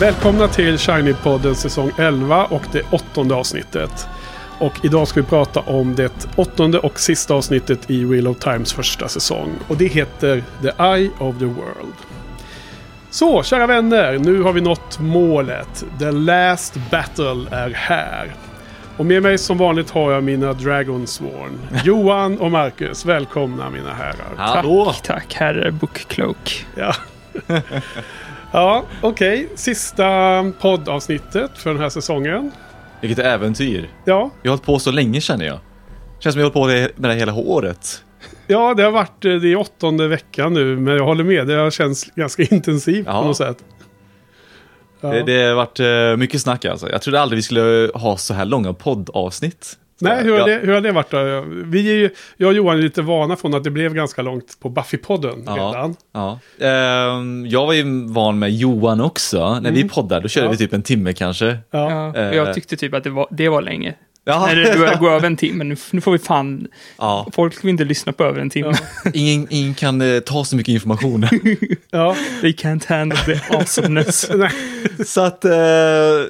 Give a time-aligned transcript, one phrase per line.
[0.00, 4.08] Välkomna till Shiny-podden säsong 11 och det åttonde avsnittet.
[4.58, 8.72] Och idag ska vi prata om det åttonde och sista avsnittet i Wheel of Times
[8.72, 9.50] första säsong.
[9.68, 11.94] Och det heter The Eye of the World.
[13.10, 15.84] Så, kära vänner, nu har vi nått målet.
[15.98, 18.34] The last battle är här.
[18.96, 21.58] Och med mig som vanligt har jag mina Dragonsworn.
[21.84, 24.34] Johan och Marcus, välkomna mina herrar.
[24.36, 24.84] Hallå!
[24.84, 26.66] Tack, tack herr Bookcloak.
[26.74, 26.94] Ja,
[28.52, 29.48] ja okej.
[29.54, 30.06] Sista
[30.60, 32.50] poddavsnittet för den här säsongen.
[33.00, 33.88] Vilket äventyr.
[34.04, 35.58] Ja, Jag har hållit på så länge känner jag.
[36.18, 38.04] Känns som jag har hållit på med det hela året.
[38.46, 41.46] ja, det har varit eh, det åttonde veckan nu, men jag håller med.
[41.46, 43.20] Det har känts ganska intensivt Ja.
[43.20, 43.58] på något sätt.
[45.00, 45.08] Ja.
[45.08, 46.90] Det, det har varit eh, mycket snack alltså.
[46.90, 49.78] Jag trodde aldrig vi skulle ha så här långa poddavsnitt.
[50.00, 51.44] Nej, hur har, jag, det, hur har det varit då?
[51.64, 54.60] Vi är ju, jag och Johan är lite vana från att det blev ganska långt
[54.60, 55.52] på Buffy-podden Ja.
[55.52, 55.96] redan.
[56.14, 56.38] Ja.
[56.66, 59.60] Ehm, jag var ju van med Johan också.
[59.60, 60.50] När vi poddade, då körde Ja.
[60.50, 61.46] vi typ en timme kanske.
[61.70, 62.12] Ja.
[62.14, 62.36] Ja, Eh.
[62.36, 63.94] jag tyckte typ att det var, det var länge.
[64.28, 64.46] Ja.
[64.46, 65.64] När det började gå över en timme.
[65.64, 66.66] Nu, nu får vi fan...
[66.98, 67.26] Ja.
[67.32, 68.72] Folk vill inte lyssna på över en timme.
[69.14, 71.26] Ingen, ingen kan eh, ta så mycket information.
[71.90, 72.16] ja.
[72.40, 74.30] They can't handle the awesomeness.
[75.06, 75.50] Så att, eh,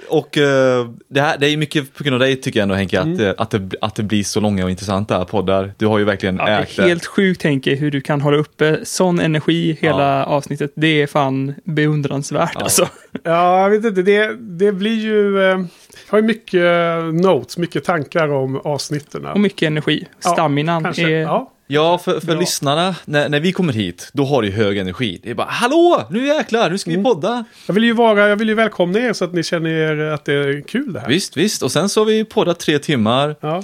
[0.08, 3.00] och eh, det, här, det är mycket på grund av dig tycker jag ändå Henke,
[3.00, 5.72] att, eh, att, det, att det blir så långa och intressanta poddar.
[5.76, 8.36] Du har ju verkligen Ja, det ägt är helt sjukt Henke hur du kan hålla
[8.36, 10.24] uppe sån energi hela Ja.
[10.24, 10.72] avsnittet.
[10.74, 12.60] Det är fan beundransvärt Ja.
[12.60, 12.88] alltså.
[13.22, 14.02] Ja, jag vet inte.
[14.02, 15.38] Det, det blir ju...
[15.42, 19.26] Eh, jag har ju mycket eh, notes, mycket tankar om avsnitten.
[19.26, 20.06] Och mycket energi.
[20.24, 21.02] Ja, Staminan Kanske.
[21.02, 21.22] är...
[21.22, 21.52] Ja.
[21.70, 22.40] Ja, för, för Ja.
[22.40, 25.20] lyssnarna, när, när vi kommer hit, då har du hög energi.
[25.22, 27.44] Det är bara hallå, nu jäklar, nu ska vi podda.
[27.66, 30.24] Jag vill ju vara, jag vill ju välkomna er så att ni känner er att
[30.24, 31.08] det är kul det här.
[31.08, 31.62] Visst, visst.
[31.62, 33.36] Och sen så har vi poddat tre timmar.
[33.40, 33.62] Ja.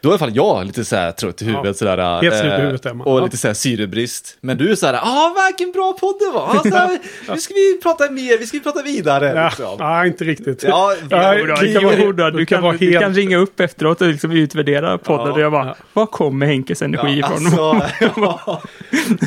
[0.00, 1.66] Då är i alla fall jag lite så här trött i huvudet.
[1.66, 1.74] Ja.
[1.74, 3.06] Sådär, Helt slut i eh, huvudet är man.
[3.06, 3.24] Och Ja.
[3.24, 4.38] lite så här syrebrist.
[4.40, 6.42] Men du är så här, ah vilken bra podd det var.
[6.56, 6.98] Ah, så här,
[7.34, 9.32] nu ska vi prata mer, vi ska prata vidare.
[9.36, 9.76] Ja, liksom.
[9.78, 10.62] ja, inte riktigt.
[10.62, 13.36] Ja, Ja, Jo då, det kan vara- då, du, kan vara du helt- kan ringa
[13.36, 15.26] upp efteråt och liksom utvärdera podden.
[15.26, 17.46] Ja, och jag bara, var kommer Henkes energi Ja, ifrån?
[17.46, 18.62] alltså, ja.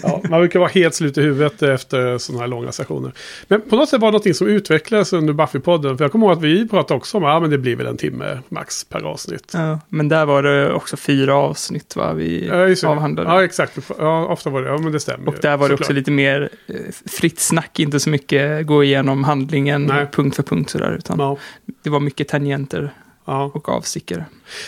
[0.04, 3.12] Ja, man brukar vara helt slut i huvudet efter sådana här långa sessioner.
[3.48, 5.98] Men på något sätt var det någonting som utvecklades under Buffy-podden.
[5.98, 7.88] För jag kommer ihåg att vi pratade också om att ja, men det blir väl
[7.88, 9.52] en timme max per avsnitt.
[9.54, 13.30] Ja, men där var det också fyra avsnitt va, vi Ja, avhandlade.
[13.30, 13.78] Ja, exakt.
[13.98, 14.68] Ja, ofta var det.
[14.70, 16.76] Ja, men det stämmer och där var det också lite mer eh,
[17.06, 20.08] fritt snack, inte så mycket gå igenom handlingen Nej.
[20.12, 21.38] punkt för punkt sådär, utan Ja,
[21.84, 22.94] det var mycket tangenter
[23.26, 23.52] ja.
[23.54, 24.26] och avstickare.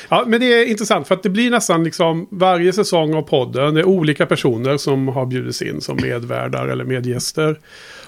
[0.10, 3.74] ja, men det är intressant för att det blir nästan liksom varje säsong av podden.
[3.74, 7.60] Det är olika personer som har bjudits in som medvärdar eller medgäster.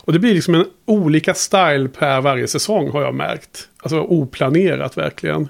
[0.05, 3.67] Och det blir liksom en olika style per varje säsong har jag märkt.
[3.83, 5.47] Alltså oplanerat verkligen.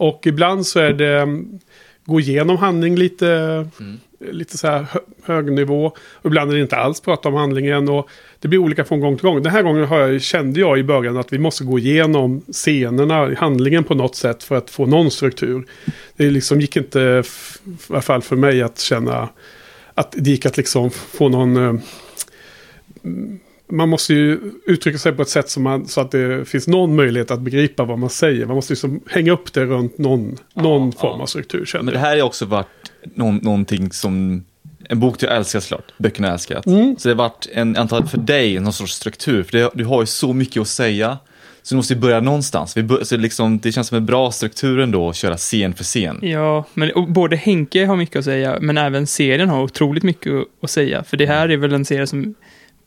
[0.00, 1.58] Och ibland så är det mm,
[2.04, 3.66] gå igenom handling lite,
[4.30, 5.86] lite så här hö hög nivå.
[5.96, 7.88] Och ibland är det inte alls prata om handlingen.
[7.88, 9.42] Och det blir olika från gång till gång.
[9.42, 13.34] Den här gången har jag, kände jag i början att vi måste gå igenom scenerna,
[13.34, 15.66] handlingen på något sätt för att få någon struktur.
[16.16, 19.28] Det liksom gick inte, i alla fall för mig, att känna
[19.94, 21.80] att det gick att liksom få någon...
[23.70, 26.96] man måste ju uttrycka sig på ett sätt som man, så att det finns någon
[26.96, 28.46] möjlighet att begripa vad man säger.
[28.46, 31.22] Man måste liksom hänga upp det runt någon, någon form ja.
[31.22, 31.64] av struktur.
[31.64, 32.06] Känner Men det jag.
[32.06, 32.66] här har också varit
[33.14, 34.44] någon, någonting som,
[34.88, 36.66] en bok du älskar såklart, böckerna jag älskat.
[36.66, 36.96] Mm.
[36.98, 40.02] Så det har varit en, antar för dig, någon sorts struktur, för det, du har
[40.02, 41.18] ju så mycket att säga.
[41.62, 42.76] Så du måste ju börja någonstans.
[42.76, 45.84] Vi bör, så liksom, det känns som en bra struktur ändå att köra scen för
[45.84, 46.18] scen.
[46.22, 50.32] Ja, men både Henke har mycket att säga, men även serien har otroligt mycket
[50.62, 51.04] att säga.
[51.04, 52.34] För det här är väl en serie som,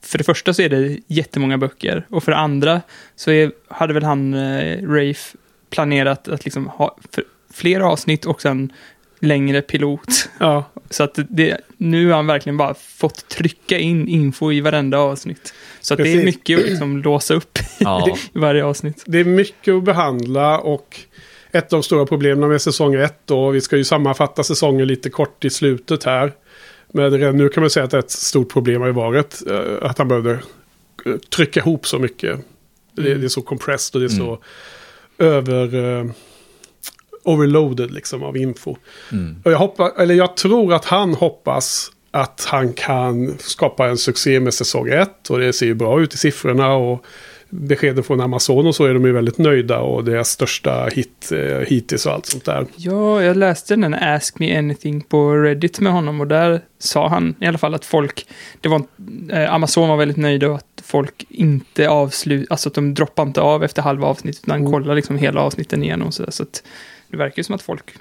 [0.03, 2.81] för det första så är det jättemånga böcker, och för det andra
[3.15, 5.37] så är, hade väl han, eh, Rafe,
[5.69, 6.97] planerat att liksom ha
[7.53, 8.73] fler avsnitt och sen
[9.19, 10.29] längre pilot.
[10.39, 14.97] Ja, Så att det, nu har han verkligen bara fått trycka in info i varenda
[14.97, 15.53] avsnitt.
[15.81, 18.17] Så att det är mycket att liksom låsa upp Ja.
[18.33, 19.03] i varje avsnitt.
[19.05, 20.99] det är mycket att behandla och
[21.51, 25.09] ett av de stora problemen med säsong ett då, vi ska ju sammanfatta säsongen lite
[25.09, 26.31] kort i slutet här.
[26.95, 29.97] Men redan nu kan man säga att ett stort problem har ju varit eh, att
[29.97, 30.31] han behövde
[31.05, 32.39] eh, trycka ihop så mycket.
[32.95, 34.39] Det, det är så compressed och det är så
[35.17, 35.99] över...
[35.99, 36.05] eh,
[37.23, 38.75] overloaded liksom av info.
[39.11, 39.35] Mm.
[39.43, 44.39] Och jag, hoppas, eller jag tror att han hoppas att han kan skapa en succé
[44.39, 45.29] med säsong ett.
[45.29, 46.73] Och det ser ju bra ut i siffrorna.
[46.73, 47.05] Och
[47.61, 51.67] beskeden från Amazon och så är de ju väldigt nöjda och deras största hit eh,
[51.67, 52.65] hittills och allt sånt där.
[52.75, 57.35] Ja, jag läste den Ask Me Anything på Reddit med honom och där sa han
[57.39, 58.27] i alla fall att folk,
[58.61, 58.81] det var,
[59.29, 63.41] eh, Amazon var väldigt nöjda och att folk inte avslut, alltså att de droppar inte
[63.41, 64.71] av efter halva avsnittet utan Mm.
[64.71, 66.63] kollar liksom hela avsnitten igenom så, där, så att
[67.07, 67.93] det verkar ju som att folk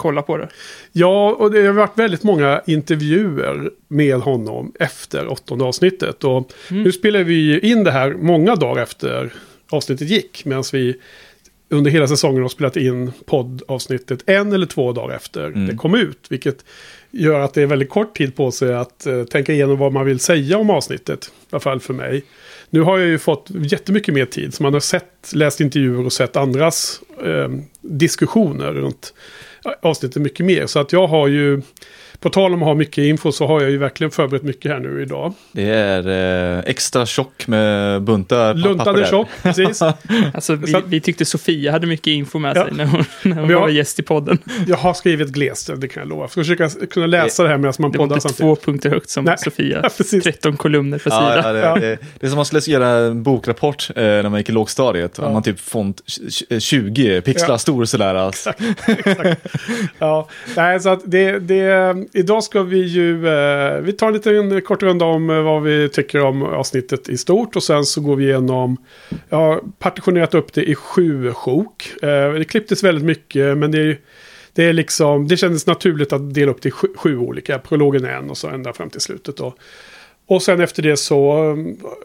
[0.00, 0.48] kollar på det.
[0.92, 6.24] Ja, och det har varit väldigt många intervjuer med honom efter åttonde avsnittet.
[6.24, 6.82] Och Mm.
[6.82, 9.32] nu spelar vi in det här många dagar efter
[9.70, 10.44] avsnittet gick.
[10.44, 10.94] Medan vi
[11.72, 15.66] under hela säsongen har spelat in poddavsnittet en eller två dagar efter Mm.
[15.66, 16.26] det kom ut.
[16.30, 16.64] Vilket
[17.10, 20.06] gör att det är väldigt kort tid på sig att eh, tänka igenom vad man
[20.06, 21.24] vill säga om avsnittet.
[21.26, 22.24] I alla fall för mig.
[22.70, 24.54] Nu har jag ju fått jättemycket mer tid.
[24.54, 27.48] Så man har sett, läst intervjuer och sett andras eh,
[27.80, 29.14] diskussioner runt
[29.82, 30.66] avsnittet mycket mer.
[30.66, 31.62] Så att jag har ju,
[32.20, 34.78] på tal om att ha mycket info så har jag ju verkligen förberett mycket här
[34.78, 35.34] nu idag.
[35.52, 36.08] Det är
[36.58, 38.54] eh, extra tjock med buntar
[38.94, 39.06] där.
[39.10, 39.82] tjock, precis.
[40.34, 42.64] Alltså, vi, Så att- vi tyckte Sofia hade mycket info med Ja.
[42.64, 44.38] sig när hon, när hon Vi har- var gäst i podden.
[44.66, 46.22] Jag har skrivit glest, det kan jag lova.
[46.22, 48.60] Jag ska försöka kunna läsa det här medan man Det var poddar inte samtidigt.
[48.60, 49.38] två punkter högt som Nej.
[49.44, 49.80] Sofia.
[49.82, 50.24] Ja, precis.
[50.24, 51.42] 13 kolumner per Ja, sida.
[51.46, 51.74] ja, det, Ja.
[51.74, 55.18] Det, det är som man skulle göra en bokrapport eh, när man gick i lågstadiet.
[55.22, 55.32] Ja.
[55.32, 57.58] Man typ font tj- 20 pixlar Ja.
[57.58, 58.14] stor sådär.
[58.14, 58.52] Alltså.
[58.86, 59.46] Exakt.
[59.98, 64.62] Ja, nej, så att det, det, idag ska vi ju, eh, vi tar en liten
[64.62, 68.16] kort runda om eh, vad vi tycker om avsnittet i stort och sen så går
[68.16, 68.76] vi igenom,
[69.28, 71.92] jag har partitionerat upp det i sju sjok.
[72.02, 73.98] Eh, det klipptes väldigt mycket men det är
[74.52, 77.58] det är liksom, det kändes naturligt att dela upp det i sju, sju olika.
[77.58, 79.54] Prologen är en och så ända fram till slutet då.
[80.26, 81.50] Och sen efter det så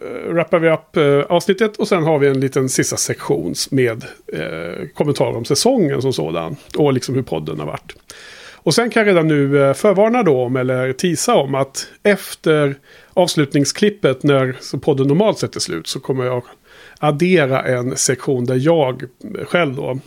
[0.01, 4.03] äh, wrappar vi upp äh, avsnittet och sen har vi en liten sista sektion med
[4.33, 6.55] äh, kommentarer om säsongen som sådan.
[6.77, 7.95] Och liksom hur podden har varit.
[8.65, 12.75] Och sen kan jag redan nu eh, förvarna då om, eller tisa om att efter
[13.13, 16.43] avslutningsklippet när podden normalt sett är slut så kommer jag
[16.99, 19.03] addera en sektion där jag
[19.47, 19.99] själv då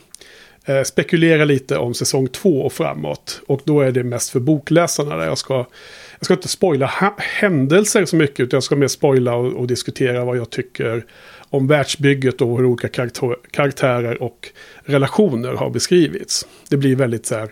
[0.65, 3.41] eh, spekulerar lite om säsong två och framåt.
[3.47, 5.67] Och då är det mest för bokläsarna där jag ska
[6.19, 10.25] jag ska inte spoila händelser så mycket, utan jag ska mer spoila och, och diskutera
[10.25, 11.05] vad jag tycker
[11.51, 14.49] om världsbygget och hur olika karaktär, karaktärer och
[14.85, 16.47] relationer har beskrivits.
[16.69, 17.49] Det blir väldigt så här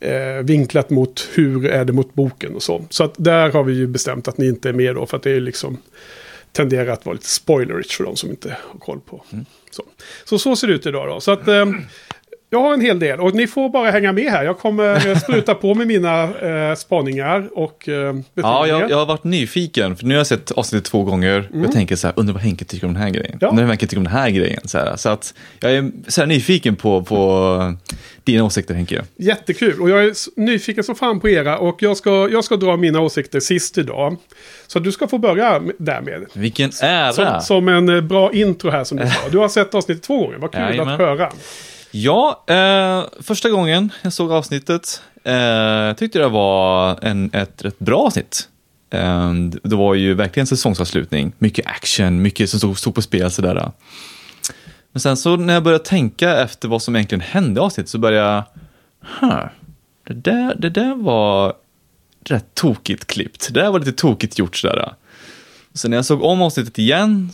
[0.00, 2.84] eh, vinklat mot hur är det mot boken och så.
[2.90, 5.22] Så att där har vi ju bestämt att ni inte är med då, för att
[5.22, 5.78] det är liksom
[6.52, 9.24] tenderar att vara lite spoilerich för de som inte har koll på.
[9.70, 9.82] Så.
[10.24, 11.20] så så ser det ut idag då.
[11.20, 11.66] Så att eh,
[12.52, 14.44] jag har en hel del och ni får bara hänga med här.
[14.44, 19.06] Jag kommer eh, spruta på med mina eh, spaningar och eh, Ja, jag, jag har
[19.06, 21.48] varit nyfiken, för nu har jag sett avsnittet två gånger.
[21.52, 23.26] Jag tänker så här, undrar vad Henke tycker om den här grejen.
[23.26, 23.38] Mm.
[23.40, 23.48] Ja.
[23.48, 24.60] Undrar vad Henke tycker om den här grejen.
[24.64, 27.74] Så, här, så att jag är så här nyfiken på, på
[28.24, 29.04] dina åsikter Henke.
[29.16, 32.76] Jättekul och jag är nyfiken som fan på era och jag ska, jag ska dra
[32.76, 34.16] mina åsikter sist idag.
[34.66, 36.26] Så du ska få börja med- därmed.
[36.34, 37.12] Vilken ära!
[37.12, 39.28] Som, som en eh, bra intro här som du sa.
[39.30, 40.94] Du har sett avsnittet två gånger, vad kul Jajamän.
[40.94, 41.32] att höra.
[41.90, 47.98] Ja, eh, första gången jag såg avsnittet eh, tyckte det var en, ett rätt bra
[47.98, 48.48] avsnitt.
[48.90, 49.32] Eh,
[49.62, 53.72] det var ju verkligen säsongsavslutning, mycket action, mycket som stod, stod på spel sådär.
[54.92, 57.98] Men sen så när jag började tänka efter vad som egentligen hände i avsnittet så
[57.98, 58.44] började jag,
[59.20, 59.46] huh,
[60.06, 61.54] det där, det där var
[62.24, 63.48] rätt tokigt klippt.
[63.52, 64.94] Det där var lite tokigt gjort sådär.
[65.74, 67.30] Så när jag såg om avsnittet igen,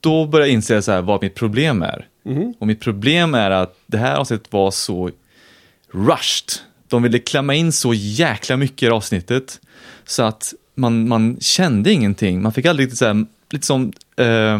[0.00, 2.06] då började jag inse så här, vad mitt problem är.
[2.58, 5.10] Och mitt problem är att det här avsnittet var så
[5.92, 6.52] rushed.
[6.88, 9.60] De ville klämma in så jäkla mycket i avsnittet.
[10.06, 12.42] Så att man, man kände ingenting.
[12.42, 14.58] Man fick aldrig riktigt så här, lite som eh,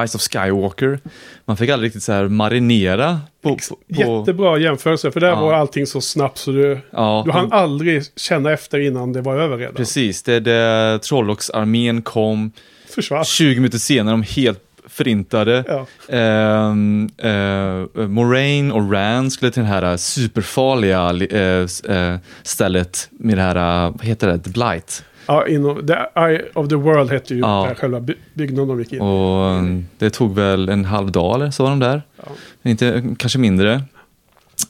[0.00, 0.98] Rise of Skywalker.
[1.44, 5.40] Man fick aldrig riktigt så här marinera på, på Jättebra jämförelse, för där Ja.
[5.40, 9.36] var allting så snabbt så du, ja, du hann aldrig känna efter innan det var
[9.36, 9.74] över redan.
[9.74, 12.52] Precis, det är det Trollocs-armén kom.
[12.94, 13.24] Försvann.
[13.24, 14.65] 20 minuter senare, de helt
[14.96, 15.64] förintade.
[15.68, 15.86] Ja.
[16.16, 23.42] Ehm, eh, Moraine och Rand skulle till det här superfarliga eh, eh, stället med det
[23.42, 25.04] här, eh, vad heter det, The Blight.
[25.26, 27.66] Ja, inom, the Eye of the World hette ju Ja.
[27.68, 29.00] där själva by- byggnaden de gick in.
[29.00, 29.62] Och eh,
[29.98, 32.02] det tog väl en halv dag eller så var de där.
[32.16, 32.24] Ja.
[32.70, 33.82] Inte, kanske mindre.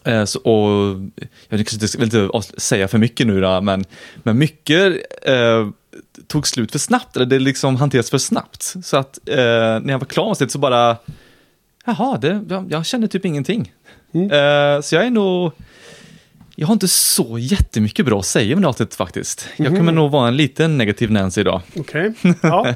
[0.04, 0.88] Eh, så, och
[1.48, 3.84] jag vill inte säga för mycket nu då, men,
[4.22, 5.68] men mycket eh,
[6.26, 8.74] tog slut för snabbt, eller det liksom hanterades för snabbt.
[8.82, 10.96] Så att eh, när jag var klar med det så bara,
[11.86, 13.72] jaha, det, jag, jag kände typ ingenting.
[14.14, 14.30] Mm.
[14.30, 15.52] Eh, så jag är nog,
[16.56, 19.48] jag har inte så jättemycket bra att säga om det avsnittet faktiskt.
[19.56, 19.76] Jag Mhm.
[19.76, 21.60] kommer nog vara en liten negativ Nancy idag.
[21.76, 22.12] Okej,
[22.42, 22.74] ja.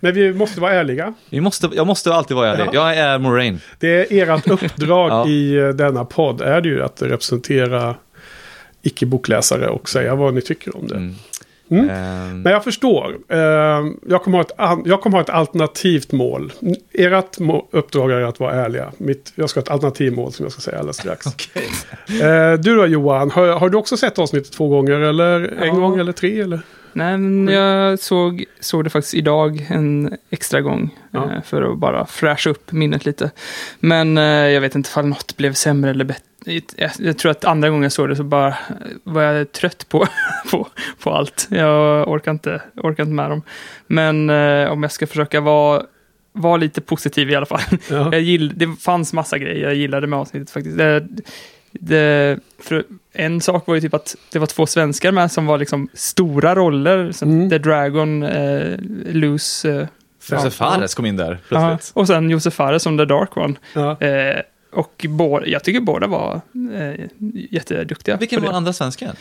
[0.00, 1.14] Men vi måste vara ärliga.
[1.30, 2.64] Vi måste, jag måste alltid vara ärlig.
[2.72, 2.94] Ja.
[2.94, 3.60] Jag är Moraine.
[3.78, 5.28] Det är ert uppdrag Ja.
[5.28, 7.94] i eh, denna podd är det ju att representera
[8.82, 10.94] icke-bokläsare och säga vad ni tycker om det.
[10.96, 11.14] Mm.
[11.70, 11.90] Mm.
[11.90, 13.18] Ehm, Men jag förstår.
[13.28, 13.38] Eh,
[14.08, 16.52] jag, kommer ha ett, jag kommer ha ett alternativt mål.
[16.92, 18.92] Ert må- uppdrag är att vara ärliga.
[18.98, 21.26] Mitt, jag ska ha ett alternativmål som jag ska säga alldeles strax.
[22.06, 22.22] okej.
[22.22, 24.92] Eh, du då Johan, har, har du också sett avsnittet två gånger?
[25.00, 25.74] Eller en Ja.
[25.74, 26.40] gång eller tre?
[26.40, 26.60] Eller?
[26.92, 30.98] Nej, men jag såg, såg det faktiskt idag en extra gång.
[31.10, 31.24] Ja.
[31.36, 33.30] eh, För att bara fräscha upp minnet lite.
[33.80, 36.24] Men eh, jag vet inte ifall något blev sämre eller bättre.
[36.44, 38.56] Jag, jag tror att andra gången jag såg det så bara
[39.04, 40.06] var jag trött på,
[40.50, 40.68] på,
[41.02, 41.48] på allt.
[41.50, 43.42] Jag orkar inte, orkar inte med dem.
[43.86, 45.82] Men eh, om jag ska försöka vara,
[46.32, 47.60] vara lite positiv i alla fall.
[47.90, 48.08] Ja.
[48.12, 50.78] Jag gill, det fanns massa grejer jag gillade med avsnittet faktiskt.
[50.78, 51.06] Det,
[51.72, 55.58] det, för en sak var ju typ att det var två svenskar med som var
[55.58, 57.12] liksom stora roller.
[57.12, 57.50] Som Mm.
[57.50, 59.70] The Dragon, eh, Loose.
[59.70, 59.86] Eh,
[60.30, 61.96] Josef Fares kom in där ja, plötsligt.
[61.96, 63.54] och sen Josef Fares som The Dark One.
[63.74, 64.00] Ja.
[64.00, 64.40] Eh,
[64.72, 66.40] och båda, jag tycker båda var
[66.74, 67.06] eh,
[67.50, 68.16] jätteduktiga.
[68.16, 69.16] Vilken var andra svensken?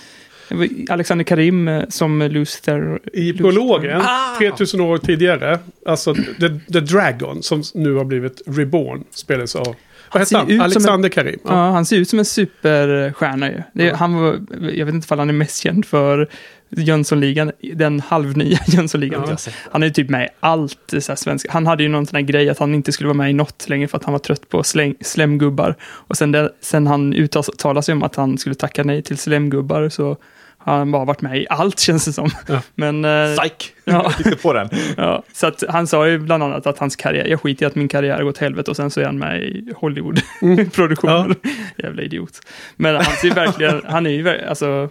[0.90, 3.00] Alexander Karim eh, som Luther.
[3.14, 4.38] I prologen, Ah!
[4.38, 9.76] 3000 år tidigare, alltså The, The Dragon, som nu har blivit Reborn, spelades av,
[10.14, 10.62] vad hette han?
[10.62, 11.40] Alexander Karim.
[11.44, 11.52] Ja.
[11.72, 13.62] han ser ut som en superstjärna ju.
[13.74, 13.96] Det, Ja.
[13.96, 14.40] han var,
[14.74, 16.30] jag vet inte om han är mest känd för
[16.70, 19.24] Jönssonligan, den halvnya Jönssonligan.
[19.30, 19.52] Ja.
[19.72, 21.52] Han är ju typ med i allt så svenska.
[21.52, 23.70] Han hade ju någon sån här grej att han inte skulle vara med i något
[23.70, 25.76] längre för att han var trött på släng, slemgubbar.
[25.82, 29.90] Och sen, det, sen han uttalade sig om att han skulle tacka nej till slemgubbar
[29.90, 30.18] så
[30.62, 32.30] han bara varit med i allt känns det som.
[32.48, 32.62] Ja.
[32.76, 33.74] Men, eh, Psych!
[33.86, 34.12] Ja.
[34.42, 34.70] På den.
[34.98, 37.76] ja, så att han sa ju bland annat att hans karriär, jag skiter i att
[37.76, 41.36] min karriär går åt helvete och sen så är han med i Hollywood-produktioner.
[41.78, 42.40] Jävla idiot.
[42.76, 44.90] Men han ser ju verkligen, han är ju, alltså,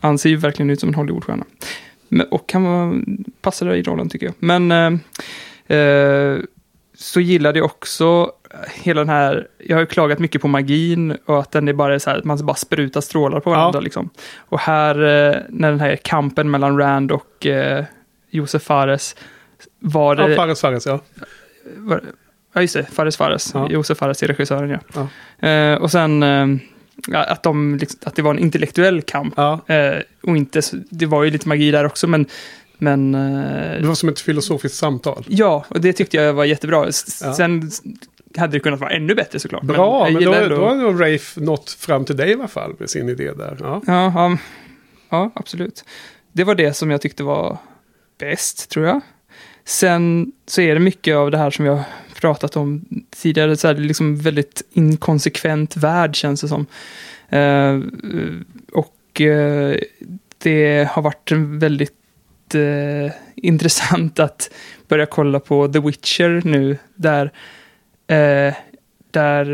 [0.00, 1.44] han ser ju verkligen ut som en Hollywoodstjärna.
[2.08, 3.02] Men- Och han var,
[3.42, 4.34] passade i rollen tycker jag.
[4.38, 4.70] Men
[5.68, 6.38] eh, eh,
[6.94, 8.30] så gillade jag också
[8.74, 12.00] hela den här, jag har ju klagat mycket på magin och att den är bara
[12.00, 13.80] så här, man bara sprutar strålar på varandra Ja.
[13.80, 14.10] liksom.
[14.38, 17.84] Och här, eh, när den här kampen mellan Rand och eh,
[18.30, 19.16] Josef Fares
[19.78, 20.30] var det...
[20.30, 21.00] Ja, Fares Fares, ja.
[21.76, 22.02] var,
[22.52, 23.50] ja, just det, Fares Fares.
[23.54, 23.70] Ja.
[23.70, 25.08] Josef Fares är regissören, ja.
[25.40, 25.48] Ja.
[25.48, 26.46] Eh, och sen eh,
[27.12, 29.34] att, de, liksom, att det var en intellektuell kamp.
[29.36, 29.60] ja.
[29.66, 32.26] Eh, och inte, det var ju lite magi där också, men,
[32.78, 35.24] men eh, Det var som ett filosofiskt samtal.
[35.28, 36.86] ja, och det tyckte jag var jättebra.
[36.88, 37.34] S- Ja.
[37.34, 37.70] Sen
[38.36, 39.62] hade det kunnat vara ännu bättre såklart.
[39.62, 42.48] Bra, jag men, då, ändå- då har nog Rafe nått fram till dig i alla
[42.48, 43.56] fall med sin idé där.
[43.60, 43.82] Ja.
[43.86, 44.38] Ja, ja,
[45.10, 45.84] ja, absolut.
[46.32, 47.58] Det var det som jag tyckte var
[48.18, 49.00] bäst, tror jag.
[49.64, 51.82] Sen så är det mycket av det här som jag
[52.20, 56.66] pratat om tidigare, så här, det är liksom väldigt inkonsekvent värld känns det som.
[57.28, 57.80] Eh,
[58.72, 59.76] och eh,
[60.38, 64.50] det har varit väldigt eh, intressant att
[64.88, 67.32] börja kolla på The Witcher nu, där,
[68.16, 68.54] eh,
[69.10, 69.46] där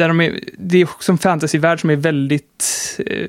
[0.00, 2.64] där de är, det är också en fantasyvärld som är väldigt,
[3.06, 3.28] eh,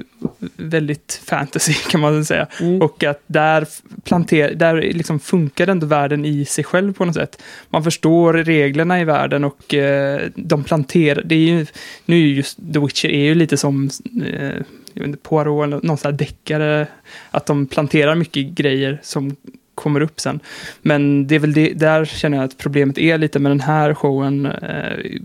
[0.55, 2.47] väldigt fantasy kan man säga.
[2.59, 2.81] Mm.
[2.81, 3.67] Och att där,
[4.03, 7.41] planter, där liksom funkar ändå världen i sig själv på något sätt.
[7.69, 11.65] Man förstår reglerna i världen och eh, de planterar, det är ju,
[12.05, 13.89] nu är ju just The Witcher är ju lite som
[14.25, 14.55] eh,
[14.93, 16.87] jag vet inte, Poirot eller någon sån här deckare,
[17.31, 19.35] att de planterar mycket grejer som
[19.81, 20.39] kommer upp sen.
[20.81, 23.93] Men det är väl det, där känner jag att problemet är lite med den här
[23.93, 24.45] showen.
[24.45, 25.21] Eh,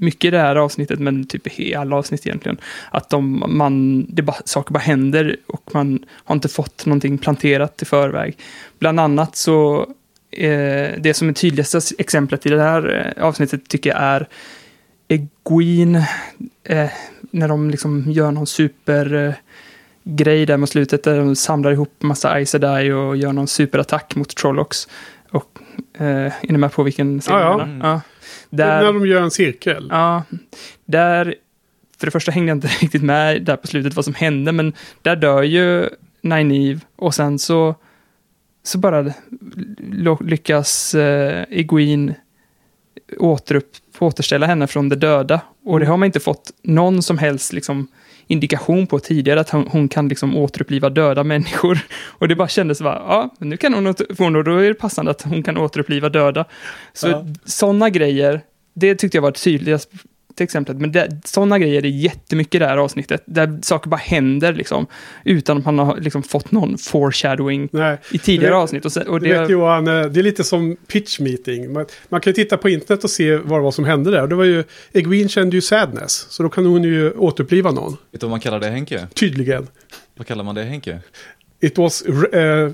[0.00, 2.58] mycket i det här avsnittet, men typ i alla avsnitt egentligen.
[2.90, 7.82] Att de, man, det bara, saker bara händer och man har inte fått någonting planterat
[7.82, 8.38] i förväg.
[8.78, 9.80] Bland annat så,
[10.30, 14.28] eh, det som är tydligaste exemplet i det här eh, avsnittet tycker jag är
[15.08, 15.96] Eguin,
[16.64, 16.90] eh,
[17.30, 19.34] när de liksom gör någon super eh,
[20.04, 24.16] grej där mot slutet där de samlar ihop massa Aes Sedai och gör någon superattack
[24.16, 24.88] mot Trollocs.
[25.30, 25.58] Och,
[25.98, 27.66] eh, är ni med på vilken scen Ja, ja.
[27.66, 27.88] menar?
[27.88, 28.00] ja.
[28.50, 29.88] Där, När de gör en cirkel.
[29.90, 30.22] Ja,
[30.84, 31.34] där,
[31.98, 34.72] för det första hängde jag inte riktigt med där på slutet vad som hände, men
[35.02, 35.88] där dör ju
[36.22, 37.74] Nynaeve och sen så,
[38.62, 39.12] så bara
[40.20, 42.14] lyckas eh, Egwene
[43.18, 45.40] återupp, återställa henne från de döda.
[45.64, 47.88] Och det har man inte fått någon som helst liksom,
[48.30, 51.78] indikation på tidigare, att hon, hon kan liksom återuppliva döda människor.
[52.18, 55.10] Och det bara kändes bara, ja, nu kan hon, åter- för då är det passande
[55.10, 56.44] att hon kan återuppliva döda.
[56.92, 57.26] Så Ja.
[57.44, 58.40] sådana grejer,
[58.74, 59.30] det tyckte jag var
[59.64, 59.88] det
[60.44, 60.76] exemplet.
[60.76, 64.86] Men det, sådana grejer är jättemycket i det här avsnittet, där saker bara händer liksom,
[65.24, 67.98] utan att man har liksom fått någon foreshadowing Nej.
[68.12, 68.84] i tidigare Det- avsnitt.
[68.84, 71.72] Och, sen, och det, vet Johan, eh, det är lite som pitch meeting.
[71.72, 74.22] Man, man kan ju titta på internet och se vad det var som hände där.
[74.22, 76.26] Och det var ju, Egwene kände ju sadness.
[76.30, 77.92] Så då kan hon ju återuppliva någon.
[78.12, 79.06] Vet du vad man kallar det Henke?
[79.14, 79.66] Tydligen.
[80.16, 80.98] Vad kallar man det Henke?
[81.62, 82.70] It was, eh,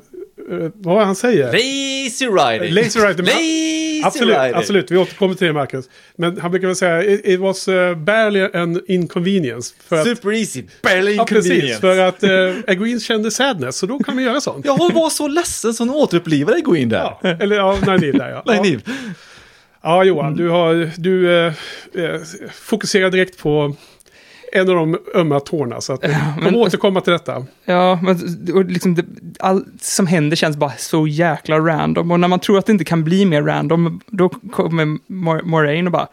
[0.49, 1.47] vad var det han säger?
[1.47, 2.75] Lazy riding!
[2.75, 3.27] Lazy riding.
[3.27, 4.59] easy Absolut, rider.
[4.59, 4.91] absolut.
[4.91, 5.85] Vi återkommer till det, Marcus.
[6.17, 9.75] Men han brukar väl säga, it, it was uh, barely an inconvenience.
[9.89, 11.53] För att, Super easy, barely ja, precis.
[11.53, 11.81] inconvenience.
[11.81, 14.67] För att uh, Egwene kände sadness, så då kan man göra sånt.
[14.67, 17.17] Ja, hon var så ledsen som hon återupplivade Egwene där.
[17.23, 18.43] Ja, eller ja, Nynaeve där ja.
[18.47, 18.93] ja.
[19.83, 21.53] Ja, Johan, du, har, du eh,
[21.95, 22.21] eh,
[22.55, 23.77] fokuserar direkt på
[24.53, 25.81] en av de ömma tårna.
[25.81, 27.45] Så att, ja, men- återkomma till detta.
[27.65, 28.19] Ja, men
[28.55, 29.05] och liksom det,
[29.41, 32.11] allt som händer känns bara så jäkla random.
[32.11, 35.87] Och när man tror att det inte kan bli mer random, då kommer Mor- Moraine
[35.87, 36.09] och bara,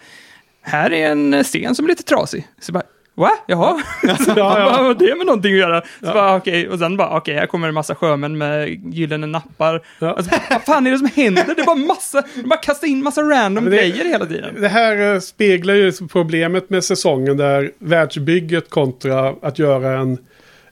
[0.62, 2.48] här är en sten som är lite trasig.
[2.62, 2.84] Så bara,
[3.16, 3.30] va?
[3.48, 3.82] Jaha?
[4.04, 4.70] Ja, Vad ja.
[4.70, 5.82] har det med någonting att göra?
[6.00, 9.82] Så bara, okej, och sen bara, okej, här kommer en massa sjömän med gyllene nappar.
[10.00, 10.14] Ja.
[10.14, 11.44] Alltså, vad fan är det som händer?
[11.56, 14.62] Det är bara massa, de bara kastar in massa random det- grejer hela tiden.
[14.62, 20.18] Det här eh, speglar ju problemet med säsongen där världsbygget kontra att göra en,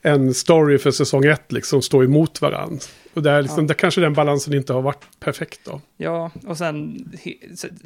[0.02, 2.80] en story för säsong ett liksom står emot varandra.
[3.14, 5.82] Och där, liksom, där kanske den balansen inte har varit perfekt då.
[5.98, 7.32] Ja, och sen he,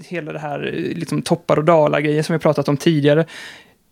[0.07, 3.25] hela det här eh, liksom toppar och dalar grejer som vi pratat om tidigare.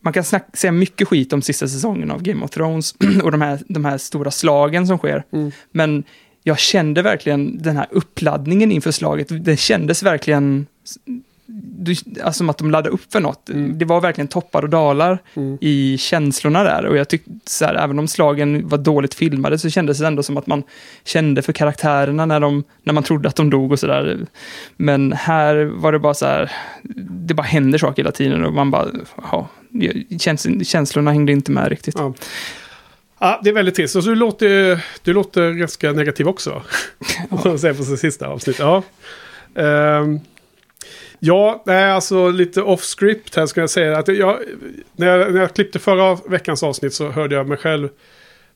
[0.04, 3.42] Man kan snack, säga mycket skit om sista säsongen av Game of Thrones och de
[3.42, 5.24] här, de här stora slagen som sker.
[5.32, 5.52] Mm.
[5.72, 6.04] Men
[6.44, 9.46] jag kände verkligen den här uppladdningen inför slaget.
[9.46, 10.66] Det kändes verkligen
[11.46, 11.92] du,
[12.24, 13.50] alltså som att de laddade upp för något.
[13.50, 13.78] Mm.
[13.78, 15.58] Det var verkligen toppar och dalar Mm.
[15.62, 16.86] i känslorna där.
[16.86, 20.24] Och jag tyckte så här, även om slagen var dåligt filmade så kändes det ändå
[20.24, 20.64] som att man
[21.04, 24.18] kände för karaktärerna när, de, när man trodde att de dog och sådär.
[24.78, 26.52] Men här var det bara så här,
[27.10, 28.88] det bara händer saker hela tiden och man bara,
[29.32, 29.48] ja,
[30.20, 31.96] käns, känslorna hängde inte med riktigt.
[31.98, 32.14] Ja.
[33.20, 33.96] Ja, det är väldigt trist.
[33.96, 36.62] Och så du låter, du låter ganska negativ också.
[37.30, 38.60] Om man säger på sista avsnittet.
[38.60, 38.84] Ja.
[39.56, 40.20] Ehm,
[41.26, 43.98] ja, nej, alltså lite off-script här ska jag säga.
[43.98, 44.40] Att jag,
[44.96, 47.90] när, jag, när jag klippte förra veckans avsnitt så hörde jag mig själv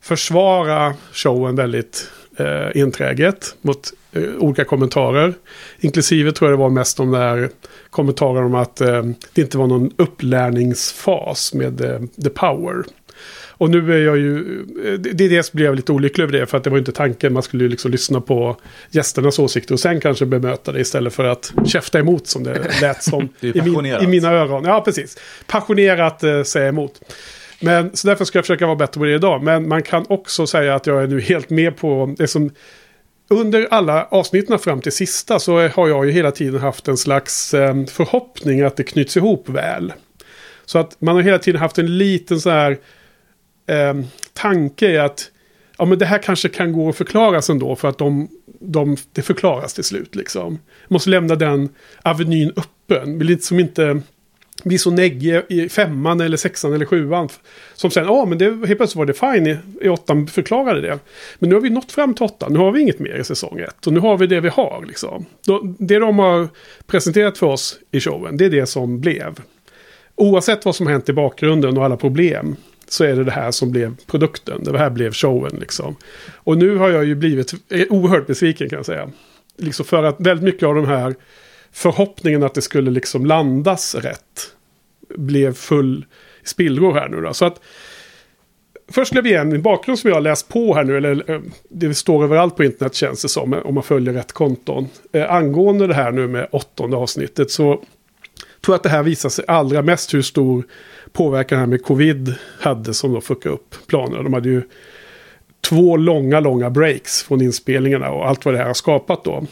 [0.00, 5.34] försvara showen väldigt eh, enträget mot eh, olika kommentarer.
[5.80, 7.50] Inklusive tror jag det var mest de där
[7.90, 12.84] kommentarerna om att eh, det inte var någon upplärningsfas med eh, The Power.
[13.58, 16.58] Och nu är jag ju, eh, det det blev jag lite olycklig över det, för
[16.58, 17.32] att det var inte tanken.
[17.32, 18.56] Man skulle ju liksom lyssna på
[18.90, 23.02] gästernas åsikter och sen kanske bemöta det istället för att käfta emot som det lät
[23.02, 24.64] som Det i, min, i mina öron.
[24.64, 25.18] Ja, precis.
[25.46, 27.00] Passionerat eh, säga emot.
[27.60, 29.42] Men så därför ska jag försöka vara bättre på det idag.
[29.42, 32.50] Men man kan också säga att jag är nu helt med på det som...
[33.30, 37.54] Under alla avsnitten fram till sista så har jag ju hela tiden haft en slags
[37.54, 39.92] eh, förhoppning att det knyts ihop väl.
[40.64, 42.78] Så att man har hela tiden haft en liten så här
[43.68, 43.94] eh,
[44.32, 45.30] tanke är att
[45.78, 48.28] ja, men det här kanske kan gå att förklaras ändå för att de,
[48.60, 50.14] de, det förklaras till slut.
[50.14, 50.58] Liksom.
[50.88, 51.68] Måste lämna den
[52.02, 53.18] avenyn öppen.
[53.18, 54.02] Vill inte, som inte
[54.64, 57.28] blir så neggig i femman eller sexan eller sjuan.
[57.74, 60.98] Som sen, ja men det, helt plötsligt var det fine i, i åttan förklarade det.
[61.38, 63.58] Men nu har vi nått fram till åttan, nu har vi inget mer i säsong
[63.58, 63.86] ett.
[63.86, 65.26] Och nu har vi det vi har liksom.
[65.78, 66.48] Det de har
[66.86, 69.40] presenterat för oss i showen, det är det som blev.
[70.14, 72.56] Oavsett vad som har hänt i bakgrunden och alla problem
[72.88, 74.64] så är det det här som blev produkten.
[74.64, 75.96] Det här blev showen liksom.
[76.32, 77.54] Och nu har jag ju blivit
[77.90, 79.10] oerhört besviken kan jag säga.
[79.56, 81.14] Liksom för att väldigt mycket av de här
[81.72, 84.52] förhoppningen att det skulle liksom landas rätt
[85.16, 86.04] blev full
[86.44, 87.34] spillror här nu då.
[87.34, 87.60] Så att
[88.90, 91.40] Först skulle jag ge en bakgrund som jag har läst på här nu, eller eh,
[91.68, 94.88] det står överallt på internet känns det som, om man följer rätt konton.
[95.12, 97.74] Eh, angående det här nu med åttonde avsnittet så
[98.60, 100.64] tror jag att det här visar sig allra mest hur stor
[101.12, 104.22] påverkan här med covid hade som då fuckade upp planerna.
[104.22, 104.62] De hade ju
[105.60, 109.46] två långa, långa breaks från inspelningarna och allt vad det här har skapat då.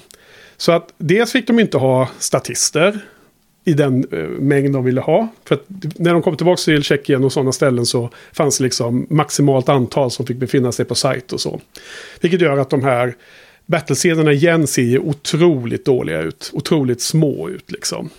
[0.56, 3.00] Så att dels fick de inte ha statister
[3.64, 5.28] i den eh, mängd de ville ha.
[5.44, 5.64] För att
[5.96, 10.10] när de kom tillbaka till Tjeckien och sådana ställen så fanns det liksom maximalt antal
[10.10, 11.60] som fick befinna sig på sajt och så.
[12.20, 13.14] Vilket gör att de här
[13.66, 16.50] battlescenerna igen ser ju otroligt dåliga ut.
[16.52, 18.10] Otroligt små ut liksom.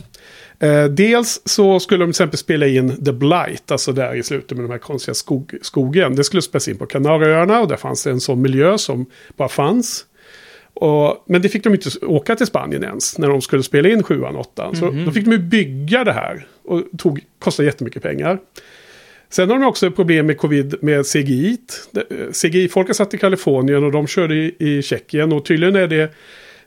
[0.59, 4.57] Eh, dels så skulle de till exempel spela in The Blight, alltså där i slutet
[4.57, 6.15] med de här konstiga skog, skogen.
[6.15, 9.49] Det skulle spelas in på Kanarieöarna och där fanns det en sån miljö som bara
[9.49, 10.05] fanns.
[10.73, 14.03] Och, men det fick de inte åka till Spanien ens när de skulle spela in
[14.03, 14.75] sjuan och åttan.
[14.75, 18.39] Så då fick de ju bygga det här och tog, kostade jättemycket pengar.
[19.29, 21.57] Sen har de också problem med covid med CGI.
[22.31, 26.09] CGI-folket satt i Kalifornien och de körde i, i Tjeckien och tydligen är det eh,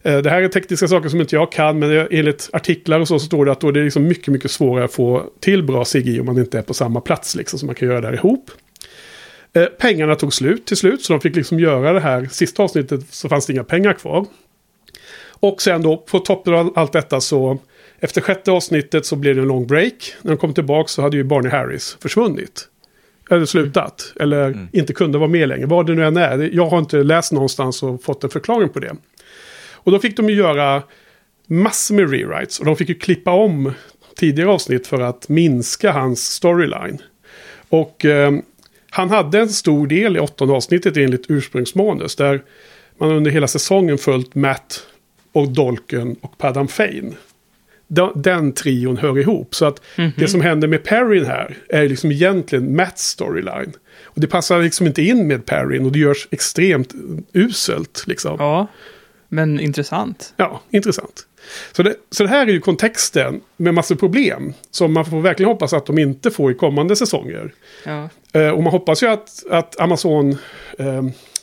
[0.03, 3.27] det här är tekniska saker som inte jag kan, men enligt artiklar och så, så
[3.27, 6.21] står det att då är det liksom mycket, mycket svårare att få till bra CGI
[6.21, 8.51] om man inte är på samma plats, liksom, så man kan göra det här ihop.
[9.53, 12.29] Eh, pengarna tog slut till slut, så de fick liksom göra det här.
[12.31, 14.27] Sista avsnittet så fanns det inga pengar kvar.
[15.29, 17.59] Och sen då, på toppen av allt detta så,
[17.99, 20.15] efter sjätte avsnittet så blev det en lång break.
[20.23, 22.69] När de kom tillbaka så hade ju Barney Harris försvunnit.
[23.31, 24.13] Eller slutat.
[24.21, 25.67] Eller inte kunde vara med längre.
[25.67, 26.51] Vad det nu än är.
[26.53, 28.97] Jag har inte läst någonstans och fått en förklaring på det.
[29.83, 30.83] Och då fick de ju göra
[31.47, 32.59] massor med rewrites.
[32.61, 33.73] Och de fick ju klippa om
[34.17, 36.99] tidigare avsnitt för att minska hans storyline.
[37.69, 38.33] Och eh,
[38.91, 42.17] han hade en stor del i åttonde avsnittet enligt ursprungsmanus.
[42.17, 42.43] Där
[42.99, 44.87] man under hela säsongen följt Matt
[45.33, 47.13] och Dolken och Padam Fane.
[47.87, 49.55] Den, den trion hör ihop.
[49.55, 50.11] Så att Mhm.
[50.17, 53.73] det som händer med Perrin här är liksom egentligen Matts storyline.
[54.05, 56.95] Och det passar liksom inte in med Perrin och det görs extremt
[57.33, 58.05] uselt.
[58.07, 58.37] Liksom.
[58.39, 58.67] Ja,
[59.33, 60.35] men intressant.
[60.37, 61.27] Ja, intressant.
[61.73, 64.53] Så det, så det här är ju kontexten med massor problem.
[64.71, 67.53] Som man får verkligen hoppas att de inte får i kommande säsonger.
[67.85, 68.09] Ja.
[68.33, 70.31] Eh, och man hoppas ju att, att Amazon
[70.79, 71.03] eh,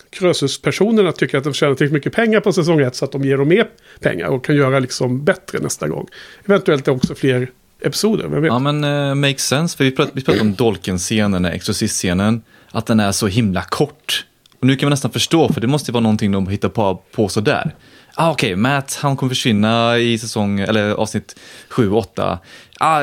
[0.10, 3.38] Krösus-personerna tycker att de tjänar tillräckligt mycket pengar på säsong 1 så att de ger
[3.38, 3.68] dem mer
[4.00, 6.08] pengar och kan göra liksom bättre nästa gång.
[6.46, 8.52] Eventuellt också fler episoder, vem vet?
[8.52, 9.78] Ja, men uh, makes sense.
[9.78, 12.42] För vi pratade, vi pratade om Dolken-scenen, Exorcist-scenen.
[12.72, 14.26] Att den är så himla kort.
[14.60, 17.02] Och nu kan man nästan förstå, för det måste ju vara någonting de hittar på,
[17.12, 17.76] på sådär.
[18.20, 21.40] Ah, Okej, Matt, han kommer försvinna i säsong, eller avsnitt
[21.70, 22.40] 7 och 8.
[22.80, 23.02] Ah,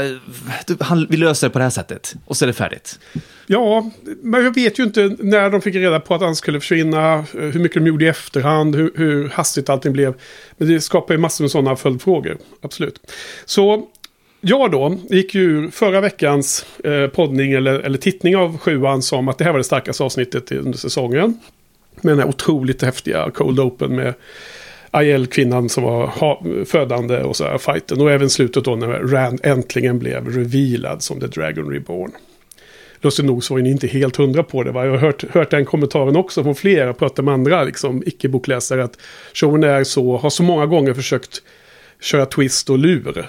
[0.81, 2.15] han, vi löser det på det här sättet.
[2.25, 2.99] Och så är det färdigt.
[3.47, 3.91] Ja,
[4.23, 7.59] men jag vet ju inte när de fick reda på att han skulle försvinna, hur
[7.59, 10.15] mycket de gjorde i efterhand, hur, hur hastigt allting blev.
[10.59, 13.01] Men det skapar ju massor med sådana följdfrågor, absolut.
[13.45, 13.89] Så
[14.47, 19.29] jag då gick ju ur förra veckans eh, poddning eller, eller tittning av sjuan som
[19.29, 21.39] att det här var det starkaste avsnittet under säsongen.
[22.01, 24.15] Med den här otroligt häftiga Cold Open med
[24.91, 28.01] Aiel-kvinnan som var ha, födande och så här fighten.
[28.01, 32.11] Och även slutet då när Rand äntligen blev revealad som The Dragon Reborn.
[33.01, 34.73] Lustigt nog så var ni inte helt hundra på det.
[34.73, 34.85] Va?
[34.85, 38.85] Jag har hört, hört den kommentaren också från flera, pratat med andra liksom, icke-bokläsare.
[38.85, 38.99] Att
[39.35, 41.43] showen är så, har så många gånger försökt
[42.01, 43.27] köra twist och lur.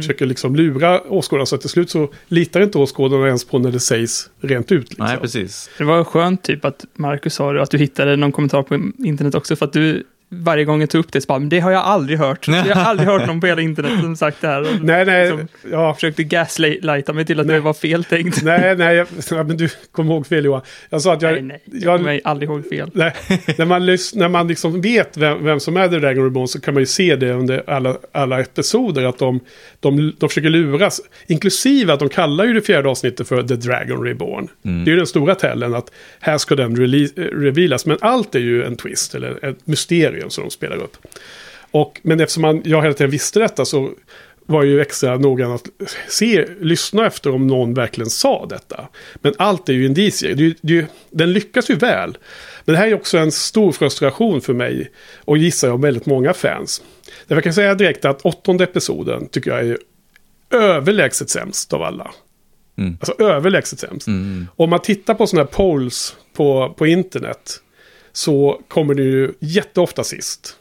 [0.00, 3.70] Försöker liksom lura åskådarna så att till slut så litar inte åskådarna ens på när
[3.70, 4.88] det sägs rent ut.
[4.88, 5.06] Liksom.
[5.06, 5.70] Nej, precis.
[5.78, 9.34] Det var skönt typ att Marcus sa det, att du hittade någon kommentar på internet
[9.34, 11.70] också, för att du varje gång jag tog upp det så bara, men det har
[11.70, 12.48] jag aldrig hört.
[12.48, 14.78] Jag har aldrig hört någon på hela internet som sagt det här.
[14.82, 15.94] Nej, nej, liksom ja.
[15.94, 17.56] försökte gaslighta mig till att Nej.
[17.56, 18.42] det var fel tänkt.
[18.44, 20.60] Nej, nej, jag, ja, men du kom ihåg fel Johan.
[20.90, 21.32] Jag sa att jag...
[21.32, 22.90] Nej, nej, jag kommer aldrig ihåg fel.
[22.94, 23.12] Nej,
[23.58, 26.60] när man, lys- när man liksom vet vem, vem som är The Dragon Reborn så
[26.60, 29.04] kan man ju se det under alla, alla episoder.
[29.04, 29.40] Att de,
[29.80, 31.00] de, de försöker luras.
[31.26, 34.48] Inklusive att de kallar ju det fjärde avsnittet för The Dragon Reborn.
[34.62, 35.90] Det är ju den stora tällen att
[36.20, 36.76] här ska den
[37.16, 37.86] revealas.
[37.86, 40.96] Men allt är ju en twist eller ett mysterium som de spelar upp.
[41.70, 43.90] Och, men eftersom man, jag hela tiden visste detta så
[44.46, 45.68] var jag ju extra noggrann att
[46.08, 48.88] se, lyssna efter om någon verkligen sa detta.
[49.14, 50.34] Men allt är ju indicier.
[50.34, 52.18] Det det den lyckas ju väl.
[52.64, 54.90] Men det här är också en stor frustration för mig.
[55.18, 56.82] Och gissar jag väldigt många fans.
[57.22, 59.78] Därför jag kan säga direkt att åttonde episoden tycker jag är
[60.50, 62.10] överlägset sämst av alla.
[62.78, 62.98] Mm.
[63.00, 64.06] Alltså överlägset sämst.
[64.06, 64.46] Mm.
[64.56, 67.60] Om man tittar på sådana här polls på, på internet.
[68.12, 70.56] Så kommer det ju jätteofta sist.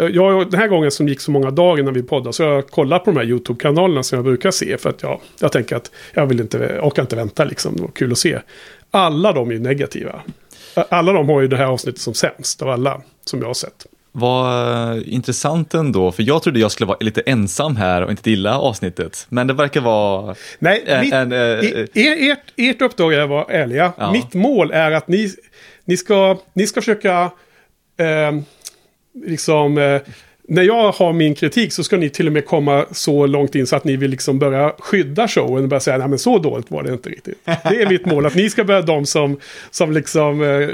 [0.00, 2.68] Eh, Jag, den här gången som gick så många dagar innan vi poddade så jag
[2.68, 4.78] kollat på de här YouTube-kanalerna som jag brukar se.
[4.78, 7.76] För att jag, jag tänker att jag vill inte, jag orkar inte vänta liksom.
[7.76, 8.38] Det var kul att se.
[8.90, 10.20] Alla de är ju negativa.
[10.88, 13.86] Alla de har ju det här avsnittet som sämst av alla som jag har sett.
[14.12, 18.30] Vad eh, intressant ändå, för jag trodde jag skulle vara lite ensam här och inte
[18.30, 19.26] gilla avsnittet.
[19.28, 20.34] Men det verkar vara...
[20.58, 23.92] Nej, En- mitt, en, eh, e- er, ert, ert uppdrag är att vara ärliga.
[23.98, 24.12] Ja.
[24.12, 25.30] Mitt mål är att ni,
[25.88, 27.30] ni, ska, ni ska försöka...
[27.96, 28.40] Eh,
[29.24, 29.78] liksom...
[29.78, 30.00] Eh,
[30.48, 33.66] när jag har min kritik så ska ni till och med komma så långt in
[33.66, 36.70] så att ni vill liksom börja skydda showen och börja säga nej men så dåligt
[36.70, 37.38] var det inte riktigt.
[37.44, 40.68] Det är mitt mål, att ni ska vara de som, som liksom eh,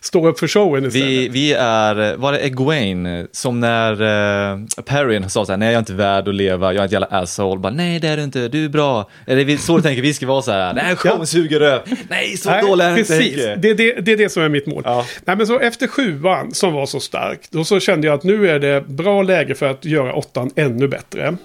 [0.00, 1.08] står upp för showen istället.
[1.08, 5.74] Vi, vi är, var det Egwene som när uh, Perrin sa så här, nej jag
[5.74, 7.60] är inte värd att leva, jag är ett jävla asshole.
[7.60, 9.10] Bara, nej det är du inte, du är bra.
[9.26, 11.80] Eller vi, så tänker vi ska vara så här, nej showen suger röv.
[12.08, 13.46] Nej så Nej, dålig är inte precis.
[13.46, 13.56] Henke.
[13.56, 14.82] Det, det, det är det som är mitt mål.
[14.84, 15.06] Ja.
[15.24, 18.48] Nej, men så efter sjuan som var så stark, då så kände jag att nu
[18.48, 21.36] är det bra läge för att göra åttan ännu bättre.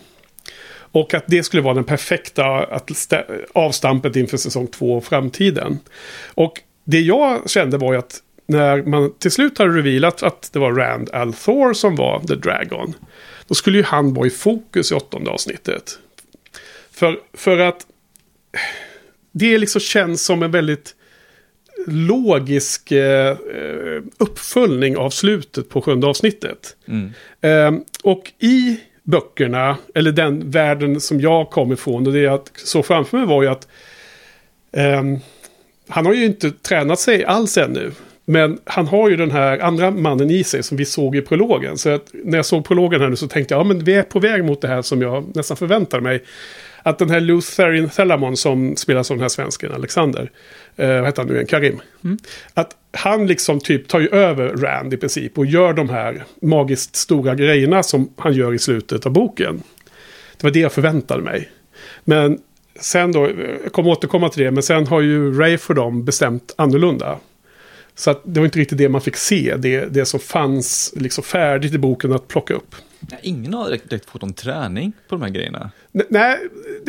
[0.92, 3.14] Och att det skulle vara den perfekta att
[3.54, 5.80] avstampet inför säsong två och framtiden.
[6.28, 10.60] Och det jag kände var ju att när man till slut hade revealat att det
[10.60, 12.94] var Rand Al Thor som var The Dragon.
[13.48, 16.00] Då skulle ju han vara i fokus i åttonde avsnittet.
[16.92, 17.88] För, för att
[19.32, 20.96] det liksom känns som en väldigt
[21.88, 23.38] logisk eh,
[24.18, 26.76] uppföljning av slutet på sjunde avsnittet.
[26.88, 27.14] Mm.
[27.42, 32.86] Eh, och i böckerna, eller den världen som jag kom ifrån, och det jag såg
[32.86, 33.68] framför mig var ju att
[34.72, 35.20] ehm,
[35.88, 37.92] han har ju inte tränat sig alls ännu.
[38.26, 41.78] Men han har ju den här andra mannen i sig som vi såg i prologen.
[41.78, 44.04] Så att när jag såg prologen här nu så tänkte jag, ja men vi är
[44.04, 46.24] på väg mot det här som jag nästan förväntade mig.
[46.84, 50.32] Att den här Lutherin Thelamon som spelas av den här svensken Alexander.
[50.76, 51.48] Eh, vad heter han nu igen?
[51.48, 51.82] Karim.
[52.54, 56.96] Att han liksom typ tar ju över Rand i princip och gör de här magiskt
[56.96, 59.64] stora grejerna som han gör i slutet av boken.
[60.38, 61.50] Det var det jag förväntade mig.
[62.04, 62.40] Men
[62.80, 63.30] sen då,
[63.64, 67.20] jag kommer återkomma till det, men sen har ju Ray för dem bestämt annorlunda.
[67.96, 71.24] Så att det var inte riktigt det man fick se, det, det som fanns liksom
[71.24, 72.76] färdigt i boken att plocka upp.
[73.22, 75.72] Ingen har direkt, direkt fått någon träning på de här grejerna.
[75.92, 76.38] Nej,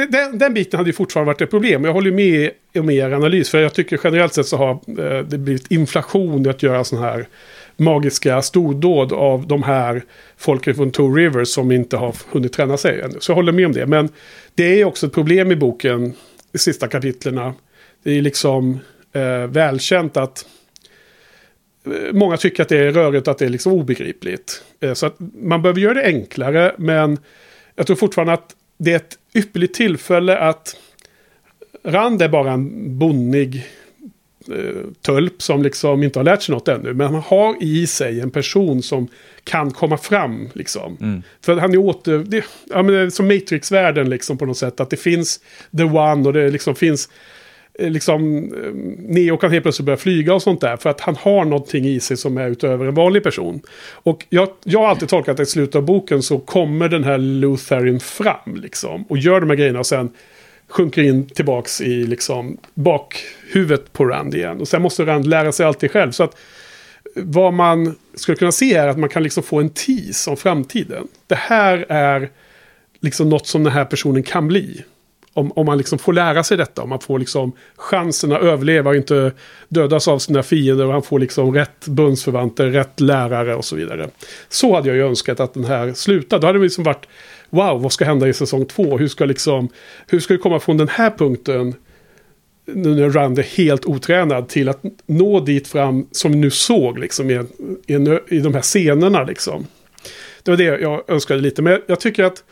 [0.09, 1.85] den, den biten hade ju fortfarande varit ett problem.
[1.85, 3.51] Jag håller med om er analys.
[3.51, 7.07] För jag tycker generellt sett så har eh, det blivit inflation i att göra sådana
[7.07, 7.29] här
[7.77, 10.05] magiska stordåd av de här
[10.37, 13.17] folken från Two Rivers som inte har hunnit träna sig ännu.
[13.21, 13.87] Så jag håller med om det.
[13.87, 14.09] Men
[14.55, 16.15] det är också ett problem i boken,
[16.53, 17.55] i sista kapitlerna.
[18.03, 18.79] Det är liksom
[19.13, 20.47] eh, välkänt att
[22.13, 24.63] många tycker att det är rörigt att det är liksom obegripligt.
[24.81, 27.19] Eh, så att man behöver göra det enklare, men
[27.75, 30.77] jag tror fortfarande att det är ett ypperligt tillfälle att
[31.85, 33.67] Rand är bara en bonnig
[34.49, 36.95] eh, tölp som liksom inte har lärt sig något ännu.
[36.95, 39.09] Men han har i sig en person som
[39.45, 40.49] kan komma fram.
[40.53, 40.97] Liksom.
[41.41, 42.25] För han är åter...
[42.27, 44.81] Det, ja, men det är som Matrix-världen liksom på något sätt.
[44.81, 45.41] Att det finns
[45.77, 47.09] The One och det liksom finns...
[47.79, 50.77] Eh, liksom, eh, Neo kan helt plötsligt börja flyga och sånt där.
[50.77, 53.61] För att han har någonting i sig som är utöver en vanlig person.
[53.93, 57.19] Och jag, jag har alltid tolkat att i slutet av boken så kommer den här
[57.19, 58.57] Lutherin fram.
[58.57, 60.11] Liksom, och gör de här grejerna och sen
[60.69, 64.61] sjunker in tillbaks i liksom bakhuvudet på Rand igen.
[64.61, 66.11] Och sen måste Rand lära sig allt det själv.
[66.11, 66.37] Så att
[67.17, 71.09] vad man skulle kunna se är att man kan liksom få en tease om framtiden.
[71.27, 72.31] Det här är
[73.01, 74.85] liksom något som den här personen kan bli.
[75.37, 78.91] Om, om man liksom får lära sig detta, om man får liksom chansen att överleva
[78.91, 79.33] och inte
[79.69, 84.09] dödas av sina fiender och han får liksom rätt bundsförvanter, rätt lärare och så vidare.
[84.49, 86.41] Så hade jag ju önskat att den här slutade.
[86.41, 87.07] Då hade det liksom varit,
[87.51, 88.99] wow, vad ska hända i säsong två?
[88.99, 89.69] Hur ska, liksom,
[90.07, 91.75] hur ska vi komma från den här punkten
[92.67, 96.99] nu när Rand är helt otränad till att nå dit fram som vi nu såg
[96.99, 97.35] liksom i,
[97.87, 97.95] i,
[98.29, 99.67] i de här scenerna liksom.
[100.43, 101.63] Det var det jag önskade lite.
[101.63, 102.45] Men jag tycker att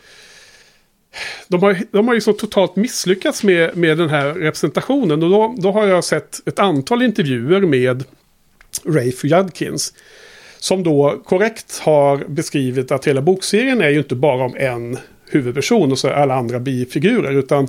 [1.48, 5.22] de har, de har ju så totalt misslyckats med, med den här representationen.
[5.22, 8.04] Och då, då har jag sett ett antal intervjuer med
[8.84, 9.92] Rafe Judkins.
[10.58, 14.98] Som då korrekt har beskrivit att hela bokserien är ju inte bara om en
[15.30, 17.38] huvudperson och så är alla andra bifigurer.
[17.38, 17.68] Utan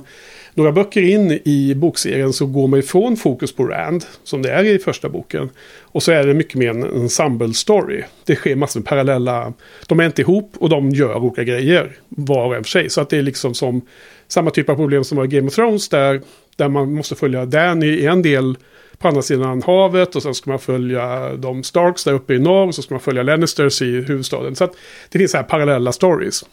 [0.54, 4.64] några böcker in i bokserien så går man ifrån fokus på Rand, som det är
[4.64, 5.50] i första boken.
[5.82, 8.02] Och så är det mycket mer en ensemble story.
[8.24, 9.52] Det sker massor med parallella...
[9.86, 12.90] De är inte ihop och de gör olika grejer var och en för sig.
[12.90, 13.80] Så att det är liksom som
[14.28, 16.20] samma typ av problem som var i Game of Thrones där,
[16.56, 18.56] där man måste följa Danny i en del
[18.98, 22.66] på andra sidan havet och sen ska man följa de Starks där uppe i norr
[22.66, 24.56] och så ska man följa Lannisters i huvudstaden.
[24.56, 24.72] Så att
[25.08, 26.44] det finns så här parallella stories.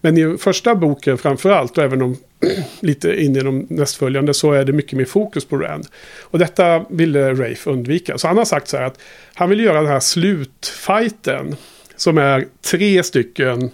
[0.00, 2.16] Men i första boken framförallt och även om
[2.80, 5.86] lite in i de nästföljande så är det mycket mer fokus på Rand.
[6.22, 8.18] Och detta ville Rafe undvika.
[8.18, 9.00] Så han har sagt så här att
[9.34, 11.56] han vill göra den här slutfighten
[11.96, 13.70] som är tre stycken.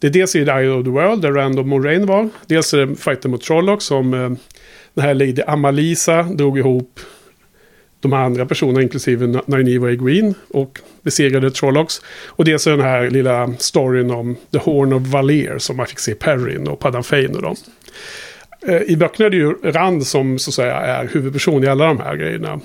[0.00, 2.28] Det är dels i The Eye of the World där Rand och Moraine var.
[2.46, 4.30] Dels är det fighten mot Trolloc som eh,
[4.94, 7.00] den här Lady Amalisa drog ihop
[8.04, 12.02] de här andra personerna, inklusive Nynaeve och Green, och besegrade Trollocs.
[12.26, 16.14] Och dels den här lilla storyn om The Horn of Valer som man fick se
[16.14, 17.56] Perrin och Paddan Fane och dem.
[18.86, 22.00] I böckerna är det ju Rand som så att säga är huvudperson i alla de
[22.00, 22.60] här grejerna.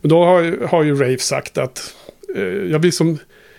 [0.00, 1.94] Men då har, har ju Rafe sagt att
[2.36, 3.18] eh, jag vill som...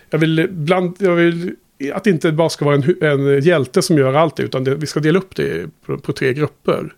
[0.10, 1.56] Jag vill, bland, jag vill
[1.94, 4.76] att det inte bara ska vara en, en hjälte som gör allt det, utan det,
[4.76, 6.94] vi ska dela upp det på, på tre grupper.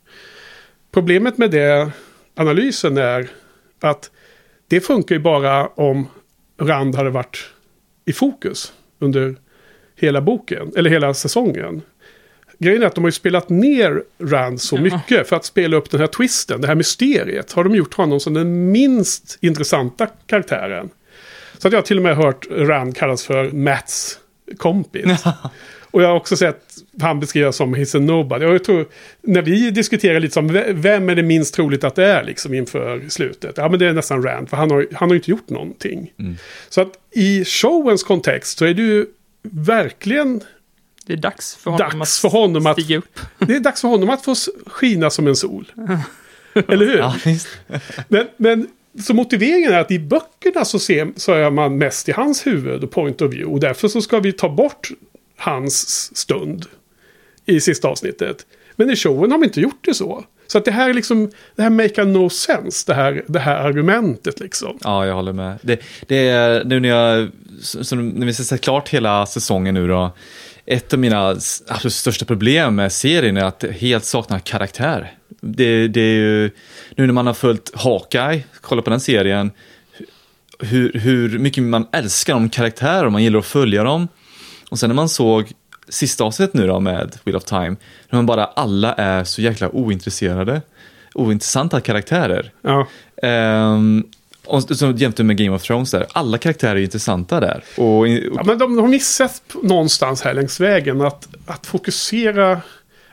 [0.93, 1.91] Problemet med det
[2.35, 3.29] analysen är
[3.87, 4.11] att
[4.67, 6.07] det funkar ju bara om
[6.61, 7.37] Rand hade varit
[8.05, 9.35] i fokus under
[9.95, 11.81] hela boken, eller hela säsongen.
[12.59, 14.81] Grejen är att de har ju spelat ner Rand så Ja.
[14.81, 17.51] mycket för att spela upp den här twisten, det här mysteriet.
[17.51, 20.89] Har de gjort honom som den minst intressanta karaktären.
[21.57, 24.19] Så att jag har till och med hört Rand kallas för Mats
[24.57, 25.23] kompis.
[25.93, 26.61] Och jag har också sett
[27.01, 28.45] han beskrivas som he's a nobody.
[28.45, 28.85] Och jag tror,
[29.21, 32.53] när vi diskuterar lite som ve- vem är det minst troligt att det är liksom
[32.53, 33.53] inför slutet?
[33.57, 36.13] Ja men det är nästan Rand, för han har, han har ju inte gjort någonting.
[36.69, 39.05] Så att i showens kontext så är det ju
[39.41, 40.41] verkligen,
[41.05, 43.19] Det är dags för honom, Dags för honom att- stiga upp.
[43.39, 45.71] det är dags för honom att få skina som en sol.
[46.67, 46.97] Eller hur?
[46.97, 47.47] Ja, visst.
[48.07, 48.67] Men, men
[49.03, 52.83] så motiveringen är att i böckerna så ser, så är man mest i hans huvud
[52.83, 53.53] och point of view.
[53.53, 54.89] Och därför så ska vi ta bort
[55.43, 56.65] hans stund
[57.45, 58.45] i sista avsnittet.
[58.75, 60.25] Men i showen har man inte gjort det så.
[60.47, 63.55] Så att det här är liksom, det här make no sense, det här, det här
[63.55, 64.77] argumentet liksom.
[64.81, 65.57] Ja, jag håller med.
[65.61, 69.87] Det, det är nu när jag, så, när vi ska se klart hela säsongen nu
[69.87, 70.11] då,
[70.65, 71.29] ett av mina
[71.67, 75.13] absolut största problem med serien är att det helt saknar karaktär.
[75.41, 76.51] Det, det är ju,
[76.95, 79.51] nu när man har följt Hawkeye, kollat på den serien,
[80.59, 84.07] hur, hur mycket man älskar de karaktärer man gillar att följa dem.
[84.73, 85.51] Och sen när man såg
[85.89, 87.75] sista avsnittet nu då med Wheel of Time,
[88.09, 90.61] när man bara alla är så jäkla ointresserade,
[91.13, 92.51] ointressanta karaktärer.
[92.61, 92.87] Ja.
[93.23, 94.03] Ehm,
[94.45, 97.63] och så jämte med Game of Thrones där, alla karaktärer är intressanta där.
[97.77, 102.61] Och, Ja, men de har missat någonstans här längs vägen att, att fokusera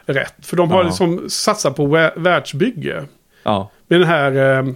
[0.07, 0.35] rätt.
[0.43, 0.87] För de har Ja.
[0.89, 3.05] liksom satsat på vä- världsbygge.
[3.43, 4.73] ja, Med den här, eh,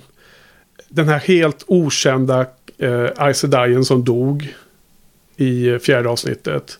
[0.89, 2.47] den här helt okända
[2.79, 4.55] eh, Sedai som dog
[5.37, 6.79] i eh, fjärde avsnittet.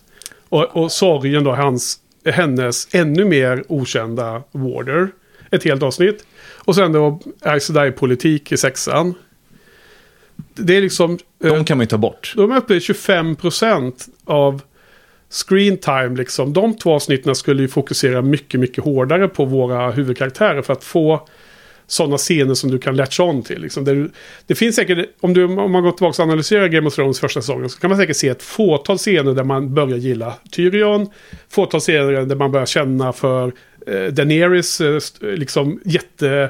[0.49, 5.09] Och, och sorgen då, hans, hennes ännu mer okända Warder.
[5.51, 6.25] Ett helt avsnitt.
[6.55, 9.13] Och sen då Aes Sedai-politik i sexan.
[10.53, 11.19] Det är liksom...
[11.43, 12.33] eh, de kan man ju ta bort.
[12.35, 13.93] de är uppe i 25%
[14.25, 14.61] av
[15.29, 16.15] screen time.
[16.15, 16.53] Liksom.
[16.53, 21.27] De två avsnitten skulle ju fokusera mycket, mycket hårdare på våra huvudkaraktärer för att få
[21.87, 23.61] sådana scener som du kan latcha on till.
[23.61, 23.83] Liksom.
[23.85, 24.09] Du,
[24.47, 27.41] det finns säkert, om, du, om man går tillbaka och analyserar Game of Thrones första
[27.41, 31.09] säsongen så kan man säkert se ett fåtal scener där man börjar gilla Tyrion.
[31.49, 33.53] Fåtal scener där man börjar känna för
[33.87, 36.49] eh, Daenerys eh, liksom jätte...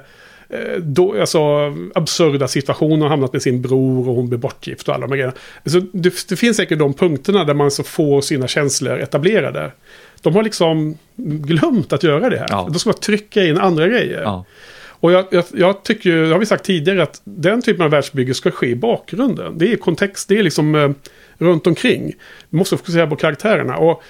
[0.49, 1.39] eh, Då, alltså,
[1.95, 5.17] absurda situationer har hamnat med sin bror och hon blir bortgift och alla de här
[5.17, 5.35] grejerna.
[5.63, 9.71] Alltså, det, det finns säkert de punkterna där man så får sina känslor etablerade.
[10.21, 12.47] De har liksom glömt att göra det här.
[12.49, 12.67] Ja.
[12.71, 14.21] De ska bara trycka in andra grejer.
[14.21, 14.45] Ja.
[14.99, 17.91] Och jag, jag, jag tycker ju, det har vi sagt tidigare, att den typen av
[17.91, 19.57] världsbygge ska ske i bakgrunden.
[19.57, 20.89] Det är kontext, det är liksom eh,
[21.37, 22.13] runt omkring.
[22.49, 23.77] Vi måste fokusera på karaktärerna.
[23.77, 24.03] Och,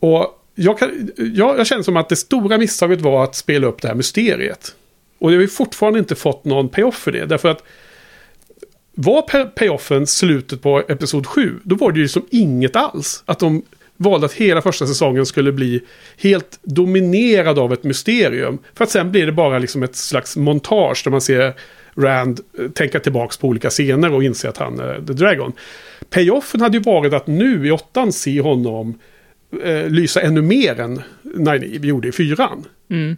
[0.00, 3.82] och jag, kan, jag, jag känner som att det stora misstaget var att spela upp
[3.82, 4.74] det här mysteriet.
[5.18, 7.26] Och det har vi fortfarande inte fått någon payoff för det.
[7.26, 7.62] Därför att
[8.94, 13.22] var payoffen slutet på episod 7, då var det ju som inget alls.
[13.26, 13.62] Att de
[14.02, 15.80] valde att hela första säsongen skulle bli
[16.16, 18.58] helt dominerad av ett mysterium.
[18.74, 21.54] För att sen blir det bara liksom ett slags montage där man ser
[21.96, 25.52] Rand eh, tänka tillbaka på olika scener och inse att han är The Dragon.
[26.10, 28.98] Payoffen hade ju varit att nu i åttan se honom
[29.64, 32.64] eh, lysa ännu mer än Nynaeve gjorde i fyran.
[32.90, 33.16] Mm.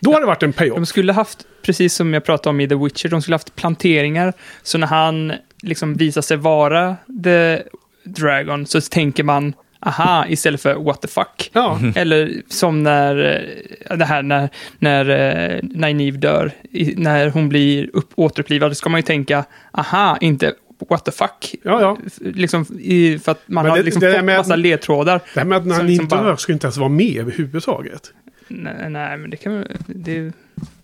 [0.00, 0.76] Då hade det varit en payoff.
[0.76, 4.32] De skulle haft, precis som jag pratade om i The Witcher, de skulle haft planteringar.
[4.62, 7.62] Så när han liksom visar sig vara The
[8.04, 9.54] Dragon så tänker man
[9.86, 11.50] aha, istället för what the fuck.
[11.52, 13.42] Ja, Eller som när,
[13.90, 16.50] eh, det här när, när eh, Nynaeve dör,
[16.96, 20.52] när hon blir upp, återupplivad, ska man ju tänka, aha, inte
[20.90, 21.54] what the fuck.
[21.62, 21.98] ja, ja.
[22.20, 25.20] Liksom, i, för att man Men har det- liksom det fått med- massa ledtrådar.
[25.34, 28.02] Det här med att han liksom dör ska inte ens vara med överhuvudtaget.
[28.48, 30.32] Nej, nej men det kan, det,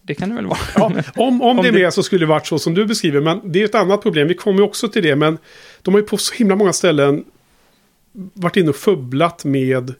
[0.03, 0.59] det kan det väl vara.
[0.77, 2.87] Ja, om, om, Om det är det- med så skulle det varit så som du
[2.87, 3.21] beskriver.
[3.21, 4.29] Men det är ett annat problem.
[4.29, 5.17] Vi kommer också till det.
[5.17, 5.39] Men
[5.83, 7.25] de har ju på så himla många ställen
[8.13, 9.95] varit inne och fubblat med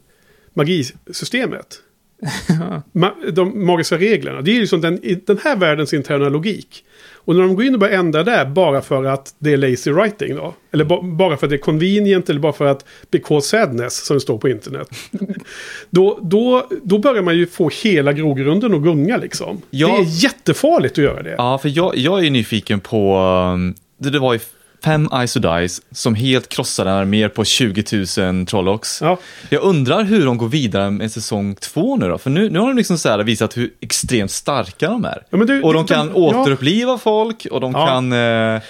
[0.53, 1.79] magisystemet.
[2.93, 4.41] Ma- de magiska reglerna.
[4.41, 6.83] Det är ju som den, den här världens interna logik.
[7.25, 9.91] Och när de går in och börjar ändra där bara för att det är lazy
[9.91, 10.53] writing då.
[10.71, 14.15] Eller ba- bara för att det är convenient eller bara för att because sadness som
[14.15, 14.87] det står på internet.
[15.89, 19.61] då, då, då börjar man ju få hela grogrunden att gunga liksom.
[19.69, 19.87] Ja.
[19.87, 21.35] Det är jättefarligt att göra det.
[21.37, 23.17] Ja, för jag, jag är ju nyfiken på,
[23.53, 24.39] um, det, det var ju
[24.83, 27.83] fem Ice Dice som helt krossade en armé på 20
[28.17, 29.01] 000 Trollocs.
[29.01, 29.17] Ja.
[29.49, 32.67] Jag undrar hur de går vidare med säsong två nu då, för nu, nu har
[32.67, 35.23] de liksom så här visat hur extremt starka de är.
[35.29, 36.13] Ja, du- och de de- kan ja.
[36.13, 37.87] återuppliva folk och de Ja.
[37.87, 38.13] kan...
[38.13, 38.61] Eh,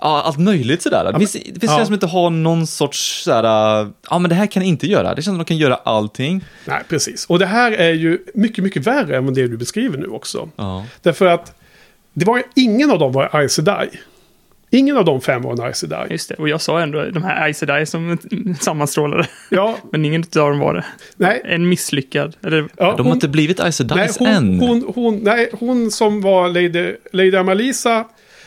[0.00, 1.12] Ja, allt möjligt sådär.
[1.12, 1.78] Det finns, det finns ja.
[1.78, 1.84] ja.
[1.84, 5.14] som inte har någon sorts sådär, uh, ja men det här kan ni inte göra.
[5.14, 6.44] Det känns som att de kan göra allting.
[6.64, 7.26] Nej, precis.
[7.26, 10.48] Och det här är ju mycket, mycket värre än det du beskriver nu också.
[10.56, 10.84] Ja.
[11.02, 11.54] Därför att
[12.12, 13.88] det var ingen av dem var Aes Sedai.
[14.76, 16.06] Ingen av de fem var en Aes Sedai.
[16.10, 18.18] Just det, och jag sa ändå de här Aes Sedai som
[18.60, 19.28] sammanstrålade.
[19.50, 20.84] Ja, Men ingen av dem var det.
[21.16, 21.40] nej.
[21.44, 22.36] En misslyckad.
[22.42, 23.84] Eller, Ja, De har inte blivit Dice
[24.18, 24.60] hon, än.
[24.60, 28.04] hon, hon, nej, hon som var Lady, Lady Amalisa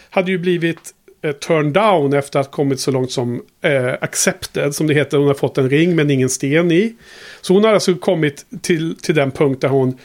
[0.09, 4.75] hade ju blivit eh, turned down efter att ha kommit så långt som eh, accepted,
[4.75, 5.17] som det heter.
[5.17, 6.95] Hon har fått en ring men ingen sten i.
[7.41, 9.97] Så hon har alltså kommit till, till den punkt där hon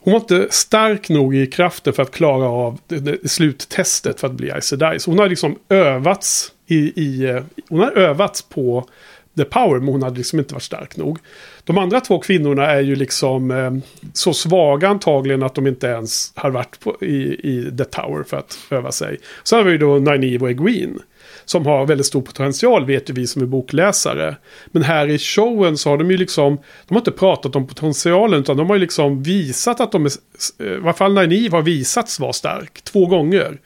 [0.00, 4.26] hon var inte stark nog i kraften för att klara av det, det, sluttestet för
[4.26, 4.98] att bli Aes Sedai.
[4.98, 8.88] Så hon har liksom övats i, i, eh, hon har övats på
[9.36, 11.18] the power, men hon hade liksom inte varit stark nog.
[11.64, 13.72] De andra två kvinnorna är ju liksom eh,
[14.12, 18.36] så svaga antagligen att de inte ens har varit på, i, i the tower för
[18.36, 19.18] att öva sig.
[19.42, 20.98] Så har vi ju då Nynaeve och Egwene.
[21.44, 24.36] Som har väldigt stor potential vet ju vi som är bokläsare.
[24.66, 26.56] Men här i showen så har de ju liksom,
[26.88, 30.10] de har inte pratat om potentialen utan de har ju liksom visat att de är,
[30.58, 33.58] eh, i varje fall Nynaeve har visats vara stark två gånger.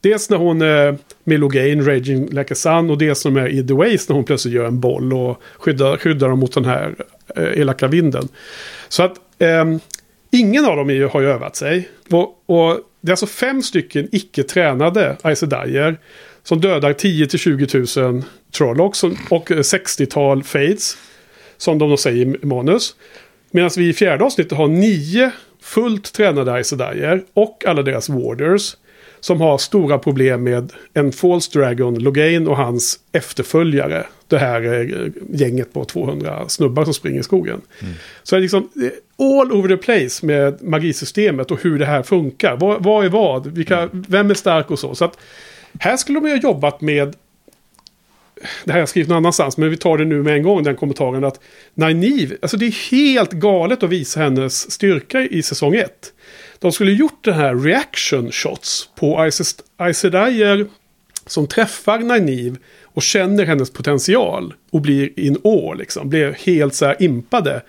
[0.00, 3.48] Dels när hon är med Logain, Raging Like a Sun, och dels när hon är
[3.48, 6.64] i The Ways när hon plötsligt gör en boll och skyddar, skyddar dem mot den
[6.64, 6.94] här
[7.36, 8.28] eh, elaka vinden.
[8.88, 9.64] Så att eh,
[10.30, 11.88] ingen av dem är, ju- har ju övat sig.
[12.10, 15.96] Och, och det är alltså fem stycken icke-tränade Aisedajer
[16.44, 18.22] som dödar 10-20 000
[18.52, 20.96] Trollocs och 60-tal Fades.
[21.56, 22.96] Som de då säger i manus.
[23.50, 25.30] Medan vi i fjärde avsnittet har nio
[25.62, 28.76] fullt tränade Aes Sedaier och alla deras warders.
[29.20, 34.06] Som har stora problem med en False Dragon, Logain och hans efterföljare.
[34.28, 37.60] Det här eh, gänget på 200 snubbar som springer i skogen.
[38.22, 42.02] Så det är liksom eh, all over the place med magisystemet och hur det här
[42.02, 42.56] funkar.
[42.56, 43.46] Vad, vad är vad?
[43.46, 44.94] Vilka, Vem är stark och så.
[44.94, 45.18] Så att
[45.78, 47.16] här skulle de ju ha jobbat med
[48.64, 50.62] det här har jag skrivit någon annanstans, men vi tar det nu med en gång,
[50.62, 51.40] den kommentaren att
[51.74, 56.12] Nynaeve, alltså det är helt galet att visa hennes styrka i säsong 1.
[56.58, 59.56] De skulle gjort den här reaction shots på Aes
[61.26, 66.86] som träffar Nynaeve och känner hennes potential och blir in all, liksom, blir helt så
[66.86, 67.62] här impade.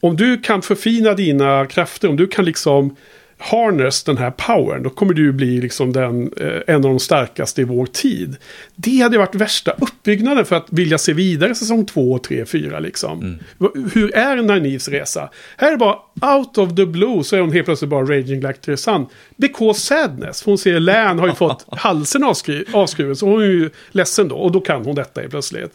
[0.00, 2.96] Om du kan förfina dina krafter, om du kan liksom
[3.40, 7.60] harness den här powern, då kommer du bli liksom den, eh, en av de starkaste
[7.60, 8.36] i vår tid.
[8.76, 13.38] Det hade varit värsta uppbyggnaden för att vilja se vidare säsong 2, 3, 4 liksom.
[13.58, 15.30] V- Hur är Nynaeves resa?
[15.56, 15.96] Här är bara
[16.36, 19.06] out of the blue så är hon helt plötsligt bara raging like the sun.
[19.36, 20.42] Because sadness.
[20.42, 24.28] För hon ser Län har ju fått halsen avskri- avskuren så hon är ju ledsen
[24.28, 25.72] då och då kan hon detta helt plötsligt.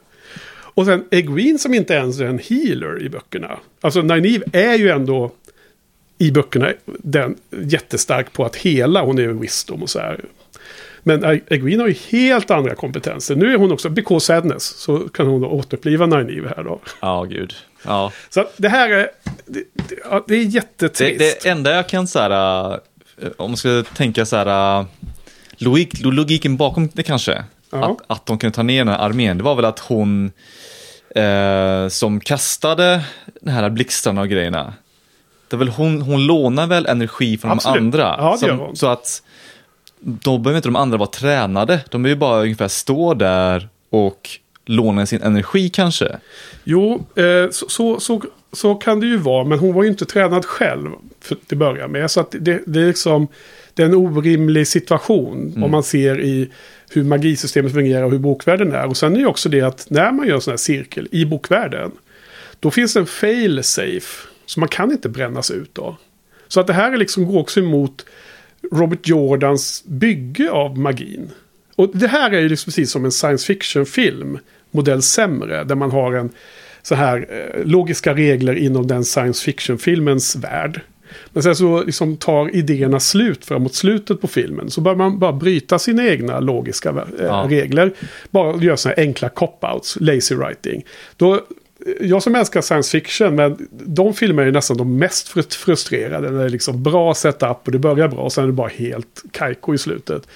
[0.77, 3.57] Och sen Egwene som inte ens är en healer i böckerna.
[3.81, 5.31] Alltså Nynaeve är ju ändå
[6.17, 9.01] i böckerna den, jättestark på att hela.
[9.01, 10.19] Hon är wisdom och så här.
[11.03, 13.35] Men Egwene har ju helt andra kompetenser.
[13.35, 16.79] Nu är hon också, because sadness, så kan hon då återuppliva Nynaeve här då.
[17.01, 17.53] Ja, gud.
[17.83, 18.11] Ja.
[18.29, 19.09] Så det här är,
[19.45, 21.19] det, det, det är Det, jättetrist.
[21.43, 22.71] det enda jag kan så här,
[23.21, 24.85] äh, om man ska tänka så här, äh,
[25.57, 27.91] logik, logiken bakom det kanske, Ja.
[27.91, 30.31] att, att de kunde ta ner den här armén, det var väl att hon
[31.15, 33.01] eh, som kastade
[33.41, 34.73] den här blixtarna och grejerna,
[35.47, 37.75] det är väl hon, hon lånar väl energi från Absolut.
[37.75, 38.15] de andra.
[38.17, 38.75] Ja, som.
[38.75, 39.23] Så att
[39.99, 44.29] då behöver inte de andra vara tränade, de behöver ju bara ungefär stå där och
[44.65, 46.17] låna sin energi kanske.
[46.63, 48.21] Jo, eh, så, så, så,
[48.53, 49.43] så kan det ju vara.
[49.43, 50.89] Men hon var ju inte tränad själv
[51.21, 52.11] för, till början med.
[52.11, 53.27] Så att det, det är liksom
[53.73, 55.63] det är en orimlig situation.
[55.63, 56.49] Om man ser i
[56.89, 58.87] hur magisystemet fungerar och hur bokvärlden är.
[58.87, 61.07] Och sen är det ju också det att när man gör en sån här cirkel
[61.11, 61.91] i bokvärlden.
[62.59, 64.27] Då finns det en fail safe.
[64.45, 65.97] Så man kan inte brännas ut då.
[66.47, 68.05] Så att det här är liksom, går också emot
[68.71, 71.29] Robert Jordans bygge av magin.
[71.75, 74.39] Och det här är ju liksom precis som en science fiction-film.
[74.71, 75.63] Modell sämre.
[75.63, 76.29] Där man har en
[76.81, 80.81] så här eh, logiska regler inom den science fiction-filmens värld.
[81.29, 84.69] Men sen så liksom tar idéerna slut framåt slutet på filmen.
[84.71, 87.47] Så bör man bara bryta sina egna logiska eh, Ja.
[87.49, 87.93] regler.
[88.31, 90.85] Bara göra sådana här enkla cop-outs, lazy writing.
[91.17, 91.41] Då,
[91.99, 96.29] jag som älskar science fiction, men de filmer är nästan de mest frustrerade.
[96.29, 99.23] Det är liksom bra setup och det börjar bra och sen är det bara helt
[99.31, 100.27] kajko i slutet.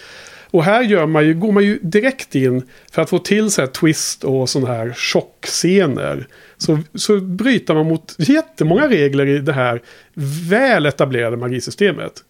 [0.51, 3.61] Och här gör man ju, går man ju direkt in för att få till så
[3.61, 6.27] här twist och sådana här chockscener.
[6.57, 9.81] Så, så bryter man mot jättemånga regler i det här
[10.49, 12.23] väl etablerade magisystemet.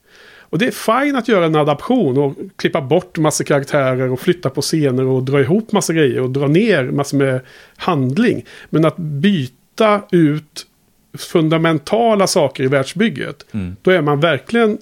[0.49, 4.49] Och det är fine att göra en adaption och klippa bort massa karaktärer och flytta
[4.49, 7.41] på scener och dra ihop massa grejer och dra ner massor med
[7.77, 8.45] handling.
[8.69, 10.65] Men att byta ut
[11.17, 13.45] fundamentala saker i världsbygget,
[13.81, 14.77] då är man verkligen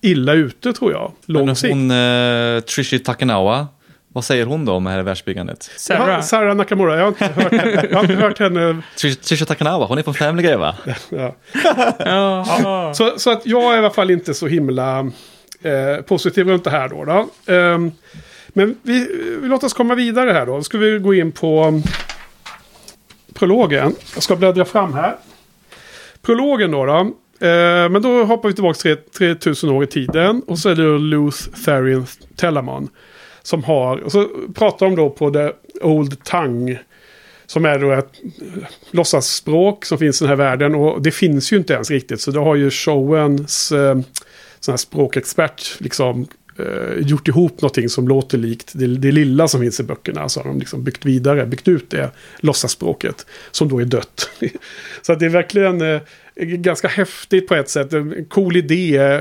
[0.00, 1.12] illa ute tror jag.
[1.26, 1.74] Men Lång sikt.
[1.74, 3.68] hon, eh, Trishi Takanawa,
[4.12, 5.70] vad säger hon då om det här världsbyggandet?
[5.76, 6.08] Sarah.
[6.08, 7.86] Ja, Sarah Nakamura, jag har inte hört henne.
[7.90, 10.74] Jag har inte hört henne Trish- Trishi Takanawa, hon är från Family Guy va?
[11.08, 11.34] ja.
[11.98, 12.92] Ja.
[12.94, 14.98] så, så att jag är i alla fall inte så himla
[15.62, 17.04] eh, positiv runt det här då.
[17.04, 17.52] då.
[17.52, 17.92] Ehm,
[18.48, 19.08] men vi,
[19.42, 20.56] vi låt oss komma vidare här då.
[20.56, 21.82] Då ska vi gå in på um,
[23.34, 23.94] prologen.
[24.14, 25.16] Jag ska bläddra fram här.
[26.22, 26.84] Prologen då.
[26.86, 26.98] då.
[27.46, 30.42] Eh, men då hoppar vi tillbaka tre- 3000 år i tiden.
[30.46, 32.06] Och så är det Luth Therian
[32.36, 32.88] Telamon.
[33.42, 36.78] Som har, och så pratar de då på the Old Tang.
[37.46, 40.74] Som är då ett eh, låtsasspråk som finns i den här världen.
[40.74, 42.20] Och det finns ju inte ens riktigt.
[42.20, 44.00] Så det har ju showens eh,
[44.60, 46.26] sån här språkexpert liksom
[46.58, 50.28] eh, gjort ihop någonting som låter likt det, det lilla som finns i böckerna.
[50.28, 53.26] Så har de liksom byggt vidare, byggt ut det låtsasspråket.
[53.50, 54.30] Som då är dött.
[55.02, 56.00] så att det är verkligen eh,
[56.36, 57.92] ganska häftigt på ett sätt.
[57.92, 58.96] En cool idé.
[58.96, 59.20] eh,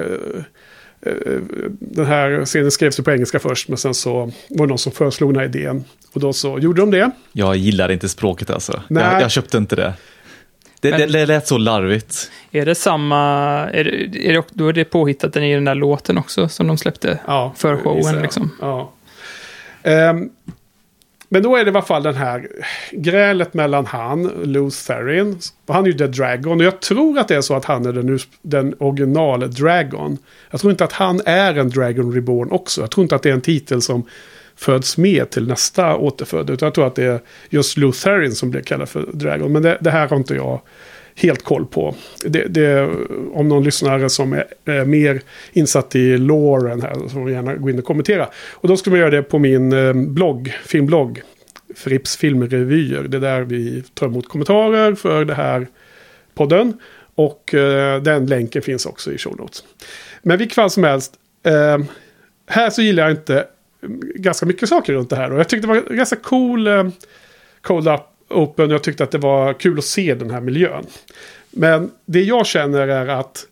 [1.79, 3.67] den här scenen skrevs ju på engelska först.
[3.67, 5.83] Men sen så var det någon som föreslog den här idén.
[6.13, 7.11] Och då så gjorde de det.
[7.31, 8.81] Jag gillar inte språket alltså.
[8.87, 9.03] Nej.
[9.03, 9.93] Jag, jag köpte inte det.
[10.79, 12.31] Det, Men- det, lät så larvigt.
[12.51, 13.19] Är det samma,
[13.73, 16.77] är det, är det, då är det påhittat i den där låten också som de
[16.77, 18.51] släppte Ja, för showen liksom.
[18.61, 18.91] Ja.
[19.83, 20.29] Ehm,
[21.33, 22.47] men då är det i alla fall den här
[22.91, 26.59] grälet mellan han, Luce Therin, han är ju The Dragon.
[26.59, 30.17] Och jag tror att det är så att han är den, den original Dragon.
[30.49, 32.81] Jag tror inte att han är en Dragon Reborn också.
[32.81, 34.03] Jag tror inte att det är en titel som
[34.55, 36.49] föds med till nästa återfödd.
[36.49, 37.19] Utan jag tror att det är
[37.49, 39.51] just Lutherin Therin som blir kallad för Dragon.
[39.51, 40.61] Men det, det här har inte jag
[41.15, 41.95] helt koll på.
[42.25, 42.89] Det, det,
[43.33, 47.69] om någon lyssnare som är, är mer insatt i loren här så får gärna gå
[47.69, 48.29] in och kommentera.
[48.51, 51.21] Och då ska man göra det på min eh, blogg, filmblogg.
[51.75, 53.03] Fripps filmrevyer.
[53.03, 55.67] Det är där vi tar emot kommentarer för det här
[56.33, 56.73] podden.
[57.15, 59.63] Och eh, den länken finns också i show notes.
[60.21, 61.13] Men vilket fall som helst.
[61.43, 61.77] Eh,
[62.47, 63.45] här så gillar jag inte
[63.83, 65.33] mm, ganska mycket saker runt det här.
[65.33, 66.89] Och jag tyckte det var ganska cool eh,
[67.61, 68.01] Cold Up
[68.31, 68.69] Open.
[68.69, 70.85] Jag tyckte att det var kul att se den här miljön.
[71.51, 73.45] Men det jag känner är att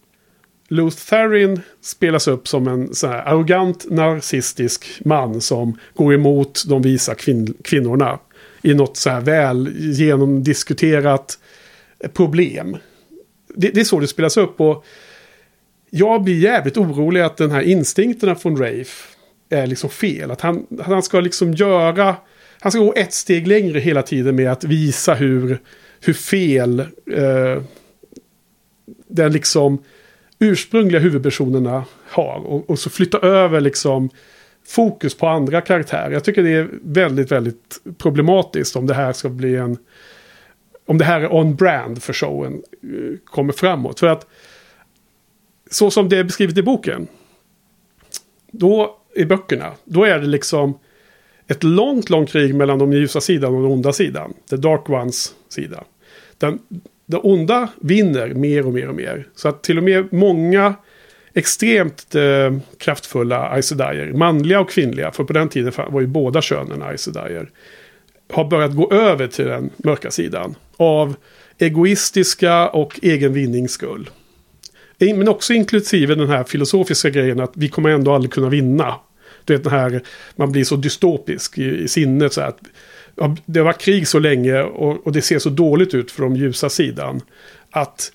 [0.68, 6.82] Luth Therin spelas upp som en sån här arrogant narcissistisk man som går emot de
[6.82, 8.20] visa kvin kvinnorna.
[8.62, 11.40] I något så här väl genomdiskuterat
[12.14, 12.78] problem.
[13.56, 14.86] Det, det är så det spelas upp och
[15.90, 19.08] jag blir jävligt orolig att den här instinkterna från Rafe
[19.50, 20.32] är liksom fel.
[20.32, 22.16] Att han, att han ska liksom göra...
[22.62, 25.60] Han ska gå ett steg längre hela tiden med att visa hur,
[26.00, 26.80] hur fel
[27.12, 27.64] eh,
[29.08, 29.84] den liksom
[30.40, 32.40] ursprungliga huvudpersonerna har.
[32.46, 34.10] Och, och så flytta över liksom
[34.68, 36.12] fokus på andra karaktärer.
[36.12, 39.78] Jag tycker det är väldigt, väldigt problematiskt om det här ska bli en...
[40.86, 44.00] Om det här är on-brand för showen eh, kommer framåt.
[44.00, 44.28] För att
[45.72, 47.08] så som det är beskrivet i boken.
[48.52, 49.74] Då i böckerna.
[49.84, 50.80] Då är det liksom
[51.50, 54.34] ett långt, långt krig mellan de ljusa sidan och den onda sidan.
[54.50, 55.84] The Dark Ones sida.
[56.38, 56.60] Den,
[57.06, 59.28] den onda vinner mer och mer och mer.
[59.36, 60.76] Så att till och med många
[61.34, 63.74] extremt eh, kraftfulla Aes
[64.14, 67.10] manliga och kvinnliga, för på den tiden var ju båda könen Aes
[68.32, 70.56] har börjat gå över till den mörka sidan.
[70.78, 71.16] Av
[71.58, 74.10] egoistiska och egen vinnings skull.
[75.00, 78.96] Men också inklusive den här filosofiska grejen att vi kommer ändå aldrig kunna vinna.
[79.58, 80.02] Den här,
[80.36, 82.60] man blir så dystopisk i, i sinnet så att
[83.16, 86.24] ja, det har varit krig så länge och, och det ser så dåligt ut för
[86.24, 87.22] de ljusa sidan.
[87.72, 88.12] Att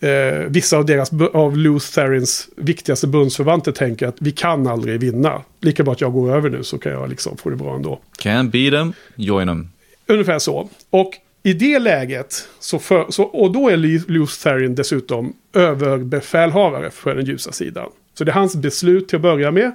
[0.00, 5.42] eh, vissa av deras, av Therins viktigaste bundsförvanter tänker att vi kan aldrig vinna.
[5.60, 8.00] Lika bra att jag går över nu så kan jag liksom få det bra ändå.
[8.18, 9.68] Can beat them, join them.
[10.06, 10.68] Ungefär så.
[10.90, 11.14] Och
[11.46, 17.52] i det läget, så för, så, och då är Therin dessutom överbefälhavare för den ljusa
[17.52, 17.88] sidan.
[18.14, 19.72] Så det är hans beslut till att börja med.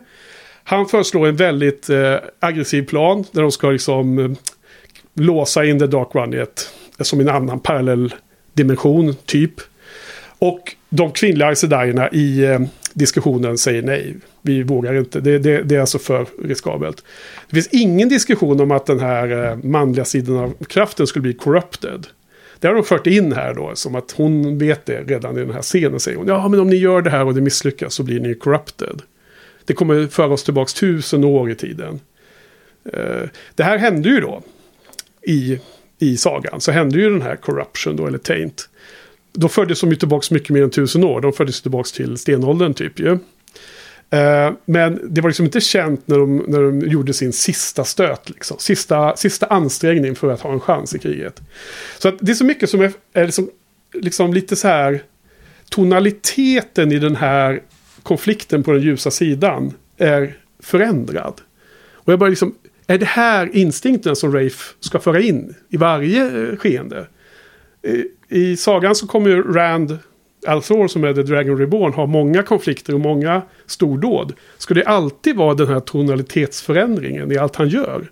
[0.70, 4.32] Han föreslår en väldigt eh, aggressiv plan där de ska liksom eh,
[5.14, 8.14] låsa in The Dark Run i ett, som en annan parallell
[8.54, 9.54] dimension, typ.
[10.40, 11.64] Och de kvinnliga Aes
[12.12, 12.60] i eh,
[12.94, 14.16] diskussionen säger nej.
[14.42, 15.20] Vi vågar inte.
[15.20, 17.04] Det, det, det är alltså för riskabelt.
[17.50, 21.34] Det finns ingen diskussion om att den här eh, manliga sidan av kraften skulle bli
[21.34, 22.08] corrupted.
[22.60, 25.54] Det har de fört in här då, som att hon vet det redan i den
[25.54, 26.00] här scenen.
[26.00, 28.36] Säger hon, ja men om ni gör det här och det misslyckas så blir ni
[28.36, 29.02] corrupted.
[29.70, 32.00] Det kommer föra oss tillbaka tusen år i tiden.
[32.94, 34.42] Eh, det här hände ju då
[35.22, 35.60] i,
[36.00, 36.62] i sagan.
[36.62, 38.70] Så hände ju den här corruption då, eller taint.
[39.34, 41.22] Då fördes de ju tillbaka mycket mer än tusen år.
[41.22, 43.12] De fördes tillbaka till stenåldern typ ju.
[44.10, 48.30] Eh, men det var liksom inte känt när de, när de gjorde sin sista stöt.
[48.30, 48.58] Liksom.
[48.60, 51.42] Sista, sista ansträngning för att ha en chans i kriget.
[52.00, 53.50] Så att det är så mycket som är, är liksom,
[53.94, 55.04] liksom lite så här...
[55.70, 57.62] Tonaliteten i den här
[58.04, 61.42] konflikten på den ljusa sidan är förändrad.
[61.94, 62.56] Och jag bara liksom...
[62.88, 67.08] Är det här instinkten som Rafe ska föra in i varje eh, skeende?
[68.30, 69.98] I, sagan så kommer ju Rand
[70.48, 74.34] Althor som är The Dragon Reborn ha många konflikter och många stordåd.
[74.58, 78.12] Ska det alltid vara den här tonalitetsförändringen i allt han gör?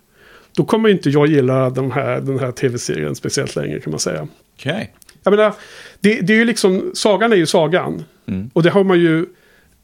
[0.55, 4.27] Då kommer inte jag gilla den här, den här tv-serien speciellt längre kan man säga.
[4.55, 4.93] Okej.
[5.23, 5.53] Jag menar,
[5.99, 8.03] det, det är ju liksom, sagan är ju sagan.
[8.25, 8.49] Mm.
[8.53, 9.25] Och det har man ju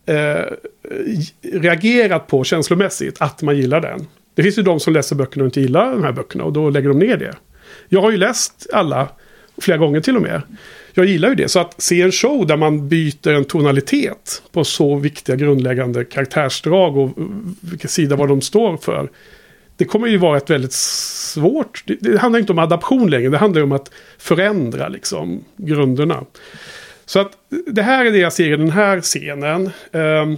[0.06, 0.45] eh,
[1.41, 4.08] reagerat på känslomässigt, att man gillar den.
[4.36, 6.70] Det finns ju de som läser böckerna och inte gillar de här böckerna och då
[6.70, 7.36] lägger de ner det.
[7.89, 9.10] Jag har ju läst alla,
[9.58, 10.41] flera gånger till och med.
[10.93, 14.64] Jag gillar ju det, så att se en show där man byter en tonalitet på
[14.64, 17.12] så viktiga grundläggande karaktärsdrag och
[17.62, 19.10] vilken sida vad de står för.
[19.78, 21.84] Det kommer ju vara ett väldigt svårt...
[21.86, 26.24] Det, det handlar inte om adaption längre, det handlar ju om att förändra liksom grunderna.
[27.06, 27.32] Så att
[27.68, 29.70] det här är det jag ser i den här scenen.
[29.91, 30.38] Ehm,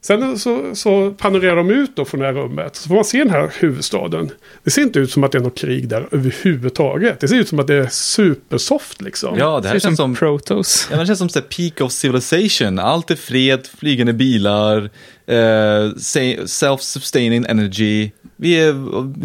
[0.00, 2.76] Sen så, så panorerar de ut då från det här rummet.
[2.76, 4.30] Så får man se den här huvudstaden.
[4.64, 7.20] Det ser inte ut som att det är något krig där överhuvudtaget.
[7.20, 9.38] Det ser ut som att det är supersoft liksom.
[9.38, 10.86] Ja, det här ut känns som, Protos.
[10.90, 12.78] ja, men det känns som så peak of civilization.
[12.78, 14.90] Allt är fred, flygande bilar,
[15.26, 18.10] eh, se- self-sustaining energy.
[18.36, 18.72] Vi, är,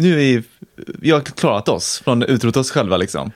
[0.00, 0.42] nu är vi,
[0.76, 3.30] vi har klarat oss från att utrota oss själva liksom.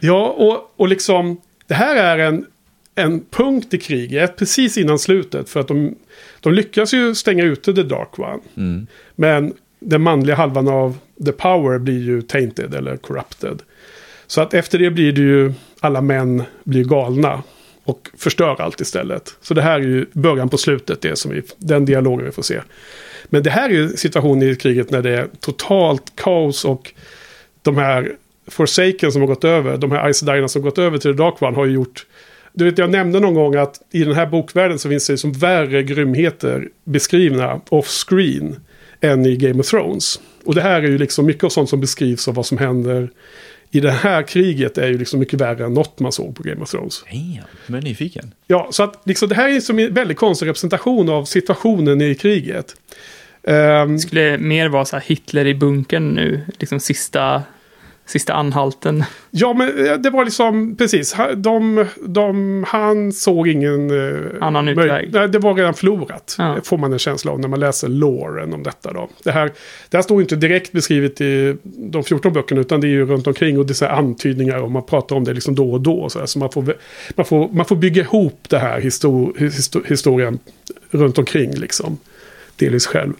[0.00, 2.46] Ja, och, och liksom det här är en,
[2.94, 5.48] en punkt i kriget precis innan slutet.
[5.48, 5.94] För att de,
[6.40, 8.38] de lyckas ju stänga ute The Dark One.
[8.56, 8.86] Mm.
[9.14, 13.62] Men den manliga halvan av The Power blir ju tainted eller corrupted.
[14.26, 17.42] Så att efter det blir det ju alla män blir galna.
[17.84, 19.34] Och förstör allt istället.
[19.40, 22.42] Så det här är ju början på slutet, det som vi, den dialogen vi får
[22.42, 22.60] se.
[23.24, 26.92] Men det här är ju situationen i kriget när det är totalt kaos och
[27.62, 28.16] de här
[28.46, 31.22] Forsaken som har gått över, de här Ice Diner som har gått över till The
[31.22, 32.06] Dark One har ju gjort...
[32.52, 35.32] Du vet, jag nämnde någon gång att i den här bokvärlden så finns det som
[35.32, 38.56] värre grymheter beskrivna off-screen
[39.00, 40.20] än i Game of Thrones.
[40.44, 43.10] Och det här är ju liksom mycket av sånt som beskrivs av vad som händer
[43.74, 46.62] i det här kriget är ju liksom mycket värre än något man såg på Game
[46.62, 47.04] of Thrones.
[47.66, 48.34] Damn, är nyfiken.
[48.46, 52.14] Ja, så att liksom, det här är som en väldigt konstig representation av situationen i
[52.14, 52.76] kriget.
[53.42, 57.42] Ehm, skulle mer vara så här Hitler i bunkern nu, liksom sista,
[58.12, 59.04] sista anhalten.
[59.30, 61.16] ja, men eh, det var liksom precis.
[61.36, 63.90] De, de, han såg ingen...
[63.90, 65.10] eh, Annan utväg.
[65.12, 66.36] Nej, det var redan förlorat.
[66.38, 66.56] Ja.
[66.64, 68.92] Får man en känsla av när man läser loren om detta.
[68.92, 69.08] Då.
[69.24, 69.52] Det, här,
[69.90, 72.60] det här står inte direkt beskrivet i de 14 böckerna.
[72.60, 73.58] Utan det är ju runt omkring.
[73.58, 74.62] Och det är antydningar.
[74.62, 76.08] Och man pratar om det liksom då och då.
[76.08, 76.74] Så, här, så man, får,
[77.14, 80.38] man, får, man får bygga ihop det här histor, histor, historien
[80.90, 81.54] runt omkring.
[81.54, 81.98] Liksom.
[82.56, 83.12] Delvis själv.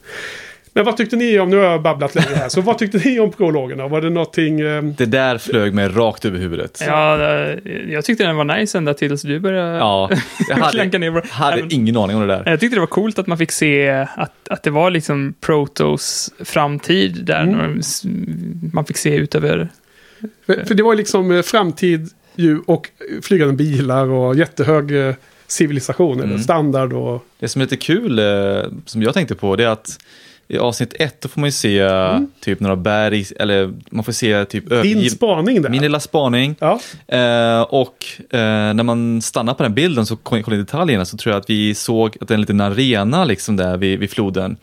[0.74, 3.20] Men vad tyckte ni om, nu har jag babblat länge här, så vad tyckte ni
[3.20, 3.88] om prologerna?
[3.88, 4.60] Var det någonting...
[4.60, 6.82] Eh, Det där flög mig rakt över huvudet.
[6.86, 10.10] Ja, det- jag tyckte den var nice ända tills du började Ja,
[10.48, 12.42] jag hade, ner hade Även- ingen aning om det där.
[12.46, 16.30] Jag tyckte det var coolt att man fick se att, att det var liksom Protos
[16.44, 17.42] framtid där.
[17.42, 17.80] Mm.
[18.72, 19.68] Man fick se ut över...
[20.46, 22.90] För, för det var liksom eh, framtid ju och
[23.22, 25.14] flygande bilar och jättehög eh,
[25.46, 26.38] civilisation eller Mm.
[26.42, 27.24] standard och...
[27.38, 29.98] Det som är lite kul, eh, som jag tänkte på, det är att
[30.48, 31.88] i avsnitt ett då får man ju se
[32.40, 35.70] typ några berg, eller man får se typ Din spaning där.
[35.70, 36.56] min lilla spaning.
[36.60, 41.16] Ja, Eh, och eh, när man stannar på den bilden så kollar i detaljerna så
[41.16, 44.10] tror jag att vi såg att det är en liten arena liksom där vid, vid
[44.10, 44.56] floden.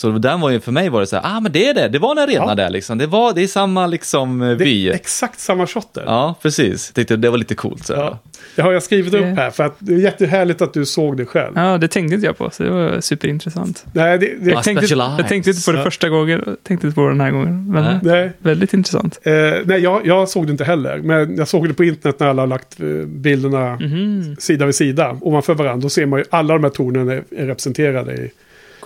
[0.00, 1.88] Så den var ju, för mig var det så här, ah men det är det,
[1.88, 2.54] det var en arena Ja.
[2.54, 2.98] där liksom.
[2.98, 4.88] Det, var, det är samma liksom eh, det vy.
[4.88, 6.02] är exakt samma shot där.
[6.06, 6.88] Ja, precis.
[6.88, 7.86] Jag tyckte det var lite coolt.
[7.86, 7.92] Så.
[7.92, 8.18] Ja.
[8.56, 11.26] Det har jag skrivit upp här för att det är jättehärligt att du såg det
[11.26, 11.52] själv.
[11.54, 13.84] Ja, det tänkte inte jag på, så det var superintressant.
[13.92, 16.94] Nej, det, det, Jag tänkte, jag tänkte inte på det första gången, jag tänkte inte
[16.94, 17.70] på det den här gången.
[17.72, 18.32] Men Nej.
[18.38, 19.20] väldigt intressant.
[19.22, 19.32] eh,
[19.64, 20.98] nej jag, jag såg det inte heller.
[20.98, 24.74] Men jag såg det på internet när alla har lagt eh, bilderna Mhm, sida vid
[24.74, 25.82] sida ovanför varandra.
[25.82, 28.30] Då ser man ju alla de här tornen är, är representerade i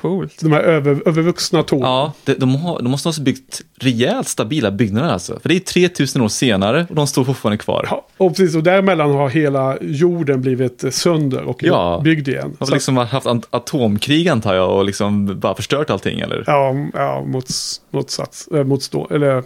[0.09, 0.41] coolt.
[0.43, 1.87] de här över, övervuxna tornen.
[1.89, 5.39] Ja, det, de, har, de måste ha byggt rejält stabila byggnader alltså.
[5.41, 7.87] För det är 3000 år senare och de står fortfarande kvar.
[7.91, 8.57] Ja, och precis.
[8.57, 12.01] Och däremellan har hela jorden blivit eh, sönder och Ja.
[12.05, 12.57] byggd igen.
[12.59, 16.45] Har Så väl liksom haft at- atomkrig antar jag och liksom bara förstört allting eller?
[16.47, 19.43] Ja, ja mots, motsats, äh, motstå, eller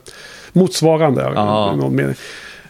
[0.53, 1.73] motsvarande Ja.
[1.75, 2.15] i någon mening.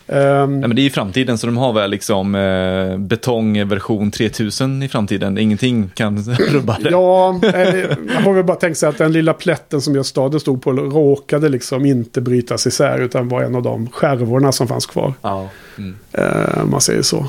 [0.08, 4.82] Ehm, Nej, men det är ju framtiden så de har väl liksom eh, betongversion 3000
[4.82, 5.38] i framtiden.
[5.38, 6.18] Ingenting kan
[6.52, 6.90] rubba det.
[6.90, 10.40] ja, eller, jag har väl bara tänkt sig att den lilla plätten som just staden
[10.40, 14.86] stod på råkade liksom inte brytas isär utan var en av de skärvorna som fanns
[14.86, 15.14] kvar.
[15.22, 15.48] Ja.
[15.78, 15.96] Mm.
[16.12, 17.16] Eh, man säger så.
[17.16, 17.28] Nej,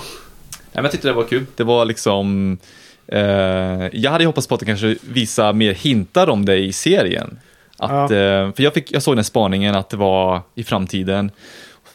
[0.73, 1.45] men jag tyckte det var kul.
[1.55, 2.57] Det var liksom...
[3.07, 3.21] Eh,
[3.91, 7.39] jag hade hoppats på att det kanske visa mer hintar om det i serien.
[7.77, 11.31] Att, eh, för jag, fick, jag såg den spaningen att det var i framtiden.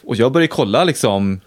[0.05, 1.41] Och jag började kolla liksom,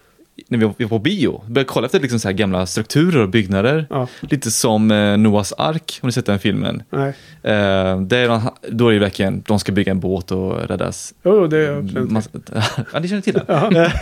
[0.49, 3.86] när vi var, på bio, började kolla efter liksom så här gamla strukturer och byggnader.
[3.91, 6.82] Ja, Lite som eh, Noahs ark, om ni sett den filmen.
[6.91, 7.09] nej.
[7.43, 11.14] Eh, det är, de- då är det verkligen, de ska bygga en båt och räddas.
[11.24, 12.11] Jo, det är absolut.
[12.11, 12.22] Man,
[12.93, 13.93] ja, ni känner till det.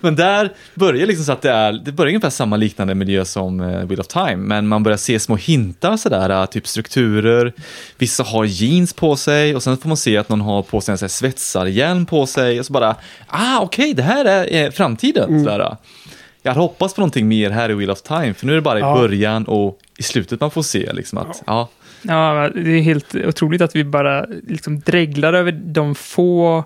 [0.00, 3.60] men där börjar liksom så att det är, det börjar ungefär samma liknande miljö som
[3.60, 7.52] eh, Wheel of Time, men man börjar se små hintar sådär, eh, typ strukturer,
[7.98, 10.92] vissa har jeans på sig och sen får man se att någon har på sig
[11.02, 12.96] en svetsarhjälm på sig och så bara,
[13.26, 15.28] ah okej, det här är eh, framtiden.
[15.30, 15.44] Mm.
[15.52, 15.76] Sådär.
[16.42, 18.62] Jag hade hoppats på någonting mer här i Wheel of Time, för nu är det
[18.62, 18.94] bara i Ja.
[18.94, 21.68] början och i slutet man får se liksom att, ja,
[22.02, 26.64] Ja, det är helt otroligt att vi bara liksom dreglar över de få,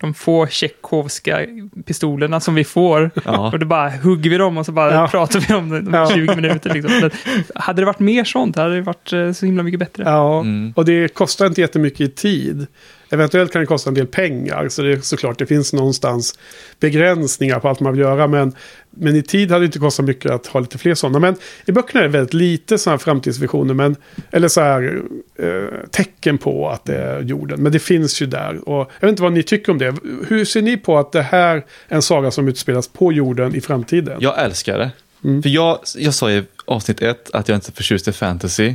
[0.00, 1.40] de få tjeckovska
[1.86, 3.10] pistolerna som vi får.
[3.24, 3.50] ja.
[3.52, 5.08] Och då bara hugger vi dem och så bara Ja.
[5.08, 6.10] pratar vi om det i Ja.
[6.14, 6.74] 20 minuter.
[6.74, 6.92] Liksom.
[7.00, 7.10] Men
[7.54, 10.02] hade det varit mer sånt hade det varit eh, så himla mycket bättre.
[10.06, 10.72] Ja, Mm.
[10.76, 12.66] och det kostar inte jättemycket i tid.
[13.10, 14.68] Eventuellt kan det kosta en del pengar.
[14.68, 16.38] Så det är såklart, det finns någonstans
[16.80, 18.26] begränsningar på allt man vill göra.
[18.26, 18.52] Men,
[18.98, 21.18] men i tid hade det inte kostat mycket att ha lite fler sådana.
[21.18, 21.36] Men
[21.66, 23.74] i böckerna är det väldigt lite sådana här framtidsvisioner.
[23.74, 23.96] Men,
[24.30, 25.02] eller så här
[25.38, 27.62] eh, tecken på att det är jorden.
[27.62, 28.68] Men det finns ju där.
[28.68, 29.94] Och jag vet inte vad ni tycker om det.
[30.28, 31.56] Hur ser ni på att det här
[31.88, 34.18] är en saga som utspelas på jorden i framtiden?
[34.20, 34.90] Jag älskar det.
[35.24, 35.42] Mm.
[35.42, 38.74] För jag, jag sa i avsnitt ett att jag inte är förtjust i fantasy.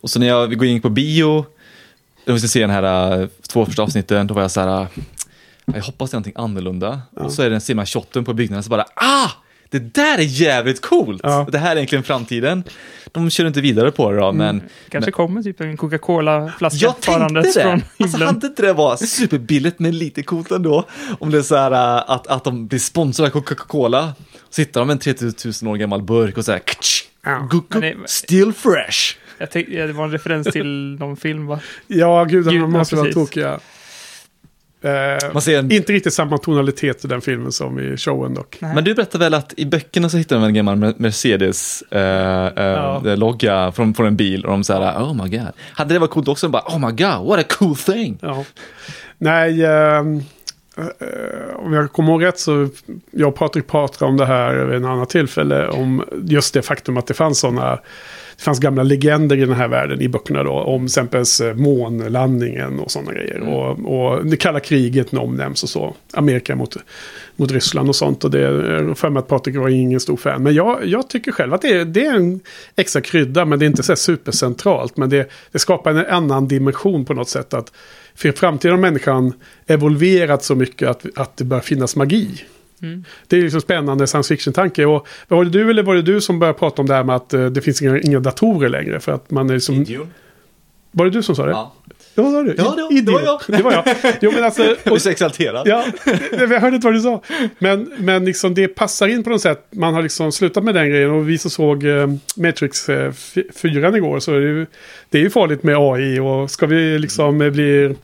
[0.00, 1.46] Och så när jag går in på bio,
[2.24, 4.86] jag måste se den här äh, två första avsnitten, då var jag så här,
[5.64, 7.02] jag hoppas det är någonting annorlunda.
[7.16, 9.30] Och så är det en ser man shotten på byggnaden, så bara, ah!
[9.70, 11.20] Det där är jävligt coolt!
[11.24, 11.46] Ja.
[11.52, 12.64] Det här är egentligen framtiden.
[13.12, 14.62] De kör inte vidare på det då, men...
[14.88, 17.72] Kanske men, kommer typ en Coca-Cola-flaska jag farandes från det!
[17.72, 18.34] Alltså himlen.
[18.34, 20.84] hade inte det varit superbilligt men lite coolt ändå?
[21.20, 24.12] Om det är så här äh, att, att de blir sponsrade av Coca-Cola.
[24.50, 27.48] Så hittar de en 3000 år gammal burk och så här, ktsch, Ja.
[27.80, 29.16] det- still fresh.
[29.38, 31.60] Jag tänkte, ja, det var en referens till någon film va?
[31.86, 33.60] Ja, gud, Gud, de ja, måste vara tokiga.
[34.82, 38.56] Eh, Man ser en, inte riktigt samma tonalitet i den filmen som i showen dock.
[38.60, 38.74] Nej.
[38.74, 42.52] men du berättade väl att i böckerna så hittar de en gammal Mercedes-logga
[43.04, 43.14] Ja.
[43.14, 45.48] logga från, från en bil och de säger oh my god.
[45.72, 46.48] Hade det varit coolt också?
[46.48, 48.18] Bara, oh my god, what a cool thing.
[48.22, 48.44] Ja.
[49.18, 50.16] Nej, ehm,
[50.78, 52.68] eh, om jag kommer ihåg rätt så
[53.10, 55.68] jag och Patrik pratade om det här vid en annan tillfälle.
[55.68, 57.78] Om just det faktum att det fanns sådana
[58.42, 60.52] det fanns gamla legender i den här världen i böckerna då.
[60.52, 63.40] Om exempelvis eh, månlandningen och sådana grejer.
[63.40, 65.94] Och, och det kalla kriget omnämns och så.
[66.12, 66.76] Amerika mot,
[67.36, 68.24] mot Ryssland och sånt.
[68.24, 70.42] Och det är för mig att Patrik var ingen stor fan.
[70.42, 72.40] Men jag, jag tycker själv att det är, det är en
[72.76, 73.44] extra krydda.
[73.44, 74.96] Men det är inte så supercentralt.
[74.96, 77.54] Men det, det skapar en annan dimension på något sätt.
[77.54, 77.72] Att
[78.14, 79.32] för framtiden har människan
[79.66, 82.44] evolverat så mycket att, att det bör finnas magi.
[82.82, 83.04] Mm.
[83.28, 84.84] Det är liksom spännande science fiction-tanke.
[84.84, 87.16] Och var det du eller var det du som började prata om det här med
[87.16, 89.00] att eh, det finns inga, inga datorer längre?
[89.00, 89.86] För att man är liksom...
[90.94, 91.50] Var det du som sa det?
[91.50, 91.72] Ja.
[92.14, 92.54] Ja, sa du?
[92.58, 93.40] Ja, det- det var jag.
[93.56, 93.84] Det var jag.
[94.20, 94.62] Jo, men alltså...
[94.64, 95.68] Jag är Och, så exalterad.
[95.68, 95.84] ja,
[96.32, 97.22] jag hörde inte vad du sa.
[97.58, 99.66] Men, men liksom det passar in på något sätt.
[99.70, 101.10] Man har liksom slutat med den grejen.
[101.10, 102.06] Och vi som såg eh,
[102.36, 103.12] Matrix eh,
[103.54, 104.66] 4 igår så är det ju,
[105.10, 106.18] det är ju farligt med AI.
[106.20, 107.94] Och ska vi liksom eh, bli...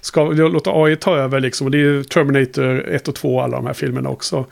[0.00, 1.66] Ska vi låta AI ta över liksom.
[1.66, 4.46] Och det är ju Terminator 1 och 2 alla de här filmerna också.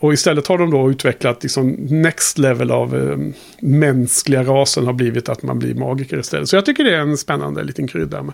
[0.00, 3.18] Och istället har de då utvecklat liksom next level av eh,
[3.60, 6.48] mänskliga rasen har blivit att man blir magiker istället.
[6.48, 8.24] Så jag tycker det är en spännande liten krydda.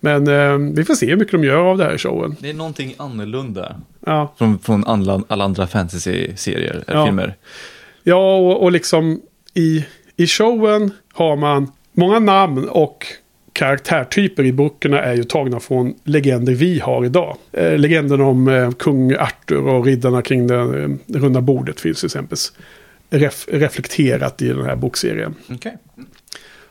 [0.00, 2.36] Men eh, vi får se hur mycket de gör av det här i showen.
[2.40, 7.06] Det är någonting annorlunda Ja, från, från alla, alla andra fantasy-serier, eller Ja.
[7.06, 7.34] filmer.
[8.02, 9.20] ja och, och liksom
[9.54, 9.84] i,
[10.16, 13.06] i showen har man många namn och
[13.56, 17.36] karaktärtyper i böckerna är ju tagna från legender vi har idag.
[17.52, 22.06] Eh, legenden om eh, kung Arthur och riddarna kring det eh, runda bordet finns till
[22.06, 22.38] exempel
[23.10, 25.34] ref, reflekterat i den här bokserien.
[25.50, 25.76] Okej.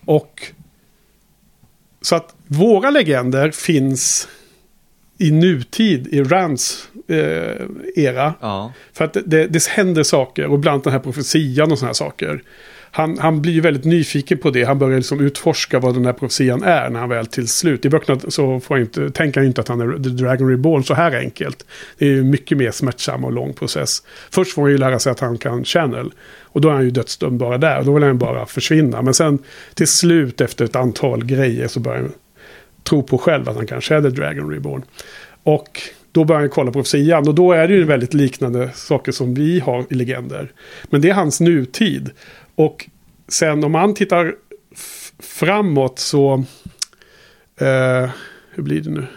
[0.05, 0.51] Och
[2.01, 4.27] så att våra legender finns
[5.17, 7.65] i nutid i Rands eh,
[7.95, 8.33] era.
[8.41, 8.73] Ja.
[8.93, 11.89] För att det, det, det händer saker och bland annat den här profetian och sådana
[11.89, 12.43] här saker.
[12.95, 14.63] Han, han blir väldigt nyfiken på det.
[14.63, 17.85] Han börjar liksom utforska vad den här profetian är när han väl till slut.
[17.85, 20.83] I böckerna så får han inte, tänker han inte att han är The Dragon Reborn
[20.83, 21.65] så här enkelt.
[21.97, 24.03] Det är ju mycket mer smärtsam och lång process.
[24.31, 26.11] Först får han ju lära sig att han kan channel.
[26.41, 27.79] Och då är han ju dödsdömd bara där.
[27.79, 29.01] Och då vill han bara försvinna.
[29.01, 29.39] Men sen
[29.73, 32.11] till slut efter ett antal grejer så börjar han
[32.83, 34.83] tro på själv att han kanske är The Dragon Reborn.
[35.43, 35.81] Och
[36.11, 39.33] då börjar han kolla på profetian och då är det ju väldigt liknande saker som
[39.33, 40.51] vi har i legender.
[40.89, 42.11] Men det är hans nutid.
[42.55, 42.89] Och
[43.27, 44.35] sen om man tittar
[45.19, 46.43] framåt så...
[47.57, 48.09] Eh,
[48.51, 49.07] hur blir det nu?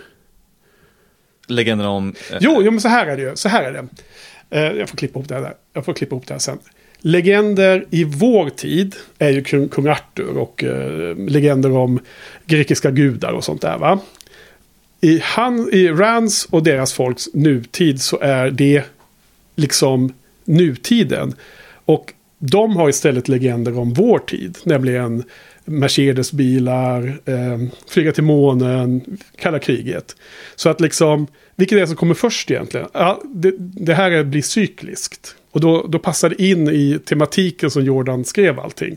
[1.46, 2.14] Legenden om...
[2.30, 3.36] eh, Jo, jo, men så här är det ju.
[3.36, 3.88] Så här är det.
[4.50, 5.42] Eh, jag får klippa ihop det här.
[5.42, 5.54] där.
[5.72, 6.58] Jag får klippa ihop det här sen.
[7.00, 12.00] Legender i vår tid är ju kung, kung Arthur och eh, legender om
[12.46, 14.00] grekiska gudar och sånt där va.
[15.00, 18.84] I, han, I Rans och deras folks nutid så är det
[19.56, 20.12] liksom
[20.44, 21.34] nutiden.
[21.84, 25.24] Och de har istället legender om vår tid, nämligen
[25.64, 27.58] Mercedesbilar, eh,
[27.88, 30.16] flyga till månen, kalla kriget.
[30.56, 31.26] Så att liksom,
[31.56, 32.86] vilket är det som kommer först egentligen?
[32.92, 35.34] Ja, det, det här är, blir cykliskt.
[35.50, 38.96] Och då, då passar det in i tematiken som Jordan skrev allting.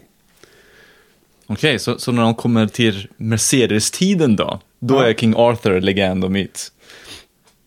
[1.47, 4.59] Okej, så, så när de kommer till Mercedes-tiden då?
[4.79, 5.05] Då Ja.
[5.07, 6.71] är King Arthur legend och myt.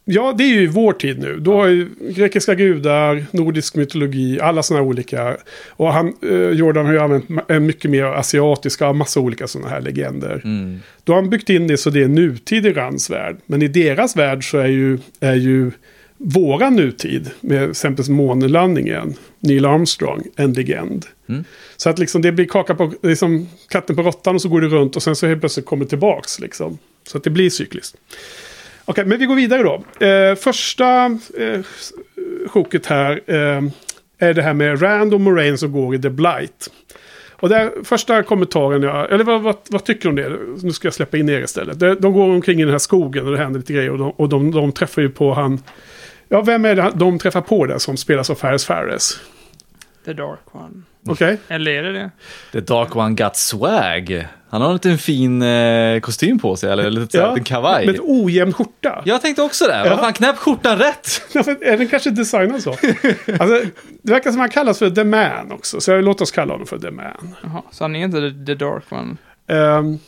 [0.07, 1.39] Ja, det är ju vår tid nu.
[1.41, 5.37] Då har ju grekiska gudar, nordisk mytologi, alla sådana olika.
[5.69, 9.81] Och han, eh, Jordan har ju använt en mycket mer asiatiska, massa olika sådana här
[9.81, 10.41] legender.
[10.45, 10.81] Mm.
[11.05, 13.37] Då har han byggt in det så det är nutid i Rands värld.
[13.47, 15.71] Men i deras värld så är ju, är ju
[16.17, 21.07] våra nutid, med exempelvis månlandningen, Neil Armstrong, en legend.
[21.29, 21.45] Mm.
[21.77, 24.69] Så att liksom det blir kaka på, liksom katten på råttan och så går det
[24.69, 26.79] runt och sen så helt plötsligt kommer det tillbaks liksom.
[27.07, 27.97] Så att det blir cykliskt.
[28.85, 30.07] Okej, men vi går vidare då.
[30.07, 31.05] Eh, första
[31.39, 31.61] eh,
[32.49, 33.63] sjoket här eh,
[34.19, 36.71] är det här med Rand och Moraine som går i The Blight.
[37.31, 40.39] Och där, första kommentaren, jag, eller vad, vad, vad tycker du om det?
[40.63, 41.81] Nu ska jag släppa in er istället.
[41.81, 43.91] De, de går omkring i den här skogen och det händer lite grejer.
[43.91, 45.63] Och de, och de, de träffar ju på han...
[46.29, 49.21] Ja, vem är det de träffar på där som spelas av Fares Fares?
[50.05, 50.83] The Dark One.
[51.07, 51.39] Okej?
[51.49, 52.11] Eller är det det?
[52.53, 54.27] The Dark One got swag.
[54.55, 57.87] Han har en liten fin eh, kostym på sig, eller lite ja, en kavaj.
[57.87, 59.03] Med ett ojämn skjorta.
[59.05, 59.77] Jag tänkte också det.
[59.77, 59.91] Ja.
[59.91, 61.23] Vad fan, knäpp skjortan rätt!
[61.63, 62.71] är den kanske designad så?
[63.39, 63.63] alltså,
[64.03, 65.81] det verkar som han kallas för The Man också.
[65.81, 67.35] Så låt oss kalla honom för The Man.
[67.43, 69.17] Jaha, så han är inte the, the Dark One?
[69.49, 69.99] Um,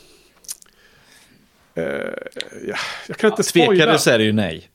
[1.77, 1.83] uh,
[2.67, 2.75] ja,
[3.07, 3.69] jag kan inte ja, spoila.
[3.69, 4.69] Tvekar du så är det ju nej.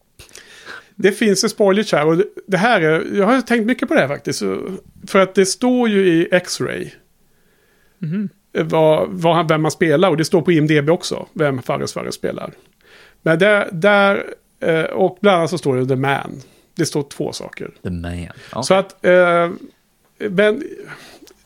[0.96, 4.00] Det finns en spoiler här och det här är, jag har tänkt mycket på det
[4.00, 4.42] här faktiskt.
[5.06, 6.90] För att det står ju i X-Ray.
[8.02, 8.28] Mm.
[8.52, 11.26] Vad, vad, vem man spelar och det står på IMDB också.
[11.32, 12.52] Vem Fares Fares spelar.
[13.22, 14.24] Men där, där
[14.60, 16.40] eh, och bland annat så står det The Man.
[16.74, 17.70] Det står två saker.
[17.82, 18.12] The Man.
[18.12, 18.62] Okay.
[18.62, 19.50] Så att, eh,
[20.18, 20.62] men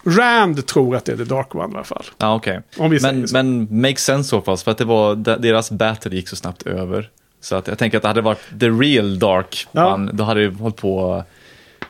[0.07, 2.05] Rand tror att det är The Dark One i alla fall.
[2.19, 2.61] Ja, okej.
[2.77, 2.99] Okay.
[3.03, 6.63] Men, men makes sense så pass, för att det var, deras battle gick så snabbt
[6.63, 7.11] över.
[7.47, 9.95] Så att jag tänker att det hade varit the real dark ja.
[9.95, 11.25] one, då hade det hållit på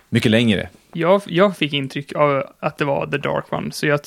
[0.09, 0.69] mycket längre.
[0.93, 4.01] Jag, jag fick intryck av att det var the dark one, så jag,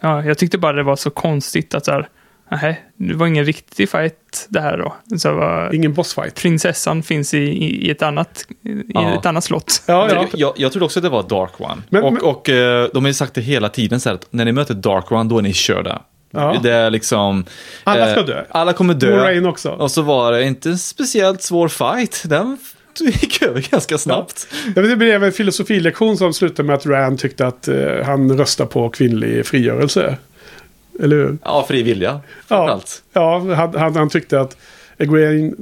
[0.00, 2.08] ja, jag tyckte bara det var så konstigt att så här,
[2.48, 5.16] Nej, det var ingen riktig fight det här då.
[5.18, 6.34] Så var, ingen bossfight.
[6.34, 9.18] Prinsessan finns i, i, ett, annat, i ja.
[9.18, 9.82] ett annat slott.
[9.86, 10.26] Ja, ja.
[10.34, 11.82] Jag, jag trodde också att det var Dark One.
[11.88, 12.22] Men, och, men...
[12.22, 14.74] och eh, de har ju sagt det hela tiden så här att när ni möter
[14.74, 16.02] Dark One då är ni körda.
[16.34, 16.60] Ja.
[16.62, 17.44] Det är liksom...
[17.84, 18.44] Alla ska dö.
[18.48, 19.16] Alla kommer dö.
[19.16, 19.70] Moraine också.
[19.70, 22.22] Och så var det inte en speciellt svår fight.
[22.26, 22.58] Den
[23.00, 24.46] gick över ganska snabbt.
[24.76, 24.82] Ja.
[24.82, 28.88] Det blev en filosofilektion som slutade med att Rand tyckte att uh, han röstar på
[28.88, 30.16] kvinnlig frigörelse.
[31.00, 31.38] Eller hur?
[31.44, 32.20] Ja, fri vilja.
[32.48, 32.80] Ja,
[33.12, 34.56] ja han, han, han tyckte att
[34.98, 35.52] Egwene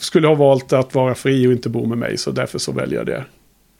[0.00, 2.18] skulle ha valt att vara fri och inte bo med mig.
[2.18, 3.24] Så därför så väljer jag det.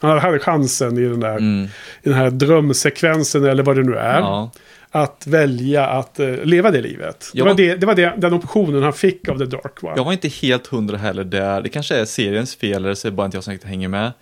[0.00, 1.64] Han hade chansen i den där mm.
[2.02, 4.20] i den här drömsekvensen eller vad det nu är.
[4.20, 4.50] Ja
[4.90, 7.30] att välja att uh, leva det livet.
[7.34, 9.92] Det var, det, det var det, den optionen han fick av The Dark One.
[9.96, 11.62] Jag var inte helt hundra heller där.
[11.62, 13.88] Det kanske är seriens fel eller så är det bara inte jag som riktigt hänger
[13.88, 14.12] med.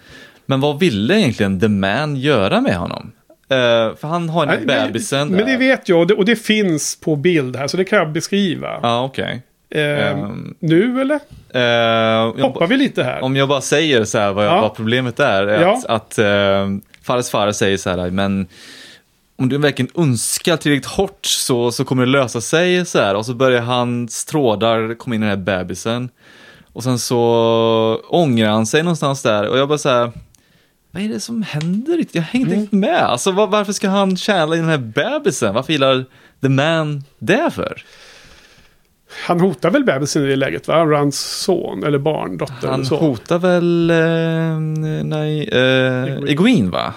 [0.47, 3.12] Men vad ville egentligen The Man göra med honom?
[3.53, 5.29] Uh, för han har en Nej, bebisen.
[5.29, 7.85] Men, men det vet jag och det, och det, finns på bild här så det
[7.85, 8.69] kan jag beskriva.
[8.69, 9.43] Ja, ah, okej.
[9.71, 9.83] Okay.
[9.83, 11.14] Uh, um, nu eller?
[11.14, 13.23] Uh, Hoppar vi lite här?
[13.23, 14.61] Om jag bara säger så här vad, ja.
[14.61, 15.47] vad problemet är.
[15.47, 15.83] är ja.
[15.89, 18.47] Att, att uh, Fares Fares säger så här, men
[19.37, 23.14] om du verkligen önskar tillräckligt hårt så, så kommer det lösa sig så här.
[23.14, 26.09] Och så börjar hans trådar komma in i den här bebisen.
[26.72, 29.49] Och sen så ångrar han sig någonstans där.
[29.49, 30.12] Och jag bara så här,
[30.91, 32.05] vad är det som händer?
[32.12, 32.80] Jag hänger inte mm.
[32.80, 33.03] med.
[33.03, 35.55] Alltså var, varför ska han tjäna i den här bebisen?
[35.55, 36.05] Varför gillar
[36.41, 37.84] The Man det för?
[39.26, 40.84] Han hotar väl bebisen i det läget, va?
[40.84, 42.68] Rans son, eller barn, dotter.
[42.68, 44.59] Han hotar väl, eh,
[45.05, 46.95] nej, eh, Egwene va?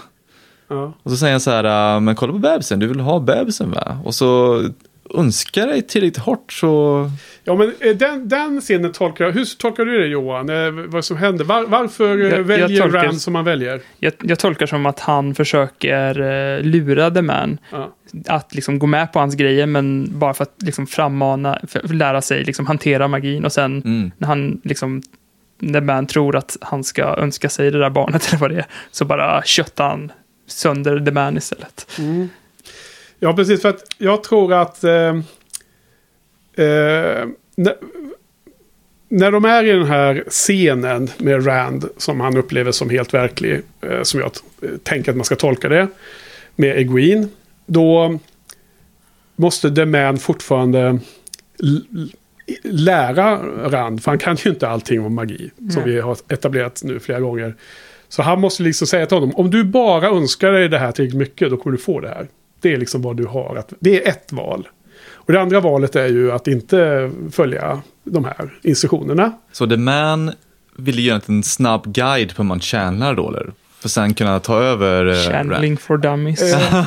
[1.04, 3.72] Och så säger han så här, äh, men kolla på bebisen, du vill ha bebisen
[3.72, 3.98] va?
[4.04, 4.62] Och så
[5.14, 7.12] önskar dig tillräckligt hårt så...
[7.44, 9.32] Ja, men eh, den, den scenen tolkar jag...
[9.32, 10.50] Hur tolkar du det Johan?
[10.50, 11.46] Eh, vad som händer?
[11.46, 13.82] Var, varför eh, jag, väljer jag tolkar, Rand som han väljer?
[14.00, 17.58] Jag, jag, tolkar som att han försöker uh, lura The Man.
[17.72, 17.94] Ja.
[18.28, 21.96] Att liksom gå med på hans grejer, men bara för att liksom frammana, för att
[21.96, 23.46] lära sig liksom hantera magin.
[23.46, 24.12] Och sen mm.
[24.18, 25.02] när han liksom...
[25.62, 28.66] När Man tror att han ska önska sig det där barnet eller vad det är,
[28.92, 30.12] så bara köttar han
[30.50, 31.88] sönder The Man istället.
[32.00, 32.30] Mm.
[33.20, 33.62] Ja, precis.
[33.62, 34.84] För att jag tror att...
[34.84, 35.16] Eh,
[36.66, 37.76] eh, när,
[39.10, 43.62] när de är i den här scenen med Rand, som han upplever som helt verklig,
[43.82, 44.32] eh, som jag
[44.84, 45.88] tänker att man ska tolka det,
[46.56, 47.28] med Egwene,
[47.66, 48.20] då
[49.36, 51.00] måste The Man fortfarande
[52.64, 53.38] lära
[53.70, 57.20] Rand, för han kan ju inte allting om magi, som vi har etablerat nu flera
[57.20, 57.56] gånger.
[58.10, 61.20] Så han måste liksom säga till honom, om du bara önskar dig det här tillräckligt
[61.20, 62.28] mycket, då kommer du få det här.
[62.62, 63.56] Det är liksom vad du har.
[63.56, 64.68] Att, det är ett val.
[65.12, 69.34] Och det andra valet är ju att inte följa de här instruktionerna.
[69.52, 70.32] Så The Man
[70.78, 73.52] ville göra en snabb guide på hur man tjänar då, eller?
[73.80, 75.06] För sen kunna ta över...
[75.06, 76.54] Uh, Channeling for dummies.
[76.54, 76.86] Eh,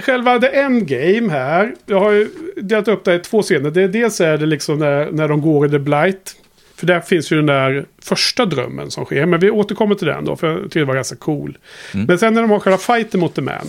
[0.00, 1.74] själva the endgame här.
[1.86, 3.70] Jag har ju delat upp det i två scener.
[3.70, 6.34] Det, dels är det liksom när, när de går i the blight.
[6.80, 9.26] För där finns ju den där första drömmen som sker.
[9.26, 11.58] Men vi återkommer till den då, för jag tycker det var ganska cool.
[11.94, 12.06] Mm.
[12.06, 13.66] Men sen när de har själva fighten mot The Man.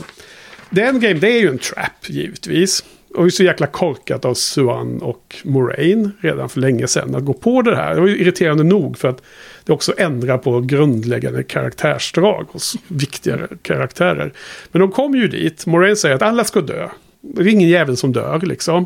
[0.76, 2.84] The Endgame, det är ju en trap givetvis.
[3.16, 7.26] Och det är så jäkla korkat av Suan och Moraine redan för länge sedan att
[7.26, 7.96] gå på det här.
[7.96, 9.24] Det var ju irriterande nog för att
[9.64, 14.34] det också ändrar på grundläggande karaktärsdrag hos viktigare karaktärer.
[14.72, 15.66] Men de kommer ju dit.
[15.66, 16.90] Moraine säger att alla ska dö.
[17.22, 18.86] Det är ingen jävel som dör liksom.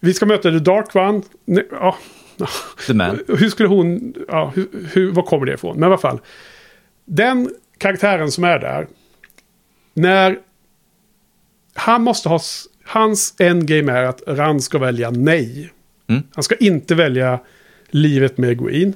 [0.00, 1.22] Vi ska möta The Dark One.
[1.70, 1.96] Ja,
[2.86, 3.20] The Man.
[3.28, 4.14] hur skulle hon...
[4.28, 5.74] Ja, hur, hur, var kommer det ifrån?
[5.74, 6.20] Men i alla fall.
[7.04, 8.86] Den karaktären som är där.
[9.94, 10.38] När...
[11.74, 12.40] Han måste ha...
[12.84, 15.70] Hans endgame är att Rand ska välja nej.
[16.06, 16.22] Mm.
[16.34, 17.40] Han ska inte välja
[17.90, 18.94] livet med Green.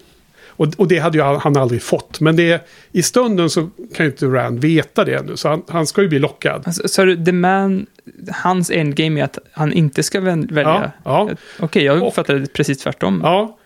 [0.57, 2.21] Och, och det hade ju han, han aldrig fått.
[2.21, 5.37] Men det, i stunden så kan ju inte Rand veta det ännu.
[5.37, 6.63] Så han, han ska ju bli lockad.
[6.67, 7.87] Alltså, så du, The Man,
[8.33, 10.63] hans endgame är att han inte ska välja?
[10.63, 11.31] Ja, ja.
[11.61, 13.21] Okej, jag Och- uppfattade det precis tvärtom.
[13.25, 13.59] Ja,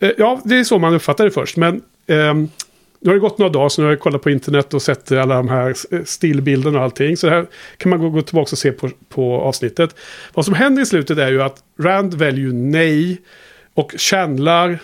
[0.00, 1.56] Eh, ja det är så man uppfattar det först.
[1.56, 2.48] Men ehm,
[3.00, 5.12] nu har det gått några dagar så nu har jag kollat på internet och sett
[5.12, 7.16] alla de här eh, stillbilderna och allting.
[7.16, 9.94] Så här kan man gå, gå tillbaka och se på, på avsnittet.
[10.34, 13.18] Vad som händer i slutet är ju att Rand väljer nej
[13.74, 14.78] och känlar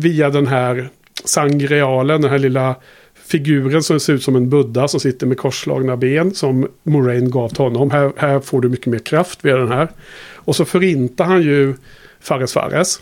[0.00, 0.88] via den här
[1.24, 2.76] sangrealen, den här lilla
[3.26, 7.48] figuren som ser ut som en buddha som sitter med korslagna ben som Moraine gav
[7.48, 7.90] till honom.
[7.90, 9.88] Här, här får du mycket mer kraft via den här.
[10.34, 11.74] Och så förintar han ju
[12.20, 13.00] Fares Fares.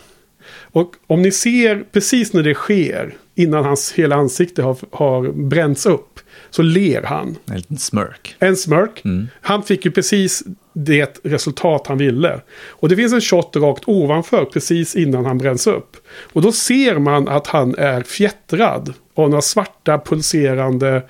[0.71, 5.87] Och om ni ser precis när det sker, innan hans hela ansikte har, har bränts
[5.87, 6.21] upp,
[6.51, 7.37] så ler han.
[7.47, 8.37] En liten smörk.
[8.39, 9.05] En smörk.
[9.05, 9.29] Mm.
[9.41, 10.43] Han fick ju precis
[10.85, 12.41] det resultat han ville.
[12.69, 15.97] Och det finns en shot rakt ovanför precis innan han bränns upp.
[16.33, 21.03] Och då ser man att han är fjättrad av några svarta pulserande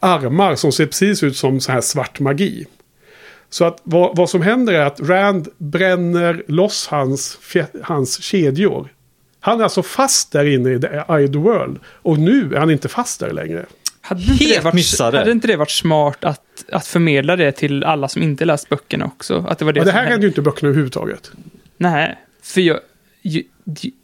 [0.00, 2.66] armar som ser precis ut som så här svart magi.
[3.50, 7.38] Så att vad, vad som händer är att Rand bränner loss hans,
[7.82, 8.92] hans kedjor.
[9.40, 11.78] Han är alltså fast där inne i the eye the world.
[11.86, 13.66] Och nu är han inte fast där längre.
[14.20, 15.18] Hade inte, Helt det varit, missade.
[15.18, 19.04] hade inte det varit smart att, att förmedla det till alla som inte läst böckerna
[19.04, 19.44] också?
[19.48, 20.22] Att det var det Och det här hände?
[20.26, 21.30] ju inte böckerna överhuvudtaget.
[21.76, 22.80] Nej, för jag...
[23.22, 23.42] ju-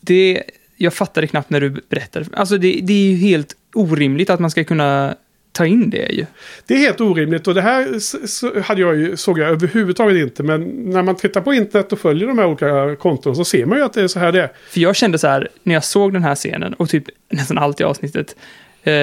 [0.00, 0.42] Det,
[0.76, 2.26] jag fattade knappt när du berättade.
[2.32, 5.14] Alltså det, det är ju helt orimligt att man ska kunna
[5.52, 6.26] ta in det ju.
[6.66, 10.42] Det är helt orimligt och det här hade jag ju, såg jag överhuvudtaget inte.
[10.42, 13.78] Men när man tittar på internet och följer de här olika konton så ser man
[13.78, 14.50] ju att det är så här det är.
[14.70, 17.80] För jag kände så här, när jag såg den här scenen, och typ nästan allt
[17.80, 18.36] i avsnittet,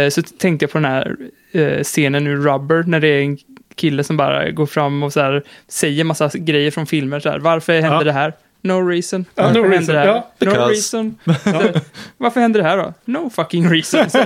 [0.10, 1.16] så tänkte jag på den här
[1.52, 3.38] eh, scenen ur Rubber, när det är en
[3.76, 7.20] kille som bara går fram och så här, säger massa grejer från filmer.
[7.20, 8.04] Så här, Varför händer Ja.
[8.04, 8.34] det här?
[8.62, 9.26] No reason.
[9.36, 10.08] Ja, no händer reason, det här?
[10.08, 10.26] ja.
[10.40, 11.16] no reason.
[11.44, 11.80] Så
[12.18, 12.94] varför händer det här då?
[13.06, 14.10] No fucking reason.
[14.10, 14.18] Så,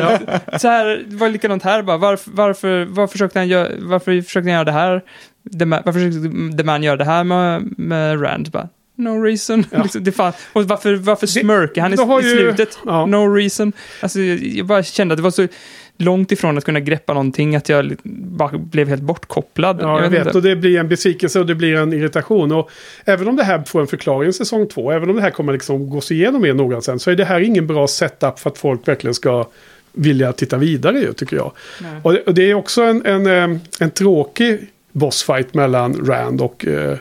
[0.60, 1.98] så här, det var likadant här bara.
[1.98, 5.02] Varför, varför, varför försökte han göra, varför försökte han göra det här?
[5.60, 8.50] The man, varför försökte The Man göra det här med, med Rand?
[8.52, 8.70] Bara,
[9.00, 9.66] no reason.
[9.72, 9.84] Ja.
[9.84, 12.80] Liksom, det fan, och varför, varför smörkar han i, i ju- slutet?
[12.86, 13.06] ja.
[13.06, 13.74] No reason.
[14.02, 15.48] Alltså, jag jag bara kände att det var så
[15.98, 19.80] långt ifrån att kunna greppa någonting att jag bara blev helt bortkopplad.
[19.82, 20.36] Ja, jag vet.
[20.36, 22.52] Och det blir en besvikelse och det blir en irritation.
[22.52, 22.72] Och
[23.06, 25.54] även om det här får en förklaring i säsong två, även om det här kommer
[25.54, 28.58] liksom gås igenom mer noggrant sen, så är det här ingen bra setup för att
[28.58, 29.48] folk verkligen ska
[29.94, 31.52] vilja titta vidare ju, tycker jag.
[32.04, 36.68] Och det, och det är också en, en, eh, en tråkig bossfight mellan Rand och
[36.68, 36.98] eh,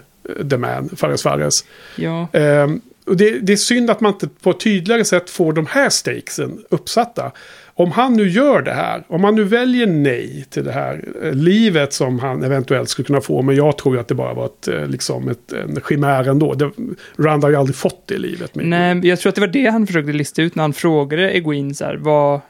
[0.51, 1.65] The Man, Fares Fares.
[1.97, 2.29] Ja.
[2.33, 5.67] Ehm, och det, det är synd att man inte på ett tydligare sätt får de
[5.67, 7.33] här stakesen uppsatta.
[7.75, 11.33] Om han nu gör det här, om han nu väljer nej till det här eh,
[11.33, 14.45] livet som han eventuellt skulle kunna få, men jag tror ju att det bara var
[14.47, 16.55] ett, eh, liksom ett, en chimär ändå.
[16.55, 16.71] Det,
[17.19, 18.55] Rand har ju aldrig fått det livet.
[18.55, 18.67] Med.
[18.67, 21.75] Nej, jag tror att det var det han försökte lista ut när han frågade Egwene
[21.75, 22.41] så här, vad,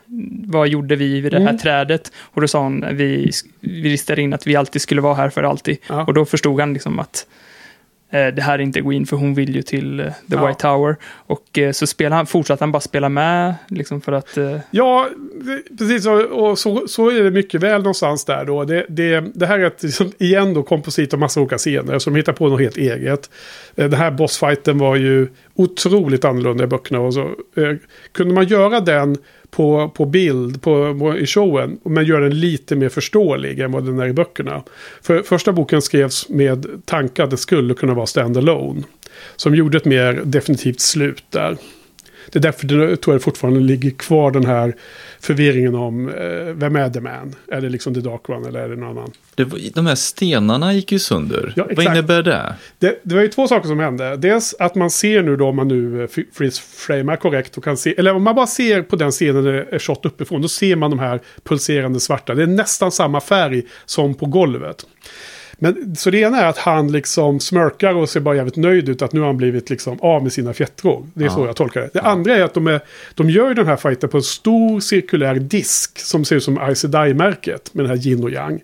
[0.46, 1.58] vad gjorde vi vid det här Mm.
[1.58, 2.12] trädet?
[2.18, 5.42] Och då sa han, vi, vi listade in att vi alltid skulle vara här för
[5.42, 5.76] alltid.
[5.88, 6.04] Ja.
[6.04, 7.26] Och då förstod han liksom att
[8.10, 10.46] det här är inte Egwene, för hon vill ju till eh, The Ja.
[10.46, 10.96] White Tower.
[11.04, 14.36] Och eh, så spelade han, fortsatte han bara spela med, liksom för att...
[14.36, 15.08] Eh, Ja,
[15.78, 16.06] precis.
[16.06, 18.64] Och, så, så är det mycket väl någonstans där då.
[18.64, 22.14] Det, det, det här är ett, liksom, igen då komposit av massa olika scener som
[22.14, 23.30] hittar på något helt eget.
[23.76, 27.00] Eh, Den här bossfighten var ju otroligt annorlunda i böckerna.
[27.00, 27.20] Och så,
[27.56, 27.74] eh,
[28.12, 29.16] kunde man göra den
[29.50, 33.84] på, på bild på, på, i showen, men gör den lite mer förståelig än vad
[33.84, 34.62] den är i böckerna.
[35.02, 38.82] För första boken skrevs med tanke att det skulle kunna vara stand-alone.
[39.36, 41.56] Som gjorde ett mer definitivt slut där.
[42.32, 44.74] Det är därför det, tror jag fortfarande ligger kvar den här
[45.28, 46.14] förvirringen om eh,
[46.54, 47.34] vem är The Man?
[47.48, 49.10] Är det liksom The Dark One eller är det någon annan?
[49.34, 51.52] Det var, de här stenarna gick ju sönder.
[51.56, 52.54] Ja, Vad innebär det?
[52.78, 54.16] Det, det var ju två saker som hände.
[54.16, 57.94] Dels att man ser nu då, om man nu eh, freeze-framar korrekt och kan se,
[57.98, 60.90] eller om man bara ser på den scenen det är shot uppifrån, då ser man
[60.90, 62.34] de här pulserande svarta.
[62.34, 64.86] Det är nästan samma färg som på golvet.
[65.58, 69.02] Men, så det ena är att han liksom smörkar och ser bara jävligt nöjd ut
[69.02, 71.06] att nu har han blivit liksom av med sina fjättror.
[71.14, 71.34] Det är Ja.
[71.34, 71.90] så jag tolkar det.
[71.92, 72.80] Det andra är att de, är,
[73.14, 76.84] de gör den här fighten på en stor cirkulär disk som ser ut som Ice
[77.14, 78.60] märket med den här yin och yang.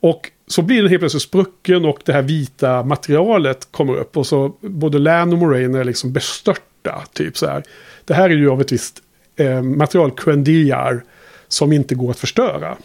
[0.00, 4.16] Och så blir den helt plötsligt sprucken och det här vita materialet kommer upp.
[4.16, 7.04] Och så både Lan och Moraine är liksom bestörta.
[7.12, 7.62] Typ så här.
[8.04, 9.02] Det här är ju av ett visst
[9.36, 11.04] eh, material, Quendiar,
[11.48, 12.76] som inte går att förstöra.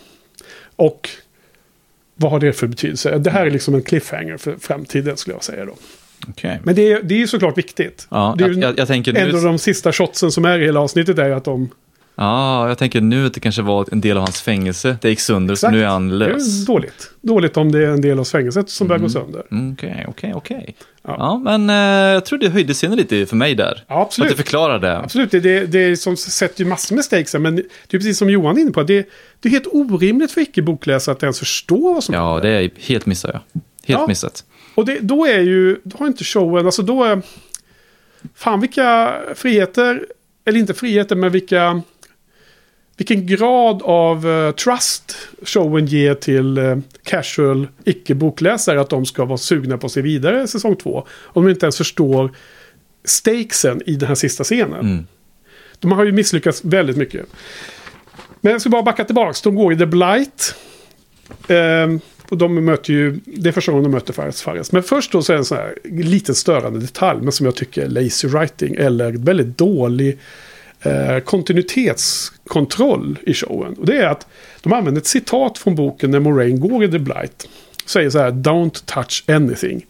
[0.75, 1.09] Och
[2.15, 3.17] vad har det för betydelse?
[3.17, 5.75] Det här är liksom en cliffhanger för framtiden skulle jag säga då.
[6.27, 6.59] Okej.
[6.63, 8.07] Men det är, det är såklart viktigt.
[8.11, 9.37] Ja, är jag, jag, jag tänker en nu...
[9.37, 11.69] av de sista shotsen som är i hela avsnittet är att de...
[12.15, 14.97] Ja, jag tänker nu att det kanske var en del av hans fängelse.
[15.01, 15.73] Det gick sönder, så Exakt.
[15.73, 16.61] nu är han Det lös.
[16.61, 17.11] är dåligt.
[17.21, 19.43] Dåligt om det är en del av fängelset som börjar gå sönder.
[19.51, 20.75] Mm, Okej, okej, okej.
[21.03, 21.41] Ja.
[21.43, 21.75] Men eh,
[22.13, 23.83] jag tror det höjde scenen lite för mig där.
[23.87, 24.31] Ja, absolut.
[24.31, 24.97] Att du förklarade.
[24.97, 28.17] Absolut, det, det, det är som sätter ju massor med stakes men det är precis
[28.17, 28.83] som Johan är inne på.
[28.83, 29.07] Det,
[29.39, 33.05] det är helt orimligt för icke-bokläsare att ens förstå vad som Ja, det är helt
[33.05, 33.41] missat jag.
[33.87, 34.07] Helt Ja.
[34.07, 34.43] missat.
[34.75, 37.21] Och det, då är ju, då har inte showen, alltså då är...
[38.35, 40.05] Fan vilka friheter,
[40.45, 41.81] eller inte friheter, men vilka...
[42.97, 49.37] Vilken grad av eh, trust showen ger till eh, casual icke-bokläsare att de ska vara
[49.37, 51.07] sugna på att se vidare säsong två.
[51.09, 52.31] Om de inte ens förstår
[53.05, 54.79] stakesen i den här sista scenen.
[54.79, 55.07] Mm.
[55.79, 57.25] De har ju misslyckats väldigt mycket.
[58.41, 59.39] Men jag ska bara backa tillbaka.
[59.43, 60.55] De går i The Blight.
[61.47, 64.71] Ehm, och de möter ju, det är första gången de möter Fares Fares.
[64.71, 67.55] Men först då så är det en sån här liten störande detalj, men som jag
[67.55, 68.75] tycker är lazy writing.
[68.75, 70.19] Eller väldigt dålig
[70.83, 73.73] eh, kontinuitetskontroll i showen.
[73.73, 74.27] Och det är att
[74.61, 77.47] de använder ett citat från boken när Moraine går i The Blight.
[77.85, 79.85] Säger så här, don't touch anything.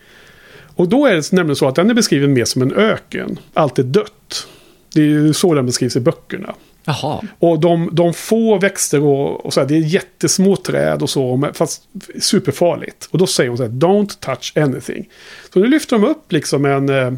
[0.76, 3.40] Och då är det nämligen så att den är beskriven mer som en öken.
[3.54, 4.48] Allt är dött.
[4.94, 6.56] Det är ju så den beskrivs i böckerna.
[6.86, 7.22] Jaha.
[7.40, 11.50] Och de, de få växter och, och så här, det är jättesmå träd och så,
[11.54, 11.84] fast
[12.20, 13.08] superfarligt.
[13.12, 15.10] Och då säger hon så här, don't touch anything.
[15.54, 17.14] Så nu lyfter de upp liksom en eh,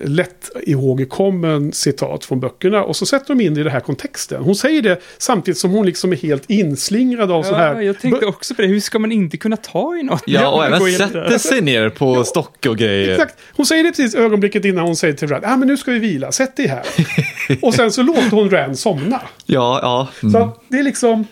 [0.00, 4.42] lätt ihågkommen citat från böckerna och så sätter de in det i den här kontexten.
[4.42, 7.74] Hon säger det samtidigt som hon liksom är helt inslingrad av så här.
[7.74, 8.68] Ja, jag tänkte också på det.
[8.68, 10.22] Hur ska man inte kunna ta i något?
[10.26, 13.12] Ja, och även sätter sig ner på stock och grejer.
[13.12, 13.38] Exakt.
[13.52, 15.98] Hon säger det precis ögonblicket innan hon säger till Rand, ah, men nu ska vi
[15.98, 16.82] vila, sätt dig här.
[17.62, 19.20] och sen så låter hon Rand somna.
[19.46, 20.08] Ja, ja.
[20.22, 20.32] Mm.
[20.32, 21.26] Så det är liksom,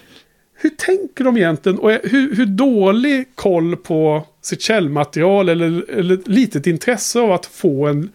[0.57, 1.79] hur tänker de egentligen?
[1.79, 7.87] Och hur, hur dålig koll på sitt källmaterial eller, eller litet intresse av att få
[7.87, 8.11] en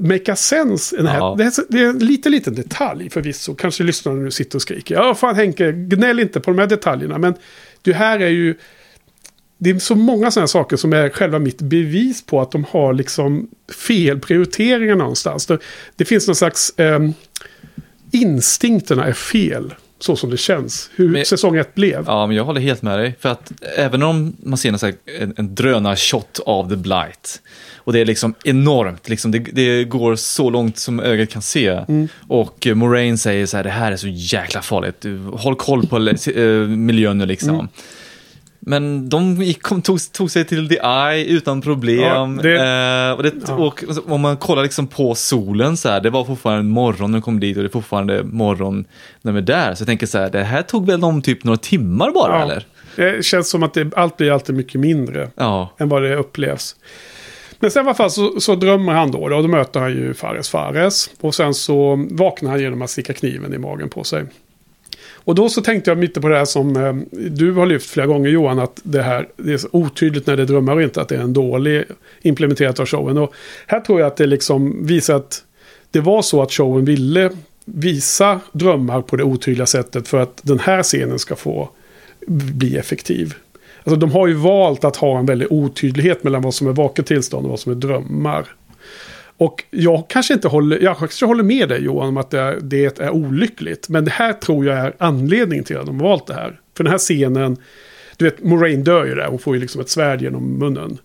[0.00, 0.96] make a sense.
[0.96, 1.18] Den här.
[1.18, 1.34] Ja.
[1.38, 3.54] Det, är, så- det är en liten, liten detalj förvisso.
[3.54, 4.94] Kanske lyssnarna nu sitter och skriker.
[4.94, 7.18] Ja, fan Henke, gnäll inte på de här detaljerna.
[7.18, 7.34] Men
[7.82, 8.54] det här är ju...
[9.60, 12.92] Det är så många sådana saker som är själva mitt bevis på att de har
[12.92, 13.48] liksom
[13.86, 15.46] fel prioriteringar någonstans.
[15.46, 15.58] Det,
[15.96, 16.72] det finns någon slags...
[16.76, 17.12] ehm,
[18.10, 19.74] instinkterna är fel.
[20.00, 20.90] Så som det känns.
[20.96, 22.04] Hur Men- säsong ett blev.
[22.06, 23.14] Ja, men jag håller helt med dig.
[23.20, 27.40] För att även om man ser en, här- en, en drönarshot av The Blight.
[27.76, 31.68] Och det är liksom enormt, liksom, det, det går så långt som ögat kan se.
[31.68, 32.08] Mm.
[32.28, 34.96] Och Moraine säger så här, det här är så jäkla farligt.
[35.00, 35.98] Du, Håll koll på
[36.36, 37.50] eh, miljön nu liksom.
[37.50, 37.68] Mm.
[38.68, 42.00] Men de kom, tog, tog sig till The Eye utan problem.
[42.00, 43.54] Ja, det- eh, och, det, Ja.
[43.54, 47.22] och om man kollar liksom på solen så här, det var fortfarande morgon när de
[47.22, 48.84] kom dit och det är fortfarande morgon
[49.22, 49.74] när de är där.
[49.74, 52.42] Så jag tänker så här, det här tog väl dem typ några timmar bara Ja.
[52.42, 52.64] eller?
[52.96, 55.22] Det känns som att det, allt blir alltid mycket mindre
[55.78, 56.76] än vad det upplevs.
[57.60, 60.14] Men sen i alla fall så, så drömmer han då, och då möter han ju
[60.14, 61.10] Fares Fares.
[61.20, 64.24] Och sen så vaknar han genom att sticka kniven i magen på sig.
[65.28, 66.94] Och då så tänkte jag mitt på det här som eh,
[67.30, 70.42] du har lyft flera gånger Johan, att det här det är så otydligt när det
[70.42, 71.84] är drömmar och inte att det är en dålig
[72.22, 73.18] implementerat av showen.
[73.18, 73.34] Och
[73.66, 75.44] här tror jag att det liksom visar att
[75.90, 77.30] det var så att showen ville
[77.64, 81.70] visa drömmar på det otydliga sättet för att den här scenen ska få
[82.26, 83.34] bli effektiv.
[83.84, 87.06] Alltså de har ju valt att ha en väldig otydlighet mellan vad som är vaket
[87.06, 88.46] tillstånd och vad som är drömmar.
[89.38, 92.58] Och jag kanske inte håller, jag kanske håller med dig Johan om att det är,
[92.60, 93.88] det är olyckligt.
[93.88, 96.60] Men det här tror jag är anledningen till att de har valt det här.
[96.76, 97.56] För den här scenen,
[98.16, 100.98] du vet Moraine dör ju där, hon får ju liksom ett svärd genom munnen.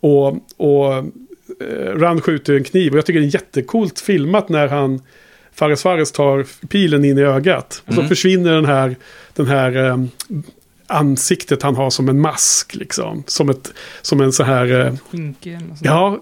[0.00, 4.68] Och, och eh, Rand skjuter en kniv och jag tycker det är jättekult filmat när
[4.68, 5.02] han
[5.52, 7.82] Fares Fares tar pilen in i ögat.
[7.86, 8.96] Och så försvinner den här,
[9.34, 9.96] den här eh,
[10.88, 13.24] ansiktet han har som en mask liksom.
[13.26, 13.72] Som, ett,
[14.02, 14.80] som en så här...
[14.86, 15.46] Eh, sånt.
[15.82, 16.18] ja,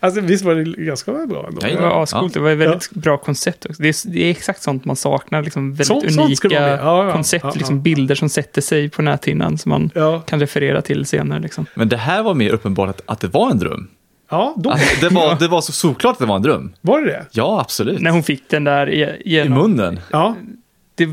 [0.00, 1.60] alltså visst var det ganska bra ändå.
[1.62, 2.34] Ja, Det var ascoolt.
[2.34, 3.82] Det var ett väldigt bra koncept också.
[3.82, 5.42] Det är, det är exakt sånt man saknar.
[5.42, 6.78] Liksom väldigt Sånt- sånt unika med.
[6.82, 7.12] Ja, ja.
[7.12, 7.44] koncept.
[7.44, 7.58] Ja, ja.
[7.58, 11.40] Liksom bilder som sätter sig på näthinnan som man Ja, kan referera till senare.
[11.40, 11.66] Liksom.
[11.74, 13.88] Men det här var mer uppenbart att, att det var en dröm.
[14.30, 16.72] ja då Att det, var, det var så solklart att det var en dröm.
[16.80, 17.26] var det det.
[17.30, 18.00] Ja, absolut.
[18.00, 20.00] När hon fick den där i, I genom, munnen.
[20.10, 20.36] Ja,
[20.98, 21.08] Det,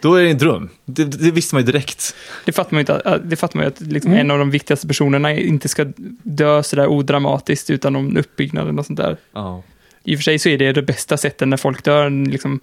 [0.00, 0.68] Då är det en dröm.
[0.84, 2.14] Det, det visste man ju direkt.
[2.44, 4.20] det fattar man ju inte, att- det fattar man ju att liksom Mm.
[4.20, 5.86] en av de viktigaste personerna inte ska
[6.22, 9.16] dö sådär odramatiskt utan om uppbyggnaden och sånt där.
[9.32, 9.62] Ja.
[10.04, 12.60] I och för sig så är det det bästa sättet när folk dör, liksom,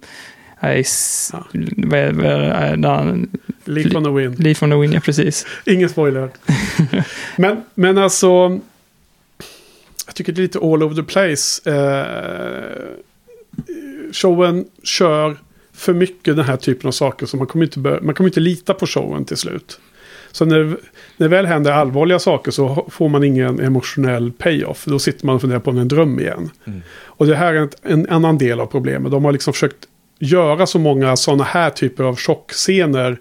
[0.60, 1.44] är s- Ja.
[1.76, 3.28] vad är- vad är- när han-
[3.64, 4.38] Leap on the wind.
[4.42, 5.46] Leaf on the Wind, ja precis.
[5.66, 6.30] Ingen spoiler.
[7.36, 8.60] men, men alltså...
[10.06, 11.70] Jag tycker det är lite all over the place.
[11.70, 12.82] Eh,
[14.12, 15.36] showen kör
[15.74, 17.26] för mycket den här typen av saker.
[17.26, 19.80] Så man kommer inte, man kommer inte lita på showen till slut.
[20.32, 20.76] Så när, när
[21.16, 24.84] det väl händer allvarliga saker så får man ingen emotionell payoff.
[24.84, 26.50] Då sitter man och funderar på det är en dröm igen.
[27.04, 29.12] Och det här är en, en annan del av problemet.
[29.12, 29.88] De har liksom försökt
[30.18, 33.18] göra så många sådana här typer av chockscener.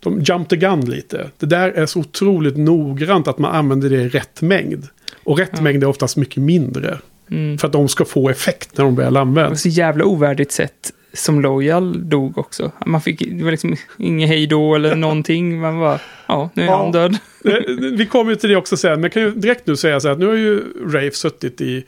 [0.00, 1.30] De jump the gun lite.
[1.38, 4.88] Det där är så otroligt noggrant att man använder det i rätt mängd.
[5.24, 6.98] Och rätt mängd är oftast mycket mindre.
[7.30, 7.58] Mm.
[7.58, 9.62] För att de ska få effekt när de väl Det var används.
[9.62, 12.72] så jävla ovärdigt sätt som Loyal dog också.
[12.86, 15.60] Man fick, det var liksom inget hej då eller någonting.
[15.60, 16.76] Man bara, ja, nu är Ja.
[16.76, 17.18] han död.
[17.98, 19.00] Vi kommer ju till det också sen.
[19.00, 21.84] Men kan ju direkt nu säga så här att nu har ju Rafe suttit i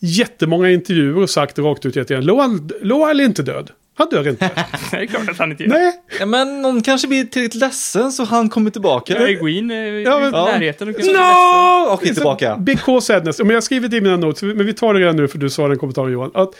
[0.00, 3.70] jättemånga intervjuer och sagt rakt ut att Loal, Loal är inte död.
[3.94, 4.50] Han dör inte.
[4.90, 5.70] det är klart att han inte gör.
[5.70, 9.14] Nej, Ja, men någon kanske blir tillräckligt ledsen så han kommer tillbaka.
[9.20, 10.88] Ja, Egwene är i Ja, men- närheten.
[10.88, 11.92] och kanske är No!
[11.94, 12.56] Okej, tillbaka.
[12.56, 13.38] Big sadness.
[13.38, 15.50] Men jag har skrivit i mina notes, men vi tar det redan nu för du
[15.50, 16.30] sa den kommentaren Johan.
[16.34, 16.50] Att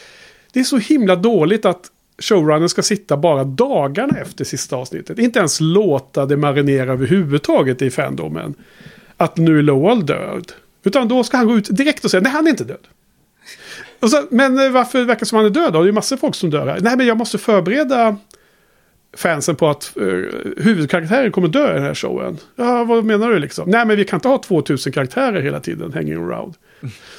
[0.52, 1.80] det är så himla dåligt att
[2.18, 5.18] showrunnern ska sitta bara dagarna efter sista avsnittet.
[5.18, 8.54] Inte ens låta det marinera överhuvudtaget i fandomen.
[9.16, 10.52] Att nu är Lowell död.
[10.84, 12.86] Utan då ska han gå ut direkt och säga nej han är inte död.
[14.00, 15.78] Och så, men eh, varför verkar det som han är död då?
[15.78, 16.80] Det är ju massor av folk som dör här.
[16.80, 18.16] Nej men jag måste förbereda
[19.16, 20.26] fansen på att uh,
[20.56, 22.38] huvudkaraktären kommer dö i den här showen.
[22.56, 23.70] Ja, vad menar du liksom?
[23.70, 26.54] Nej, men vi kan inte ha 2000 karaktärer hela tiden hanging around.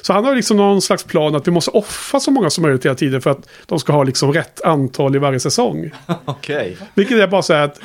[0.02, 2.84] Så han har liksom någon slags plan att vi måste offra så många som möjligt
[2.84, 5.90] hela tiden för att de ska ha liksom rätt antal i varje säsong.
[6.24, 6.76] Okej.
[6.94, 7.80] Vilket är bara så här att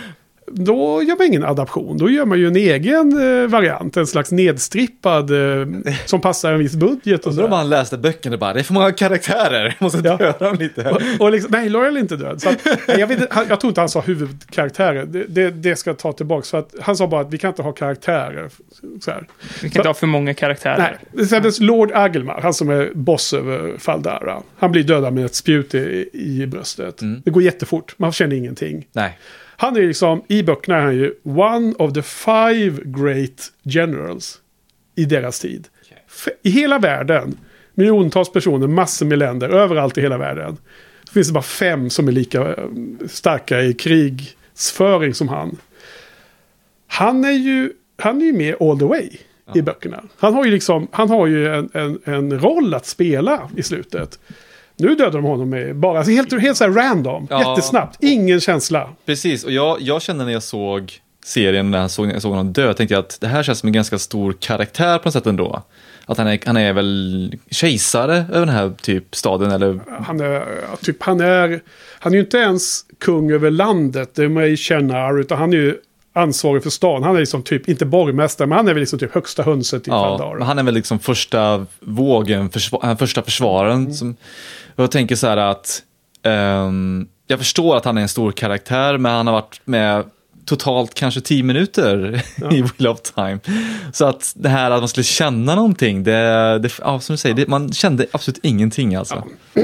[0.51, 1.97] då gör man ingen adaption.
[1.97, 3.97] Då gör man ju en egen eh, variant.
[3.97, 5.67] En slags nedstrippad eh,
[6.05, 7.25] som passar en viss budget.
[7.25, 7.55] Och Undrar om så.
[7.55, 10.17] han läste böckerna bara, det är för många karaktärer, jag måste Ja.
[10.17, 10.89] döda dem lite.
[10.89, 12.41] Och, och liksom, nej, Loyal är inte död.
[12.41, 15.05] Så att, nej, jag, vet, han, jag tror inte han sa huvudkaraktärer.
[15.05, 16.45] Det, det, det ska jag ta tillbaka.
[16.45, 18.49] För att han sa bara att vi kan inte ha karaktärer.
[19.01, 19.27] Så här.
[19.61, 20.97] Vi kan inte ha för många karaktärer.
[21.13, 24.41] Nej, sen Lord Agelmar, han som är boss över Faldara.
[24.57, 26.99] Han blir dödad med ett spjut i, i bröstet.
[27.25, 28.87] Det går jättefort, man känner ingenting.
[28.93, 29.17] Nej.
[29.57, 34.39] Han är liksom, i böckerna är han ju one of the five great generals
[34.95, 35.67] i deras tid.
[36.41, 37.37] I hela världen,
[37.73, 40.57] miljontals personer, massor med länder, överallt i hela världen.
[41.03, 42.67] Så finns det bara fem som är lika eh,
[43.07, 45.57] starka i krigsföring som han.
[46.87, 49.09] Han är ju, han är ju med all the way
[49.55, 50.03] i böckerna.
[50.17, 54.19] Han har ju liksom, han har ju en, en, en roll att spela i slutet.
[54.77, 57.49] Nu dödar de honom med bara helt, helt så här random, Ja.
[57.49, 58.89] jättesnabbt, ingen känsla.
[59.05, 60.93] Precis, och jag, jag kände när jag såg
[61.25, 63.67] serien, när jag såg, jag såg honom dö, tänkte jag att det här känns som
[63.67, 65.63] en ganska stor karaktär på något sätt ändå.
[66.05, 69.79] Att han är, han är väl kejsare över den här typ staden eller...
[70.03, 70.45] Han är,
[70.81, 71.61] typ, han är,
[71.99, 75.77] han är ju inte ens kung över landet, det man känner, utan han är ju
[76.13, 77.03] ansvarig för stan.
[77.03, 79.91] Han är liksom typ, inte borgmästare, men han är väl liksom typ högsta hönset i
[79.91, 80.37] Ja, Faldara.
[80.39, 83.77] men han är väl liksom första vågen, försva, är första försvararen.
[83.79, 83.93] Mm.
[83.93, 84.15] Som,
[84.83, 85.83] jag tänker så här att
[86.23, 90.03] ehm, jag förstår att han är en stor karaktär, men han har varit med
[90.45, 92.21] totalt kanske tio minuter
[92.51, 93.39] i Wheel of Time.
[93.93, 97.35] Så att det här att man skulle känna någonting, det, det, ja, som du säger,
[97.35, 99.23] det, man kände absolut ingenting alltså.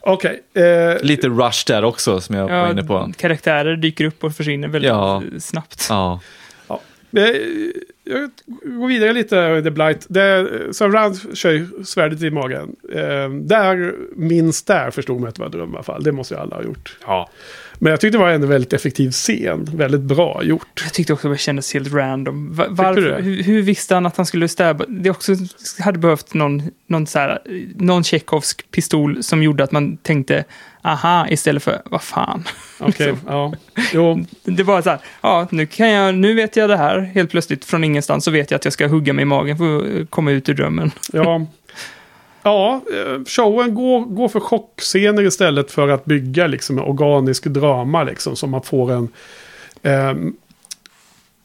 [0.00, 3.12] Okej, eh, Lite rush där också som jag var inne på.
[3.16, 5.22] karaktärer dyker upp och försvinner väldigt Ja.
[5.38, 5.86] snabbt.
[5.90, 6.20] Ja,
[7.16, 7.22] eh,
[8.04, 8.30] jag
[8.78, 10.06] går vidare lite, The Blight.
[10.08, 12.76] Det, så Rand kör svärdet i magen.
[12.92, 16.02] Eh, där, minst där förstod man att det var dröm i alla fall.
[16.02, 16.96] Det måste ju alla ha gjort.
[17.06, 17.30] ja.
[17.78, 19.68] Men jag tyckte det var en väldigt effektiv scen.
[19.72, 20.80] Väldigt bra gjort.
[20.84, 22.54] Jag tyckte också att det kändes helt random.
[22.54, 24.84] Va- du Varför, hur, hur visste han att han skulle stäba?
[24.88, 25.32] Det också
[25.78, 27.38] hade behövt någon, någon, så här,
[27.76, 30.44] någon tjeckovsk pistol som gjorde att man tänkte
[30.84, 32.44] aha istället för vad fan.
[32.80, 33.52] Okej, ja.
[33.92, 37.00] Jo, Det var så här, ja, nu, kan jag, nu vet jag det här.
[37.00, 40.00] Helt plötsligt från ingenstans så vet jag att jag ska hugga mig i magen för
[40.00, 40.90] att komma ut ur drömmen.
[41.12, 41.46] Ja.
[42.46, 48.04] Ja, eh, showen går, går för chockscener istället för att bygga liksom en organisk drama
[48.04, 48.36] liksom.
[48.36, 49.08] Så man får en...
[49.82, 50.36] ehm,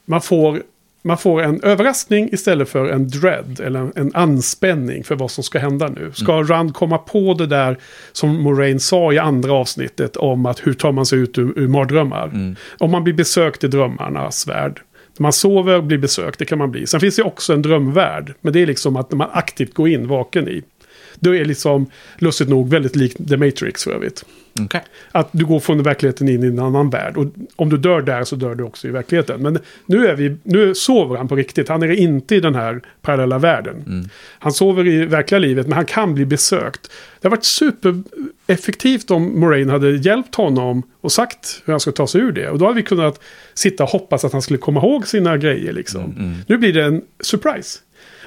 [0.06, 0.64] man, får,
[1.02, 5.44] man får en överraskning istället för en dread eller en, en anspänning för vad som
[5.44, 6.12] ska hända nu.
[6.14, 7.78] Ska Rand komma på det där
[8.12, 11.68] som Moraine sa i andra avsnittet om att hur tar man sig ut ur, ur
[11.68, 12.56] mardrömmar?
[12.78, 14.82] Om man blir besökt i drömmarnas värld.
[15.22, 16.88] Man sover och blir besökt, det kan man bli.
[16.88, 18.34] Sen finns det också en drömvärld.
[18.42, 20.64] Men det är liksom att man aktivt går in vaken i.
[21.20, 21.86] Då är liksom,
[22.18, 24.26] lustigt nog, väldigt likt The Matrix för övrigt.
[24.62, 24.84] okej.
[25.12, 27.18] Att du går från verkligheten in i en annan värld.
[27.18, 27.26] Och
[27.56, 29.42] om du dör där så dör du också i verkligheten.
[29.42, 31.70] Men nu, är vi, nu sover han på riktigt.
[31.70, 34.10] Han är inte i den här parallella världen.
[34.40, 36.92] Han sover i verkliga livet men han kan bli besökt.
[37.22, 42.08] Det har varit supereffektivt om Moraine hade hjälpt honom och sagt hur han ska ta
[42.08, 42.50] sig ur det.
[42.50, 43.22] Och då hade vi kunnat
[43.54, 45.74] sitta och hoppas att han skulle komma ihåg sina grejer.
[45.74, 46.36] Liksom.
[46.48, 47.80] Nu blir det en surprise.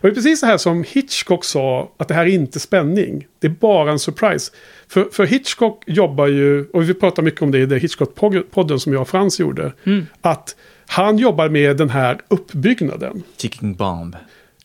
[0.02, 3.26] Det är precis så här som Hitchcock sa, att det här är inte spänning.
[3.38, 4.52] Det är bara en surprise.
[4.88, 8.92] För, för Hitchcock jobbar ju, och vi pratar mycket om det i det Hitchcock-podden som
[8.92, 9.72] jag och Frans gjorde,
[10.20, 10.56] att
[10.86, 13.22] Han jobbar med den här uppbyggnaden.
[13.36, 14.16] Ticking bomb.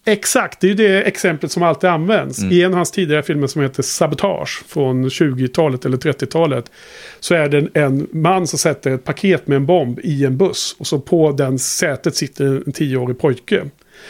[0.05, 2.39] Exakt, det är ju det exemplet som alltid används.
[2.51, 6.71] I en av hans tidigare filmer som heter Sabotage från 20-talet eller 30-talet.
[7.19, 10.37] Så är det en, en man som sätter ett paket med en bomb i en
[10.37, 10.75] buss.
[10.79, 13.65] Och så på den sätet sitter en tioårig pojke.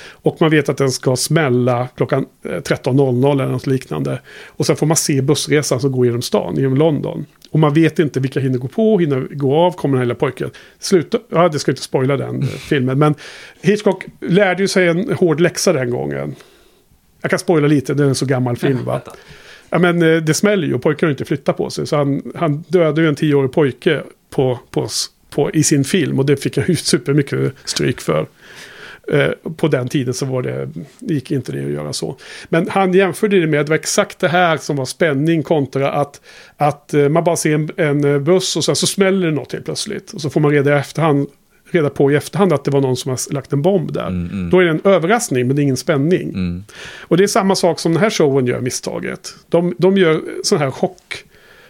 [0.05, 4.21] Och man vet att den ska smälla klockan eh, 13.00 eller något liknande.
[4.47, 7.25] Och sen får man se bussresan som går genom stan, genom London.
[7.51, 10.15] Och man vet inte vilka hinner gå på, hinner gå av, kommer den här lilla
[10.15, 10.49] pojken.
[10.79, 12.99] Sluta, ja det ska inte spoila den eh, filmen.
[12.99, 13.15] Men
[13.61, 16.35] Hitchcock lärde ju sig en hård läxa den gången.
[17.21, 19.01] Jag kan spoila lite, det är en så gammal film va.
[19.69, 21.87] Ja men eh, det smäller ju och pojken har inte flyttat på sig.
[21.87, 24.87] Så han, han dödade ju en tioårig pojke på, på,
[25.29, 26.19] på, i sin film.
[26.19, 28.25] Och det fick jag ju supermycket stryk för.
[29.11, 30.69] Eh, på den tiden så var det,
[30.99, 32.17] gick inte det att göra så.
[32.49, 36.21] Men han jämförde det med det var exakt det här som var spänning kontra att,
[36.57, 39.53] att eh, man bara ser en, en eh, buss och sen så smäller det något
[39.53, 40.13] helt plötsligt.
[40.13, 41.27] Och så får man reda, i efterhand,
[41.71, 44.29] reda på i efterhand att det var någon som har lagt en bomb där.
[44.51, 46.29] Då är det en överraskning men det är ingen spänning.
[46.29, 46.63] Mm.
[46.99, 49.35] Och det är samma sak som den här showen gör misstaget.
[49.49, 51.23] De, de gör sådana här chock,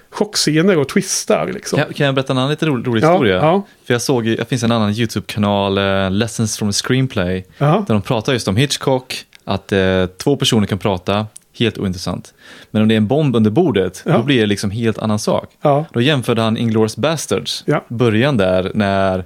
[0.09, 1.79] chockscener och twistar liksom.
[1.79, 3.35] Kan, kan jag berätta en annan lite rolig, rolig Ja, historia?
[3.35, 3.65] ja.
[3.85, 7.83] För jag såg, det finns en annan YouTube-kanal, eh, Lessons from Screenplay, Ja.
[7.87, 11.27] där de pratar just om Hitchcock, att eh, två personer kan prata,
[11.59, 12.33] helt ointressant.
[12.71, 15.49] Men om det är en bomb under bordet, då blir det liksom helt annan sak.
[15.93, 17.85] Då jämförde han Inglourious Bastards, Ja.
[17.87, 19.23] början där, när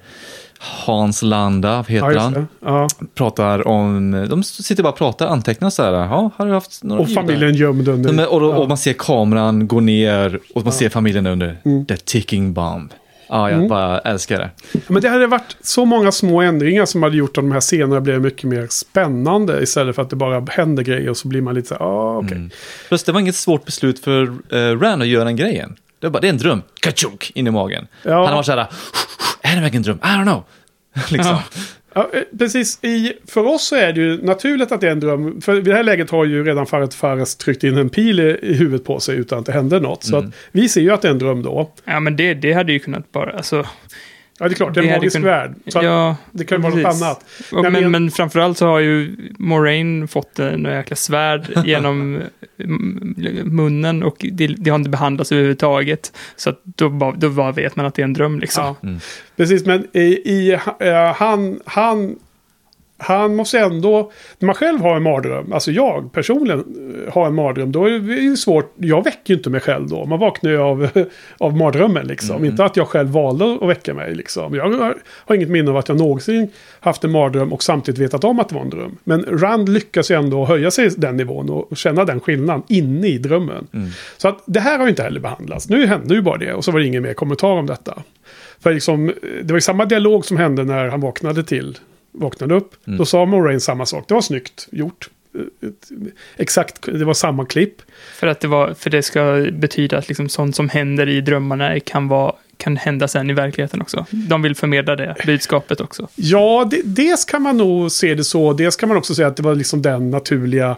[0.64, 2.48] Hans Landa, heter Ja, han.
[2.60, 2.88] Ja.
[3.16, 7.02] pratar om, de sitter bara och pratar, antecknar så här, ja, har du haft några
[7.02, 8.14] Och liv där?" familjen gömd under.
[8.14, 8.50] Men, och, då, ja.
[8.50, 8.62] Mm.
[8.62, 11.58] och man ser kameran gå ner och man ser familjen under.
[11.88, 12.94] The ticking bomb.
[13.30, 14.50] Ja, jag bara älskar det.
[14.88, 18.02] Men det hade varit så många små ändringar som hade gjort att de här scenerna
[18.02, 19.62] blev mycket mer spännande.
[19.64, 22.18] Istället för att det bara händer grejer och så blir man lite så här, ah,
[22.18, 22.50] okej.
[22.88, 24.22] Plus det var inget svårt beslut för
[24.54, 25.76] uh, Rand att göra den grejen.
[26.00, 26.62] Det, var bara, det är en dröm.
[26.82, 27.32] Kachunk!
[27.36, 27.88] In i magen.
[28.04, 28.26] Ja.
[28.26, 28.68] Han varit så här,
[29.52, 29.98] är det verkligen en dröm?
[29.98, 30.44] I don't know.
[31.12, 31.38] liksom.
[31.94, 32.84] Ja, eh, precis.
[32.84, 35.42] I, för oss så är det ju naturligt att det är en dröm.
[35.42, 38.40] För i det här läget har ju redan Faret Fares tryckt in en pil i,
[38.42, 40.04] i huvudet på sig utan att det hände något.
[40.04, 41.72] Så att vi ser ju att det är en dröm då.
[41.86, 43.66] Ja, men det, det hade ju kunnat bara, alltså...
[44.42, 45.54] Ja, det är klart, det är en magisk kun- värld.
[45.68, 47.26] Så ja, det kan ju vara något annat.
[47.52, 52.22] Men, men- men, framförallt så har ju Moraine fått en jäkla svärd genom
[52.60, 53.16] mm,
[53.46, 56.18] munnen och det, det har inte behandlats överhuvudtaget.
[56.36, 58.64] Så att då, bara, då bara vet man att det är en dröm liksom.
[58.64, 58.76] Ja.
[58.88, 59.00] Mm.
[59.38, 62.16] Precis, men i, i, eh, han, han,
[63.02, 64.12] han måste ändå...
[64.40, 66.60] När man själv har en mardröm, alltså jag personligen
[67.08, 68.74] eh, har en mardröm, då är det svårt.
[68.78, 70.06] Jag väcker ju inte mig själv då.
[70.06, 70.90] Man vaknar ju av,
[71.38, 72.46] av mardrömmen liksom.
[72.46, 74.56] Inte att jag själv valde att väcka mig liksom.
[74.56, 74.96] Jag har,
[75.26, 76.50] har inget minne av att jag någonsin
[76.80, 78.98] haft en mardröm och samtidigt vetat om att det var en dröm.
[79.04, 83.18] Men Rand lyckas ju ändå höja sig den nivån och känna den skillnaden inne i
[83.18, 83.68] drömmen.
[84.18, 85.70] Så att det här har ju inte heller behandlats.
[85.70, 88.04] Nu hände ju bara det och så var det ingen mer kommentar om detta.
[88.60, 89.14] För liksom, eh,
[89.44, 91.78] det var ju samma dialog som hände när han vaknade till.
[92.12, 92.72] Vaknade upp.
[92.86, 94.06] Då sa Moraine samma sak.
[94.08, 95.10] Det var snyggt gjort.
[95.36, 95.70] Eh,
[96.38, 97.82] Exakt, det var samma klipp.
[98.16, 101.80] För att det, var, för det ska betyda att liksom sånt som händer i drömmarna
[101.80, 104.06] kan, vara, kan hända sen i verkligheten också.
[104.12, 106.08] De vill förmedla det budskapet också.
[106.16, 108.54] Ja, det, dels kan man nog se det så.
[108.54, 110.78] Dels kan man också säga att det var liksom den naturliga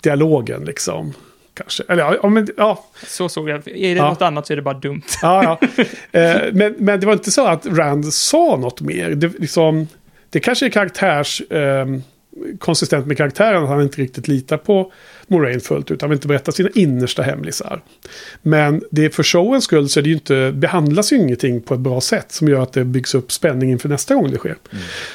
[0.00, 1.12] dialogen liksom.
[1.54, 1.82] Kanske.
[1.88, 3.68] Eller ja, ja, men, ja, Så såg jag.
[3.68, 4.08] Är det Ja.
[4.08, 5.02] något annat så är det bara dumt.
[5.22, 5.84] ja, ja.
[6.20, 9.10] Eh, men, men det var inte så att Rand sa något mer.
[9.10, 9.88] Det, liksom,
[10.32, 11.40] det kanske är karaktärs...
[11.40, 11.86] Eh,
[12.58, 14.92] konsistent med karaktären att han inte riktigt litar på
[15.26, 16.00] Moraine fullt ut.
[16.00, 17.80] Han vill inte berätta sina innersta hemlisar.
[18.42, 21.74] Men det är för showens skull så är det ju inte, behandlas ju ingenting på
[21.74, 24.56] ett bra sätt som gör att det byggs upp spänning inför nästa gång det sker.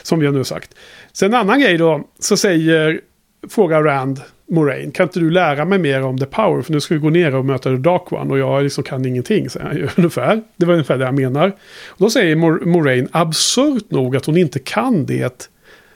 [0.04, 0.76] Som vi har nu sagt.
[1.14, 3.02] Sen en annan grej då, så säger,
[3.50, 6.62] frågar Rand Moraine, kan inte du lära mig mer om The Power?
[6.62, 9.06] För nu ska vi gå ner och möta The Dark One och jag liksom kan
[9.06, 10.42] ingenting, säger han ju ungefär.
[10.56, 11.48] Det var ungefär det han menar.
[11.88, 15.50] Och då säger Moraine absurt nog att hon inte kan det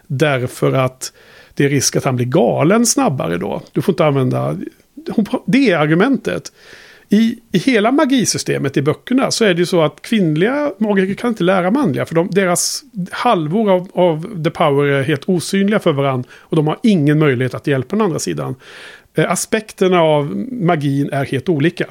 [0.07, 1.14] därför att
[1.53, 3.61] det är risk att han blir galen snabbare då.
[3.72, 4.57] Du får inte använda...
[5.11, 6.52] hon- Det är argumentet.
[7.13, 11.29] I, I hela magisystemet i böckerna så är det ju så att kvinnliga magiker kan
[11.29, 12.05] inte lära manliga.
[12.05, 16.29] För de, deras halvor av, av the power är helt osynliga för varandra.
[16.33, 18.55] Och de har ingen möjlighet att hjälpa den andra sidan.
[19.13, 21.85] Eh, aspekterna av magin är helt olika.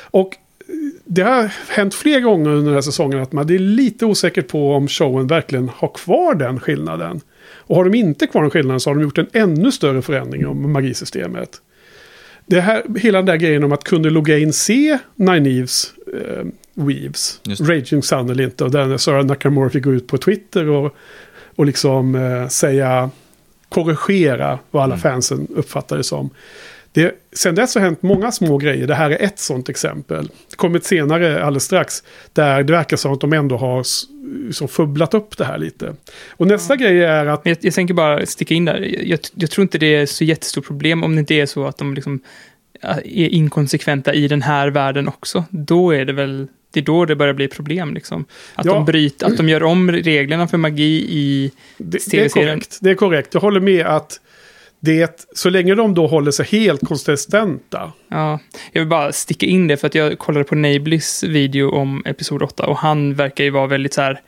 [0.00, 0.74] Och eh,
[1.04, 4.72] det har hänt fler gånger under den här säsongen att man är lite osäker på
[4.72, 7.20] om showen verkligen har kvar den skillnaden.
[7.56, 10.46] Och har de inte kvar den skillnaden så har de gjort en ännu större förändring
[10.46, 11.60] om magisystemet.
[12.46, 17.40] Det här, hela den där grejen om att kunde Logain se Nine Eves eh, Weaves.
[17.60, 20.94] Raging Sun eller inte, och där Sarah Nakamura fick gå ut på Twitter och,
[21.56, 23.10] och liksom eh, säga,
[23.68, 26.30] korrigera vad alla fansen uppfattade det som.
[26.96, 28.86] Det, sen dess har hänt många små grejer.
[28.86, 30.30] Det här är ett sånt exempel.
[30.50, 32.02] Det kommer ett senare alldeles strax.
[32.32, 33.82] Där det verkar som att de ändå har
[34.52, 35.94] så fubblat upp det här lite.
[36.30, 39.02] Och nästa grej är att jag, jag tänker bara sticka in där.
[39.06, 41.78] Jag, jag tror inte det är så jättestort problem om det inte är så att
[41.78, 42.20] de liksom
[43.04, 45.44] är inkonsekventa i den här världen också.
[45.50, 48.24] Då är det väl, det är då det börjar bli problem liksom.
[48.54, 48.72] Att Ja.
[48.72, 51.52] de bryter, att de gör om reglerna för magi i...
[51.78, 52.30] det, det TV-serien.
[52.30, 52.78] korrekt.
[52.80, 53.34] Det är korrekt.
[53.34, 54.20] Jag håller med att
[54.80, 57.92] det, så länge de då håller sig helt konsistenta.
[58.08, 58.38] Ja,
[58.72, 62.42] jag vill bara sticka in det för att jag kollade på Nablys video om Episod
[62.42, 64.20] 8 och han verkar ju vara väldigt så här,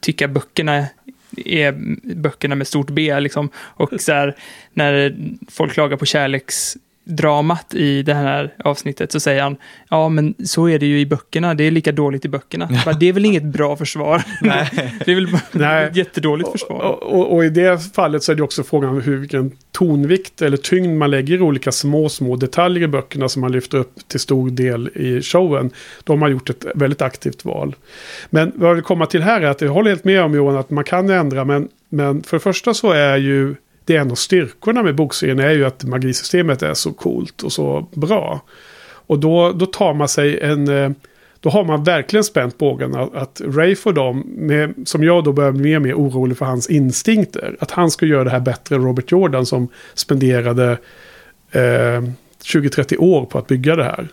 [0.00, 0.86] tycka böckerna
[1.36, 1.72] är
[2.14, 3.48] böckerna med stort B liksom.
[3.56, 4.36] Och så här,
[4.72, 5.16] när
[5.50, 9.56] folk klagar på kärleks kärleksdramat i det här avsnittet så säger han,
[9.90, 12.68] ja men så är det ju i böckerna, det är lika dåligt i böckerna.
[12.84, 14.22] Bara, det är väl inget bra försvar?
[14.42, 14.68] Nej.
[15.04, 15.84] det är väl Nej.
[15.84, 16.80] ett jättedåligt försvar.
[16.80, 20.42] Och, och, och i det fallet så är det också frågan om hur vilken tonvikt
[20.42, 24.08] eller tyngd man lägger i olika små, små detaljer i böckerna som man lyfter upp
[24.08, 25.70] till stor del i showen.
[26.04, 27.74] De har gjort ett väldigt aktivt val.
[28.30, 30.56] Men vad jag vill komma till här är att jag håller helt med om Johan
[30.56, 33.54] att man kan ändra, men, men för det första så är ju
[33.90, 37.52] det är en av styrkorna med bokserien är ju att magisystemet är så coolt och
[37.52, 38.40] så bra.
[38.90, 40.68] Och då, då tar man sig en...
[40.68, 40.90] eh,
[41.40, 45.32] Då har man verkligen spänt bågen att, att Rafe och dem, med, som jag då
[45.32, 47.56] börjar bli mer och mer orolig för hans instinkter.
[47.60, 50.78] Att han ska göra det här bättre än Robert Jordan som spenderade
[51.50, 51.60] eh,
[52.44, 54.08] 20-30 år på att bygga det här.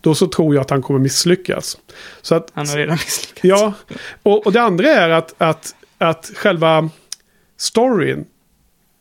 [0.00, 1.78] Då så tror jag att han kommer misslyckas.
[2.22, 3.44] Så att, Han har redan misslyckats.
[3.44, 3.72] Ja,
[4.22, 6.88] och, och det andra är att, att, att själva
[7.56, 8.24] storyn,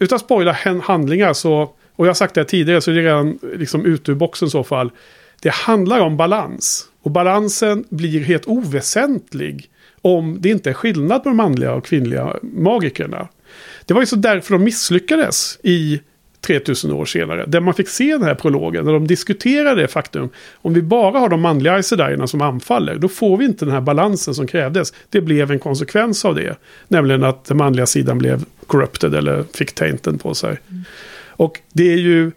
[0.02, 1.62] utan att spoila handlingar så,
[1.96, 4.52] och jag har sagt det tidigare så är det redan liksom ute ur boxen i
[4.52, 4.92] så fall.
[5.42, 6.88] Det handlar om balans.
[7.02, 9.70] Och balansen blir helt oväsentlig
[10.02, 13.28] om det inte är skillnad på de manliga och kvinnliga magikerna.
[13.86, 16.02] Det var ju så därför de misslyckades i
[16.42, 17.46] 3000 år senare.
[17.48, 20.30] Där man fick se den här prologen, när de diskuterade det faktum.
[20.54, 23.82] Om vi bara har de manliga Aesedierna som anfaller, då får vi inte den här
[23.82, 24.94] balansen som krävdes.
[25.10, 26.58] Det blev en konsekvens av det.
[26.88, 30.60] Nämligen att den manliga sidan blev corrupted eller fick tainten på sig.
[31.28, 32.32] Och det är ju,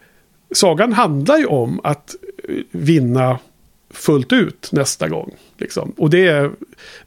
[0.54, 2.14] sagan handlar ju om att
[2.48, 3.38] eh, vinna
[3.90, 5.34] fullt ut nästa gång.
[5.58, 5.92] Liksom.
[5.96, 6.50] Och det är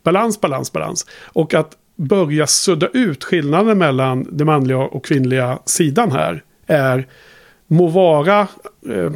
[0.04, 1.06] balans, balans, balans.
[1.24, 7.08] Och att börja sudda ut skillnaden mellan den manliga och kvinnliga sidan här är
[7.68, 8.48] må vara
[8.90, 9.12] eh,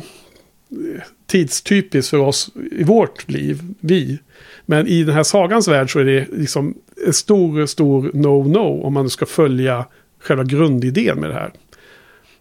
[1.28, 4.20] tidstypiskt för oss i vårt liv, vi.
[4.66, 8.94] Men i den här sagans värld så är det liksom en stor, stor no-no om
[8.94, 9.86] man ska följa
[10.20, 11.52] själva grundidén med det här.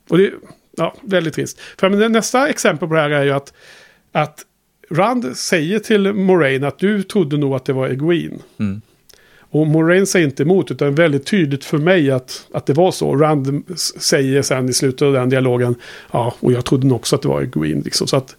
[0.09, 0.33] Och det är
[0.77, 1.61] ja, väldigt trist.
[1.61, 3.53] För men nästa exempel på det här är ju att,
[4.13, 4.47] att
[4.91, 8.39] Rand säger till Moraine att du trodde nog att det var Egwene.
[8.59, 8.83] Mm.
[9.51, 13.17] Och Moraine säger inte emot utan väldigt tydligt för mig att, att det var så.
[13.17, 15.75] Rand säger sen i slutet av den dialogen,
[16.11, 17.81] ja, och jag trodde nog också att det var Green.
[17.81, 18.07] Liksom.
[18.07, 18.37] Så att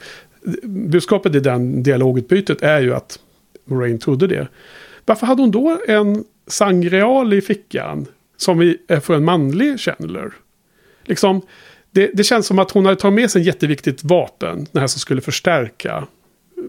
[0.63, 3.19] budskapet i den dialogutbytet är ju att
[3.65, 4.47] Moraine trodde det.
[5.05, 8.05] Varför hade hon då en sangreal i fickan
[8.37, 10.33] som är för en manlig Chandler?
[11.03, 11.41] Liksom,
[11.91, 14.87] det, det känns som att hon hade tagit med sig ett jätteviktigt vapen, den här
[14.87, 16.07] som skulle förstärka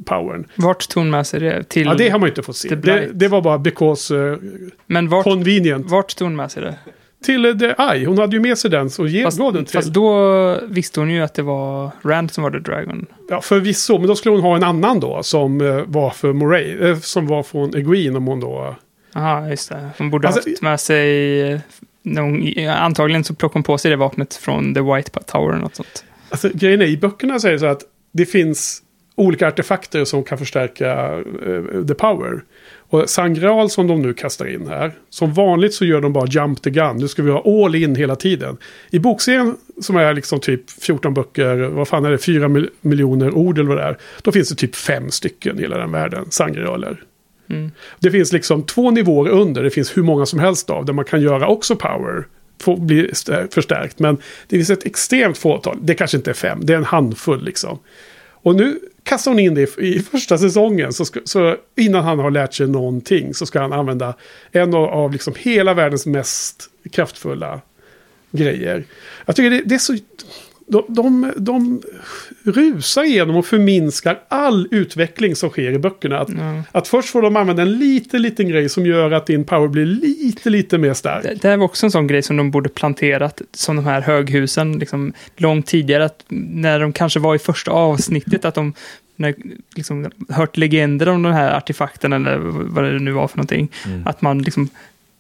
[0.04, 0.46] powern.
[0.54, 1.64] Vart tog hon med sig det?
[1.64, 2.74] Till, Ja, det har man ju inte fått se.
[2.74, 4.38] Det, det var bara because uh,
[4.86, 5.90] men vart, convenient.
[5.90, 6.74] vart tog hon med sig det?
[7.24, 8.06] Till uh, The Eye.
[8.06, 9.74] Hon hade ju med sig den så ge, Fast, gav den till.
[9.74, 13.06] fast då visste hon ju att det var Rand som var The Dragon.
[13.28, 16.78] Ja, förvisso, men då skulle hon ha en annan då som uh, var för Moray,
[16.90, 18.76] eh, som var från Egwene om hon då...
[19.14, 19.90] Jaha, just det.
[19.98, 21.60] Hon borde Alltså, haft med sig...
[22.04, 25.76] hon- Antagligen så plockade hon på sig det vapnet från The White Tower eller något
[25.76, 26.04] sånt.
[26.28, 27.82] Alltså, grejen är, i böckerna det så att
[28.12, 28.81] det finns
[29.14, 30.92] olika artefakter som kan förstärka
[31.46, 32.42] eh, the power.
[32.74, 36.62] Och Sangreal som de nu kastar in här, som vanligt så gör de bara jump
[36.62, 36.96] the gun.
[36.96, 38.56] Nu ska vi ha all in hela tiden.
[38.90, 43.34] I bokserien som är liksom typ 14 böcker, vad fan är det, 4 mil- miljoner
[43.34, 43.98] ord eller vad det är.
[44.22, 47.02] Då finns det typ fem stycken i hela den världen, Sangrealer.
[47.50, 47.70] Mm.
[48.00, 51.04] Det finns liksom två nivåer under, det finns hur många som helst av, där man
[51.04, 52.26] kan göra också power.
[52.78, 54.16] Bli stä- förstärkt, men
[54.48, 55.78] det finns ett extremt fåtal.
[55.82, 57.78] Det kanske inte är fem, det är en handfull liksom.
[58.44, 60.92] Och nu kastar hon in det i, första säsongen.
[60.92, 64.14] Så, ska, så innan han har lärt sig någonting så ska han använda
[64.52, 67.60] en av, av liksom hela världens mest kraftfulla
[68.30, 68.84] grejer.
[69.26, 69.96] Jag tycker det, det är så...
[70.66, 71.82] De, de, de
[72.44, 76.18] rusar igenom och förminskar all utveckling som sker i böckerna.
[76.18, 76.62] Att, Ja.
[76.72, 79.86] att först får de använda en liten, liten grej som gör att din power blir
[79.86, 81.22] lite, lite mer stark.
[81.22, 84.00] Det, det här var också en sån grej som de borde planterat, som de här
[84.00, 86.04] höghusen, liksom, långt tidigare.
[86.04, 88.72] Att när de kanske var i första avsnittet, att de
[89.16, 89.34] när,
[89.76, 92.38] liksom, hört legender om den här artefakten eller
[92.72, 93.70] vad det nu var för någonting.
[93.86, 94.06] Mm.
[94.06, 94.68] Att man liksom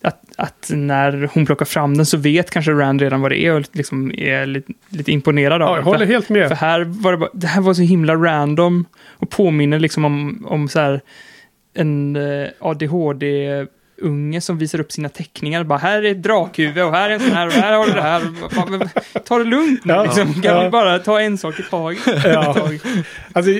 [0.02, 3.52] att, att när hon plockar fram den så vet kanske Rand redan vad det är
[3.52, 6.48] och liksom är lite, lite imponerad av Ja, jag håller För- helt med.
[6.48, 10.46] För här var det, bara, det här var så himla random och påminner liksom om,
[10.48, 11.00] om så här
[11.74, 12.48] en eh,
[14.02, 15.64] ADHD-unge som visar upp sina teckningar.
[15.64, 17.92] Bara här är ett drakhuvud och här är en sån här och här har du
[17.92, 18.22] det här.
[18.56, 18.88] Bara, men,
[19.24, 20.34] Ta det lugnt nu Ja, liksom.
[20.34, 20.64] Kan ja.
[20.64, 22.00] vi bara ta en sak i taget?
[22.24, 22.54] Ja.
[22.54, 22.80] Tag.
[23.32, 23.50] Alltså,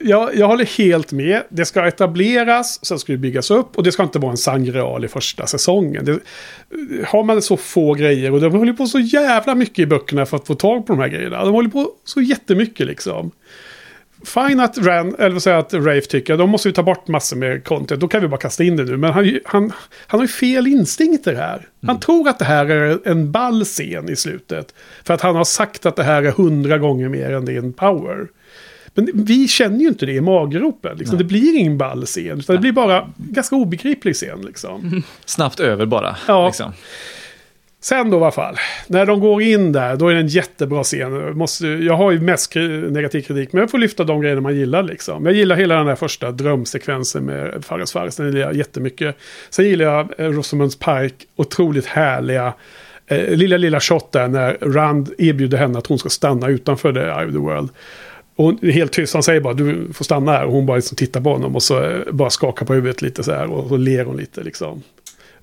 [0.00, 1.42] jag, jag håller helt med.
[1.48, 5.04] Det ska etableras, sen ska det byggas upp och det ska inte vara en sangreal
[5.04, 6.04] i första säsongen.
[6.04, 6.18] Det,
[7.06, 10.36] har man så få grejer och de håller på så jävla mycket i böckerna för
[10.36, 11.44] att få tag på de här grejerna.
[11.44, 13.30] De håller på så jättemycket liksom.
[14.24, 17.08] Fine att Ran, eller vad säger jag, att Rafe tycker, de måste ju ta bort
[17.08, 18.96] massor med content, då kan vi bara kasta in det nu.
[18.96, 19.72] Men han, han,
[20.06, 21.68] han har ju fel instinkt i det här.
[21.86, 24.74] Han tror att det här är en ball scen i slutet.
[25.04, 27.58] För att han har sagt att det här är hundra gånger mer än det är
[27.58, 28.26] en power.
[28.94, 30.96] Men vi känner ju inte det i maggropen.
[30.98, 31.18] Liksom.
[31.18, 34.42] Det blir ingen ball scen, utan det blir bara ganska obegriplig scen.
[34.42, 35.02] Liksom.
[35.24, 36.16] Snabbt över bara.
[36.28, 36.46] Ja.
[36.46, 36.72] Liksom.
[37.84, 38.56] Sen då i alla fall,
[38.86, 41.00] när de går in där, då är det en jättebra scen.
[41.14, 44.40] Jag Måste, jag har ju mest kri- negativ kritik, men jag får lyfta de grejerna
[44.40, 44.82] man gillar.
[44.82, 45.26] Liksom.
[45.26, 49.16] Jag gillar hela den här första drömsekvensen med Fares Fares, den gillar jag jättemycket.
[49.50, 52.54] Sen gillar jag eh, Rosamunds Park, otroligt härliga.
[53.06, 57.00] Eh, lilla, lilla shot där när Rand erbjuder henne att hon ska stanna utanför the
[57.00, 57.68] Eye of the World.
[58.36, 60.44] Och hon är helt tyst, han säger bara du får stanna här.
[60.44, 63.22] Och hon bara liksom tittar på honom och så eh, bara skakar på huvudet lite
[63.22, 63.50] så här.
[63.50, 64.82] Och så ler hon lite liksom.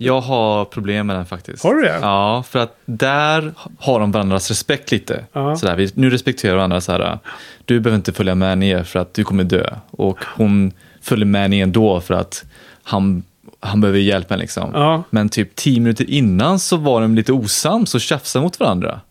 [0.02, 1.64] Jag har problem med den faktiskt.
[1.64, 2.00] Har du det?
[2.02, 5.26] Ja, för att där har de varandras respekt lite.
[5.34, 5.56] Ja.
[5.56, 7.20] Sådär, vi, nu respekterar varandra så här.
[7.66, 9.76] Du behöver inte följa med ner för att du kommer dö.
[9.92, 10.72] Och hon
[11.02, 12.46] följer med ner ändå för att
[12.84, 13.24] han,
[13.60, 14.72] han behöver hjälp med liksom.
[14.74, 15.04] Ja.
[15.10, 19.02] Men typ tio minuter innan så var de lite osams och tjafsade mot varandra.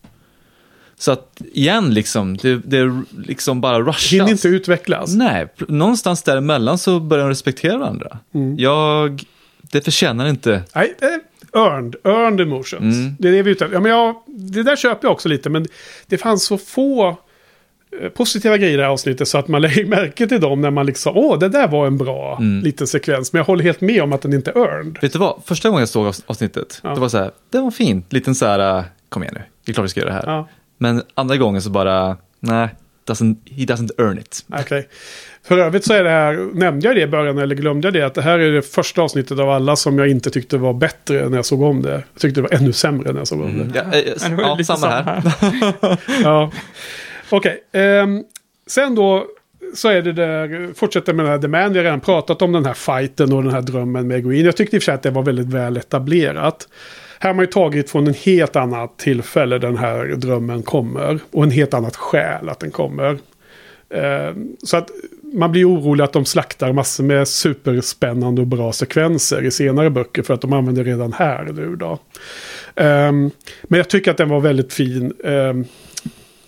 [0.98, 4.12] Så att igen liksom, det, det är liksom bara rushas.
[4.12, 5.14] Hinner inte utvecklas.
[5.14, 8.18] Nej, någonstans däremellan så börjar de respektera varandra.
[8.34, 8.58] Mm.
[8.58, 9.24] Jag,
[9.72, 10.62] det förtjänar inte.
[10.74, 11.96] Nej, eh, earned.
[12.04, 12.96] Earned emotions.
[12.96, 13.16] Mm.
[13.18, 15.66] Det är det vi är ja, men jag, Det där köper jag också lite, men
[16.06, 17.08] det fanns så få
[18.02, 20.70] eh, positiva grejer i det här avsnittet så att man lägger märke till dem när
[20.70, 22.64] man liksom, åh, det där var en bra Mm.
[22.64, 23.32] liten sekvens.
[23.32, 24.98] Men jag håller helt med om att den inte är earned.
[25.02, 26.94] Vet du vad, första gången jag såg avs- avsnittet, Ja.
[26.94, 29.72] det var så här, det var fint, liten så här, äh, kom igen nu, det
[29.72, 30.26] är klart vi ska göra det här.
[30.26, 32.68] Ja, Men andra gången så bara, nej,
[33.06, 34.44] doesn't, he doesn't earn it.
[34.60, 34.88] okej.
[35.48, 38.02] För övrigt så är det här, nämnde jag det i början eller glömde jag det,
[38.02, 41.28] att det här är det första avsnittet av alla som jag inte tyckte var bättre
[41.28, 41.92] när jag såg om det.
[41.92, 43.78] Jag tyckte det var ännu sämre när jag såg om det.
[43.78, 43.84] Ja,
[44.28, 45.22] det var ju ja, lite samma här.
[46.22, 46.50] Ja.
[47.30, 47.64] Okej.
[47.72, 48.24] ehm,
[48.66, 49.26] sen då
[49.74, 51.72] så är det där, fortsätter med den här demand.
[51.72, 54.44] Vi har redan pratat om den här fighten och den här drömmen med Egoin.
[54.44, 56.68] Jag tyckte i och för sig att det var väldigt väl etablerat.
[57.18, 61.18] Här har man ju tagit från en helt annat tillfälle den här drömmen kommer.
[61.30, 63.18] Och en helt annat skäl att den kommer.
[63.90, 64.90] Ehm, så att
[65.32, 70.22] man blir orolig att de slaktar massor med superspännande och bra sekvenser i senare böcker
[70.22, 71.98] för att de använder redan här nu då.
[72.74, 73.30] Um,
[73.62, 75.12] men jag tycker att den var väldigt fin.
[75.24, 75.64] Um,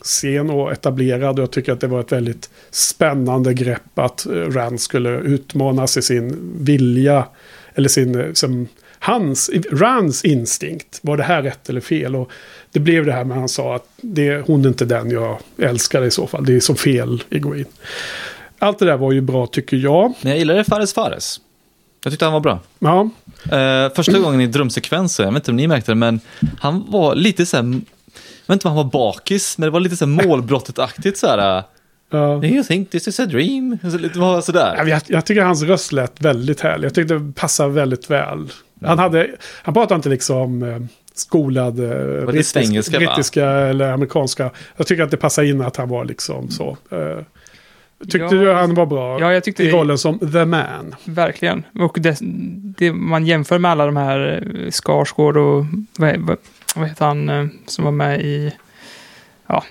[0.02, 1.38] scen och etablerad.
[1.38, 5.96] Och jag tycker att det var ett väldigt spännande grepp att eh, Rand skulle utmanas
[5.96, 7.26] i sin vilja.
[7.74, 10.98] Eller sin, eh, som, hans, Rands instinkt.
[11.02, 12.16] Var det här rätt eller fel?
[12.16, 12.30] Och
[12.72, 16.02] det blev det här med han sa att det, hon är inte den jag älskar
[16.02, 16.44] i så fall.
[16.44, 17.64] Det är som fel i Gwyn.
[18.62, 20.12] Allt det där var ju bra tycker jag.
[20.20, 21.40] Men jag gillade Fares Fares.
[22.04, 22.58] Jag tyckte han var bra.
[22.78, 23.08] Ja,
[23.52, 26.20] Eh, första gången i drömsekvensen, jag vet inte om ni märkte det, men
[26.60, 27.72] han var lite så här, jag
[28.46, 31.62] vet inte om han var bakis, men det var lite så här målbrottet-aktigt så här.
[32.10, 32.38] ja.
[32.42, 33.78] Do you think this is a dream?
[33.82, 34.84] Så lite var sådär.
[34.86, 36.86] Jag, jag tycker hans röst lät väldigt härlig.
[36.86, 38.52] Jag tyckte det passade väldigt väl.
[38.84, 39.30] Han, hade,
[39.62, 40.78] han pratade inte liksom eh,
[41.14, 43.06] skolad eh, brittisk, engelska, va?
[43.06, 44.50] brittiska eller amerikanska.
[44.76, 46.76] Jag tycker att det passar in att han var liksom så.
[46.90, 47.24] Eh,
[48.04, 48.28] tyckte Ja.
[48.28, 50.94] du han var bra Ja, jag tyckte i rollen som the man?
[51.04, 51.62] Verkligen.
[51.78, 52.18] Och det,
[52.78, 55.64] det man jämför med alla de här eh, Skarsgård och
[55.98, 56.36] vad,
[56.76, 58.52] vad, heter han eh, som var med i...
[59.46, 59.64] Ja,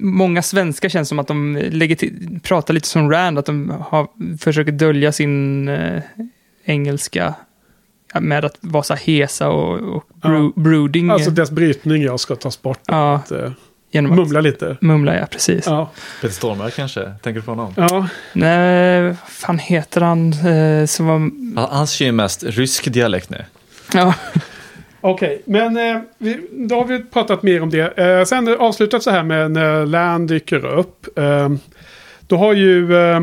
[0.00, 4.08] många svenskar känns som att de lägger till, pratar lite som Rand, att de har,
[4.38, 6.02] försöker dölja sin eh,
[6.64, 7.34] engelska
[8.14, 11.10] ja, med att vara så hesa och, och bro, brooding.
[11.10, 12.80] Alltså dess brytning jag ska tas bort.
[12.86, 13.50] ja, Att, eh,
[13.90, 14.76] genom att mumla lite.
[14.80, 15.16] mumla.
[15.16, 15.66] Ja, precis.
[15.66, 15.90] Ja.
[16.20, 17.74] Peter Stormare kanske, tänker du på honom?
[17.76, 18.08] ja.
[18.32, 21.18] Nej, vad fan heter han eh, som var...
[21.60, 23.44] Han, han kör ju mest rysk dialekt nu.
[23.94, 24.14] Ja,
[25.00, 27.98] Okej, men eh, vi, då har vi pratat mer om det.
[27.98, 31.18] Eh, sen avslutat så här med när Land dyker upp.
[31.18, 31.48] Eh,
[32.26, 33.20] då har ju eh,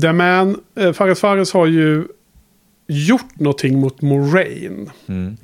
[0.00, 2.04] The Man, eh, Fares Fares har ju
[2.86, 4.90] gjort någonting mot Moraine.
[5.06, 5.36] Mm.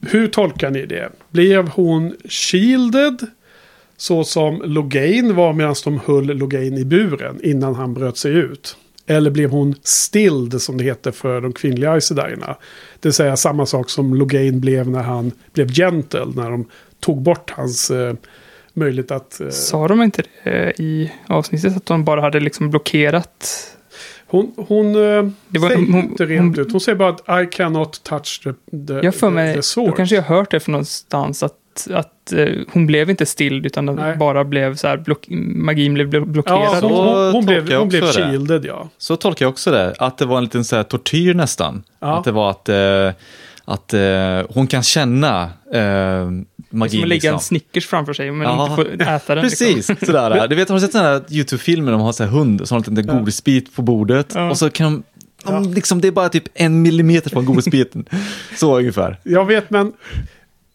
[0.00, 1.08] Hur tolkar ni det?
[1.30, 3.26] Blev hon shielded?
[4.02, 8.76] Så som Logain var medan de höll Logain i buren innan han bröt sig ut.
[9.06, 12.54] Eller blev hon stilled som det heter för de kvinnliga Aes Sedai'erna?
[13.00, 16.26] Det vill säga samma sak som Logain blev när han blev gentle.
[16.34, 16.68] När de
[17.00, 18.14] tog bort hans eh,
[18.74, 19.40] möjlighet att...
[19.40, 21.76] Eh, Sa de inte det i avsnittet?
[21.76, 23.68] Att de bara hade liksom blockerat?
[24.26, 26.72] hon hon eh, Det var- säger hon- inte rent hon- ut.
[26.72, 28.52] Hon säger bara att I cannot touch the,
[28.86, 29.96] the, Jag för mig, the då sword.
[29.96, 31.54] kanske jag har hört det från någonstans att
[31.90, 34.16] att eh, hon blev inte still utan Nej.
[34.16, 36.60] bara blev så här, block, magin blev blo- Ja, blockerad.
[36.60, 38.26] hon, Så hon, hon, blev, tolkar jag hon blev också det.
[38.26, 38.88] shielded ja.
[38.98, 39.94] Så tolkar jag också det.
[39.98, 41.82] Att det var en liten så här tortyr nästan.
[42.00, 42.18] Ja.
[42.18, 43.10] Att det var att, eh,
[43.64, 45.42] att eh, hon kan känna
[45.74, 46.46] eh, magin.
[46.70, 47.34] Som att lägga liksom.
[47.34, 48.62] en Snickers framför sig men Ja.
[48.70, 49.44] inte få äta den.
[49.44, 49.66] liksom.
[49.66, 50.48] Precis, sådär.
[50.48, 52.74] Du vet, har du sett sådana här YouTube-filmer där de har så här hund som
[52.76, 53.18] har en liten Ja.
[53.18, 54.50] godisbit på bordet Ja.
[54.50, 55.02] och så kan de,
[55.44, 55.70] de Ja.
[55.74, 58.04] liksom, det är bara typ en millimeter från godisbiten.
[58.56, 59.18] så ungefär.
[59.22, 59.92] Jag vet men...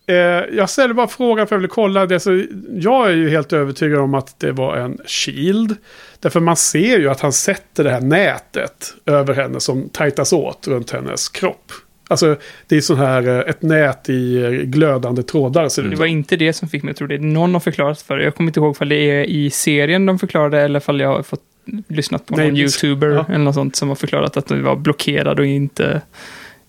[0.07, 0.15] Eh,
[0.57, 2.19] jag ställer bara frågan för jag vill kolla det.
[2.19, 2.43] Så
[2.73, 5.75] jag är ju helt övertygad om att det var en shield.
[6.19, 10.67] Därför man ser ju att han sätter det här nätet över henne som tajtas åt
[10.67, 11.71] runt hennes kropp.
[12.09, 12.35] Alltså
[12.67, 16.05] det är så här eh, ett nät i eh, glödande trådar ser det Det var
[16.05, 17.17] inte det som fick mig att tro det.
[17.17, 18.23] Någon har förklarat för det.
[18.23, 21.23] Jag kommer inte ihåg om det är i serien de förklarade eller om jag har
[21.23, 21.41] fått
[21.87, 23.25] lyssnat på Nej, någon YouTuber ja.
[23.27, 26.01] eller något sånt som har förklarat att den var blockerad och inte,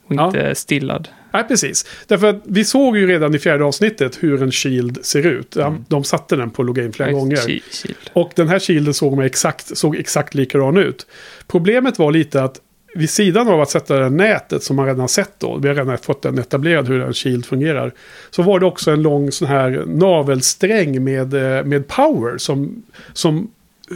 [0.07, 0.27] och Ja.
[0.27, 1.09] inte stillad.
[1.33, 1.87] Nej, precis.
[2.07, 5.57] Därför att vi såg ju redan i fjärde avsnittet hur en shield ser ut.
[5.57, 7.37] Ja, De satte den på Logain flera gånger.
[7.37, 7.97] Shi- Shield.
[8.13, 11.07] Och den här shielden såg, med exakt, såg exakt likadan ut.
[11.47, 12.61] Problemet var lite att
[12.95, 15.99] vid sidan av att sätta det nätet som man redan sett då, vi har redan
[15.99, 17.93] fått den etablerad hur en shield fungerar,
[18.31, 22.83] så var det också en lång sån här navelsträng med, eh, med power som,
[23.13, 23.51] som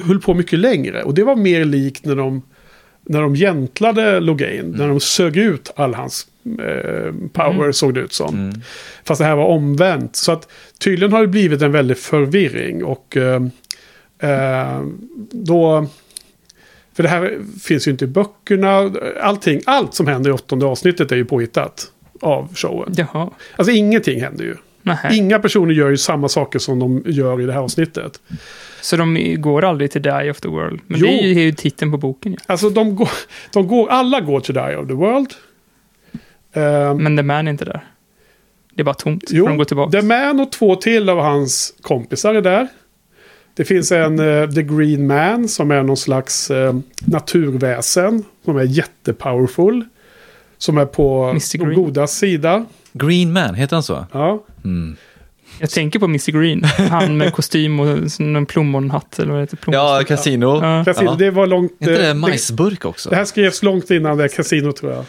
[0.06, 1.02] höll på mycket längre.
[1.02, 2.42] Och det var mer likt när de,
[3.02, 8.12] när de gentlade Logain, när de sög ut all hans eh, power såg det ut
[8.12, 8.34] som.
[8.34, 8.60] Mm.
[9.04, 10.16] Fast det här var omvänt.
[10.16, 10.48] Så att
[10.78, 12.84] tydligen har det blivit en väldig förvirring.
[12.84, 13.42] Och eh,
[14.18, 14.82] eh,
[15.30, 15.86] då...
[16.94, 18.92] För det här finns ju inte i böckerna.
[19.20, 21.86] Allting, allt som händer i åttonde avsnittet är ju påhittat
[22.20, 22.94] av showen.
[22.96, 23.30] Jaha.
[23.56, 24.56] Alltså ingenting händer ju.
[24.82, 25.14] Nähä.
[25.14, 28.20] Inga personer gör ju samma saker som de gör i det här avsnittet.
[28.80, 30.80] Så de går aldrig till Die of the World?
[30.86, 31.06] Men Jo.
[31.06, 32.32] det är ju, det är ju titeln på boken.
[32.32, 32.38] Ja.
[32.46, 33.10] Alltså de går,
[33.52, 35.30] de går, alla går till Die of the World.
[36.52, 37.84] Eh, Men The Man är inte där.
[38.74, 39.24] Det är bara tomt.
[39.30, 40.00] Jo, de går tillbaka.
[40.00, 42.68] The Man och två till av hans kompisar är där.
[43.54, 46.74] Det finns en eh, The Green Man som är någon slags eh,
[47.04, 48.24] naturväsen.
[48.44, 49.84] Som är jättepowerful.
[50.58, 51.58] Som är på Mr.
[51.58, 51.74] de Green.
[51.74, 52.64] goda sida.
[52.92, 54.06] Green Man, heter han så?
[54.12, 54.44] Ja.
[54.64, 54.96] Mm.
[55.60, 56.64] Jag tänker på Mr Green.
[56.64, 59.18] Han med kostym och en plommonhatt.
[59.18, 59.58] Eller vad det heter.
[59.66, 60.02] Ja.
[60.08, 60.60] Kasino.
[60.62, 60.84] Ja.
[60.84, 61.14] Casino, Ja.
[61.18, 61.72] det var långt...
[61.80, 63.10] Är inte eh, det majsburk också?
[63.10, 65.04] Det här skrevs långt innan det Casino tror jag.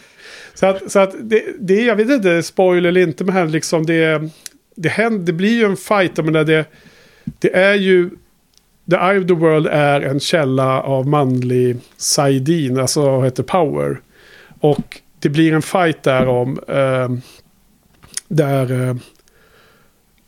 [0.54, 3.86] Så att, så att det, det, jag vet inte, spoiler eller inte, men här liksom
[3.86, 4.30] det,
[4.76, 6.12] det, händer, det blir ju en fight.
[6.16, 6.66] Jag menar, det,
[7.40, 8.10] det är ju,
[8.90, 14.02] The Eye of the World är en källa av manlig saidin, alltså vad heter power.
[14.60, 17.10] Och det blir en fight där om, eh,
[18.28, 18.96] där, eh,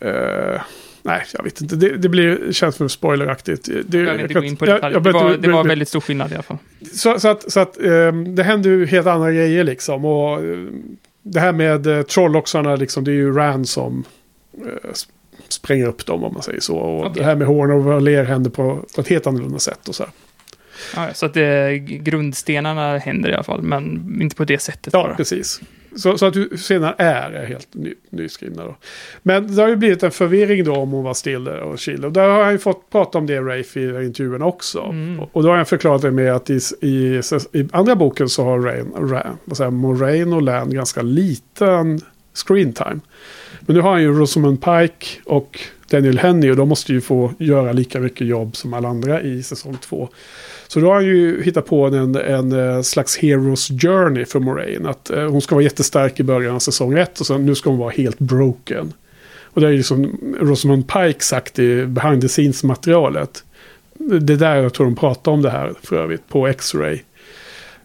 [0.09, 0.61] eh,
[1.05, 3.69] nej jag vet inte, det, det blir, känns för spoileraktigt.
[3.85, 4.95] Det, Jag vill inte gå in på jag- detaljer.
[4.95, 6.57] jag Det var, det var väldigt stor skillnad i alla fall.
[6.93, 10.05] så, så att, så att ehm, det händer ju helt andra grejer liksom.
[10.05, 14.03] Och ehm, det här med uh, trolloxarna liksom, det är ju Ran som
[14.57, 15.07] eh, sp-
[15.49, 16.75] spränger upp dem om man säger så.
[16.77, 17.11] Och Okej.
[17.15, 20.03] det här med Horn of Valer händer på, på ett helt annorlunda sätt och så
[20.03, 20.11] här.
[20.95, 25.03] Ja, så att det, grundstenarna händer i alla fall, men inte på det sättet Ja,
[25.03, 25.15] bara.
[25.15, 25.61] precis.
[25.95, 28.75] Så, så att hur scenerna är, helt ny, nyskrivna då.
[29.21, 32.05] Men det har ju blivit en förvirring då om hon var still och chill.
[32.05, 34.81] Och där har han ju fått prata om det, Rafe, i intervjuerna också.
[34.81, 35.19] Mm.
[35.19, 38.43] Och, och då har han förklarat det med att i, i, i andra boken så
[38.43, 42.01] har Rain, Ra, vad säger, jag, Moraine och Land ganska liten
[42.33, 42.99] screen time.
[43.59, 45.59] Men nu har han ju Rosamund Pike och
[45.89, 49.43] Daniel Henney och de måste ju få göra lika mycket jobb som alla andra i
[49.43, 50.09] säsong två.
[50.67, 54.85] Så då har han ju hittat på en, en, eh, slags Heroes Journey för Moraine.
[54.85, 57.69] Att eh, hon ska vara jättestark i början av säsong 1 och sen nu ska
[57.69, 58.93] hon vara helt broken.
[59.43, 63.43] Och det är ju som Rosamund Pike sagt i behind the scenes materialet.
[63.93, 66.99] Det är där jag tror de pratar om det här för övrigt på X-Ray.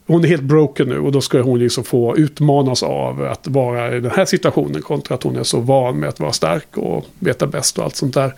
[0.07, 3.97] Hon är helt broken nu och då ska hon liksom få utmanas av att vara
[3.97, 7.07] i den här situationen kontra att hon är så van med att vara stark och
[7.19, 8.35] veta bäst och allt sånt där.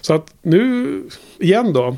[0.00, 0.88] Så att nu,
[1.38, 1.96] igen då,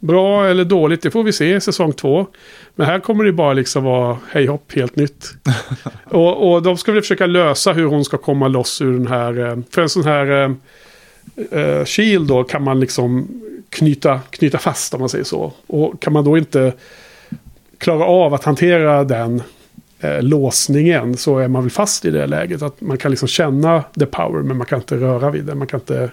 [0.00, 2.26] bra eller dåligt, det får vi se i säsong två.
[2.74, 5.34] Men här kommer det bara liksom vara hej hopp, helt nytt.
[6.04, 9.38] och, och de ska väl försöka lösa hur hon ska komma loss ur den här,
[9.38, 10.50] eh, för en sån här eh,
[11.60, 13.28] eh, shield då kan man liksom
[13.68, 15.52] knyta, knyta fast om man säger så.
[15.66, 16.72] Och kan man då inte
[17.78, 19.42] klara av att hantera den
[20.00, 22.62] eh, låsningen så är man väl fast i det läget.
[22.62, 25.54] Att man kan liksom känna the power men man kan inte röra vid det.
[25.54, 26.10] Man kan inte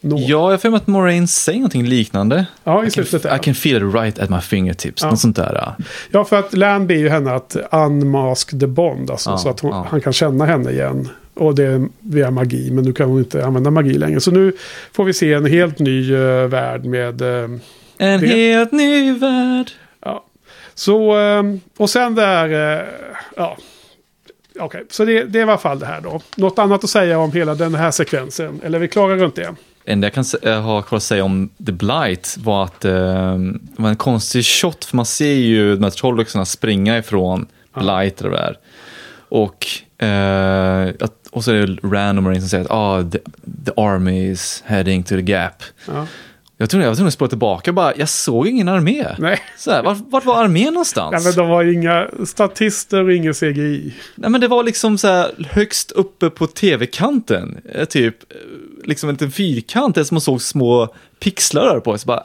[0.00, 0.16] nå.
[0.18, 2.46] Ja, jag mig att Moraine säger någonting liknande.
[2.64, 5.02] Ja, i I can, slutet I can feel it right at my fingertips.
[5.02, 5.10] Ja.
[5.10, 5.52] Något sånt där.
[5.54, 5.84] ja.
[6.10, 9.10] Ja, för att Lan ber ju henne att unmask the bond.
[9.10, 9.86] Alltså, Ja, så att hon, ja.
[9.90, 11.08] han kan känna henne igen.
[11.34, 14.20] Och det är via magi, men nu kan hon inte använda magi längre.
[14.20, 14.52] Så nu
[14.92, 17.22] får vi se en helt ny eh, värld med...
[17.22, 17.50] eh,
[17.98, 19.70] En Det- helt ny värld.
[20.04, 20.24] ja.
[20.74, 21.42] Så, eh,
[21.76, 22.76] och sen där...
[22.80, 22.84] eh,
[23.36, 23.56] ja.
[24.60, 26.20] Okej, så det, det är i alla fall det här då.
[26.36, 28.60] Något annat att säga om hela den här sekvensen?
[28.64, 29.54] Eller är vi klara runt det?
[29.90, 32.92] Enda jag kan eh, ha kvar att säga om The Blight var att eh,
[33.38, 38.20] det var en konstig shot, för man ser ju de här trolloxarna springa ifrån Blight
[38.20, 38.58] eller vad det är.
[39.28, 39.66] Och,
[40.08, 43.18] eh, att, och så är det random som säger att ah, the,
[43.64, 45.62] the army is heading to the gap.
[45.86, 46.06] Ja.
[46.60, 49.06] Jag tror jag var tvungen att spåra tillbaka bara, jag såg ingen armé.
[49.18, 51.12] Nej, Så här, vart, vart var armén någonstans?
[51.12, 53.94] ja, men de var inga statister och ingen CGI.
[54.14, 57.58] Nej men det var liksom så här högst uppe på tv-kanten.
[57.74, 58.16] Eh, Typ,
[58.88, 61.98] liksom en liten fyrkant där som man såg små pixlar där på.
[61.98, 62.24] Så bara,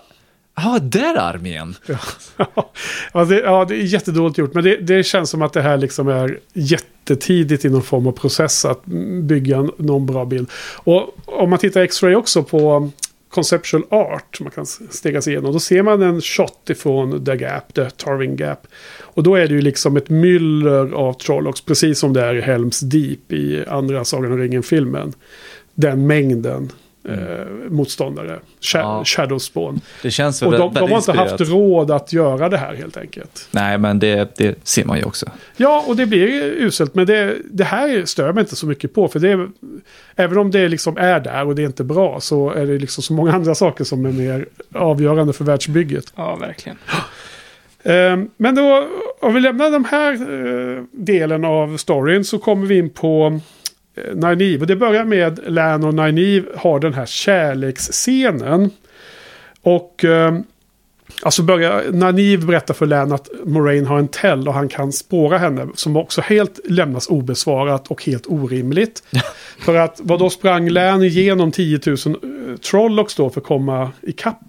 [0.56, 1.76] ja, där är armén.
[3.14, 4.54] ja, det, ja, det är jättedåligt gjort.
[4.54, 8.12] Men det, det känns som att det här liksom är jättetidigt i någon form av
[8.12, 8.86] process att
[9.22, 10.50] bygga någon bra bild.
[10.76, 12.92] Och om man tittar X-ray också på um,
[13.30, 17.74] conceptual art, man kan stega sig igenom, då ser man en shot ifrån The Gap,
[17.74, 18.68] The Tarving Gap.
[19.00, 22.42] Och då är det ju liksom ett myller av Trollocs, precis som det är i
[22.42, 25.14] Helms Deep i andra Sagan om ringen-filmen.
[25.76, 26.72] Den mängden
[27.10, 29.04] eh, motståndare, Sha- Ja.
[29.06, 29.82] Shadowspawn.
[30.02, 31.32] Det känns väl Och de, de har inte inspirerat.
[31.40, 33.48] haft råd att göra det här helt enkelt.
[33.52, 35.26] Nej, men det, det ser man ju också.
[35.58, 36.96] Ja, och det blir uselt.
[36.96, 39.08] Men det, det här stör mig inte så mycket på.
[39.08, 39.48] För det är,
[40.16, 43.04] även om det liksom är där och det är inte bra så är det liksom
[43.04, 44.46] så många andra saker som är mer
[44.76, 46.14] avgörande för världsbygget.
[46.16, 46.78] Ja, verkligen.
[47.86, 48.88] Ehm, Men då,
[49.22, 53.40] om vi lämnar den här eh, delen av storyn så kommer vi in på
[53.96, 54.60] eh, Nynaeve.
[54.60, 58.70] Och det börjar med Lan och Nynaeve har den här kärleksscenen.
[59.62, 60.40] Och eh,
[61.22, 65.38] alltså börjar Nynaeve berätta för Lan att Moraine har en tell och han kan spåra
[65.38, 65.68] henne.
[65.76, 69.04] Som också helt lämnas obesvarat och helt orimligt.
[69.60, 73.92] för att vad då sprang Lan igenom 10 000 uh, Trollocs då för att komma
[74.02, 74.40] ikapp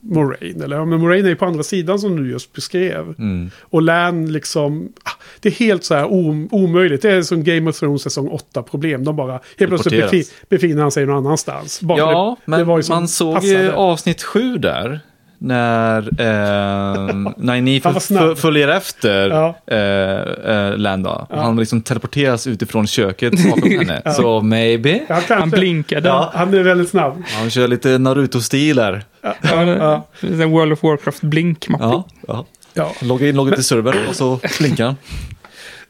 [0.00, 0.64] Moraine.
[0.64, 3.14] Eller ja, men Moraine är ju på andra sidan som du just beskrev.
[3.18, 3.50] Mm.
[3.60, 5.10] Och Lan liksom, ah,
[5.40, 7.02] det är helt så här om, omöjligt.
[7.02, 9.04] Det är som Game of Thrones säsong 8 problem.
[9.04, 11.80] De bara, helt plötsligt befi, befinner han sig någon annanstans.
[11.80, 13.62] Bara Ja, det, men det man såg passade.
[13.62, 15.00] ju avsnitt sju där.
[15.44, 19.56] När eh, f- följer efter Ja.
[19.66, 21.26] eh, eh, Landa.
[21.30, 21.42] Ja.
[21.42, 24.02] Han liksom teleporteras utifrån köket bakom henne.
[24.14, 25.00] Så maybe.
[25.28, 26.08] Han, blinkade.
[26.08, 26.30] Ja.
[26.34, 27.22] Han är väldigt snabb.
[27.38, 29.04] Han kör lite Naruto-stil där.
[29.22, 29.34] Ja,
[29.64, 30.06] Ja.
[30.46, 31.66] World of Warcraft-blink.
[31.68, 32.46] Ja, ja.
[32.74, 32.92] Ja.
[33.02, 34.96] Logga in, logga till servern och så blinkar han.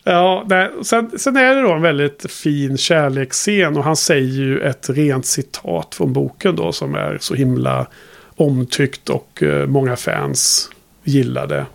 [0.06, 4.60] Ja, nej, sen, sen är det då en väldigt fin kärleksscen och han säger ju
[4.60, 7.86] ett rent citat från boken då som är så himla
[8.36, 10.70] omtyckt och eh, många fans
[11.05, 11.66] gillade.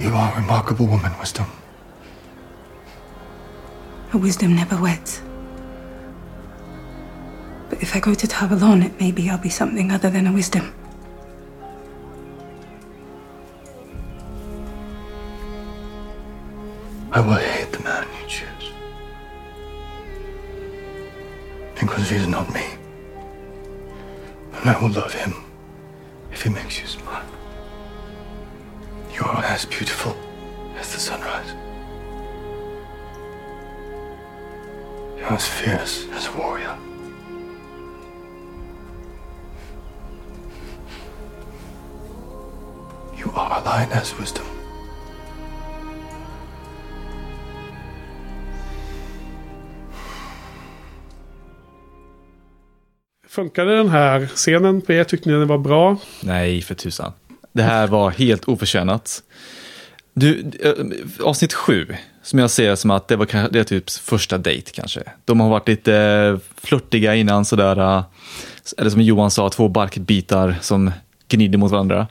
[0.00, 1.46] You are a remarkable woman, Wisdom.
[4.12, 5.22] A wisdom never weds.
[7.70, 10.72] But if I go to Tarvalon, it maybe I'll be something other than a wisdom.
[17.12, 18.57] I will hate the man you choose.
[21.80, 22.64] Because he is not me.
[24.52, 25.34] And I will love him
[26.32, 27.24] if he makes you smile.
[29.14, 30.16] You are as beautiful
[30.76, 31.54] as the sunrise.
[35.16, 36.76] You are as fierce as a warrior.
[43.16, 44.57] You are a lioness wisdom.
[53.38, 55.04] Funkade den här scenen på er?
[55.04, 55.96] Tyckte ni den var bra?
[56.22, 57.12] Nej, för tusan.
[57.52, 59.22] Det här var helt oförtjänat.
[60.14, 61.86] Du, eh, avsnitt sju,
[62.22, 65.02] som jag ser som att det var det är typ första dejt kanske.
[65.24, 68.04] De har varit lite eh, flörtiga innan sådär, eh,
[68.78, 70.90] eller som Johan sa, två barkbitar som
[71.28, 72.06] gnider mot varandra.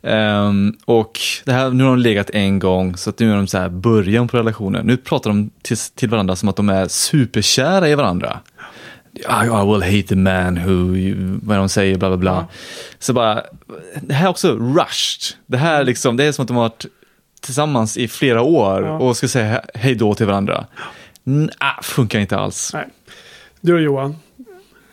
[0.00, 3.46] Um, och det här, nu har de legat en gång, så att nu är de
[3.46, 4.86] så här början på relationen.
[4.86, 8.40] Nu pratar de till, till varandra som att de är superkära i varandra.
[9.14, 10.94] I, I will hate the man who,
[11.42, 12.46] vad de säger, bla bla bla.
[12.98, 13.42] Så bara,
[14.02, 15.36] det här är också rushed.
[15.46, 16.86] Det här liksom, det är som att de har varit
[17.40, 18.98] tillsammans i flera år Ja.
[18.98, 20.66] och ska säga hej då till varandra.
[21.26, 22.70] N- ah, funkar inte alls.
[22.74, 22.86] Nej.
[23.60, 24.16] Du och Johan,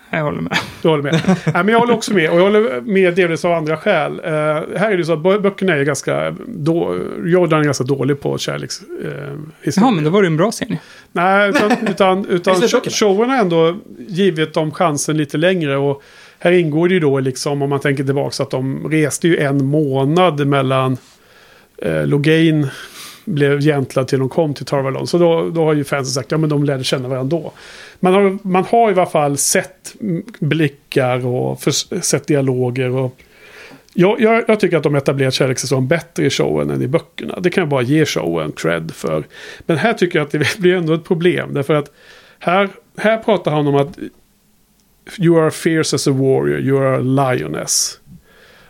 [0.10, 0.58] Jag håller med.
[0.82, 1.14] du håller med.
[1.28, 2.30] Nej, men jag håller också med.
[2.30, 4.20] Och jag håller med delvis av andra skäl.
[4.24, 6.36] Eh, här är det så att bö- böckerna är ganska...
[6.48, 9.12] Då, Jordan är ganska dålig på kärlekshistoria.
[9.12, 9.92] Eh, Ja, historia.
[9.92, 10.78] men då var det en bra scen.
[11.12, 12.56] Nej, utan, utan, utan
[12.92, 13.78] showen har ändå
[14.08, 15.78] givit dem chansen lite längre.
[15.78, 16.04] Och
[16.40, 19.66] här ingår det ju då liksom, om man tänker tillbaka, att de reste ju en
[19.66, 20.98] månad mellan
[21.78, 22.68] eh, Logain
[23.26, 25.08] blev gentlad till de kom till Tarvalon.
[25.08, 27.52] Så då, då har ju fansen sagt, ja men de lärde känna varandra då.
[28.00, 29.96] Man har, man har i alla fall sett
[30.40, 31.72] blickar och för,
[32.02, 32.90] sett dialoger.
[32.90, 33.22] Och
[33.94, 37.40] jag, jag, jag tycker att de etablerat kärlekssäsongen bättre i showen än i böckerna.
[37.40, 39.24] Det kan jag bara ge showen cred för.
[39.66, 41.54] Men här tycker jag att det blir ändå ett problem.
[41.54, 41.92] Därför att
[42.40, 43.98] här, här pratar han om att
[45.20, 48.00] You are fierce as a warrior, you are a lioness.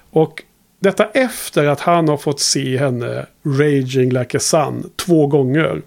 [0.10, 0.44] Och
[0.86, 5.82] detta efter att han har fått se henne raging like a sun två gånger.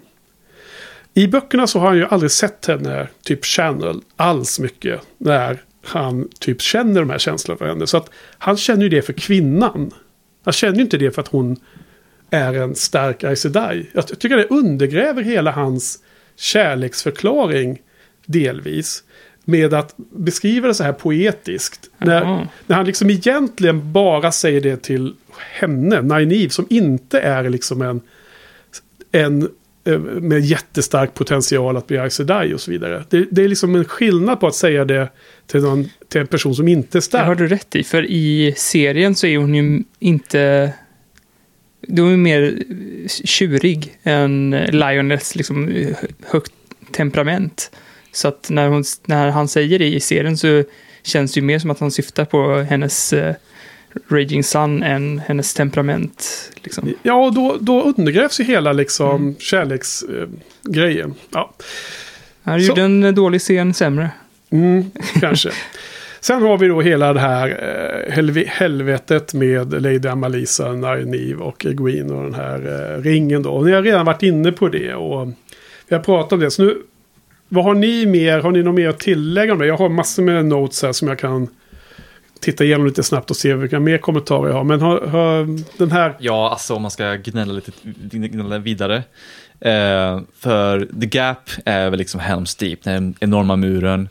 [1.14, 5.00] I böckerna så har han ju aldrig sett henne typ channel alls mycket.
[5.18, 7.86] När han typ känner de här känslorna för henne.
[7.86, 9.90] Så att han känner ju det för kvinnan.
[10.44, 11.56] Han känner ju inte det för att hon
[12.30, 13.86] är en stark Aes Sedai.
[13.92, 15.98] Jag tycker det undergräver hela hans
[16.36, 17.78] kärleksförklaring
[18.26, 19.02] delvis.
[19.50, 21.90] Med att beskriva det så här poetiskt.
[21.98, 27.82] När, när han liksom egentligen bara säger det till henne, Nynaeve, som inte är liksom
[27.82, 28.00] en,
[29.12, 29.48] en
[29.84, 33.04] eh, med jättestark potential att bli Sedai och så vidare.
[33.08, 35.08] Det, det är liksom en skillnad på att säga det
[35.46, 37.26] till, någon, till en person som inte är Det stark.
[37.26, 40.72] har du rätt i, för i serien så är hon ju inte...
[41.80, 42.58] Då är hon mer
[43.24, 45.86] tjurig än Lioness, liksom
[46.26, 46.52] högt
[46.92, 47.70] temperament.
[48.12, 50.64] Så att när, hon, när han säger det i serien så
[51.02, 53.34] känns det ju mer som att han syftar på hennes eh,
[54.08, 56.50] Raging Sun än hennes temperament.
[56.62, 56.94] Liksom.
[57.02, 61.14] Ja, och då, då undergrävs ju hela liksom kärleksgrejen.
[61.32, 61.54] ja.
[62.42, 64.10] Han gjorde en dålig scen sämre.
[64.50, 64.90] Mm,
[65.20, 65.50] kanske.
[66.20, 71.66] Sen har vi då hela det här eh, helve- helvetet med Lady Amalisa, Nynaeve och
[71.66, 73.50] Egwene och den här eh, ringen då.
[73.50, 75.28] Och ni har redan varit inne på det och
[75.88, 76.50] vi har pratat om det.
[76.50, 76.76] Så nu,
[77.48, 78.38] vad har ni mer?
[78.40, 79.66] Har ni något mer att tillägga om det?
[79.66, 81.48] Jag har massor med notes här som jag kan
[82.40, 84.64] titta igenom lite snabbt och se vilka mer kommentarer jag har.
[84.64, 86.16] Men har, har den här...
[86.18, 87.72] Ja, alltså om man ska gnälla lite
[88.10, 88.96] gnälla vidare.
[89.60, 94.08] Eh, för The Gap är väl liksom Helm's Deep, den enorma muren.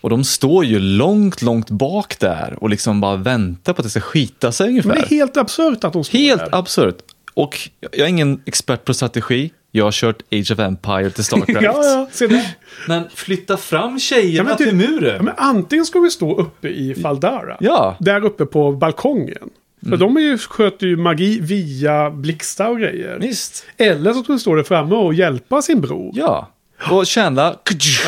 [0.00, 3.90] Och de står ju långt, långt bak där och liksom bara väntar på att det
[3.90, 4.88] ska skita sig ungefär.
[4.88, 6.58] Men det är helt absurt att de står Helt där.
[6.58, 6.98] absurt.
[7.34, 9.50] Och jag är ingen expert på strategi.
[9.72, 11.60] Jag har kört Age of Empire till Starcraft.
[11.62, 12.46] Ja, ja, se där.
[12.88, 15.14] Men flytta fram tjejerna Ja, men typ- till muren.
[15.16, 17.56] Ja, men antingen ska vi stå uppe i Faldara.
[17.60, 17.96] Ja.
[18.00, 19.50] Där uppe på balkongen.
[19.80, 19.98] För Mm.
[19.98, 23.18] de är ju, sköter ju magi via blixtar och grejer.
[23.20, 23.64] Visst.
[23.76, 26.10] Eller så ska vi stå där framme och hjälpa sin bror.
[26.14, 26.48] Ja.
[26.90, 27.42] Och känna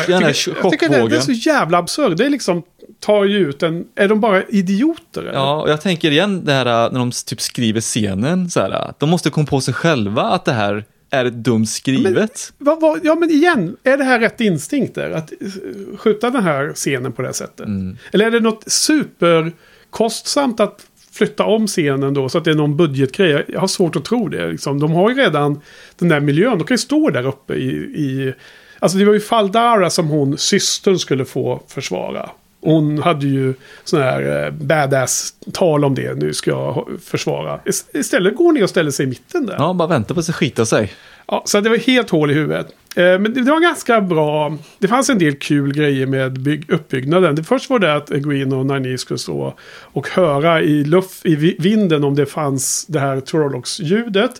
[0.07, 1.21] den här jag tycker, jag tycker det, det är chockvågen.
[1.21, 2.17] så jävla absurt.
[2.17, 2.63] Det är liksom,
[2.99, 3.85] tar ju ut en...
[3.95, 5.21] Är de bara idioter?
[5.21, 5.33] Eller?
[5.33, 8.49] Ja, och jag tänker igen det här när de typ skriver scenen.
[8.49, 12.53] Så här, de måste komma på sig själva att det här är dumt skrivet.
[12.57, 15.11] Vad, vad, ja, men igen, är det här rätt instinkter?
[15.11, 17.65] Att eh, skjuta den här scenen på det här sättet?
[17.65, 17.97] Mm.
[18.11, 22.77] Eller är det något superkostsamt att flytta om scenen då så att det är någon
[22.77, 23.45] budgetgrej?
[23.47, 24.51] Jag har svårt att tro det.
[24.51, 24.79] Liksom.
[24.79, 25.61] De har ju redan
[25.99, 26.57] den där miljön.
[26.57, 27.69] De kan ju stå där uppe i...
[27.77, 28.33] i
[28.79, 32.29] alltså det var ju Faldara som hon, systern, skulle få försvara.
[32.61, 36.13] Hon hade ju sån här eh, badass tal om det.
[36.17, 37.59] Nu ska jag försvara.
[37.65, 39.55] Ist- Istället går hon ner och ställer sig i mitten där.
[39.57, 40.93] Ja, bara vänta på att skita sig.
[41.27, 42.67] Ja, så det var helt hål i huvudet.
[42.95, 44.57] Eh, men det, var ganska bra.
[44.79, 47.35] Det fanns en del kul grejer med bygg, uppbyggnaden.
[47.35, 51.35] Det först var det att Egwene och Nynaeve skulle stå och höra i, luft, i
[51.35, 54.31] vi- vinden om det fanns det här Trollocs-ljudet.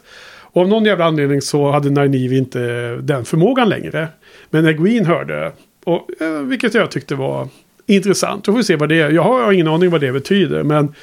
[0.54, 2.60] Och av någon jävla anledning så hade Nynaeve inte
[3.02, 4.08] den förmågan längre.
[4.50, 5.52] Men Egwene hörde.
[5.86, 7.48] Och, eh, vilket jag tyckte var
[7.96, 8.44] intressant.
[8.46, 9.10] Då får vi se vad det är.
[9.12, 10.64] Jag har ingen aning vad det betyder.
[10.64, 10.94] Men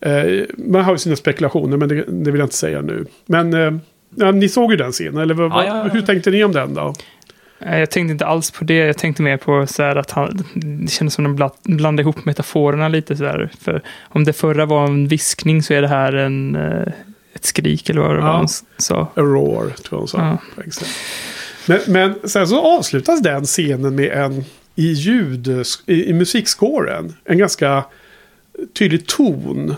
[0.00, 1.76] eh, man har ju sina spekulationer.
[1.76, 3.04] Men det, det vill jag inte säga nu.
[3.26, 3.72] Men eh,
[4.14, 5.16] ja, ni såg ju den scenen.
[5.22, 5.82] Eller vad, Ja, ja, ja.
[5.92, 6.94] hur tänkte ni om den då?
[7.60, 8.74] Jag tänkte inte alls på det.
[8.74, 12.02] Jag tänkte mer på så här att han, det kändes som att de bla- blandade
[12.02, 13.50] ihop metaforerna lite så här.
[13.60, 16.92] För om det förra var en viskning så är det här en, eh,
[17.34, 18.38] ett skrik eller vad det Ja.
[18.38, 18.46] var
[18.78, 19.00] sa.
[19.00, 20.38] A roar, tror jag hon sa.
[21.66, 24.44] Men, men sen så avslutas den scenen med en
[24.78, 25.48] i ljud,
[25.86, 27.84] i, i musikscoren, en ganska
[28.78, 29.74] tydlig ton.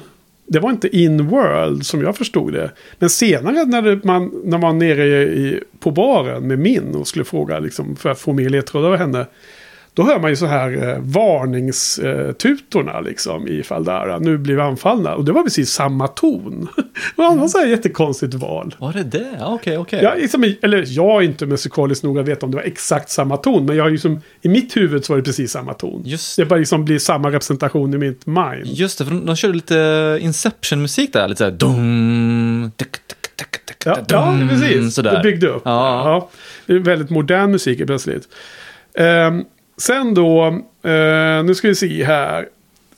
[0.46, 2.70] Det var inte in-world som jag förstod det.
[2.98, 7.24] Men senare när man, när man var nere i, på baren med Min och skulle
[7.24, 9.26] fråga liksom, för att få mer ledtrådar av henne.
[9.94, 14.18] Då hör man ju så här eh, varningstutorna liksom i Faldara.
[14.18, 15.14] Nu blir vi anfallna.
[15.14, 16.68] Och det var precis samma ton.
[17.16, 18.74] Det var ett så här jättekonstigt val.
[18.78, 19.26] Var det det?
[19.40, 20.02] Okej, okej.
[20.02, 23.36] Jag, liksom, eller jag är inte musikaliskt nog att veta om det var exakt samma
[23.36, 23.66] ton.
[23.66, 26.02] Men jag har liksom, i mitt huvud så var det precis samma ton.
[26.04, 28.66] Just, Det bara liksom blir samma representation i mitt mind.
[28.66, 31.28] just det, för de, de körde lite Inception-musik där.
[31.28, 31.50] Lite såhär...
[31.50, 34.94] Dum, tuk, tuk, tuk, tuk, Ja, ja precis.
[34.94, 35.16] Sådär.
[35.16, 35.62] Det byggde upp.
[35.64, 36.02] Ja.
[36.10, 36.28] Ja.
[36.66, 38.28] Det är väldigt modern musik plötsligt.
[38.94, 39.44] Ehm,
[39.80, 40.46] sen då,
[40.82, 42.48] eh, nu ska vi se här.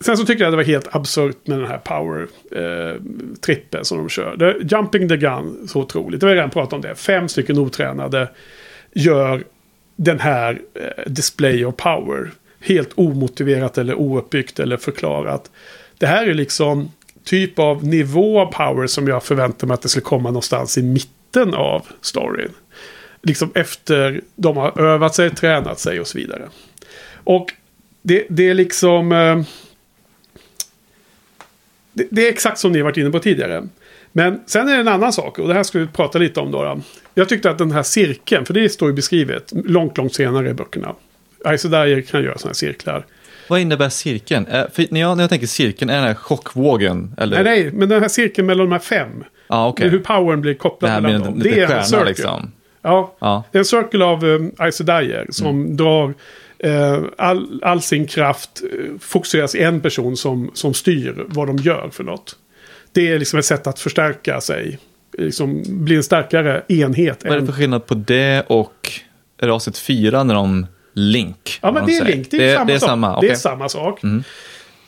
[0.00, 4.08] Sen så tycker jag det var helt absurt med den här power-trippen eh, som de
[4.08, 4.36] kör.
[4.36, 6.20] Det, jumping the gun, så otroligt.
[6.20, 6.94] Det har vi redan pratat om det.
[6.94, 8.28] Fem stycken otränade
[8.92, 9.44] gör
[9.96, 12.30] den här eh, display of power.
[12.60, 15.50] Helt omotiverat eller ouppbyggt eller förklarat.
[15.98, 16.90] Det här är liksom
[17.24, 20.82] typ av nivå av power som jag förväntar mig att det skulle komma någonstans i
[20.82, 22.52] mitten av storyn.
[23.22, 26.48] Liksom efter de har övat sig, tränat sig och så vidare.
[27.24, 27.46] Och
[28.02, 29.12] det, det är liksom...
[29.12, 29.42] Eh,
[31.92, 33.62] det, det är exakt som ni har varit inne på tidigare.
[34.12, 36.50] Men sen är det en annan sak, och det här ska vi prata lite om
[36.50, 36.80] då.
[37.14, 40.54] Jag tyckte att den här cirkeln, för det står ju beskrivet långt, långt senare i
[40.54, 40.94] böckerna.
[41.44, 43.06] Dyer kan göra sådana här cirklar.
[43.48, 44.46] Vad innebär cirkeln?
[44.46, 47.14] Eh, För när, jag, när jag tänker cirkeln, är den här chockvågen?
[47.18, 47.44] Eller?
[47.44, 49.24] Nej, nej, men den här cirkeln mellan de här fem.
[49.48, 49.88] Ja, okej.
[49.88, 51.38] Hur powern blir kopplad Det här mellan dem.
[51.38, 52.06] liten är en cirkel.
[52.06, 52.52] liksom.
[52.82, 53.44] Ja, Ja.
[53.52, 56.14] det är en cirkel av um, Ice Dyer som drar eh,
[57.16, 61.88] all, all sin kraft eh, fokuseras i en person som, som styr vad de gör
[61.92, 62.36] för något.
[62.92, 64.78] Det är liksom ett sätt att förstärka sig.
[65.18, 67.24] Liksom bli en starkare enhet.
[67.24, 68.90] Vad är det för skillnad på det och
[69.42, 71.58] raset 4 när de Link?
[71.62, 72.16] Ja, men det är säger?
[72.16, 72.30] Link.
[72.30, 72.88] Det är, samma det är sak.
[72.88, 73.28] samma, Det är.
[73.30, 73.36] Mm.
[73.36, 74.00] samma sak.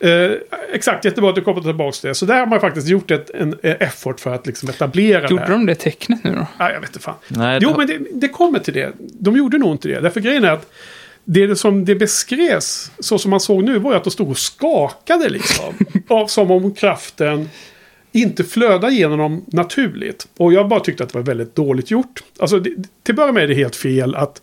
[0.01, 0.31] Eh,
[0.73, 2.15] exakt, jättebra att du kopplar tillbaka till det.
[2.15, 5.31] Så där har man faktiskt gjort ett, en, en effort för att liksom etablera det
[5.31, 6.47] Gjorde de det tecknet nu då?
[6.59, 7.15] Ja, jag vet inte fan.
[7.29, 8.93] Nej, jo, det- men det, det kommer till det.
[8.99, 10.01] De gjorde nog inte det.
[10.01, 10.71] Därför grejen är att
[11.25, 14.39] det som det beskrevs, så som man såg nu, var ju att de stod och
[14.39, 15.75] skakade liksom.
[16.09, 17.49] av, som om kraften
[18.13, 20.27] inte flödar genom dem naturligt.
[20.37, 22.23] Och jag bara tyckte att det var väldigt dåligt gjort.
[22.39, 22.71] Alltså, det,
[23.03, 24.43] till att börja med är det helt fel att...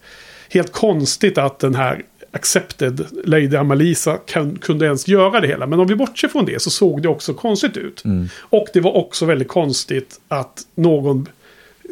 [0.53, 5.68] Helt konstigt att den här accepted Lady Amalisa kan, kunde ens göra det hela.
[5.68, 8.03] Men om vi bortser från det så såg det också konstigt ut.
[8.40, 11.28] Och det var också väldigt konstigt att någon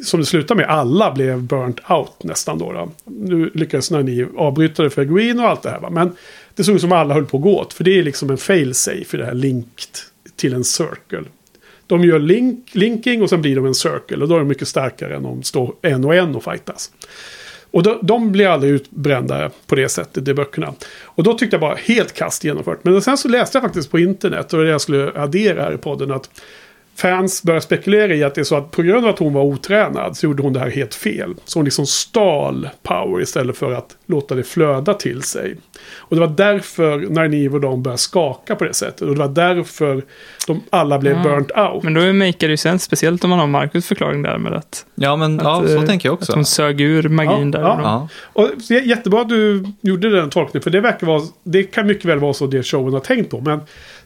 [0.04, 2.72] som det slutar med, alla blev burnt out nästan då.
[2.72, 2.92] då.
[3.06, 5.80] Nu lyckades ni avbryta det för Green och allt det här.
[5.80, 5.90] Va?
[5.90, 6.16] Men
[6.56, 7.74] det såg ut som alla höll på att gå åt.
[7.74, 9.96] För det är liksom en fail-safe i det här linked
[10.36, 11.24] till en circle.
[11.88, 14.18] De gör link, linking och sen blir de en circle.
[14.18, 16.92] Och då är de mycket starkare än om de står en och en och fightas.
[17.72, 20.74] Och då, de blir aldrig utbrända på det sättet i böckerna.
[21.02, 22.84] Och då tyckte jag bara helt kast genomfört.
[22.84, 25.78] Men sen så läste jag faktiskt på internet, och det jag skulle addera här i
[25.78, 26.30] podden, att
[27.02, 29.42] fans börjar spekulera i att det är så att på grund av att hon var
[29.44, 31.34] otränad så gjorde hon det här helt fel.
[31.46, 35.56] Så hon liksom stal power istället för att låta det flöda till sig.
[35.98, 39.02] Och det var därför Nynaeve och de började skaka på det sättet.
[39.02, 40.04] Och det var därför
[40.48, 41.24] de alla blev Ah.
[41.24, 41.84] burnt out.
[41.84, 44.86] Men då makar det ju sens, speciellt om man har Marcus förklaring där med att,
[44.96, 46.34] Ja, men ja, att, så eh, tänker jag att också.
[46.34, 47.68] hon sög ur magin Ja, där.
[47.68, 47.80] ja.
[47.84, 48.08] Ja.
[48.34, 50.64] Och det är jättebra att du gjorde den tolkningen.
[50.64, 53.40] För det verkar vara, det kan mycket väl vara så det showen har tänkt på.
[53.42, 53.60] Men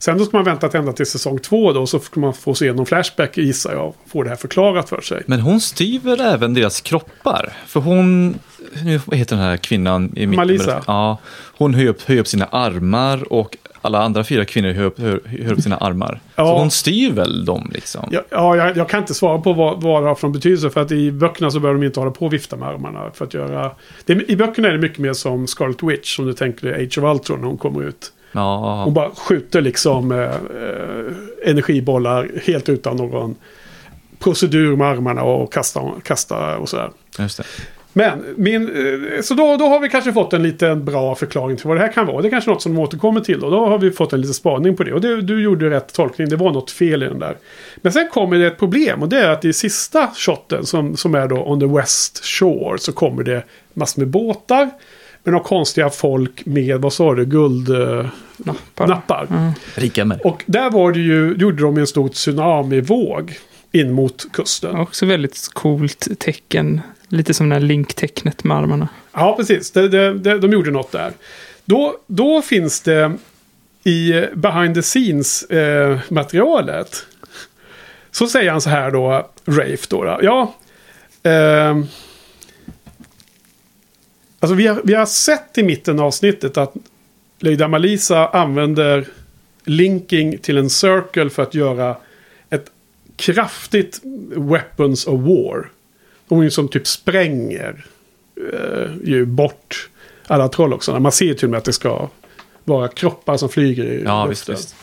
[0.04, 1.88] sen då ska man vänta ända till säsong två då.
[1.88, 3.88] Så ska man få se någon flashback gissar jag.
[3.88, 5.24] och Få det här förklarat för sig.
[5.26, 7.54] Men hon styr väl även deras kroppar?
[7.68, 8.36] För hon,
[8.84, 10.36] nu, heter den här kvinnan i mitten?
[10.36, 10.84] Malisa.
[10.88, 11.18] Ja,
[11.58, 15.52] hon höjer upp, höjer upp sina armar och alla andra fyra kvinnor höjer upp, höjer
[15.54, 16.20] upp sina armar.
[16.36, 16.46] Ja.
[16.46, 18.10] Så hon styr väl dem liksom?
[18.12, 20.70] Ja, ja jag, jag kan inte svara på vad, vad det har för betydelse.
[20.70, 23.12] För att i böckerna så behöver de inte hålla på och vifta med armarna.
[23.14, 23.72] För att göra...
[24.06, 26.16] Det, I böckerna är det mycket mer som Scarlet Witch.
[26.16, 28.12] Som du tänker dig Age of Ultron när hon kommer ut.
[28.34, 33.36] Ja, Hon bara skjuter liksom eh, eh, energibollar helt utan någon
[34.20, 36.90] procedur med armarna och kasta, kasta och sådär.
[37.20, 37.44] just det.
[37.96, 38.70] Men, min,
[39.16, 41.82] eh, så då, då har vi kanske fått en liten bra förklaring till vad det
[41.82, 42.22] här kan vara.
[42.22, 43.44] Det är kanske något som de återkommer till.
[43.44, 44.94] Och då har vi fått en liten spaning på det.
[44.94, 46.30] Och det, du gjorde rätt tolkning.
[46.30, 47.38] Det var något fel i den där.
[47.76, 49.02] Men sen kommer det ett problem.
[49.02, 52.80] Och det är att i sista shotten som, som är då on the west shore.
[52.80, 53.44] Så kommer det
[53.74, 54.70] massor med båtar.
[55.24, 58.12] Med några konstiga folk med, vad sa du, guldnappar.
[58.38, 58.88] Nappar.
[58.88, 59.28] nappar.
[59.76, 60.22] Rika med.
[60.22, 63.38] Och där var det ju, gjorde de en stor tsunamivåg
[63.72, 64.76] in mot kusten.
[64.76, 66.82] Också väldigt coolt tecken.
[67.08, 68.88] Lite som det här link-tecknet med armarna.
[69.14, 69.72] Ja, precis.
[69.72, 71.12] Det, det, de gjorde något där.
[71.66, 73.12] Då, då finns det
[73.84, 77.06] i behind the scenes-materialet.
[78.12, 80.04] så säger han så här då, Rafe då.
[80.04, 80.20] då.
[80.22, 80.56] Ja,
[81.24, 81.88] ehm,
[84.44, 86.74] alltså vi har, vi har sett i mitten av avsnittet att
[87.40, 89.08] Lady Malisa använder
[89.64, 91.98] linking till en circle för att göra
[92.50, 92.66] ett
[93.16, 94.02] kraftigt
[94.36, 95.70] weapons of war.
[96.28, 97.86] Hon som typ spränger
[98.54, 99.90] eh, ju bort
[100.28, 101.00] alla troll också.
[101.00, 102.10] Man ser till och med att det ska
[102.64, 104.56] vara kroppar som flyger i Ja, visst, luften.
[104.56, 104.76] visst.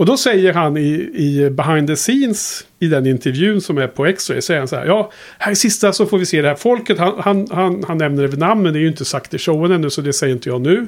[0.00, 4.06] Och då säger han i, i behind the scenes i den intervjun som är på
[4.06, 4.40] X-ray.
[4.40, 4.86] Säger han så här.
[4.86, 6.98] Ja, här i sista så får vi se det här folket.
[6.98, 9.38] Han, han, han, han nämner det vid namn men det är ju inte sagt i
[9.38, 10.86] showen ännu så det säger inte jag nu.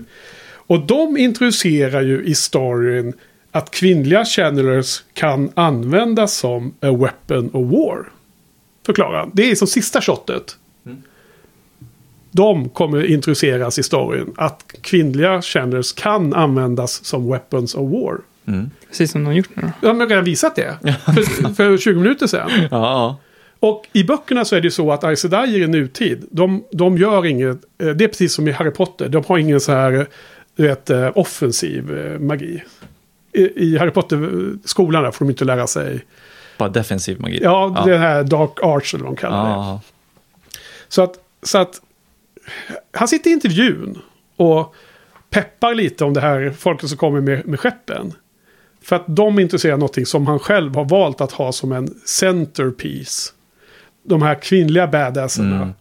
[0.54, 3.12] Och de introducerar ju i storyn
[3.50, 8.08] att kvinnliga channelers kan användas som a weapon of war.
[8.86, 9.30] förklarar han.
[9.34, 10.56] Det är som sista shotet.
[12.30, 14.32] De kommer introduceras i storyn.
[14.36, 18.18] Att kvinnliga channels kan användas som weapons of war.
[18.88, 19.68] Precis som de har gjort nu då.
[19.88, 20.76] Ja, men jag har redan visat det.
[21.04, 22.50] För, för 20 minuter sedan.
[22.70, 23.18] Ja,
[23.60, 27.26] Och i böckerna så är det ju så att Aes i nutid, de, de gör
[27.26, 30.06] inget, eh, det är precis som i Harry Potter, de har ingen så här,
[30.56, 32.62] du vet, eh, offensiv eh, magi.
[33.32, 36.04] I, i Harry Potter-skolan får de inte lära sig,
[36.58, 37.40] bara defensiv magi.
[37.42, 39.50] ja, det här Dark Arts eller vad de kallar det.
[39.50, 39.80] Ja,
[40.88, 41.80] Så att, så att
[42.92, 43.98] han sitter i intervjun
[44.36, 44.74] och
[45.30, 48.12] peppar lite om det här folket som kommer med, med skeppen.
[48.84, 51.72] För att de är intresserade av någonting som han själv har valt att ha som
[51.72, 53.32] en centerpiece.
[54.02, 55.56] De här kvinnliga badasserna.
[55.56, 55.72] Mm.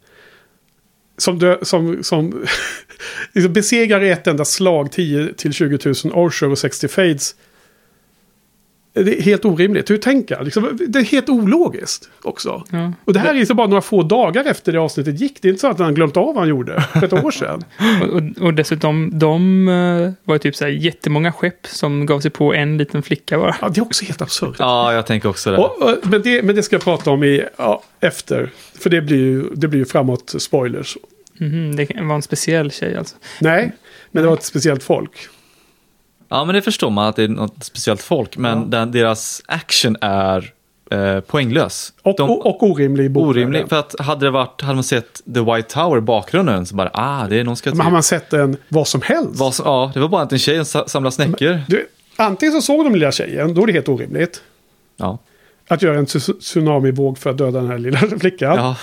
[1.18, 2.45] Som, dö, som, som
[3.34, 7.36] liksom besegrar i ett enda slag 10 till 20 000 Orcher och 60 Fades.
[8.93, 9.89] Det är helt orimligt.
[9.89, 10.43] Hur tänker?
[10.43, 12.63] Liksom, det är helt ologiskt också.
[12.72, 12.93] Ja.
[13.05, 15.41] Och det här är liksom bara några få dagar efter det avsnittet gick.
[15.41, 17.63] Det är inte så att han glömt av vad han gjorde för ett år sedan.
[18.01, 22.31] Och, och, och dessutom, de eh, var typ så här jättemånga skepp som gav sig
[22.31, 23.55] på en liten flicka bara.
[23.61, 24.55] Ja, det är också helt absurt.
[24.59, 25.57] ja, jag tänker också det.
[25.57, 28.49] Och, och, men, det men det ska jag prata om i, ja, efter.
[28.80, 30.97] För det blir ju det blir ju framåt spoilers.
[31.38, 33.15] Mhm, det var en speciell tjej alltså.
[33.39, 33.72] Nej,
[34.11, 35.11] men det var ett speciellt folk.
[36.32, 38.66] Ja, men det förstår man att det är något speciellt folk, men Ja.
[38.66, 40.53] den, deras action är
[40.91, 41.94] eh, poänglös.
[42.02, 43.44] Och, De- och, och orimlig bokvärlden.
[43.44, 46.76] Orimlig, för att hade det varit, hade man sett The White Tower i bakgrunden så
[46.76, 49.40] bara, ah, det är någon ska Men har man sett en vad som helst?
[49.40, 51.62] Vad som- Ja, det var bara att en tjej samlar snäckor.
[51.68, 54.41] Du, antingen så såg de lilla tjejen, då är det helt orimligt.
[54.98, 55.18] Ja.
[55.68, 58.56] Att göra en tsu- tsunamivåg för att döda den här lilla flickan.
[58.56, 58.76] ja.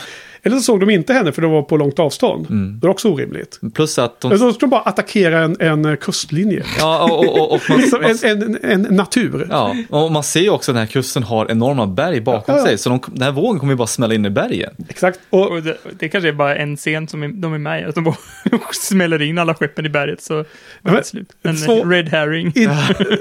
[0.42, 2.46] Eller så såg de inte henne för det var på långt avstånd.
[2.50, 2.78] Mm.
[2.80, 3.60] Det är också orimligt.
[3.74, 4.26] Plus att de...
[4.30, 6.64] Eller så ska de bara attackera en, en kustlinje.
[6.78, 7.80] Ja, och, och, och, och man,
[8.24, 9.46] en, en, en natur.
[9.50, 12.60] ja, och man ser ju också att den här kusten har enorma berg bakom Ja,
[12.60, 12.66] ja.
[12.66, 12.78] sig.
[12.78, 14.70] Så de, den här vågen kommer ju bara smälla in i bergen.
[14.88, 15.20] Exakt.
[15.30, 17.84] Och, Och det, det kanske är bara en scen som är, de är med i,
[17.84, 18.16] att de bara
[18.72, 20.44] smäller in alla skeppen i berget så
[20.82, 21.28] var det slut.
[21.42, 22.46] En så- red herring.
[22.56, 22.70] in,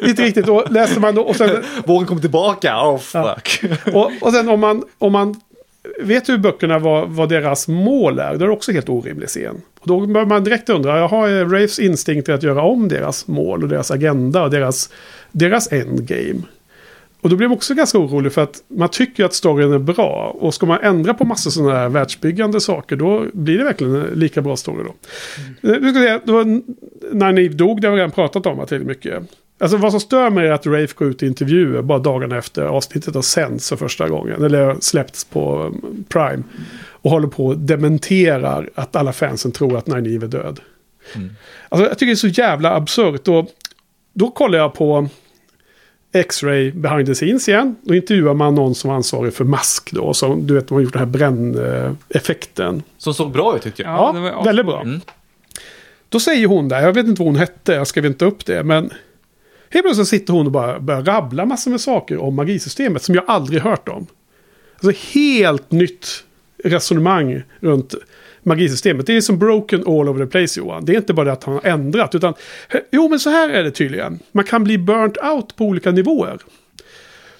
[0.08, 0.48] inte riktigt.
[0.48, 1.50] Och läser man då, och sen,
[1.86, 3.62] Vågen kommer tillbaka, oh fuck.
[3.94, 5.36] och, och sen om man, om man
[6.02, 9.62] vet hur böckerna vad, vad deras mål är, då är det också helt orimlig scen.
[9.80, 13.64] Och då bör man direkt undra, jaha, är Rafes instinkt att göra om deras mål
[13.64, 14.90] och deras agenda och deras,
[15.32, 16.42] deras endgame?
[17.22, 20.36] Och då blir man också ganska orolig för att man tycker att storyn är bra.
[20.40, 24.20] Och ska man ändra på massor sådana här världsbyggande saker då blir det verkligen en
[24.20, 24.94] lika bra story då.
[25.70, 25.82] Mm.
[25.82, 26.62] Nu ska jag säga, det var
[27.12, 29.24] när Neve dog, det har vi redan pratat om väldigt mycket.
[29.60, 32.62] Alltså vad som stör mig är att Rafe går ut i intervjuer bara dagarna efter
[32.62, 34.44] avsnittet har sänds för första gången.
[34.44, 36.44] Eller släppts på um, Prime.
[36.90, 40.60] Och håller på och dementerar att alla fansen tror att Nynaeve är död.
[41.70, 43.28] Alltså jag tycker det är så jävla absurt.
[43.28, 43.48] Och
[44.14, 45.08] då kollar jag på
[46.14, 47.76] X-Ray behind the scenes igen.
[47.82, 50.14] Då intervjuar man någon som var ansvarig för mask då.
[50.14, 52.84] Som du vet, de har gjort den här bränneffekten.
[52.98, 53.92] Som såg bra ut tyckte jag.
[53.92, 54.82] Ja, det var väldigt bra.
[54.82, 55.02] Mm.
[56.10, 58.64] Då säger hon där, jag vet inte vad hon hette, jag skrev inte upp det,
[58.64, 58.92] men
[59.70, 63.24] helt plötsligt sitter hon och bara börjar rabbla massor med saker om magisystemet som jag
[63.28, 64.08] aldrig hört om.
[64.74, 66.24] Alltså helt nytt
[66.64, 67.96] resonemang runt
[68.44, 69.06] magisystemet.
[69.08, 70.86] Det är som broken all over the place Johan.
[70.86, 72.34] Det är inte bara det att han har ändrat, utan
[72.92, 74.20] jo men så här är det tydligen.
[74.32, 76.40] Man kan bli burnt out på olika nivåer.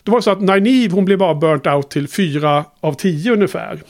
[0.04, 3.82] Det var så att Nynaeve, hon blev bara burnt out till 4 av 10 ungefär.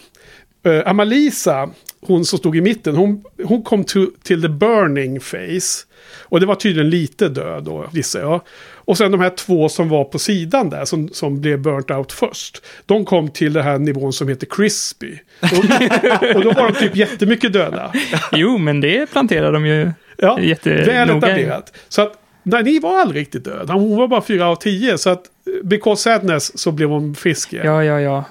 [0.68, 1.70] Uh, Amalisa,
[2.02, 5.86] hon som stod i mitten, hon, hon kom to, till the burning phase.
[6.30, 8.42] Och det var tydligen lite död då, gissar jag.
[8.76, 12.12] Och sen de här två som var på sidan där, som, som blev burnt out
[12.12, 12.62] först.
[12.86, 15.18] De kom till den här nivån som heter crispy.
[15.42, 15.48] Och,
[16.36, 17.94] och då var de typ jättemycket döda.
[18.32, 20.86] Jo, men det planterar de ju Ja, jättenoga.
[20.86, 21.74] väl etablerat.
[21.90, 22.14] Så att
[22.44, 23.70] Nani var aldrig riktigt död.
[23.70, 24.98] Hon var bara fyra av tio.
[24.98, 27.66] Så att eh, because sadness så blev hon frisk igen.
[27.66, 28.24] Ja, ja, ja.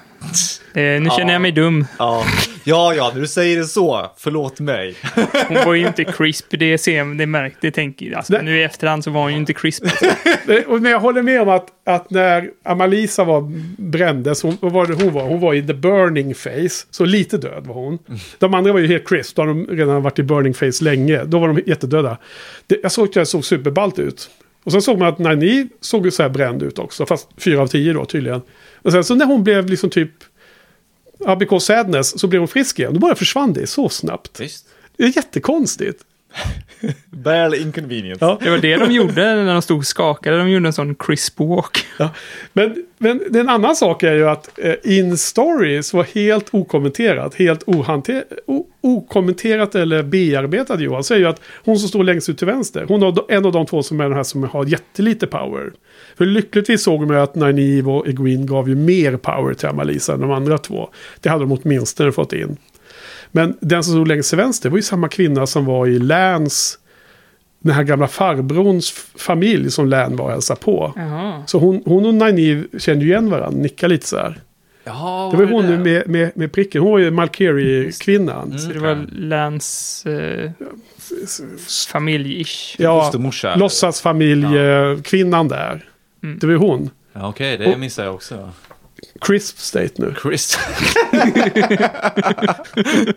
[0.73, 1.85] Eh, nu känner jag mig dum.
[1.99, 2.25] Ja.
[2.63, 4.95] ja, ja, när du säger det så, förlåt mig.
[5.47, 8.37] Hon var ju inte crisp, det ser det märkt, det tänker alltså.
[8.41, 9.83] Nu i efterhand så var hon ju inte crisp.
[10.67, 14.85] Och- Men jag håller med om att, att när Amalisa var brändes, hon, vad var
[14.87, 15.23] det hon var?
[15.23, 16.85] Hon var i the burning phase.
[16.91, 17.99] Så lite död var hon.
[18.39, 19.35] De andra var ju helt crisp.
[19.35, 21.23] Då har de redan varit i burning phase länge.
[21.23, 22.17] Då var de jättedöda.
[22.67, 24.29] Det, jag såg att det såg superballt ut.
[24.63, 27.05] Och sen såg man att Nani såg ju så här bränd ut också.
[27.05, 28.41] Fast fyra av tio då tydligen.
[28.81, 30.11] Och sen så när hon blev liksom typ...
[31.19, 32.93] Ja, because sadness så blev hon frisk igen.
[32.93, 34.39] Då bara försvann det så snabbt.
[34.39, 34.67] Visst.
[34.97, 36.05] Det är jättekonstigt.
[37.09, 38.21] Barely inconvenient.
[38.21, 38.37] Ja.
[38.41, 40.37] Det var det de gjorde när de stod och skakade.
[40.37, 41.85] De gjorde en sån crisp walk.
[41.99, 42.09] Ja.
[42.53, 47.35] Men, men en annan sak är ju att eh, In Stories var helt okommenterat.
[47.35, 47.63] Helt
[48.81, 51.03] okommenterat eller bearbetat Johan.
[51.03, 52.85] Så är ju att hon som står längst ut till vänster.
[52.87, 55.71] Hon har en av de två som är den här som har jättelite power.
[56.17, 60.13] För lyckligtvis såg man ju att Nynaeve och Egwene gav ju mer power till Amalisa
[60.13, 60.89] än de andra två.
[61.21, 62.57] Det hade de åtminstone fått in.
[63.31, 66.79] Men den som stod längst till vänster var ju samma kvinna som var i Lans,
[67.59, 70.93] den här gamla farbrorns f- familj som Län var och hälsade på.
[70.95, 71.43] Jaha.
[71.47, 74.39] Så hon, hon och Nynaeve kände ju igen varandra, nickade lite så här.
[74.83, 78.59] Ja, Det var ju hon med, med, med pricken, hon var ju Malkeri-kvinnan.
[78.59, 80.51] Så det var Lance eh,
[81.93, 82.75] familj-ish.
[82.77, 83.11] Ja,
[83.55, 85.85] låtsasfamilj-kvinnan där.
[86.23, 86.39] Mm.
[86.39, 86.89] Det var ju hon.
[87.13, 88.49] Ja, Okej, det Och- missar jag också.
[89.21, 90.15] Crisp State nu.
[90.21, 90.57] Chris.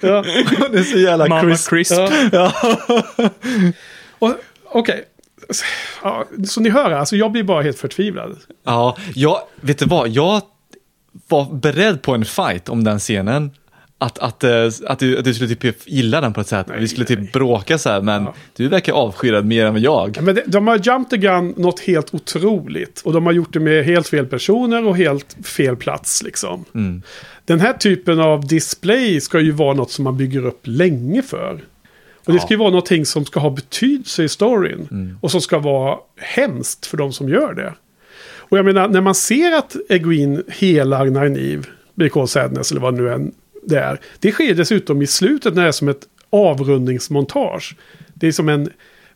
[0.01, 0.25] Ja.
[0.71, 1.69] det är så jävla Mama Chris.
[1.69, 1.93] Crisp.
[2.33, 2.53] Ja.
[4.19, 4.35] Och,
[4.65, 5.05] Okej.
[6.03, 8.39] Ja, så ni hör, alltså jag blir bara helt förtvivlad.
[8.65, 10.09] Ja, jag, vet du vad?
[10.09, 10.43] Jag
[11.29, 13.51] var beredd på en fight om den scenen.
[14.03, 16.67] Att, att, eh, att, du, att du skulle typ gilla den på ett sätt.
[16.79, 18.35] Vi skulle typ bråka så här, men Ja.
[18.57, 20.19] du verkar avskydad mer än jag.
[20.23, 23.01] Men det, de har jumped the gun något helt otroligt.
[23.05, 26.65] Och de har gjort det med helt fel personer och helt fel plats liksom.
[26.75, 27.03] Mm.
[27.45, 31.61] Den här typen av display ska ju vara något som man bygger upp länge för.
[32.27, 34.89] Och det ska ju vara någonting som ska ha betydelse i storyn.
[34.91, 35.19] Mm.
[35.21, 37.75] Och som ska vara hemskt för de som gör det.
[38.39, 41.63] Och jag menar, när man ser att Egwene helar Nynaeve,
[41.95, 44.01] Because Sadness eller vad nu än det är.
[44.19, 47.77] Det sker dessutom i slutet när det är som ett avrundningsmontage.
[48.15, 48.71] Det är som en...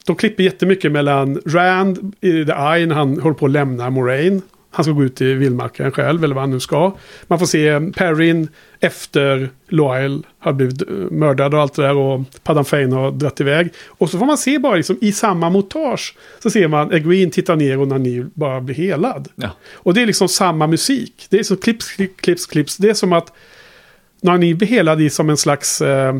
[0.06, 4.42] De klipper jättemycket mellan Rand i The Eye när han håller på att lämna Moraine.
[4.70, 6.96] Han ska gå ut i vildmarken själv, eller vad han nu ska.
[7.26, 8.48] Man får se Perrin
[8.80, 11.96] efter Loyal har blivit eh, mördad och allt det där.
[11.96, 13.72] Och Padam Fain har dratt iväg.
[13.86, 16.16] Och så får man se bara liksom i samma montage.
[16.42, 19.28] Så ser man Egwene titta ner och Nanil bara blir helad.
[19.36, 19.50] Ja.
[19.72, 21.26] Och det är liksom samma musik.
[21.30, 22.76] Det är så klipps, klipps, klipps.
[22.76, 23.32] Det är som att
[24.24, 25.80] Nanil blir helad i som en slags...
[25.80, 26.16] Eh,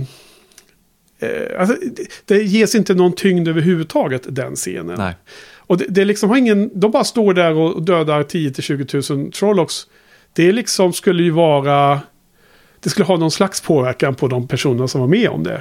[1.18, 4.98] eh, alltså, det, det ges inte någon tyngd överhuvudtaget, den scenen.
[4.98, 5.14] Nej.
[5.66, 9.86] Och det, det liksom har ingen, de bara står där och dödar 10-20 000 Trollocs.
[10.32, 12.00] Det liksom skulle ju vara,
[12.80, 15.60] det skulle ha någon slags påverkan på de personerna som var med om det.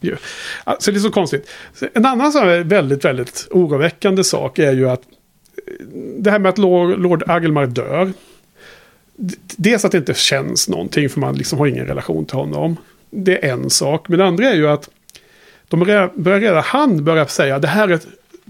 [0.00, 0.16] Ju.
[0.64, 1.50] Alltså det är så konstigt.
[1.74, 5.86] Så En annan sån här väldigt, väldigt oroväckande sak är ju att eh,
[6.18, 8.12] det här med att Lord Agelmar dör.
[9.56, 12.76] Dels att det inte känns någonting för man liksom har ingen relation till honom.
[13.10, 14.08] Det är en sak.
[14.08, 14.90] Men det andra är ju att
[15.68, 18.00] de börjar börjar redan, han börjar säga det här är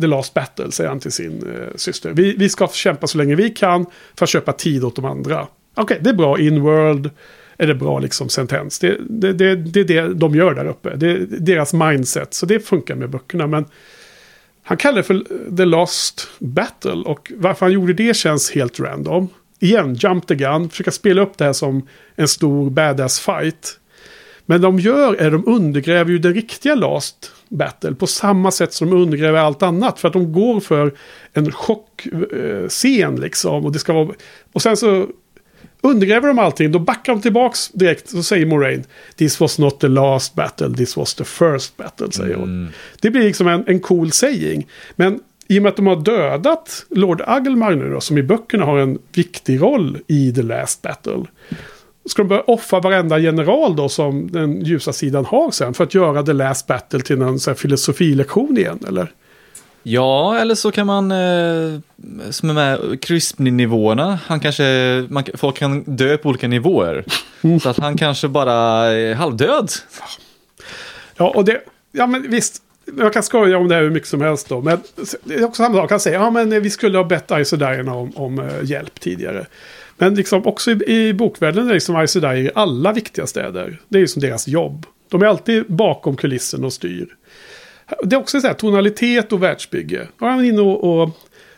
[0.01, 2.11] the last battle, säger han till sin eh, syster.
[2.11, 5.47] Vi, vi ska kämpa så länge vi kan för att köpa tid åt de andra.
[5.75, 7.11] Okej, det är bra in-world.
[7.57, 8.79] Är det bra liksom sentens.
[8.79, 10.97] Det, det, det, det är det de gör där uppe.
[10.97, 12.35] Det är deras mindset.
[12.35, 13.47] Så det funkar med böckerna.
[13.47, 13.65] Men
[14.63, 15.25] han kallar det för
[15.57, 16.93] the last battle.
[16.93, 19.29] Och varför han gjorde det känns helt random.
[19.63, 20.71] Igen, jump the gun.
[20.71, 23.79] Försöka spela upp det här som en stor badass fight.
[24.47, 28.91] Men de gör är de undergräver ju det riktiga Last Battle på samma sätt som
[28.91, 30.01] de undergräver allt annat.
[30.01, 30.95] För att de går för
[31.33, 33.65] en chockscen liksom.
[33.65, 34.09] Och, det ska vara,
[34.53, 35.07] och sen så
[35.81, 36.73] undergräver de allting.
[36.73, 38.09] Då backar de tillbaks direkt.
[38.09, 38.85] Så säger Moraine.
[39.17, 40.75] This was not the last battle.
[40.77, 42.13] This was the first battle.
[42.13, 42.73] Säger hon.
[43.01, 44.67] Det blir liksom en, en cool saying.
[44.97, 45.21] Men
[45.53, 48.01] i och med att de har dödat Lord Agelmar nu då.
[48.01, 51.25] Som i böckerna har en viktig roll i the last battle.
[52.05, 55.95] Ska de börja offra varenda general då som den ljusa sidan har sen för att
[55.95, 59.13] göra The Last Battle till en så filosofilektion igen eller?
[59.83, 61.81] Ja, eller så kan man, eh,
[62.31, 67.05] som är med Crispney-nivåerna, han kanske, man, folk kan dö på olika nivåer.
[67.63, 68.53] Så att han kanske bara
[68.93, 69.71] är halvdöd.
[71.17, 71.61] Ja, och det,
[71.93, 72.63] ja men visst,
[72.99, 74.61] jag kan skoja om det här hur mycket som helst då.
[74.61, 74.79] Men
[75.25, 78.13] det är också samma sak, han säger, ja men vi skulle ha bett Isodarierna om,
[78.17, 79.47] om eh, hjälp tidigare.
[79.99, 83.81] Men liksom också i, i bokvärlden är liksom Isodair i alla viktiga städer.
[83.89, 84.87] Det är ju som deras jobb.
[85.09, 87.17] De är alltid bakom kulissen och styr.
[88.03, 90.09] Det är också så här tonalitet och världsbygge.
[90.19, 91.11] Då är inne och, och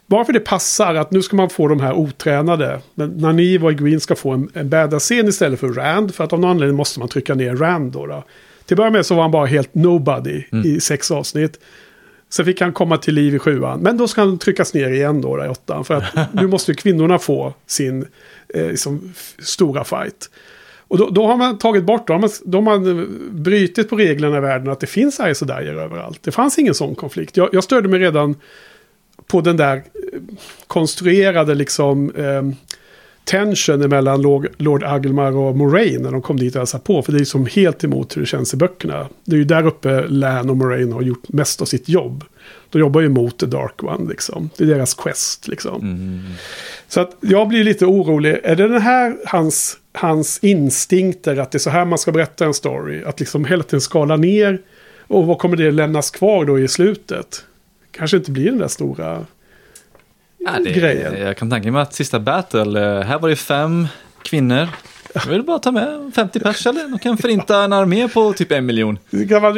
[0.06, 2.80] bara för det passar att nu ska man få de här otränade.
[2.94, 6.14] Men Naniva och Green ska få en, en badass-scen istället för Rand.
[6.14, 8.06] För att av någon anledning måste man trycka ner Rand då.
[8.06, 8.24] då.
[8.66, 11.60] Till att börja med så var han bara helt nobody i sex avsnitt.
[12.28, 13.80] Sen fick han komma till liv i sjuan.
[13.80, 15.84] Men då ska han tryckas ner igen då, i åttan.
[15.84, 16.04] För att
[16.34, 18.06] nu måste ju kvinnorna få sin
[18.48, 20.30] eh, liksom, stora fight.
[20.88, 23.90] Och då, då har man tagit bort, då har man, då har man eh, brytit
[23.90, 26.22] på reglerna i världen att det finns Aes Sedaier överallt.
[26.22, 27.36] Det fanns ingen sån konflikt.
[27.36, 28.36] Jag, jag störde mig redan
[29.26, 29.82] på den där eh,
[30.66, 32.42] konstruerade liksom eh,
[33.24, 34.22] tension mellan
[34.58, 37.02] Lord, Agelmar och Moraine när de kom dit och hälsade på.
[37.02, 39.08] För det är som helt emot hur det känns i böckerna.
[39.24, 42.24] Det är ju där uppe Lan och Moraine har gjort mest av sitt jobb.
[42.70, 44.50] De jobbar ju mot The Dark One liksom.
[44.56, 45.82] Det är deras quest liksom.
[45.82, 46.20] Mm.
[46.88, 48.40] Så att jag blir lite orolig.
[48.42, 52.44] Är det den här hans, hans instinkter att det är så här man ska berätta
[52.44, 53.02] en story?
[53.04, 54.60] Att liksom hela tiden skala ner.
[55.06, 57.44] Och vad kommer det lämnas kvar då i slutet?
[57.90, 59.26] Kanske inte blir den där stora
[60.44, 61.20] Ja, det, grejen.
[61.20, 63.86] Jag kan tänka mig att sista battle, eh, här var det fem
[64.22, 64.68] kvinnor.
[65.14, 66.88] Jag vill bara ta med 50 pers eller?
[66.88, 68.98] De kan förinta en armé på typ en miljon.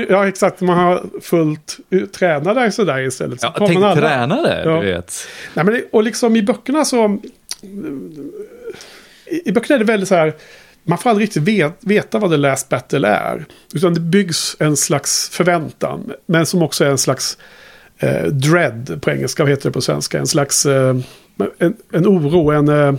[0.09, 0.61] Ja, exakt.
[0.61, 1.79] Man har fullt
[2.19, 3.41] tränade sådär istället.
[3.41, 4.81] Så Ja, tänk tränare, Ja.
[4.81, 5.15] du vet.
[5.55, 7.19] Nej, men det, och liksom i böckerna så...
[9.27, 10.35] I, I böckerna är det väldigt så här...
[10.85, 13.45] Man får aldrig riktigt vet, veta vad The Last Battle är.
[13.75, 16.13] Utan det byggs en slags förväntan.
[16.27, 17.39] Men som också är en slags
[17.99, 19.43] eh, dread på engelska.
[19.43, 20.19] Vad heter det på svenska?
[20.19, 20.67] En slags...
[20.67, 20.97] Eh,
[21.59, 22.95] en, en oro, en eh,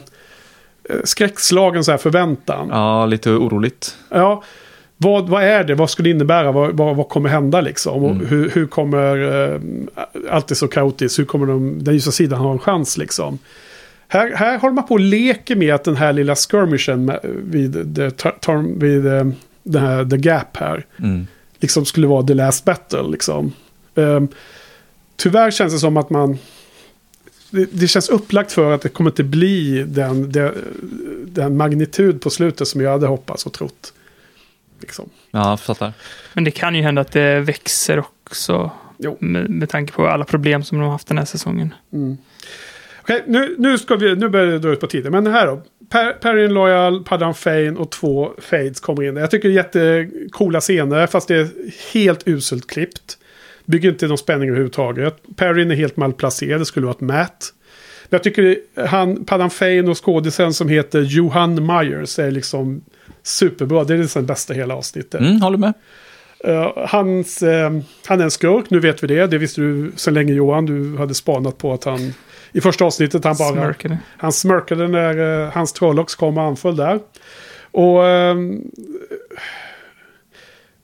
[1.03, 2.69] skräckslagen så här förväntan.
[2.71, 3.95] Ja, lite oroligt.
[4.09, 4.43] Ja,
[4.97, 5.75] vad, vad är det?
[5.75, 6.51] Vad skulle det innebära?
[6.51, 8.03] Vad, vad, vad kommer hända liksom?
[8.03, 9.17] Och hur, hur kommer...
[9.53, 9.59] Eh,
[10.29, 11.19] allt är så kaotiskt.
[11.19, 13.39] Hur kommer de, den ljusa sidan ha en chans liksom?
[14.07, 18.11] Här, här håller man på och leker med att den här lilla skirmishen vid, the,
[18.11, 19.27] tar, vid eh,
[19.63, 20.85] den här The Gap här.
[20.99, 21.27] Mm.
[21.59, 23.53] Liksom skulle vara the last battle liksom.
[23.95, 24.27] Um,
[25.17, 26.37] tyvärr känns det som att man...
[27.49, 30.53] Det, det känns upplagt för att det kommer inte bli den, den,
[31.25, 33.93] den magnitud på slutet som jag hade hoppats och trott.
[34.79, 35.09] Liksom.
[35.31, 35.93] Ja, jag fattar.
[36.33, 38.71] Men det kan ju hända att det växer också.
[38.97, 39.17] Jo.
[39.19, 41.73] Med, med tanke på alla problem som de har haft den här säsongen.
[43.01, 45.11] Okej, nu, nu, ska vi, nu börjar det dra ut på tiden.
[45.11, 45.61] Men här då.
[45.89, 49.15] Per, Perrin Loyal, Paddan Fane och två Fades kommer in.
[49.15, 51.49] Jag tycker det är jättekola scener, fast det är
[51.93, 53.17] helt uselt klippt.
[53.67, 55.15] Bygger inte någon spänning överhuvudtaget.
[55.35, 57.53] Perrin är helt malplacerad, det skulle vara ett Matt.
[58.09, 58.57] Men jag tycker
[58.87, 62.81] han, Paddan Fane och skådisen som heter Johan Myers är liksom
[63.23, 63.83] superbra.
[63.83, 65.21] Det är liksom det bästa hela avsnittet.
[65.21, 65.73] Mm, håller med.
[66.47, 67.71] Uh, hans, eh,
[68.05, 69.27] han är en skurk, nu vet vi det.
[69.27, 70.65] Det visste du så länge Johan.
[70.65, 72.13] Du hade spanat på att han...
[72.51, 73.53] I första avsnittet han bara...
[73.53, 73.97] Smörkade.
[74.17, 76.99] Han smirkade när eh, hans trollox kom och anföll där.
[77.71, 78.03] Och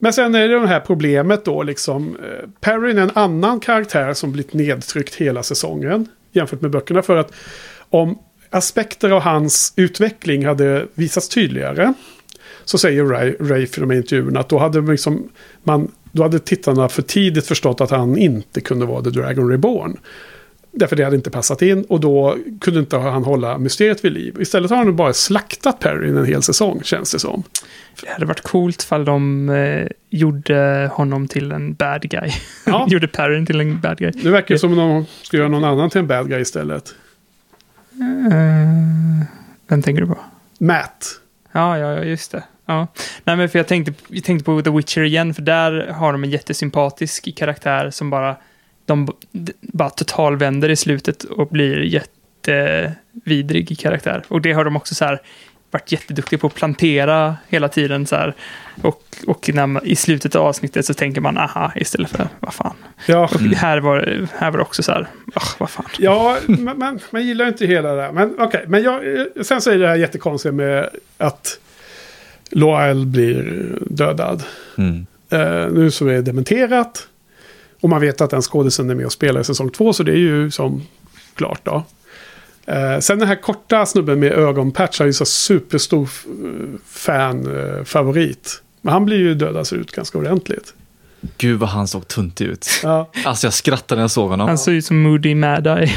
[0.04, 2.16] men sen är det det här problemet då liksom.
[2.16, 6.08] Eh, Perrin är en annan karaktär som blivit nedtryckt hela säsongen.
[6.32, 7.02] Jämfört med böckerna.
[7.02, 7.32] För att
[7.90, 8.18] om
[8.50, 11.94] aspekter av hans utveckling hade visats tydligare.
[12.64, 15.28] Så säger Ray, Ray i de här intervjuerna att då hade, liksom,
[15.62, 19.98] man, då hade tittarna för tidigt förstått att han inte kunde vara The Dragon Reborn.
[20.76, 24.36] Därför det hade inte passat in och då kunde inte han hålla mysteriet vid liv.
[24.40, 27.42] Istället har han nu bara slaktat Perrin en hel säsong känns det som.
[28.02, 32.30] Det hade varit coolt fall de eh, gjorde honom till en bad guy.
[32.66, 32.86] Ja.
[32.90, 34.12] gjorde Perrin till en bad guy.
[34.14, 36.94] Nu verkar det som om de ska göra någon annan till en bad guy istället.
[38.00, 39.24] Uh,
[39.68, 40.18] vem tänker du på?
[40.58, 41.20] Matt.
[41.52, 42.42] Ja, ja, ja, just det.
[42.66, 42.86] Ja.
[43.24, 46.24] Nej, men för jag tänkte, jag tänkte på The Witcher igen, för där har de
[46.24, 48.36] en jättesympatisk karaktär som bara,
[48.86, 49.08] de
[49.60, 54.22] bara totalvänder i slutet och blir jättevidrig karaktär.
[54.28, 55.20] Och det har de också så här
[55.74, 58.34] varit jätteduktiga på att plantera hela tiden så här.
[58.82, 62.54] Och, och när man, i slutet av avsnittet så tänker man aha istället för vad
[62.54, 62.76] fan.
[63.06, 65.86] Ja, Och här, var, här var det också så här, ah, vad fan.
[65.98, 68.12] ja man, man, man gillar inte hela det där.
[68.12, 70.88] Men okej, men jag, eh, sen så är det här jättekonstiga med
[71.18, 71.58] att
[72.50, 74.42] Loyal blir dödad.
[74.78, 75.06] Mm.
[75.30, 77.08] Eh, nu så är det dementerat.
[77.84, 80.12] Och man vet att den skådisen är med och spelar i säsong två, så det
[80.12, 80.82] är ju som
[81.34, 81.84] klart då.
[82.66, 86.74] Eh, sen den här korta snubben med ögonpatch är ju så superstor fanfavorit.
[86.74, 88.62] Eh, fan-favorit.
[88.80, 90.74] Men han blir ju dödas ut ganska ordentligt.
[91.38, 92.66] Gud vad han såg tuntig ut.
[92.82, 94.48] Ja, Alltså jag skrattade när jag såg honom.
[94.48, 95.90] Han ser ut som Moody Mad-Eye.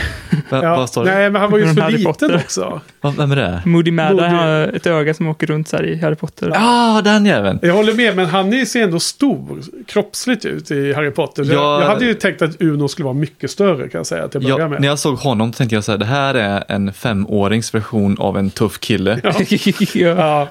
[0.50, 0.76] Ja.
[0.78, 1.12] Vad står det?
[1.16, 2.36] Nej, men han var ju Harry liten Potter.
[2.36, 2.82] också.
[3.18, 3.62] Vem är det?
[3.66, 6.52] Moody Mad-Eye har ett öga som åker runt så här i Harry Potter.
[6.54, 7.60] Ja, ah, den jäveln.
[7.62, 11.44] Jag håller med, men han ser ändå stor kroppsligt ut i Harry Potter.
[11.44, 11.54] Ja.
[11.54, 14.38] jag, jag hade ju tänkt att Uno skulle vara mycket större kan jag säga till
[14.38, 14.82] att börja Jag, med.
[14.82, 18.38] när jag såg honom tänkte jag så här, det här är en femårings version av
[18.38, 19.20] en tuff kille.
[19.24, 19.32] Ja,
[19.94, 20.16] ja.
[20.18, 20.50] Ja,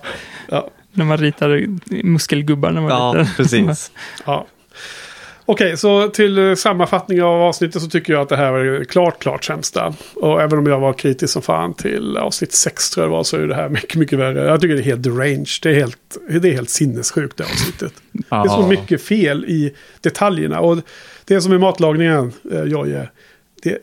[0.48, 1.66] ja, När man ritar
[2.04, 3.36] muskelgubbar när man ritar.
[3.36, 3.90] precis.
[4.26, 4.46] ja.
[5.48, 9.18] Okej, så till eh, sammanfattning av avsnittet så tycker jag att det här var klart,
[9.18, 9.94] klart sämsta.
[10.14, 13.24] Och även om jag var kritisk som fan till avsnitt 6 tror jag det var
[13.24, 14.46] så är det här mycket, mycket värre.
[14.46, 15.46] Jag tycker det är helt deranged.
[15.62, 17.92] Det är helt, det är helt sinnessjukt det avsnittet.
[18.12, 20.60] Det är så mycket fel i detaljerna.
[20.60, 20.78] Och
[21.24, 23.08] det är som i matlagningen, eh, Jojje.
[23.62, 23.76] Det, eh,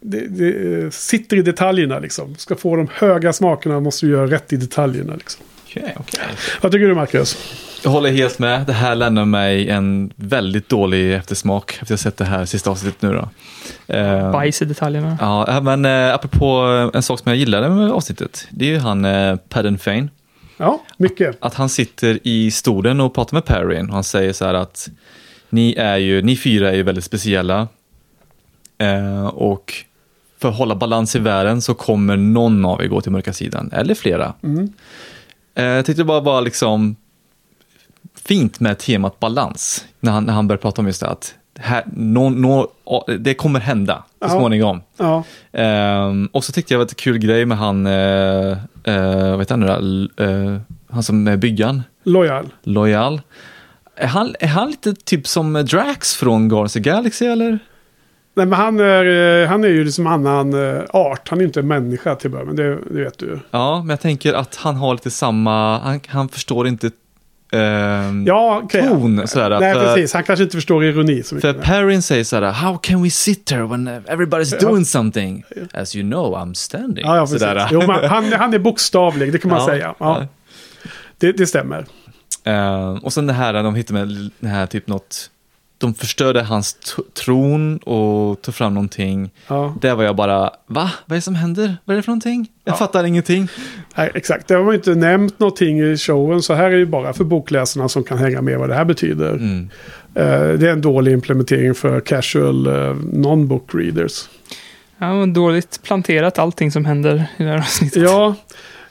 [0.00, 2.36] det, det eh, sitter i detaljerna liksom.
[2.36, 5.44] Ska få de höga smakerna måste du göra rätt i detaljerna liksom.
[5.64, 6.24] Okej, okej.
[6.60, 7.36] Vad tycker du Marcus?
[7.82, 8.66] Jag håller helt med.
[8.66, 12.70] Det här lämnar mig en väldigt dålig eftersmak efter att jag sett det här sista
[12.70, 13.28] avsnittet nu då.
[13.94, 15.18] Eh, Bajs i detaljerna.
[15.20, 16.46] Ja, men eh, apropå
[16.94, 20.08] en sak som jag gillade med avsnittet, det är ju han eh, Padden Fane.
[20.56, 21.36] Ja, mycket.
[21.40, 24.88] Att han sitter i stolen och pratar med Perrin och han säger så här att
[25.50, 27.68] ni är ju, ni fyra är ju väldigt speciella.
[28.78, 29.74] Eh, och
[30.38, 33.70] för att hålla balans i världen så kommer någon av er gå till mörka sidan,
[33.72, 34.34] eller flera.
[34.42, 34.72] Mm.
[35.54, 36.96] Eh, jag tyckte det bara var liksom
[38.28, 41.82] fint med temat balans, när han, när han började prata om just det att här,
[41.92, 42.68] nå, nå,
[43.18, 44.80] det kommer hända så småningom.
[44.96, 45.22] Ja,
[45.52, 48.56] Ehm, och så tyckte jag det var ett kul grej med han, uh,
[49.30, 49.72] vad heter han nu då?
[49.72, 50.60] L- eh,
[50.90, 52.46] han som är byggaren, lojal.
[52.62, 53.20] Loyal.
[53.96, 57.58] Är han, är han lite typ som Drax från Guardians of Galaxy eller?
[58.34, 60.54] Nej, men han är, han är ju liksom annan
[60.90, 61.28] art.
[61.28, 63.40] Han är inte en människa till början, men det, det vet du.
[63.50, 66.90] Ja, men jag tänker att han har lite samma, han, han förstår inte
[67.52, 68.88] ehm, Ja, okej.
[68.88, 69.60] ton sådär.
[69.60, 70.14] Nej, för, precis.
[70.14, 71.64] Han kanske inte förstår ironi så För mycket.
[71.64, 75.44] Perrin säger sådär, how can we sit there when everybody's doing something?
[75.74, 77.04] As you know, I'm standing.
[77.06, 77.26] Ja, ja.
[77.26, 77.68] Sådär.
[77.70, 79.94] Jo, man, han, han är bokstavlig, det kan man Ja, säga.
[79.98, 80.26] Ja,
[81.18, 81.86] det, det stämmer.
[82.44, 85.30] Eh, och sen det här, de hittade med det här typ något,
[85.78, 86.76] de förstörde hans
[87.24, 89.30] tron och tog fram någonting.
[89.48, 89.74] Ja.
[89.80, 90.90] Där var jag bara, va?
[91.06, 91.76] Vad är det som händer?
[91.84, 92.48] Vad är det för någonting?
[92.64, 92.76] Jag Ja.
[92.76, 93.48] fattar ingenting.
[93.96, 94.48] Nej, exakt.
[94.48, 97.24] Det har man inte nämnt någonting i showen, så här är det ju bara för
[97.24, 99.30] bokläsarna som kan hänga med vad det här betyder.
[99.32, 99.70] Mm.
[100.14, 100.24] Eh,
[100.58, 104.28] det är en dålig implementering för casual uh, non-book readers.
[104.98, 108.02] Ja, dåligt planterat allting som händer i det här avsnittet.
[108.02, 108.34] Ja,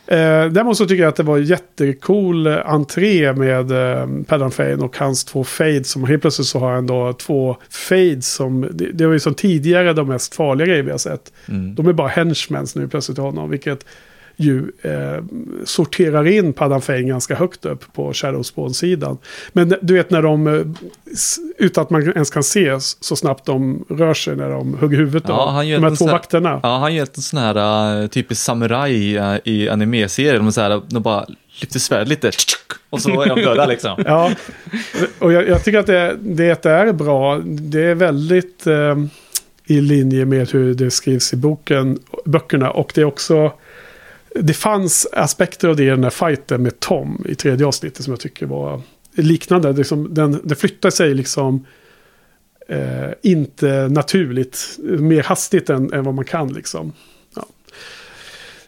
[0.08, 4.98] eh, däremot så tycker jag att det var jättecool entré med eh, Paddan Fane och
[4.98, 5.92] hans två fades.
[5.92, 9.34] Som helt plötsligt så har han då två fades som, det, det var ju som
[9.34, 11.34] tidigare de mest farliga grejer vi har sett.
[11.48, 11.76] Mm.
[11.76, 13.86] De är bara henchmen nu plötsligt till honom, vilket
[14.38, 15.24] ju eh,
[15.66, 19.18] sorterar in Paddan Fane ganska högt upp på Shadowspawn-sidan.
[19.54, 20.62] Men du vet när de, eh,
[21.58, 25.24] utan att man ens kan se så snabbt de rör sig när de hugger huvudet
[25.28, 26.60] Ja, av han de här två här- vakterna.
[26.64, 30.40] Ja, han gör en sån här uh, typisk samuraj uh, i anime-serier.
[30.40, 31.26] De, så här, de bara
[31.62, 32.32] lyfter svärd lite
[32.90, 34.04] och så är de döda liksom.
[34.06, 34.32] Ja,
[35.20, 37.40] och jag, jag tycker att det, det är bra.
[37.46, 38.98] Det är väldigt eh,
[39.66, 42.72] i linje med hur det skrivs i boken, böckerna.
[42.72, 43.52] Och det är också...
[44.42, 48.14] Det fanns aspekter av det i den här fighten med Tom i tredje avsnittet som
[48.14, 48.82] jag tycker var
[49.14, 49.74] liknande.
[49.74, 51.66] Det, som, den, det flyttar sig liksom
[52.68, 56.94] eh, inte naturligt, mer hastigt än, än vad man kan liksom.
[57.36, 57.46] Ja.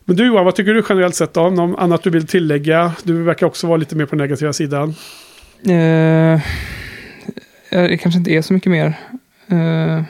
[0.06, 1.56] Men du Johan, vad tycker du generellt sett om?
[1.56, 2.94] Något annat du vill tillägga?
[3.04, 4.90] Du verkar också vara lite mer på negativa sidan.
[5.64, 6.42] Eh,
[7.70, 9.00] det kanske inte är så mycket mer.
[9.48, 10.04] Eh,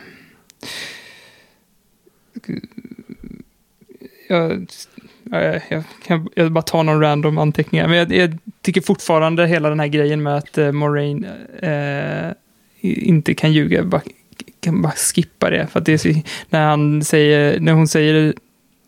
[4.30, 4.68] jag,
[5.32, 7.88] jag, jag kan jag bara ta någon random anteckningar.
[7.88, 11.26] Men jag, jag tycker fortfarande hela den här grejen med att uh, Moraine
[11.62, 12.32] eh,
[12.82, 13.84] inte kan ljuga.
[13.84, 14.02] Bara,
[14.60, 15.68] kan bara skippa det.
[15.68, 18.34] För att det är så, när han säger, när hon säger,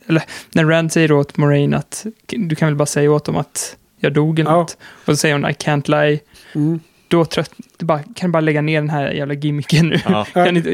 [0.07, 0.23] eller
[0.55, 4.13] när Rand säger åt Moraine att du kan väl bara säga åt dem att jag
[4.13, 4.57] dog eller Ja.
[4.57, 4.77] något.
[5.05, 6.19] Och så säger hon I can't lie
[6.55, 6.79] Mm.
[7.07, 9.99] då trött, bara, kan du bara lägga ner den här jävla gimmicken nu?
[10.05, 10.25] Ja.
[10.33, 10.69] kan inte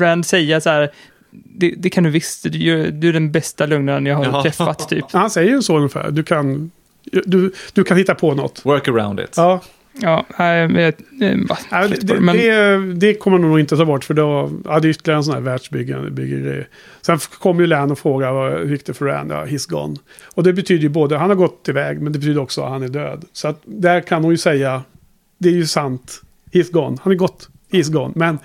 [0.00, 0.90] Rand säga så här,
[1.44, 4.42] det, det kan du visst, du, är- du är den bästa lugnaren jag har Ja.
[4.42, 5.04] träffat typ.
[5.12, 6.10] Han säger ju så ungefär.
[6.10, 6.70] Du kan,
[7.24, 8.60] du, du kan hitta på något.
[8.66, 9.34] Work around it.
[9.36, 9.60] Ja,
[10.00, 11.38] Ja, nej, men jag- eh,
[11.70, 14.88] nej, det, det, men det, det kommer nog inte ta bort för då, ja, det
[14.88, 16.64] är ytterligare en sån här världsbyggare.
[17.02, 19.30] Sen kommer ju Lan och frågar vad hur gick det för Rand?
[19.32, 19.96] Ja, he's gone.
[20.34, 22.82] Och det betyder ju både, han har gått iväg, men det betyder också att han
[22.82, 23.24] är död.
[23.32, 24.82] Så att där kan hon ju säga,
[25.38, 26.20] det är ju sant,
[26.52, 26.96] he's gone.
[27.02, 28.12] Han är gått, he's gone.
[28.16, 28.38] Men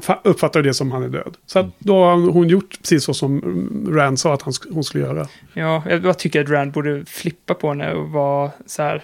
[0.00, 1.36] fa- uppfattar det som han är död.
[1.46, 3.40] Så att då har hon gjort precis så som
[3.92, 5.28] Rand sa att han, hon skulle göra.
[5.54, 9.02] ja, jag bara tycker att Rand borde flippa på henne och vara så här,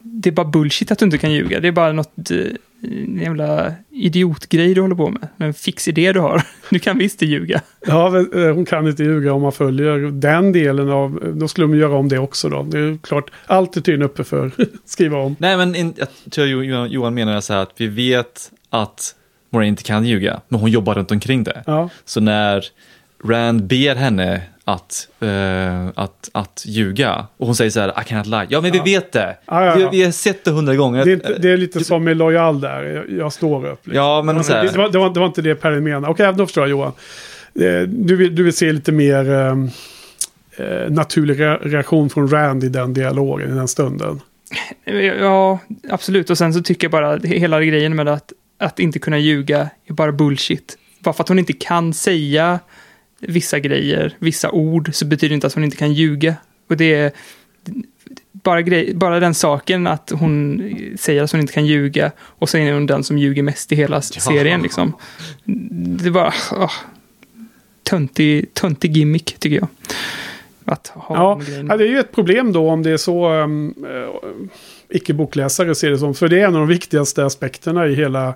[0.00, 1.60] det är bara bullshit att du inte kan ljuga.
[1.60, 2.38] Det är bara något eh,
[2.82, 5.28] en jävla idiotgrej du håller på med.
[5.36, 6.42] En fix idé du har.
[6.70, 7.60] Du kan visst ljuga.
[7.86, 11.32] Ja, eh, hon kan inte ljuga om man följer den delen av...
[11.34, 12.62] Då skulle de göra om det också då.
[12.62, 14.50] Det är klart, allt är tydligen uppe för
[14.84, 15.36] skriva om.
[15.38, 18.50] Nej, men in, jag tror Johan, Johan menar så här att vi vet
[18.82, 19.14] att
[19.50, 21.62] Moraine inte kan ljuga, men hon jobbar runt omkring det.
[21.66, 22.64] Ja, Så när
[23.24, 28.26] Rand ber henne att, eh, att, att ljuga och hon säger så här, I cannot
[28.26, 28.46] lie.
[28.48, 29.36] Ja, men vi vet det.
[29.46, 29.90] Ja, ja, ja.
[29.90, 31.04] Vi, vi har sett det hundra gånger.
[31.04, 32.82] det, är inte, det är lite som med Loyal där.
[32.84, 33.86] Jag, jag står upp.
[33.86, 33.94] liksom.
[33.96, 36.08] Ja, men så det, här, det, var, det, var, det var inte det Perry menade.
[36.12, 36.92] Okej, då förstår jag Johan.
[37.60, 39.56] Eh, Du vill, du vill se lite mer eh,
[40.90, 44.20] naturlig re- reaktion från Rand i den dialogen, i den stunden.
[45.20, 45.58] Ja,
[45.90, 46.30] absolut.
[46.30, 48.32] Och sen så tycker jag bara hela grejen med att,
[48.64, 50.78] att inte kunna ljuga är bara bullshit.
[50.98, 52.60] Bara för att hon inte kan säga
[53.20, 56.34] vissa grejer, vissa ord, så betyder det inte att hon inte kan ljuga.
[56.68, 57.12] Och det är...
[58.32, 60.62] bara, grej, bara den saken att hon
[60.98, 63.76] säger att hon inte kan ljuga och sen är hon den som ljuger mest i
[63.76, 64.62] hela serien.
[64.62, 64.92] Liksom.
[66.04, 66.72] Det var oh,
[67.82, 69.68] töntig, töntig gimmick, tycker jag.
[70.64, 73.74] Att ha Ja, ja, det är ju ett problem då om det är så um,
[74.96, 76.14] icke-bokläsare ser det som.
[76.14, 78.34] För det är en av de viktigaste aspekterna i hela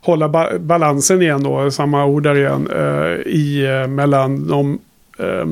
[0.00, 4.78] hålla ba balansen igen då, samma ord där igen, eh, i, eh, mellan de
[5.18, 5.46] eh,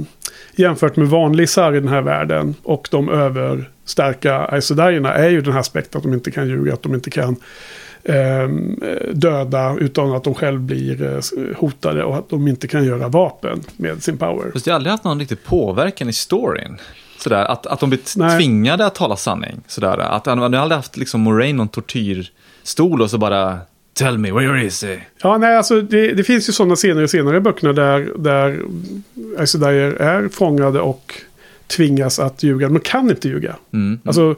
[0.56, 5.60] jämfört med vanlisar i den här världen och de överstarka Aesodarierna är ju den här
[5.60, 7.36] aspekten att de inte kan ljuga, att de inte kan
[8.02, 8.48] eh,
[9.12, 13.60] döda utan att de själv blir eh, hotade och att de inte kan göra vapen
[13.76, 14.50] med sin power.
[14.52, 16.78] Fast jag har aldrig haft någon riktig påverkan i storyn.
[17.22, 18.38] Sådär, att, att de blir Nej.
[18.38, 19.60] tvingade att tala sanning.
[19.66, 23.58] Sådär, att han aldrig haft liksom Moraine någon tortyrstol och så bara
[23.94, 24.98] Tell me, where is he?
[25.22, 28.62] Ja, nej, alltså det, det finns ju sådana scener i senare böckerna där, där
[29.38, 31.14] Aes Sedai är fångade och
[31.66, 32.68] tvingas att ljuga.
[32.68, 33.56] De kan inte ljuga.
[33.72, 34.00] Mm.
[34.04, 34.34] Alltså,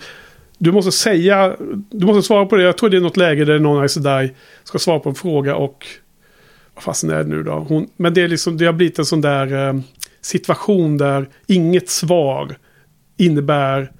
[0.58, 1.56] du måste säga,
[1.90, 2.62] du måste svara på det.
[2.62, 4.30] Jag tror det är något läge där någon Aes Sedai
[4.64, 5.86] ska svara på en fråga och...
[6.74, 7.52] Vad fasen är det nu då?
[7.68, 9.80] Hon, men det, är liksom, det har blivit en sån där eh,
[10.20, 12.56] situation där inget svar
[13.16, 13.92] innebär...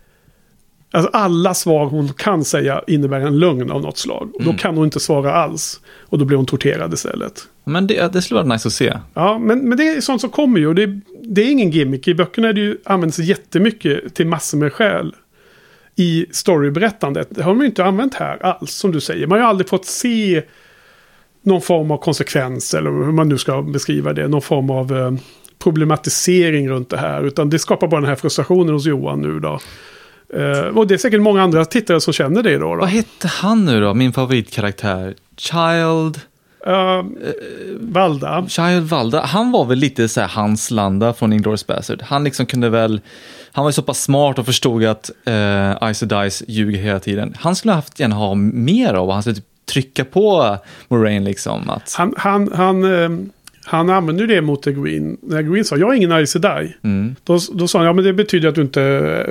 [0.91, 4.31] Alltså alla svar hon kan säga innebär en lögn av något slag.
[4.35, 5.81] Och Då kan hon inte svara alls.
[6.01, 7.49] Och då blir hon torterad istället.
[7.65, 8.99] Men det, det skulle vara nice att se.
[9.15, 10.75] Ja, men, men det är sånt som kommer ju.
[10.75, 12.09] Det, det är ingen gimmick.
[12.09, 15.15] I böckerna är det ju, används jättemycket till massor med skäl.
[15.97, 17.29] I storyberättandet.
[17.31, 19.27] Det har de ju inte använt här alls, som du säger.
[19.27, 20.43] Man har ju aldrig fått se
[21.43, 24.29] någon form av konsekvens, eller hur man nu ska beskriva det.
[24.29, 25.13] Någon form av eh,
[25.65, 27.23] problematisering runt det här.
[27.23, 29.61] Utan det skapar bara den här frustrationen hos Johan nu då.
[30.35, 32.75] Eh, och det är säkert många andra tittare som känner det då.
[32.75, 32.81] då.
[32.81, 35.15] Vad hette han nu då, min favoritkaraktär?
[35.37, 36.21] Child...
[36.67, 37.05] Eh,
[37.81, 38.47] Valda.
[38.49, 42.03] Child Valda, han var väl lite så här Hans Landa från Inglourious Bastard.
[42.03, 43.01] Han liksom kunde väl,
[43.53, 47.35] han var ju så pass smart och förstod att uh, Ice Dice ljuger hela tiden.
[47.39, 50.57] Han skulle haft gärna ha mer av, han skulle typ trycka på
[50.89, 51.71] Moraine liksom.
[51.71, 52.85] Att, Han, han, han,
[53.65, 55.17] han använde ju det mot Green.
[55.23, 56.75] När Green sa jag är ingen Aes Sedai.
[56.83, 58.83] mm, Då, då sa han ja men det betyder att du inte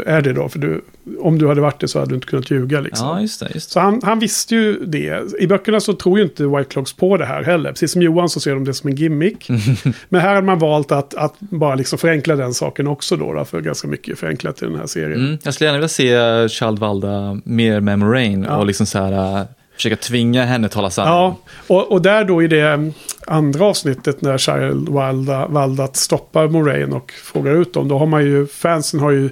[0.06, 0.50] är det då.
[0.50, 0.82] För du,
[1.20, 3.08] om du hade varit det så hade du inte kunnat ljuga liksom.
[3.08, 3.50] ja, just det.
[3.54, 3.74] Just det.
[3.74, 5.22] Så han, han visste ju det.
[5.40, 7.70] I böckerna så tror ju inte White Clocks på det här heller.
[7.70, 9.50] Precis som Johan så ser de det som en gimmick.
[10.10, 13.34] Men här hade man valt att, att bara liksom förenkla den saken också då.
[13.34, 15.20] då för ganska mycket förenklat i den här serien.
[15.26, 18.58] Mm, jag skulle gärna vilja se Child Valda mer med Moraine Ja.
[18.58, 21.14] och liksom så här, uh, försöka tvinga henne att tala sanning.
[21.14, 21.38] Ja,
[21.68, 22.92] och, och där då i det
[23.28, 27.88] andra avsnittet när Child Valda, Valdat stoppar Moraine och frågar ut dem.
[27.88, 29.30] Då har man ju, fansen har ju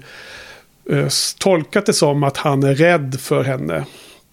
[0.89, 1.07] eh,
[1.39, 3.85] tolkat det som att han är rädd för henne.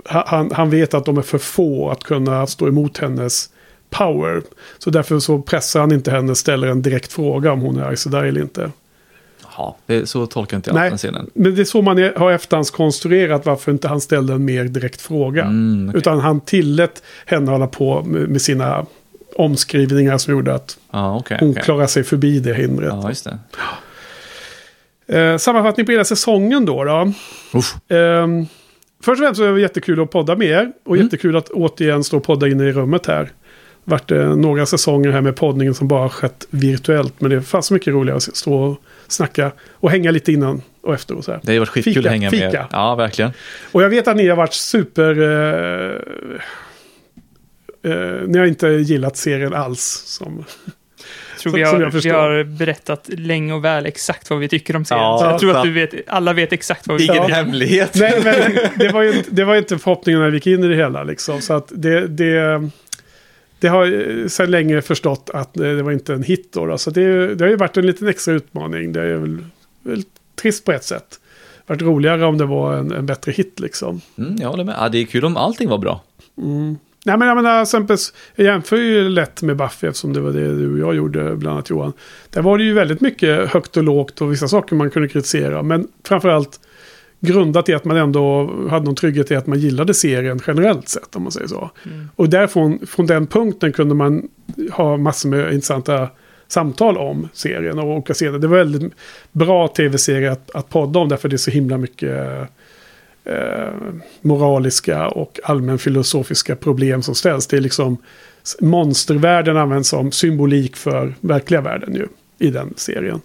[0.04, 3.48] Han, han vet att de är för få att kunna stå emot hennes
[3.90, 4.42] power.
[4.78, 7.96] Så därför så pressar han inte henne, ställer en direkt fråga om hon är arg
[7.96, 8.70] sådär eller inte.
[9.58, 10.88] Ja, det, så tolkar inte jag Nej.
[10.88, 11.30] den scenen.
[11.34, 15.44] Men det är så man har efterhandskonstruerat varför inte han ställde en mer direkt fråga.
[15.44, 15.98] Mm, okej.
[15.98, 18.86] Utan han tillät henne hålla på med, sina
[19.36, 21.36] omskrivningar som gjorde att Ja, okej.
[21.40, 21.62] hon okej.
[21.62, 22.92] klarar sig förbi det hindret.
[23.02, 23.28] Ja, just
[25.06, 25.20] det.
[25.20, 26.84] Eh, sammanfattning på hela säsongen då.
[26.84, 27.12] då.
[27.96, 28.46] Ehm,
[29.02, 30.72] först och främst så är det jättekul att podda med er.
[30.84, 31.06] Och Mm.
[31.06, 33.30] jättekul att återigen stå och podda inne i rummet här.
[34.06, 37.20] Det några säsonger här med poddningen som bara skett virtuellt.
[37.20, 38.78] Men det fanns mycket roligare att stå och
[39.08, 41.40] snacka och hänga lite innan och efter och så här.
[41.42, 42.40] Det har varit skitkul Fika, att hänga med.
[42.40, 42.66] fika.
[42.72, 43.30] Ja, verkligen.
[43.72, 45.20] Och jag vet att ni har varit super...
[45.22, 45.96] Eh,
[47.92, 50.02] eh, ni har inte gillat serien alls.
[50.06, 50.44] Som,
[51.42, 54.76] tror vi, som har, jag vi har berättat länge och väl exakt vad vi tycker
[54.76, 55.04] om serien.
[55.04, 57.34] Ja, så jag tror så att du vet, alla vet exakt vad vi Ingen tycker.
[57.34, 57.90] hemlighet.
[57.94, 58.34] Nej, men
[58.76, 60.74] det var, ju, inte- det var ju inte förhoppningen när vi gick in i det
[60.76, 61.02] hela.
[61.04, 61.40] Liksom.
[61.40, 62.70] Så att det, det,
[63.60, 66.52] det har jag sedan länge förstått att det det var inte en hit.
[66.52, 66.78] Då, då.
[66.78, 68.92] Så det, det har ju varit en liten extra utmaning.
[68.92, 69.38] Det är väl,
[69.82, 70.02] väl
[70.34, 71.20] trist på ett sätt.
[71.66, 74.00] Det varit roligare om det var en, en bättre hit liksom.
[74.18, 74.74] Mm, jag håller med.
[74.78, 76.04] Ja, det är kul om allting var bra.
[77.04, 77.66] Nej men jag menar,
[78.34, 81.54] jag jämför ju lätt med Buffy eftersom det var det du och jag gjorde, bland
[81.54, 81.92] annat Johan.
[82.30, 85.62] Där var det ju väldigt mycket högt och lågt och vissa saker man kunde kritisera.
[85.62, 86.60] Men framförallt
[87.20, 91.16] grundat i att man ändå hade någon trygghet i att man gillade serien generellt sett,
[91.16, 91.70] om man säger så.
[92.16, 94.28] Och därifrån, från den punkten kunde man
[94.72, 96.08] ha massor med intressanta
[96.48, 98.38] samtal om serien och olika scener.
[98.38, 98.92] Det var väldigt
[99.32, 102.48] bra tv-serie att, att podda om därför det är så himla mycket
[103.24, 103.68] eh,
[104.20, 107.46] moraliska och allmänfilosofiska problem som ställs.
[107.46, 107.96] Det är liksom
[108.60, 112.06] monstervärlden används som symbolik för verkliga världen ju
[112.38, 113.20] i den serien.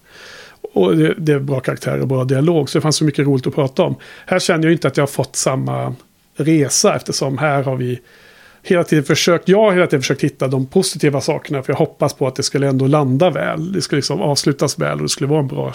[0.73, 3.47] Och det, det är bra karaktärer och bra dialog så det fanns så mycket roligt
[3.47, 3.95] att prata om.
[4.25, 5.95] Här känner jag inte att jag har fått samma
[6.35, 8.01] resa eftersom här har vi
[8.63, 12.13] hela tiden försökt, jag har hela tiden försökt hitta de positiva sakerna för jag hoppas
[12.13, 13.71] på att det skulle ändå landa väl.
[13.71, 15.73] Det skulle liksom avslutas väl och det skulle vara en bra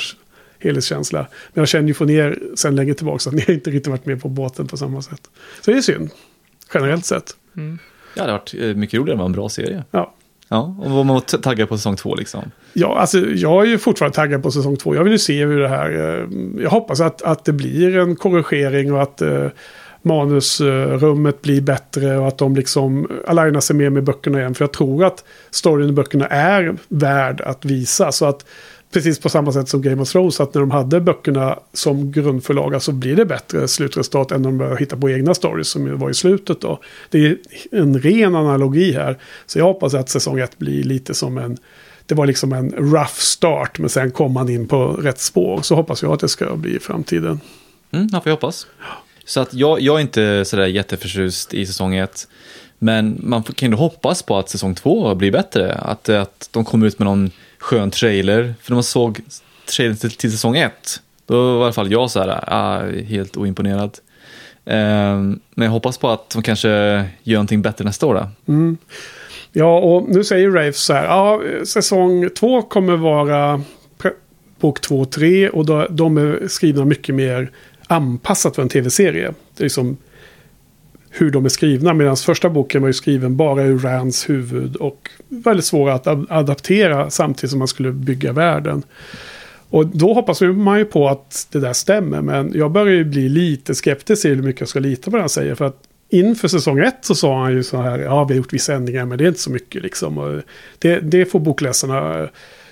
[0.58, 1.26] helhetskänsla.
[1.52, 4.06] Men jag känner ju från er sen länge tillbaka att ni har inte riktigt varit
[4.06, 5.30] med på båten på samma sätt.
[5.60, 6.10] Så det är synd,
[6.74, 7.36] generellt sett.
[8.14, 9.84] Ja, det har varit eh, mycket roligare med en bra serie.
[9.90, 10.14] Ja.
[10.48, 12.50] Ja, och var man taggad på säsong två liksom.
[12.72, 14.94] Ja, alltså jag är ju fortfarande taggad på säsong två.
[14.94, 15.90] Jag vill ju se hur det här...
[15.90, 19.46] eh, Jag hoppas att, att det blir en korrigering och att eh,
[20.02, 24.54] manusrummet blir bättre och att de liksom alignar sig mer med böckerna igen.
[24.54, 28.12] För jag tror att storyn i böckerna är värd att visa.
[28.12, 28.46] Så att
[28.92, 32.68] precis på samma sätt som Game of Thrones, att när de hade böckerna som grundförlaga
[32.68, 35.98] så alltså blir det bättre slutresultat än när de börjar hitta på egna stories som
[35.98, 36.80] var i slutet då.
[37.10, 37.36] Det är
[37.70, 39.18] en ren analogi här.
[39.46, 41.58] Så jag hoppas att säsong ett blir lite som en
[42.06, 45.62] det var liksom en rough start, men sen kom man in på rätt spår.
[45.62, 47.40] Så hoppas jag att det ska bli i framtiden.
[47.90, 48.66] Mm, ja, får jag hoppas.
[49.24, 52.28] Så att jag, jag är inte sådär jätteförtjust i säsong ett.
[52.78, 55.74] Men man kan ju hoppas på att säsong två blir bättre.
[55.74, 57.30] Att, att de kommer ut med någon
[57.68, 58.54] skön trailer.
[58.62, 59.20] För när man såg
[59.76, 63.36] trailern till, till säsong ett, då var i alla fall jag så här, ah, helt
[63.36, 63.98] oimponerad.
[64.64, 66.68] Um, men jag hoppas på att de kanske
[67.22, 68.14] gör någonting bättre nästa år.
[68.14, 68.52] Då.
[68.52, 68.76] Mm.
[69.52, 71.04] Ja, och nu säger Rafe så här.
[71.04, 73.62] Ja, säsong två kommer vara
[74.60, 75.48] bok två och tre.
[75.48, 77.50] Och då, de är skrivna mycket mer
[77.86, 79.34] anpassat för en tv-serie.
[79.56, 79.96] Det är liksom
[81.10, 81.94] hur de är skrivna.
[81.94, 84.76] Medan första boken var ju skriven bara ur Rands huvud.
[84.76, 88.82] Och väldigt svår att ad- adaptera samtidigt som man skulle bygga världen.
[89.70, 92.22] Och då hoppas man ju på att det där stämmer.
[92.22, 95.22] Men jag börjar ju bli lite skeptisk till hur mycket jag ska lita på det
[95.22, 95.54] han säger.
[95.54, 97.98] För att inför säsong ett så sa han ju så här.
[97.98, 100.18] Ja, vi har gjort vissa ändringar men det är inte så mycket liksom.
[100.18, 100.40] Och
[100.78, 102.28] det, det får bokläsarna eh,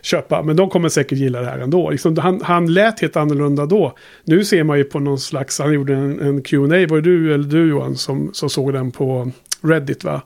[0.07, 0.43] köpa.
[0.43, 1.91] Men de kommer säkert gilla det här ändå.
[1.91, 3.97] Liksom, han, han lät helt annorlunda då.
[4.24, 7.35] Nu ser man ju på någon slags, han gjorde en, en Q&A var det du
[7.35, 9.31] eller du Johan som, som såg den på
[9.62, 10.23] Reddit va?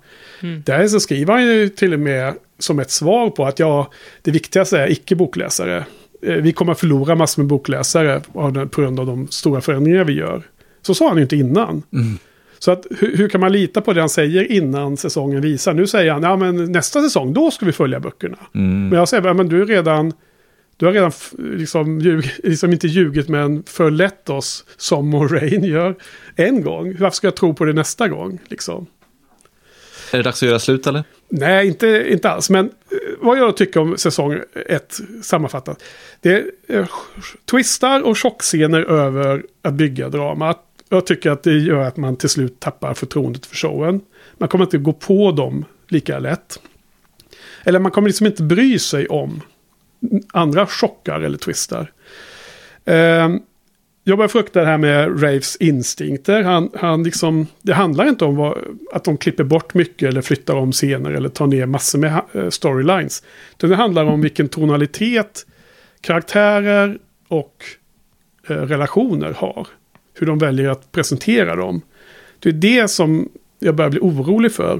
[0.65, 3.91] Där så skriver han ju till och med som ett svar på att ja,
[4.23, 5.85] det viktigaste är icke-bokläsare.
[6.23, 8.21] Eh, Vi kommer att förlora massor med bokläsare
[8.71, 10.43] på grund av de stora förändringar vi gör.
[10.83, 11.83] Så sa han ju inte innan.
[12.63, 15.75] Så att, hur, hur kan man lita på det han säger innan säsongen visar?
[15.75, 18.39] Nu säger han, ja men nästa säsong, då ska vi följa böckerna.
[18.89, 20.13] Men jag säger, ja, men du är redan,
[20.77, 25.97] du har redan liksom, ljug, liksom inte ljugit men förlett oss som Moraine gör
[26.37, 26.97] en gång.
[26.99, 28.39] Varför ska jag tro på det nästa gång?
[28.49, 28.87] Liksom?
[30.13, 31.05] Är det dags att göra slut eller?
[31.29, 32.51] Nej, inte, inte alls.
[32.51, 32.71] Men eh,
[33.21, 35.83] vad jag tycker om säsong ett sammanfattat.
[36.21, 36.87] Det är eh,
[37.51, 40.55] twistar och chockscener över att bygga drama.
[40.93, 44.01] Jag tycker att det gör att man till slut tappar förtroendet för showen.
[44.39, 46.61] Man kommer inte gå på dem lika lätt.
[47.65, 49.41] Eller man kommer liksom inte bry sig om
[50.33, 51.93] andra chockar eller twistar.
[52.85, 53.41] Ehm,
[54.05, 56.43] jag börjar frukta det här med Raves instinkter.
[56.43, 58.59] Han, han liksom, det handlar inte om vad,
[58.93, 62.49] att de klipper bort mycket eller flyttar om scener eller tar ner massor med eh,
[62.49, 63.23] storylines.
[63.57, 65.47] Det handlar om vilken tonalitet
[66.01, 66.99] karaktärer
[67.29, 67.65] och
[68.49, 69.67] eh, relationer har.
[70.21, 71.83] Hur de väljer att presentera dem.
[72.39, 73.29] Det är det som
[73.59, 74.75] jag börjar bli orolig för.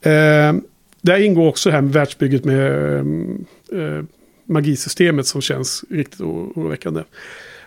[0.00, 0.54] Eh,
[1.00, 4.04] där ingår också det här med världsbygget med eh, eh
[4.44, 7.02] magisystemet som känns riktigt oroväckande.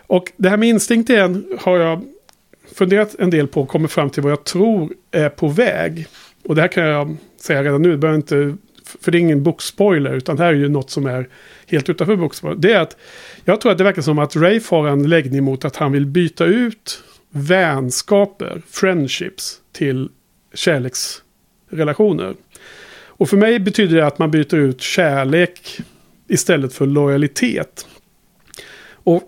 [0.06, 2.02] Och det här med instinkt igen har jag
[2.74, 6.06] funderat en del på och kommit fram till vad jag tror är på väg.
[6.44, 8.56] Och det här kan jag säga redan nu, det behöver inte,
[9.00, 11.28] för det är ingen bokspoiler, utan det här är ju något som är
[11.66, 12.56] helt utanför bokspoiler.
[12.56, 12.96] Det är att
[13.44, 16.06] jag tror att det verkar som att Rafe har en läggning mot att han vill
[16.06, 20.08] byta ut vänskaper, friendships, till
[20.54, 22.34] kärleksrelationer.
[23.18, 25.78] Och för mig betyder det att man byter ut kärlek
[26.28, 27.86] istället för lojalitet.
[28.90, 29.22] Och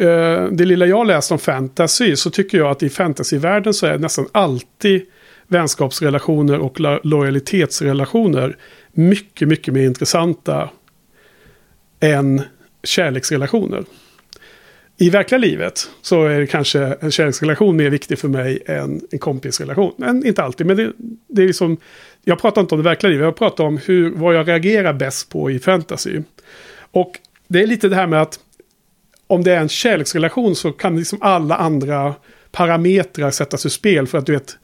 [0.00, 3.98] eh, det lilla jag läst om fantasy så tycker jag att i fantasyvärlden så är
[3.98, 5.02] nästan alltid
[5.46, 8.56] vänskapsrelationer och lojalitetsrelationer
[8.92, 10.70] mycket, mycket mer intressanta
[12.00, 12.42] än
[12.82, 13.84] kärleksrelationer.
[14.96, 19.18] I verkliga livet så är det kanske en kärleksrelation mer viktig för mig än en
[19.18, 19.92] kompisrelation.
[19.96, 20.92] Men inte alltid, men det,
[21.28, 21.76] det är liksom...
[22.24, 25.28] Jag pratar inte om det verkliga livet, jag pratar om hur, vad jag reagerar bäst
[25.28, 26.22] på i fantasy.
[26.90, 27.12] Och
[27.48, 28.40] det är lite det här med att
[29.26, 32.14] om det är en kärleksrelation så kan liksom alla andra
[32.50, 34.58] parametrar sättas ur spel för att du vet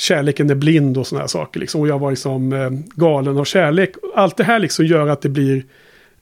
[0.00, 1.60] kärleken är blind och sådana här saker.
[1.60, 1.80] Liksom.
[1.80, 3.94] Och jag var liksom eh, galen av kärlek.
[4.14, 5.64] Allt det här liksom gör att det blir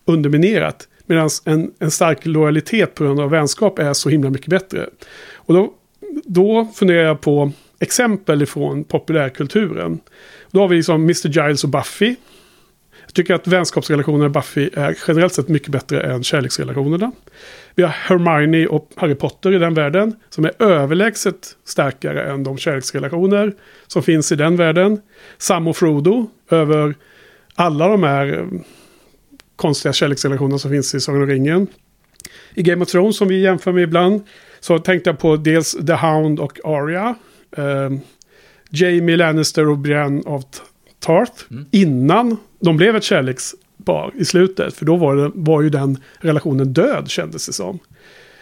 [0.04, 0.88] underminerat.
[1.06, 4.86] Medan en, en stark lojalitet på grund av vänskap är så himla mycket bättre.
[5.34, 5.72] Och då,
[6.24, 10.00] då funderar jag på exempel ifrån populärkulturen.
[10.50, 11.28] Då har vi liksom Mr.
[11.28, 12.14] Giles och Buffy.
[13.08, 17.12] Jag tycker att vänskapsrelationerna i Buffy är generellt sett mycket bättre än kärleksrelationerna.
[17.74, 20.16] Vi har Hermione och Harry Potter i den världen.
[20.30, 23.54] Som är överlägset starkare än de kärleksrelationer
[23.86, 25.00] som finns i den världen.
[25.38, 26.94] Sam och Frodo över
[27.54, 28.60] alla de här eh,
[29.56, 31.66] konstiga kärleksrelationer som finns i Sagan om ringen.
[32.54, 34.22] I Game of Thrones som vi jämför med ibland.
[34.60, 37.14] Så tänkte jag på dels The Hound och Arya.
[37.56, 37.90] Eh,
[38.70, 40.44] Jamie Lannister och Brienne av
[41.00, 41.44] Tarth.
[41.70, 44.74] Innan de blev ett kärlekspar i slutet.
[44.74, 47.78] För då var, det, var ju den relationen död kändes det som.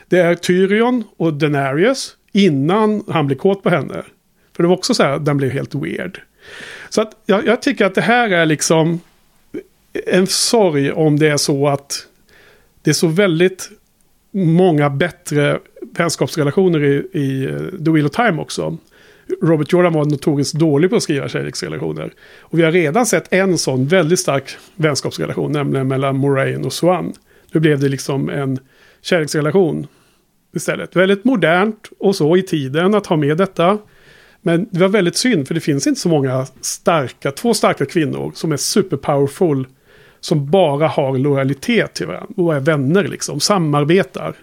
[0.09, 4.03] Det är Tyrion och Daenerys innan han blir kåt på henne.
[4.57, 6.21] För det var också så här, den blev helt weird.
[6.89, 9.01] Så att jag, jag tycker att det här är liksom
[10.07, 12.07] en sorg om det är så att
[12.83, 13.71] det är så väldigt
[14.31, 15.59] många bättre
[15.95, 18.79] vänskapsrelationer i, i eh, The Wheel of Time också.
[19.43, 22.13] Robert Jordan var notoriskt dålig på att skriva kärleksrelationer.
[22.41, 27.13] Och vi har redan sett en sån väldigt stark vänskapsrelation, nämligen mellan Moraine och Swan.
[27.53, 28.59] Nu blev det liksom en
[29.03, 29.87] kärleksrelation
[30.57, 30.97] istället.
[30.97, 33.79] Väldigt modernt och så i tiden att ha med detta.
[34.43, 38.33] Men det var väldigt synd för det finns inte så många starka, två starka kvinnor
[38.35, 39.67] som är superpowerful.
[40.21, 44.35] Som bara har lojalitet till varandra och är vänner liksom, samarbetar.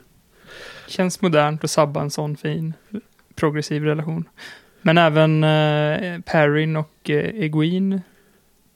[0.88, 2.74] Känns modernt att sabba en sån fin
[3.36, 4.26] progressiv relation.
[4.84, 8.02] Men även eh, Perrin och eh, Egwene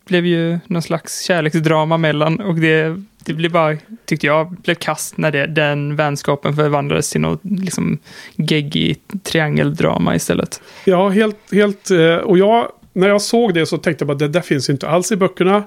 [0.05, 5.17] blev ju någon slags kärleksdrama mellan och det, det blev bara, tyckte jag, blev kast
[5.17, 7.99] när det, den vänskapen förvandlades till något liksom
[8.35, 10.61] geggigt triangeldrama istället.
[10.85, 14.27] Ja, helt, helt, eh, och jag, när jag såg det så tänkte jag bara det
[14.27, 15.63] där finns inte alls i böckerna.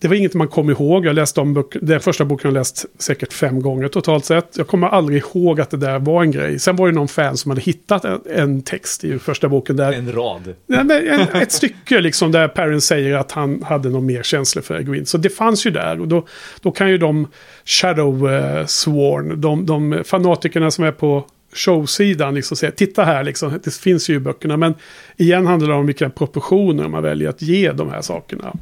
[0.00, 1.06] Det var inget man kom ihåg.
[1.06, 4.56] Jag läste om böcker, den första boken jag läst säkert fem gånger totalt sett.
[4.56, 6.58] Jag kommer aldrig ihåg att det där var en grej.
[6.58, 9.92] Sen var det någon fan som hade hittat en, en text i första boken där.
[9.92, 10.54] En rad.
[10.66, 14.78] Men en, ett stycke liksom där Perrin säger att han hade någon mer känslor för
[14.78, 15.06] Egwene.
[15.06, 16.00] Så det fanns ju där.
[16.00, 16.26] Och då,
[16.60, 17.26] då kan ju de
[17.64, 23.60] Shadow uh, Sworn, de, de fanatikerna som är på showsidan liksom säga titta här liksom,
[23.64, 24.56] det finns ju i böckerna.
[24.56, 24.74] Men
[25.16, 28.56] igen handlar det om vilka proportioner man väljer att ge de här sakerna.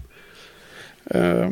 [1.10, 1.48] Eh,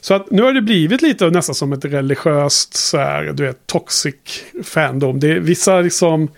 [0.00, 3.66] så att nu har det blivit lite nästan som ett religiöst så här, du vet,
[3.66, 4.14] toxic
[4.62, 5.20] fandom.
[5.20, 6.28] Det är vissa liksom,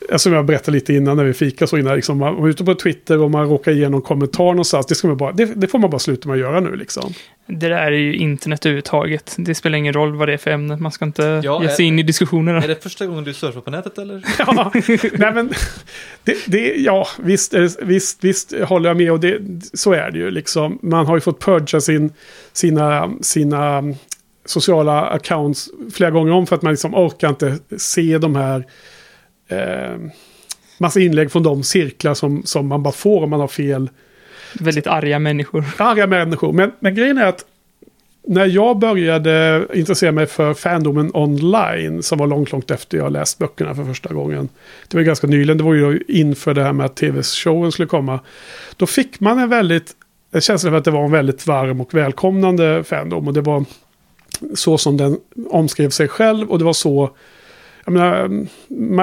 [0.00, 2.64] alltså som jag berättade lite innan när vi fika så innan, liksom, man var ute
[2.64, 4.86] på Twitter och man råkar ge någon kommentar någonstans.
[4.86, 7.14] Det, ska man bara, det, det får man bara sluta med att göra nu liksom.
[7.50, 9.34] Det där är ju internet överhuvudtaget.
[9.38, 10.76] Det spelar ingen roll vad det är för ämne.
[10.76, 12.62] Man ska inte Ja, ge sig är- in i diskussionerna.
[12.62, 14.22] Är det första gången du surfar på nätet eller?
[14.38, 14.72] Ja,
[15.12, 15.52] nej men,
[16.24, 19.38] det, det, ja visst, eh, visst, visst håller jag med och det,
[19.74, 20.78] så är det ju liksom.
[20.82, 22.12] Man har ju fått purga sin,
[22.52, 23.82] sina, sina
[24.44, 28.66] sociala accounts flera gånger om för att man liksom orkar inte se de här
[29.48, 29.96] eh,
[30.78, 33.90] massa inlägg från de cirklar som, som man bara får om man har fel
[34.52, 35.64] Väldigt arga människor.
[35.78, 36.52] arga människor.
[36.52, 37.44] Men, men grejen är att
[38.26, 43.38] när jag började intressera mig för fandomen online, som var långt, långt efter jag läst
[43.38, 44.48] böckerna för första gången.
[44.88, 47.88] Det var ju ganska nyligen, det var ju inför det här med att tv-showen skulle
[47.88, 48.20] komma.
[48.76, 49.92] Då fick man en väldigt,
[50.32, 53.28] en känsla för att det var en väldigt varm och välkomnande fandom.
[53.28, 53.64] Och det var
[54.54, 55.18] så som den
[55.50, 57.10] omskrev sig själv och det var så
[57.96, 58.46] jag menar,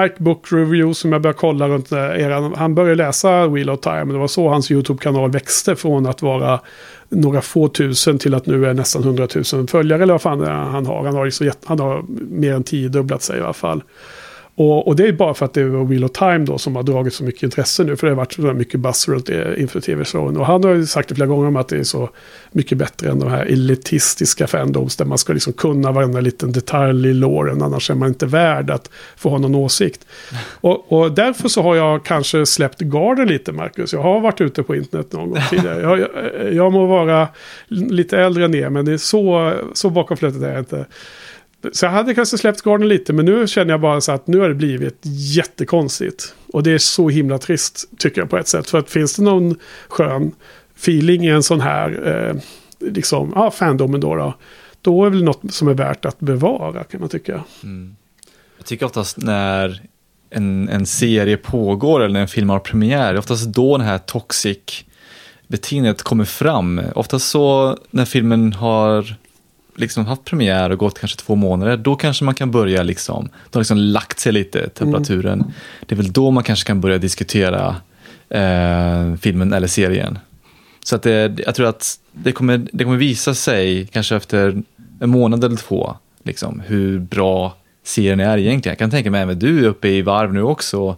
[0.02, 2.54] Mike Book Review som jag började kolla runt eh, eran.
[2.54, 4.04] Han började läsa Wheel of Time.
[4.04, 6.60] Det var så hans YouTube-kanal växte från att vara
[7.08, 10.02] några få tusen till att nu är nästan hundratusen följare.
[10.02, 11.04] Eller vad fan han har.
[11.04, 13.82] Han har, liksom, han har mer än tiodubblat sig i alla fall.
[14.58, 16.82] Och, och det är bara för att det var Wheel of Time då som har
[16.82, 17.96] dragit så mycket intresse nu.
[17.96, 20.36] För det har varit så mycket buzz runt det inför tv-showen.
[20.36, 22.10] Och han har ju sagt det flera gånger om att det är så
[22.52, 24.96] mycket bättre än de här elitistiska fandoms.
[24.96, 27.62] Där man ska liksom kunna varenda liten detalj i låren.
[27.62, 30.06] Annars är man inte värd att få ha någon åsikt.
[30.60, 33.92] Och, och därför så har jag kanske släppt garden lite, Marcus.
[33.92, 35.82] Jag har varit ute på internet någon gång tidigare.
[35.82, 37.28] Jag, jag, jag må vara
[37.68, 40.86] lite äldre än er, men det är så, så bakom flötet är jag inte.
[41.72, 44.38] Så jag hade kanske släppt garden lite, men nu känner jag bara så att nu
[44.38, 44.98] har det blivit
[45.36, 46.34] jättekonstigt.
[46.52, 48.70] Och det är så himla trist, tycker jag på ett sätt.
[48.70, 49.56] För att finns det någon
[49.88, 50.32] skön
[50.76, 52.42] feeling i en sån här, eh,
[52.90, 54.34] liksom, ja, fandomen då, då,
[54.82, 57.44] då är det väl något som är värt att bevara, kan man tycka.
[57.62, 57.96] Mm.
[58.56, 59.82] Jag tycker oftast när
[60.30, 63.86] en, en serie pågår eller när en film har premiär, det är oftast då den
[63.86, 64.84] här toxic
[65.46, 66.80] beteendet kommer fram.
[66.94, 69.16] Oftast så när filmen har
[69.78, 73.56] liksom haft premiär och gått kanske två månader, då kanske man kan börja liksom, då
[73.56, 75.44] har liksom lagt sig lite temperaturen.
[75.86, 77.76] Det är väl då man kanske kan börja diskutera
[78.30, 80.18] eh, filmen eller serien.
[80.84, 84.62] Så att det, jag tror att det kommer, det kommer visa sig kanske efter
[85.00, 88.72] en månad eller två, liksom, hur bra serien är egentligen.
[88.72, 90.96] Jag kan tänka mig att du är uppe i varv nu också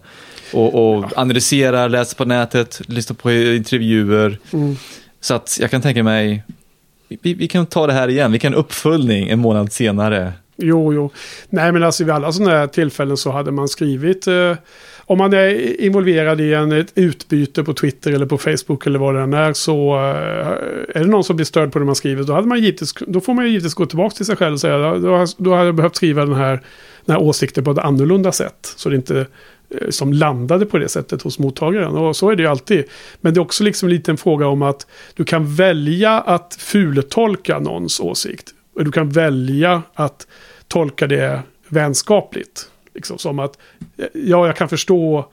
[0.53, 4.39] och, och analyserar, läser på nätet, lyssnar på intervjuer.
[5.21, 6.43] Så att jag kan tänka mig,
[7.23, 10.33] vi, vi kan ta det här igen, vi kan uppföljning en månad senare.
[10.57, 11.11] Jo, jo.
[11.49, 14.57] Nej, men alltså vid alla sådana här tillfällen så hade man skrivit eh,
[15.11, 19.15] om man är involverad i en, ett utbyte på Twitter eller på Facebook eller vad
[19.15, 20.47] det än är så eh,
[20.97, 23.21] är det någon som blir störd på det man skriver då, hade man givetvis, då
[23.21, 25.75] får man ju givetvis gå tillbaka till sig själv och säga då, då hade jag
[25.75, 26.61] behövt skriva den här,
[27.05, 28.75] den här åsikten på ett annorlunda sätt.
[28.77, 29.27] Så det inte
[29.71, 31.97] eh, som landade på det sättet hos mottagaren.
[31.97, 32.85] Och så är det ju alltid.
[33.21, 37.59] Men det är också liksom lite en fråga om att du kan välja att fultolka
[37.59, 38.51] någons åsikt.
[38.75, 40.27] Och du kan välja att
[40.69, 42.70] tolka det vänskapligt.
[42.95, 43.59] Liksom som att,
[44.13, 45.29] ja jag kan förstå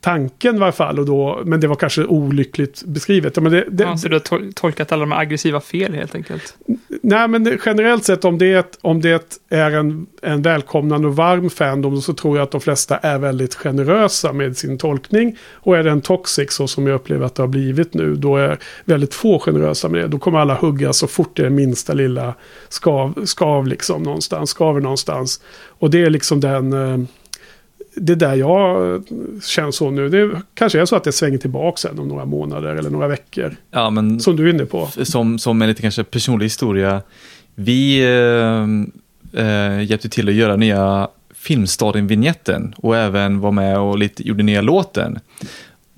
[0.00, 3.36] tanken i varje fall, och då, men det var kanske olyckligt beskrivet.
[3.36, 5.94] Ja, Men det, det, Ja, så du har tol- tolkat alla de här aggressiva fel
[5.94, 6.56] helt enkelt.
[7.02, 11.50] Nej, men det, generellt sett om det, om det är en, en välkomnande och varm
[11.50, 15.36] fandom så tror jag att de flesta är väldigt generösa med sin tolkning.
[15.52, 18.36] Och är det en toxic så som jag upplever att det har blivit nu, då
[18.36, 20.08] är väldigt få generösa med det.
[20.08, 22.34] Då kommer alla hugga så fort det är minsta lilla
[22.68, 25.40] skav, skav liksom någonstans, skaver någonstans.
[25.68, 27.08] Och det är liksom den...
[27.94, 29.02] Det är där jag
[29.44, 30.08] känner så nu.
[30.08, 33.56] Det kanske är så att det svänger tillbaka sen om några månader eller några veckor.
[33.70, 34.88] Ja, men Som du är inne på.
[35.02, 37.02] som, som en lite kanske personlig historia.
[37.54, 38.00] Vi
[39.32, 44.42] eh, eh, hjälpte till att göra nya Filmstaden-vignetten och även var med och lite, gjorde
[44.42, 45.18] nya låten.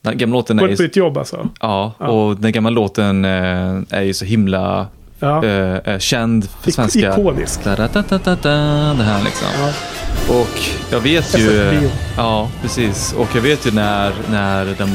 [0.01, 1.49] Den gamla låten är ett på ju, ditt jobb alltså.
[1.61, 2.09] ja, Ja.
[2.09, 4.87] och den gamla låten eh, är ju så himla
[5.23, 5.45] Ja.
[5.45, 7.13] eh, känd för svenska.
[7.13, 7.65] ikonisk.
[7.65, 8.51] Da, da, da, da, da, da,
[8.95, 9.49] det här liksom.
[9.61, 9.73] Ja.
[10.41, 10.61] Och
[10.93, 11.81] jag vet ju...
[12.17, 13.15] Ja, precis.
[13.19, 14.89] Och jag vet ju när, när den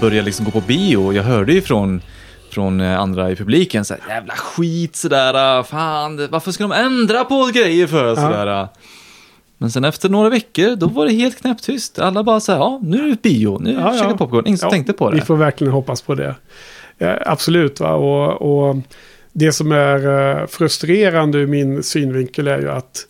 [0.00, 1.12] började liksom gå på bio.
[1.12, 2.02] Jag hörde ju från,
[2.50, 5.58] från eh, andra i publiken så här, jävla skit sådär.
[5.58, 8.14] äh, Fan, varför ska de ändra på grejer för?
[8.14, 8.60] Sådär.
[8.62, 8.68] äh.
[9.58, 11.98] Men sen efter några veckor, då var det helt knäpptyst.
[11.98, 14.16] Alla bara så här, ja, nu är det bio, nu Ja, käkar ja.
[14.16, 14.46] popcorn.
[14.46, 15.24] Ingen som Ja, tänkte på Vi det.
[15.26, 16.34] får verkligen hoppas på det.
[16.98, 17.92] Ja, absolut, va?
[17.92, 18.76] Och, och
[19.32, 20.06] det som är
[20.40, 23.06] eh, frustrerande ur min synvinkel är ju att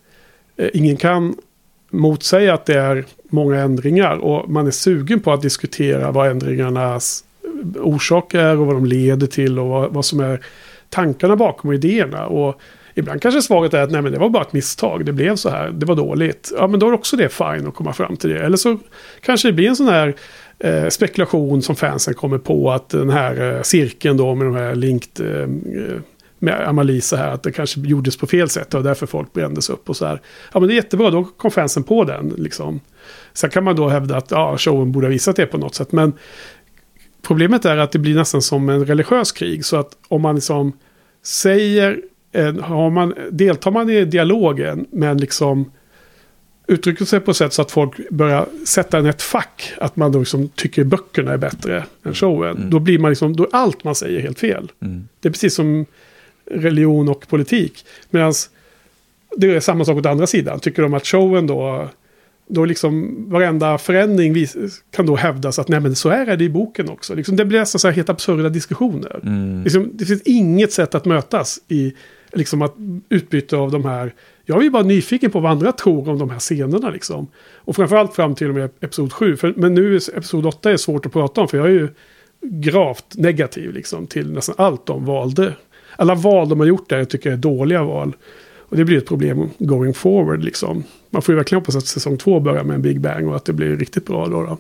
[0.57, 1.35] eh, ingen kan
[1.91, 4.17] motsäga att det är många ändringar.
[4.17, 8.87] Och man är sugen på att diskutera vad ändringarnas eh, orsak är och vad de
[8.87, 10.41] leder till och vad, vad som är
[10.89, 12.27] tankarna bakom och idéerna.
[12.27, 12.61] Och
[12.95, 15.51] ibland kanske svaret är att nej men det var bara ett misstag, det blev så
[15.51, 16.53] här, det var dåligt.
[16.57, 18.39] Ja men då är också det fine att komma fram till det.
[18.39, 18.79] Eller så
[19.21, 20.15] kanske det blir en sån här
[20.61, 24.75] eh, spekulation som fansen kommer på att den här eh, cirkeln då med de här
[24.75, 26.01] linked eh, eh,
[26.39, 29.89] med Amalisa här, att det kanske gjordes på fel sätt och därför folk brändes upp
[29.89, 30.21] och så här.
[30.53, 32.81] Ja men det är jättebra, då kom fansen på den liksom.
[33.33, 35.93] Sen kan man då hävda att ja, showen borde ha visat det på något sätt,
[35.93, 36.13] men
[37.23, 40.73] problemet är att det blir nästan som en religiös krig, så att om man liksom
[41.23, 42.01] säger,
[42.61, 45.71] har man, deltar man i dialogen, men liksom
[46.71, 49.73] uttrycker sig på sätt så att folk börjar sätta en ett fack.
[49.79, 52.57] Att man då liksom tycker böckerna är bättre än showen.
[52.57, 52.71] Mm.
[52.71, 54.73] Då blir man liksom, då är allt man säger helt fel.
[54.81, 55.09] Mm.
[55.21, 55.87] Det är precis som
[56.51, 57.85] religion och politik.
[58.11, 58.33] Medan
[59.37, 60.61] det är samma sak åt andra sidan.
[60.61, 61.89] Tycker de att showen då,
[62.47, 64.57] då liksom varenda förändring vis,
[64.91, 67.15] kan då hävdas att nej men så här är det i boken också.
[67.15, 69.21] Liksom, det blir nästan så här helt absurda diskussioner.
[69.23, 69.63] Mm.
[69.63, 71.95] Liksom, det finns inget sätt att mötas i
[72.33, 72.75] liksom att
[73.09, 74.15] utbyte av de här.
[74.51, 77.27] Jag är ju bara nyfiken på vad andra tror om de här scenerna liksom.
[77.55, 79.37] Och framförallt fram till och med episod 7.
[79.37, 81.89] För, men nu är episod 8 är svårt att prata om för jag är ju
[82.43, 85.55] gravt negativ liksom till nästan allt de valde.
[85.97, 88.17] Alla val de har gjort där jag tycker jag är dåliga val.
[88.59, 90.85] Och det blir ett problem going forward liksom.
[91.11, 93.45] Man får ju verkligen hoppas att säsong 2 börjar med en Big Bang och att
[93.45, 94.43] det blir riktigt bra då.
[94.43, 94.59] då.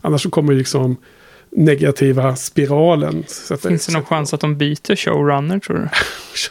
[0.00, 0.96] Annars så kommer ju liksom
[1.56, 3.24] negativa spiralen.
[3.26, 5.88] sätta- Finns det någon chans att de byter showrunner tror du?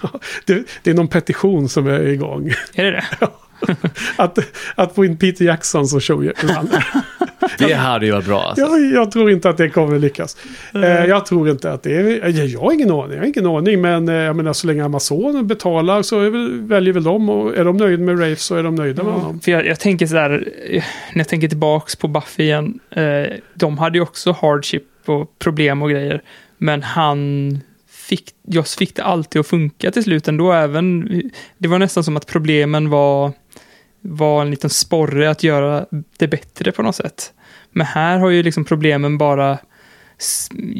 [0.02, 2.54] Ja, det, det är någon petition som är igång.
[2.74, 3.28] Är det det?
[4.16, 4.40] Att,
[4.76, 6.86] att få in Peter Jackson som showrunner.
[7.58, 8.42] Det hade ju varit bra.
[8.42, 8.62] Alltså.
[8.66, 10.38] jag, jag tror inte att det kommer lyckas.
[10.74, 12.30] Eh, jag tror inte att det är...
[12.30, 13.82] Jag, jag har ingen aning, jag har ingen aning.
[13.82, 17.30] Men eh, jag menar så länge Amazon betalar så väl, väljer väl de.
[17.30, 19.40] Och är de nöjda med Rafe så är de nöjda med honom.
[19.40, 20.84] För jag, jag tänker så här, eh,
[21.14, 22.80] när jag tänker tillbaks på Buffy igen,
[23.54, 26.22] de hade ju också hardship och problem och grejer,
[26.58, 31.10] men han fick, Joss fick det alltid att funka till slut ändå, även,
[31.58, 33.32] det var nästan som att problemen var,
[34.02, 35.86] var en liten sporre att göra
[36.18, 37.34] det bättre på något sätt.
[37.72, 39.58] Men här har ju liksom problemen bara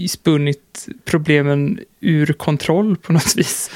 [0.08, 3.72] spunnit problemen ur kontroll på något vis.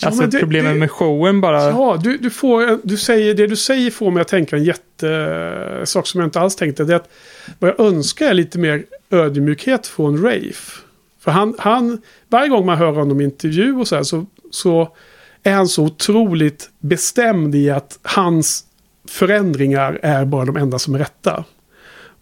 [0.00, 1.62] Ja, alltså det- problemen det- med showen bara...
[1.62, 6.06] Ja, du, du får, du säger, det du säger får mig att tänka en jättesak
[6.06, 6.84] som jag inte alls tänkte.
[6.84, 7.10] Det är att
[7.58, 10.82] vad jag önskar är lite mer ödmjukhet från Rafe.
[11.18, 14.96] För han, han, varje gång man hör honom i intervju och så här så, så
[15.42, 18.64] är han så otroligt bestämd i att hans
[19.08, 21.44] förändringar är bara de enda som är rätta.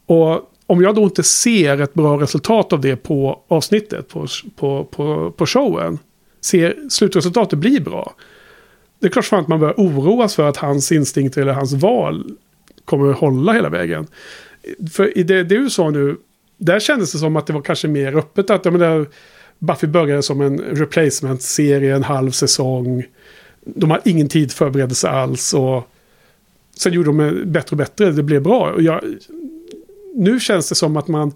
[0.06, 4.26] Och om jag då inte ser ett bra resultat av det på avsnittet, på,
[4.56, 5.98] på, på, på showen,
[6.40, 8.14] ser slutresultatet bli bra.
[9.00, 12.30] Det är klart att man börjar oroas för att hans instinkter eller hans val
[12.84, 14.06] kommer att hålla hela vägen.
[14.92, 16.16] För i det du sa nu,
[16.58, 18.50] där kändes det som att det var kanske mer öppet.
[18.50, 19.06] Att ja, men där,
[19.58, 23.04] Buffy började som en replacement-serie, en halv säsong.
[23.64, 25.54] De har ingen tid förberedelse alls.
[25.54, 25.90] Och
[26.76, 28.72] sen gjorde de bättre och bättre, det blev bra.
[28.72, 29.00] Och jag,
[30.14, 31.32] nu känns det som att man...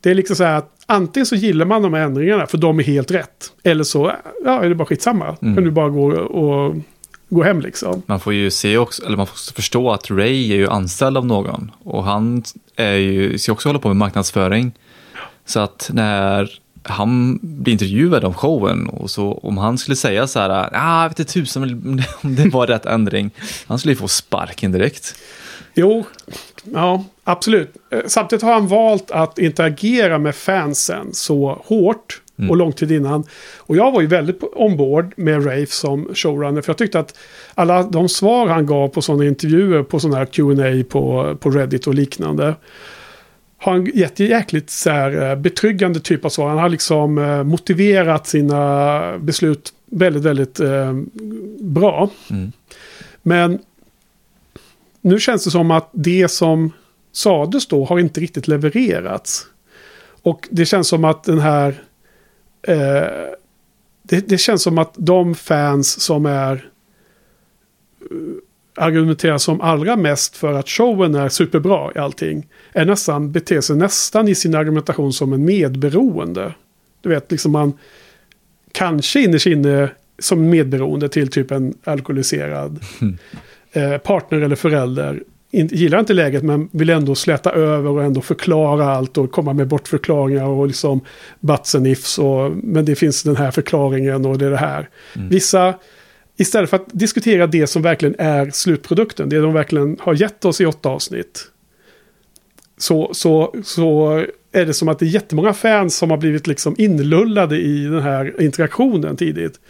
[0.00, 2.78] Det är liksom så här att antingen så gillar man de här ändringarna för de
[2.78, 3.52] är helt rätt.
[3.62, 4.12] Eller så
[4.44, 5.36] ja, är det bara skitsamma.
[5.42, 5.54] Mm.
[5.54, 6.76] Kan du bara gå och
[7.28, 8.02] gå hem liksom.
[8.06, 11.26] Man får ju se också, eller man får förstå att Ray är ju anställd av
[11.26, 11.70] någon.
[11.84, 12.42] Och han
[12.82, 14.72] är ju, ska också hålla på med marknadsföring.
[15.44, 16.50] Så att när
[16.82, 21.08] han blir intervjuad om showen och så om han skulle säga så här, ah, jag
[21.08, 21.62] vet inte tusan
[22.22, 23.30] om det var rätt ändring.
[23.66, 25.14] Han skulle ju få sparken direkt.
[25.74, 26.04] Jo,
[26.64, 27.76] ja, absolut.
[27.90, 33.24] Eh, samtidigt har han valt att interagera med fansen så hårt och lång tid innan.
[33.58, 36.62] Och jag var ju väldigt ombord med Rafe som showrunner.
[36.62, 37.18] För jag tyckte att
[37.54, 41.86] alla de svar han gav på sådana intervjuer på sådana här Q&A på, på Reddit
[41.86, 42.54] och liknande.
[43.58, 46.48] Har han gett jäkligt så här, eh, betryggande typ av svar.
[46.48, 50.92] Han har liksom eh, motiverat sina beslut väldigt, väldigt eh,
[51.60, 52.10] bra.
[52.30, 52.52] Mm.
[53.22, 53.58] Men
[55.00, 56.72] nu känns det som att det som
[57.12, 59.46] sades då har inte riktigt levererats.
[60.22, 61.82] Och det känns som att den här...
[62.62, 63.04] Eh,
[64.02, 66.70] det, det känns som att de fans som är...
[68.00, 68.16] eh,
[68.76, 72.46] argumenterar som allra mest för att showen är superbra i allting.
[72.72, 76.54] Är nästan, beter sig nästan i sin argumentation som en medberoende.
[77.00, 77.72] Du vet, liksom man
[78.72, 82.80] kanske innerst inne som medberoende till typ en alkoholiserad
[83.72, 85.22] eh, partner eller förälder.
[85.54, 89.68] Gillar inte läget men vill ändå släta över och ändå förklara allt och komma med
[89.68, 91.00] bortförklaringar och liksom
[91.40, 92.18] buts and ifs.
[92.18, 94.88] Och, men det finns den här förklaringen och det är det här.
[95.28, 95.74] Vissa,
[96.36, 100.60] istället för att diskutera det som verkligen är slutprodukten, det de verkligen har gett oss
[100.60, 101.44] i åtta avsnitt.
[102.78, 104.16] Så, så, så
[104.52, 108.02] är det som att det är jättemånga fans som har blivit liksom inlullade i den
[108.02, 109.60] här interaktionen tidigt.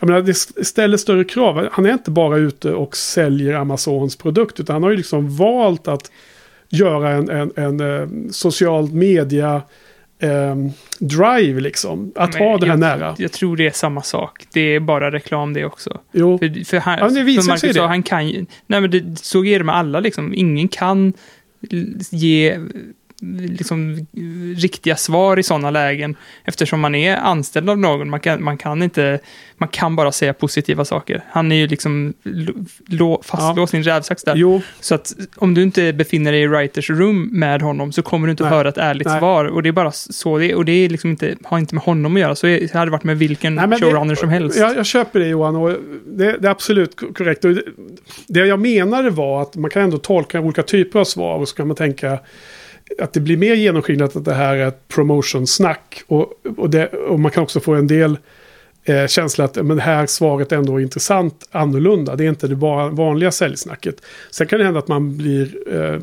[0.00, 0.34] Jag menar, det
[0.66, 1.68] ställer större krav.
[1.72, 5.88] Han är inte bara ute och säljer Amazons produkt, utan han har ju liksom valt
[5.88, 6.10] att
[6.68, 9.62] göra en, en, en, eh, social media
[10.18, 10.56] eh,
[10.98, 12.12] drive liksom.
[12.14, 13.14] Att Men ha det här jag, nära.
[13.18, 14.46] Jag tror det är samma sak.
[14.52, 16.00] Det är bara reklam det också.
[16.12, 17.74] Jo, För, för, han, Ja, det visar Marcus sig det.
[17.74, 18.46] sa, han kan ju...
[18.66, 20.34] Nej, men det, så är det med alla liksom.
[20.34, 21.12] Ingen kan
[22.10, 22.58] ge
[23.38, 24.06] liksom,
[24.56, 28.10] riktiga svar i sådana lägen eftersom man är anställd av någon.
[28.10, 29.18] Man kan, man kan inte...
[29.56, 31.24] Man kan bara säga positiva saker.
[31.30, 32.14] Han är ju liksom
[33.22, 34.36] fastlåst i en rävsax där.
[34.36, 38.26] jo, Så att om du inte befinner dig i writers room med honom så kommer
[38.26, 38.52] du inte Nej.
[38.52, 39.18] höra ett ärligt Nej.
[39.18, 39.44] svar.
[39.44, 40.54] Och det är bara så det är.
[40.54, 42.34] Och det är liksom inte, har inte med honom att göra.
[42.34, 44.58] Så det hade varit med vilken Nej, showrunner det- som helst.
[44.58, 45.70] Jag, jag köper det Johan och
[46.06, 47.44] det, det är absolut ko- korrekt.
[47.44, 47.62] Och det,
[48.28, 51.56] det jag menade var att man kan ändå tolka olika typer av svar och så
[51.56, 52.18] kan man tänka
[52.98, 56.02] att det blir mer genomskinligt att det här är ett promotion-snack.
[56.06, 58.18] Och, och, det, och man kan också få en del
[58.84, 62.16] eh, känsla att men det här svaret ändå är intressant annorlunda.
[62.16, 63.96] Det är inte det bara vanliga säljsnacket.
[64.30, 66.00] Sen kan det hända att man blir, eh,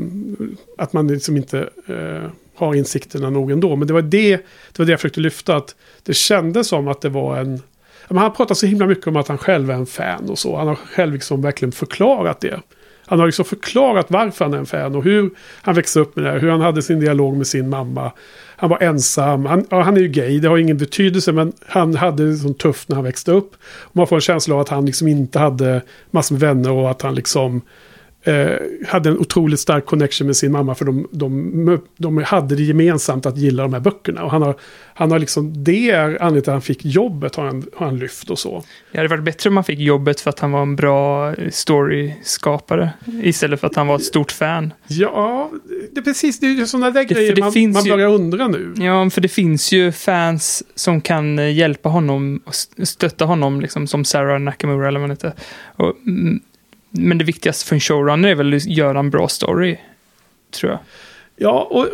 [0.77, 3.75] att man liksom inte eh, har insikterna nog ändå.
[3.75, 4.35] Men det var det,
[4.71, 5.55] det var det jag försökte lyfta.
[5.55, 7.61] Att det kändes som att det var en...
[8.07, 10.57] Men han pratar så himla mycket om att han själv är en fan och så.
[10.57, 12.59] Han har själv liksom verkligen förklarat det.
[13.11, 15.29] Han har liksom förklarat varför han är en fan och hur
[15.61, 16.39] han växte upp med det här.
[16.39, 18.11] Hur han hade sin dialog med sin mamma.
[18.55, 19.45] Han var ensam.
[19.45, 21.31] Han, ja, han är ju gay, det har ingen betydelse.
[21.31, 23.51] Men han hade det liksom tufft när han växte upp.
[23.63, 25.81] Och man får en känsla av att han liksom inte hade
[26.11, 27.61] massor med vänner och att han liksom
[28.23, 28.51] eh,
[28.87, 30.75] hade en otroligt stark connection med sin mamma.
[30.75, 34.23] För de, de, de hade det gemensamt att gilla de här böckerna.
[34.23, 34.55] Och han har,
[34.93, 37.99] han har liksom, det är anledningen till att han fick jobbet har han, har han
[37.99, 38.63] lyft och så.
[38.91, 42.89] Det hade varit bättre om man fick jobbet för att han var en bra story-skapare.
[43.23, 44.73] Istället för att han var ett stort fan.
[44.87, 45.51] Ja,
[45.91, 48.09] det precis det är ju sådana där för grejer det man, finns man ju- börjar
[48.09, 48.73] undra nu.
[48.77, 53.61] Ja, för det finns ju fans som kan eh, hjälpa honom och st- stötta honom,
[53.61, 55.33] liksom, som Sarah Nakamura eller vad hon heter.
[55.75, 56.39] Och, mm,
[56.91, 59.77] men det viktigaste för en showrunner är väl att göra en bra story,
[60.51, 60.79] tror jag.
[61.35, 61.87] Ja, och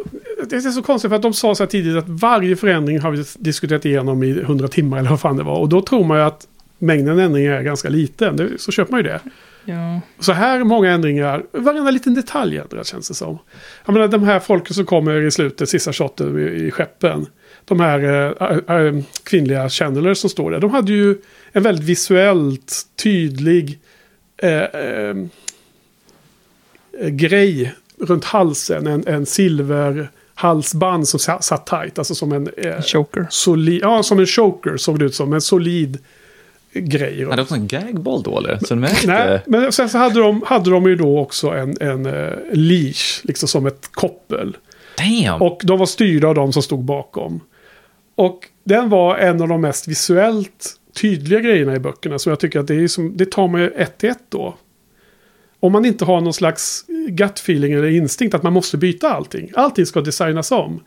[0.49, 3.11] det är så konstigt för att de sa så här tidigt att varje förändring har
[3.11, 5.59] vi diskuterat igenom i 100 timmar eller vad fan det var.
[5.59, 8.55] Och då tror man ju att mängden ändringar är ganska liten.
[8.57, 9.19] Så köper man ju det.
[9.65, 13.37] Ja, Så här många ändringar, varenda liten detalj ändras känns det som.
[13.85, 17.25] Jag menar de här folken som kommer i slutet, sista shoten i, i skeppen.
[17.65, 18.33] De här
[18.69, 20.59] äh, äh, kvinnliga channelers som står där.
[20.59, 21.17] De hade ju
[21.51, 23.79] en väldigt visuellt tydlig
[24.37, 25.15] eh, eh,
[27.09, 28.87] grej runt halsen.
[28.87, 31.97] En, en silver halsband som sa- satt tight.
[31.99, 32.49] Alltså som en...
[32.57, 33.27] Eh, choker.
[33.29, 35.33] solid, ja, som en choker såg det ut som.
[35.33, 35.97] En solid
[36.73, 37.25] grejer.
[37.25, 38.57] Hade de också en gagboll då eller?
[38.57, 39.07] Så de är.
[39.07, 43.21] Nej, men sen så hade de, hade de ju då också en, en uh, leash,
[43.23, 44.57] liksom som ett koppel.
[44.97, 45.41] Damn!
[45.41, 47.39] Och de var styrda av de som stod bakom.
[48.15, 52.19] Och den var en av de mest visuellt tydliga grejerna i böckerna.
[52.19, 54.57] Så jag tycker att det, är som, det tar mig ett till ett då.
[55.59, 59.51] Om man inte har någon slags gut feeling eller instinkt att man måste byta allting.
[59.55, 60.83] Allting ska designas om.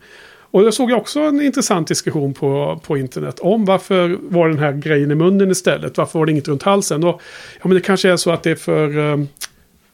[0.53, 4.73] Och jag såg också en intressant diskussion på, på internet om varför var den här
[4.73, 5.97] grejen i munnen istället.
[5.97, 7.03] Varför var det inget runt halsen?
[7.03, 7.21] Och,
[7.61, 9.27] ja, men det kanske är så att det är för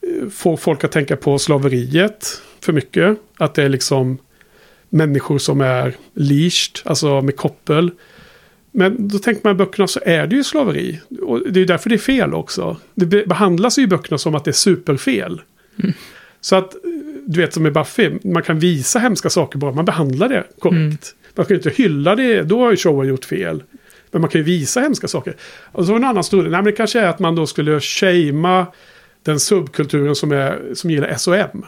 [0.08, 3.18] Eh, få folk att tänka på slaveriet för mycket.
[3.36, 4.18] Att det är liksom
[4.88, 7.90] människor som är leashed, alltså med koppel.
[8.78, 11.00] Men då tänker man i böckerna så är det ju slaveri.
[11.22, 12.76] Och det är därför det är fel också.
[12.94, 15.40] Det behandlas ju i böckerna som att det är superfel.
[15.82, 15.92] Mm.
[16.40, 16.74] Så att,
[17.26, 20.74] du vet som i Buffy, man kan visa hemska saker bara man behandlar det korrekt.
[20.74, 21.34] Mm.
[21.34, 23.62] Man kan ju inte hylla det, då har ju showen gjort fel.
[24.10, 25.34] Men man kan ju visa hemska saker.
[25.72, 28.66] Och så en annan studie, nej men det kanske är att man då skulle shamea
[29.22, 31.64] den subkulturen som, är, som gillar SOM.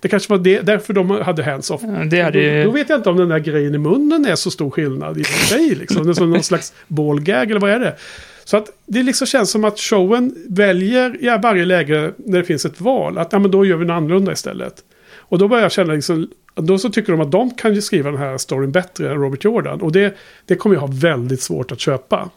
[0.00, 1.80] Det kanske var det, därför de hade hands-off.
[1.84, 2.62] Ja, det hade...
[2.62, 5.18] då, då, vet jag inte om den där grejen i munnen är så stor skillnad
[5.18, 5.74] i sig.
[5.74, 6.04] Liksom.
[6.04, 7.96] Det är som någon slags ballgag eller vad är det?
[8.44, 12.64] Så att det liksom känns som att showen väljer i varje läge när det finns
[12.64, 13.18] ett val.
[13.18, 14.74] Att ja, men då gör vi något annorlunda istället.
[15.16, 18.10] Och då börjar jag känna liksom, då så tycker de att de kan ju skriva
[18.10, 19.80] den här storyn bättre än Robert Jordan.
[19.80, 22.30] Och det, det kommer jag ha väldigt svårt att köpa.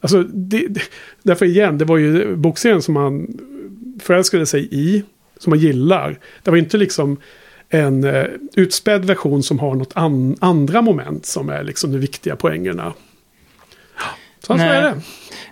[0.00, 0.80] Alltså, det, det,
[1.22, 3.38] därför igen, det var ju bokserien som han
[4.02, 5.02] förälskade sig i
[5.44, 6.18] som man gillar.
[6.42, 7.16] Det var inte liksom
[7.68, 12.36] en eh, utspädd version som har något an andra moment som är liksom de viktiga
[12.36, 12.92] poängerna.
[14.40, 14.68] Så, Nej.
[14.68, 15.00] så är det.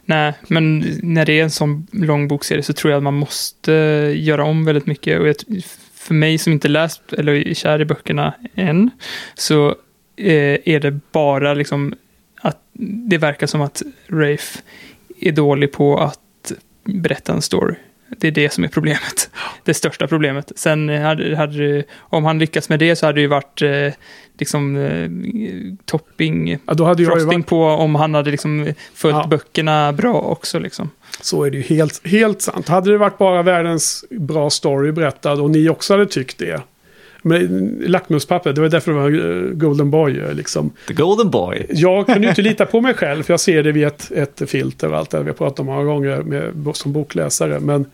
[0.04, 3.72] Nej, men när det är en sån lång bokserie så tror jag att man måste
[4.16, 5.20] göra om väldigt mycket.
[5.20, 5.36] Och
[5.94, 8.90] för mig som inte läst eller är kär i böckerna än,
[9.34, 9.68] så
[10.16, 11.94] eh, är det bara liksom
[12.40, 12.58] att
[13.08, 14.60] det verkar som att Rafe
[15.20, 16.52] är dålig på att
[16.84, 17.74] berätta en story.
[18.18, 19.30] Det är det som är problemet.
[19.64, 20.52] Det största problemet.
[20.56, 23.92] Sen hade, hade om han lyckats med det så hade det ju varit eh,
[24.38, 25.10] liksom eh,
[25.84, 27.46] topping, ja, då hade frosting varit...
[27.46, 29.26] på om han hade liksom följt ja.
[29.26, 30.90] böckerna bra också liksom.
[31.20, 32.68] Så är det ju helt, helt sant.
[32.68, 36.62] Hade det varit bara världens bra story berättad och ni också hade tyckt det.
[37.22, 40.18] Men lackmuspapper, det var därför det var eh, Golden Boy.
[40.18, 40.70] Eh, liksom.
[40.88, 41.66] The Golden Boy.
[41.70, 44.50] Jag kan ju inte lita på mig själv, för jag ser det via ett, ett
[44.50, 47.60] filter och allt det vi har pratat om många gånger med, som bokläsare.
[47.60, 47.86] Men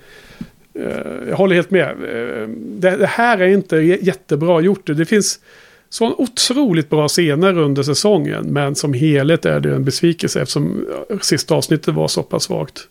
[0.74, 1.88] eh, jag håller helt med.
[1.88, 4.86] Eh, det, det, här är inte jättebra gjort.
[4.86, 5.40] Det finns
[5.88, 8.52] så otroligt bra scener under säsongen.
[8.52, 10.86] Men som helhet är det en besvikelse eftersom
[11.20, 12.88] sista avsnittet var så pass svagt.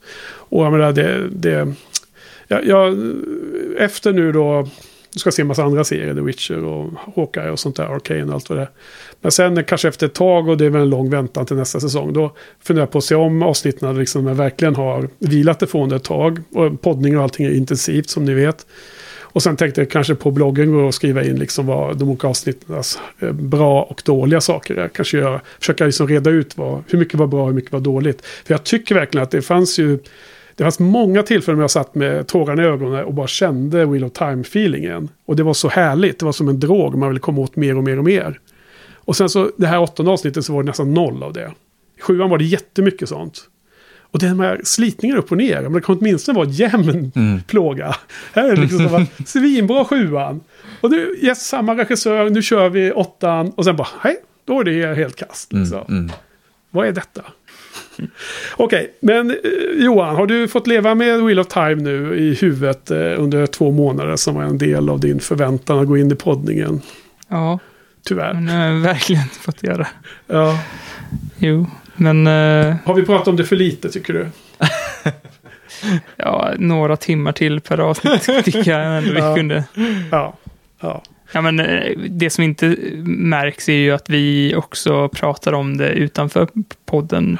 [0.49, 1.27] Och jag menar, det...
[1.31, 1.73] det
[2.49, 2.97] jag, jag,
[3.77, 4.67] efter nu då
[5.13, 8.23] du ska se en massa andra serier, The Witcher och Hawkeye och sånt där, Arcane
[8.23, 8.69] och allt vad det är.
[9.21, 11.79] Men sen kanske efter ett tag och det är väl en lång väntan till nästa
[11.79, 15.61] säsong, då funderar jag på att se om avsnitten liksom, när jag verkligen har vilat
[15.61, 16.39] ifrån det ett tag.
[16.51, 18.65] Och poddning och allting är intensivt som ni vet.
[19.37, 22.27] Och sen tänkte jag kanske på bloggen gå och skriva in liksom vad de olika
[22.27, 24.87] avsnittens eh, bra och dåliga saker är.
[24.87, 27.79] Kanske göra, försöka liksom reda ut vad, hur mycket var bra och hur mycket var
[27.79, 28.25] dåligt.
[28.25, 29.99] För jag tycker verkligen att det fanns ju
[30.57, 34.03] det fanns många tillfällen när jag satt med tårarna i ögonen och bara kände Wheel
[34.03, 35.09] of Time-feelingen.
[35.25, 37.77] Och det var så härligt, det var som en drog, man ville komma åt mer
[37.77, 38.39] och mer och mer.
[38.95, 41.53] Och sen så det här åttonde avsnittet så var det nästan noll av det.
[41.97, 43.41] I sjuan var det jättemycket sånt.
[44.11, 47.41] Och den här slitningen upp och ner, men det kan åtminstone vara jämn mm.
[47.41, 47.95] plåga.
[48.33, 50.41] Här är det liksom som svinbra sjuan.
[50.81, 54.63] Och nu, yes, samma regissör, nu kör vi åttan och sen bara, hej, då är
[54.63, 55.53] det helt kast.
[55.53, 55.81] Liksom.
[55.87, 56.11] Mm, mm.
[56.69, 57.21] Vad är detta?
[58.57, 59.37] Okej, okay, men eh,
[59.75, 63.71] Johan, har du fått leva med Wheel of Time nu i huvudet eh, under två
[63.71, 66.81] månader som var en del av din förväntan att gå in i poddningen?
[67.27, 67.59] Ja.
[68.03, 68.33] Tyvärr.
[68.33, 69.87] Men, jag har verkligen fått göra.
[70.27, 70.59] Ja.
[71.37, 72.27] Jo, men...
[72.27, 72.75] Uh...
[72.85, 74.27] Har vi pratat om det för lite, tycker du?
[76.15, 79.35] ja, några timmar till per avsnitt tycker jag ändå vi ja.
[79.35, 79.63] kunde.
[80.11, 80.37] Ja.
[80.79, 81.03] ja.
[81.31, 81.61] Ja, men
[82.09, 86.47] det som inte märks är ju att vi också pratar om det utanför
[86.85, 87.37] podden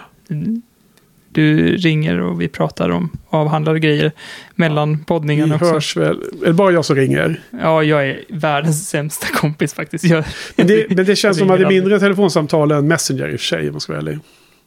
[1.30, 4.11] du ringer och vi pratar om avhandlade grejer
[4.56, 5.65] mellan poddningarna också.
[5.65, 6.22] hörs väl.
[6.43, 7.41] Är det bara jag som ringer?
[7.61, 10.03] Ja, jag är världens sämsta kompis faktiskt.
[10.03, 10.23] Jag,
[10.56, 13.39] men, det, men det känns som att det är mindre telefonsamtal än Messenger i och
[13.39, 14.19] för sig, om man ska vara ärlig.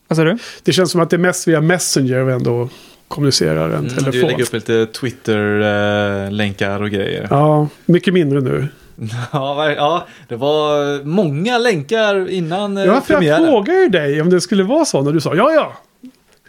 [0.08, 0.38] Vad sa du?
[0.62, 2.68] Det känns som att det är mest via Messenger vi ändå
[3.08, 4.12] kommunicerar än mm, telefon.
[4.12, 7.26] Du lägger upp lite Twitter-länkar och grejer.
[7.30, 8.68] Ja, mycket mindre nu.
[9.32, 13.42] Ja, ja, det var många länkar innan eh, ja, för premiären.
[13.42, 15.72] Jag frågade ju dig om det skulle vara så när du sa ja, ja.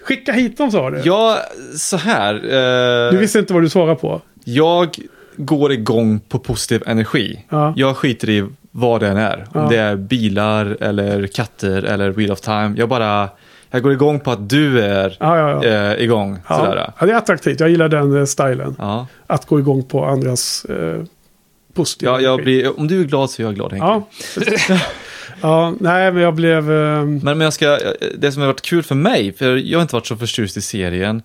[0.03, 1.01] Skicka hit dem sa du.
[1.05, 1.37] Ja,
[1.77, 2.35] så här.
[2.35, 4.21] Eh, du visste inte vad du svarade på.
[4.43, 4.89] Jag
[5.35, 7.45] går igång på positiv energi.
[7.49, 7.73] Ja.
[7.77, 9.47] Jag skiter i vad det än är.
[9.53, 12.73] Om det är bilar eller katter eller Wheel of Time.
[12.77, 13.29] Jag bara,
[13.71, 15.69] jag går igång på att du är Ja, ja, ja.
[15.93, 16.39] eh, igång.
[16.47, 16.75] Sådär.
[16.75, 16.93] ja.
[16.99, 17.59] ja det är attraktivt.
[17.59, 18.75] Jag gillar den eh, stilen.
[18.79, 19.07] Ja.
[19.27, 21.01] Att gå igång på andras eh,
[21.73, 23.85] positiva Ja, jag blir, om du är glad så är jag glad Henke.
[23.85, 24.07] Ja,
[25.41, 26.71] ja, nej men jag blev...
[26.71, 27.79] Eh, Men, men jag ska,
[28.17, 30.61] det som har varit kul för mig, för jag har inte varit så förtjust i
[30.61, 31.21] serien.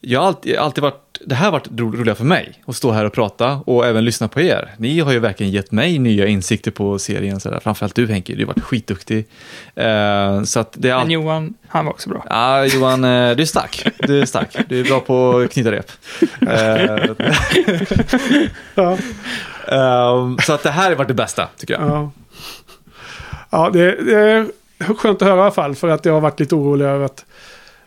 [0.00, 2.90] Jag har alltid, alltid varit, det här har varit ro- roligt för mig, att stå
[2.92, 4.74] här och prata och även lyssna på er.
[4.78, 7.60] Ni har ju verkligen gett mig nya insikter på serien, sådär.
[7.62, 9.26] framförallt du Henke, du har varit skitduktig.
[9.74, 11.12] Eh, så att det är Men alltid...
[11.12, 12.24] Johan, han var också bra.
[12.30, 13.86] Ja, Johan, eh, du är stark.
[13.98, 14.56] Du är stark.
[14.68, 15.90] Du är bra på att knyta rep.
[16.40, 17.10] Eh,
[18.74, 18.98] ja,
[19.68, 21.82] ehm, så att det här har varit det bästa, tycker jag.
[21.82, 22.10] ja.
[23.50, 24.46] ja det, det är
[24.96, 25.74] skönt att höra i alla fall.
[25.74, 27.24] För att jag har varit lite orolig över att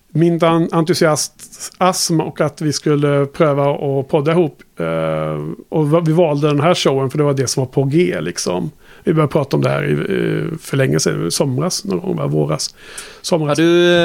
[0.09, 0.39] min
[0.71, 4.61] entusiasm och att vi skulle pröva att podda ihop.
[4.79, 5.37] Eh,
[5.69, 8.71] och vi valde den här showen för det var det som var på G liksom.
[9.03, 12.29] Vi började prata om det här i, eh, för länge sedan, i somras någon gång,
[12.31, 12.75] våras.
[12.77, 12.79] Ja,
[13.21, 13.57] Somras.
[13.57, 13.63] du,
[13.93, 13.95] eh,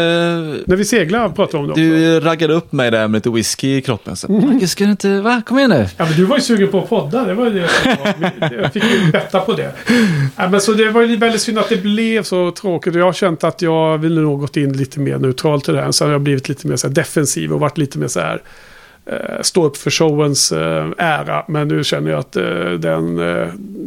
[0.66, 1.80] När vi seglade pratade vi om det också.
[1.82, 4.16] du raggade upp mig där med lite whisky i kroppen.
[4.16, 5.42] Så, Marcus, ska du inte, va?
[5.46, 5.86] Kom igen nu.
[5.96, 7.24] Ja, men du var ju sugen på att podda.
[7.24, 7.68] Det var ju det
[8.62, 9.72] Jag fick ju betta på det.
[10.36, 12.94] Ja, men så det var ju väldigt synd att det blev så tråkigt.
[12.94, 15.90] Jag har känt att jag vill nog gått in lite mer neutralt till det här.
[15.92, 18.42] Så har jag blivit lite mer så defensiv och varit lite mer så här.
[19.06, 21.44] Eh, stå upp för showens eh, ära.
[21.48, 23.16] Men nu känner jag att eh, den,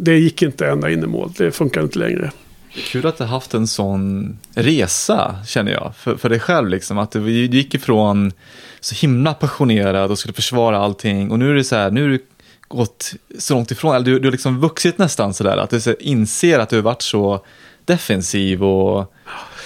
[0.03, 1.31] det gick inte ända in i mål.
[1.37, 2.31] Det funkar inte längre.
[2.73, 6.69] Kul att du har haft en sån resa, känner jag, för, för dig själv.
[6.69, 6.97] Liksom.
[6.97, 8.31] Att du, du gick ifrån
[8.79, 12.09] så himla passionerad och skulle försvara allting och nu är det så här, nu är
[12.09, 12.19] du
[12.67, 15.93] gått så långt ifrån, eller du, du har liksom vuxit nästan sådär, att du så
[15.99, 17.45] inser att du har varit så
[17.85, 19.13] defensiv och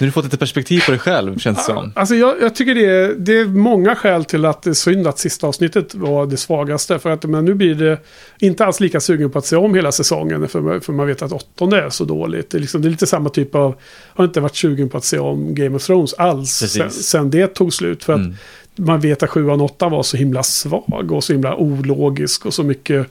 [0.01, 1.91] nu har du fått lite perspektiv på dig själv, känns det som.
[1.95, 5.07] Alltså jag, jag tycker det är, det är många skäl till att det är synd
[5.07, 6.99] att sista avsnittet var det svagaste.
[6.99, 7.97] För att men nu blir det
[8.39, 10.47] inte alls lika sugen på att se om hela säsongen.
[10.47, 12.49] För, man- för man vet att åttonde är så dåligt.
[12.49, 13.75] Det är, liksom, det är lite samma typ av...
[14.15, 16.49] Har inte varit sugen på att se om Game of Thrones alls.
[16.51, 18.03] Sen, sen det tog slut.
[18.03, 18.35] För att Mm.
[18.75, 22.45] man vet att sjuan och åttan var så himla svag och så himla ologisk.
[22.45, 23.07] Och så mycket...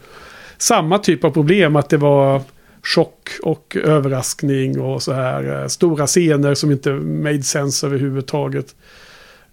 [0.59, 2.43] Samma typ av problem att det var
[2.83, 5.63] chock och överraskning och så här.
[5.63, 8.75] Eh, stora scener som inte made sense överhuvudtaget.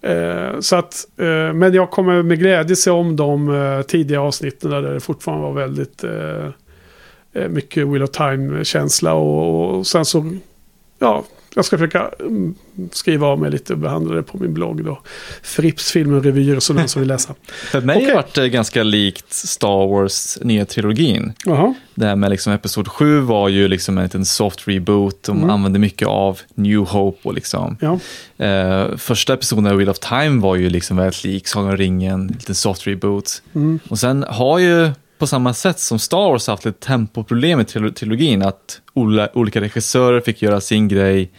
[0.00, 4.70] Eh, så att, eh, men jag kommer med glädje se om de eh, tidiga avsnitten
[4.70, 6.48] där det fortfarande var väldigt eh,
[7.32, 10.36] eh, mycket will of Time-känsla och, och sen så,
[10.98, 11.24] ja,
[11.54, 12.54] jag ska försöka mm,
[12.92, 15.00] skriva av mig lite och behandla det på min blogg då.
[15.42, 17.34] Frips filmer, revyer så den som vill läsa.
[17.70, 18.04] För mig Okej.
[18.06, 21.32] har det varit eh, ganska likt Star Wars nya trilogin.
[21.94, 25.22] Det här med liksom episod 7 var ju liksom en liten soft reboot.
[25.22, 25.50] De Mm.
[25.50, 27.76] använde mycket av New Hope och liksom.
[27.80, 27.98] ja.
[28.46, 32.20] Eh, första episoden av Wheel of Time var ju liksom väldigt lik Sagan om ringen,
[32.20, 33.42] en liten soft reboot.
[33.54, 33.78] Mm.
[33.88, 38.42] Och sen har ju på samma sätt som Star Wars haft ett tempoproblem i trilogin,
[38.42, 38.80] att
[39.34, 41.30] olika regissörer fick göra sin grej.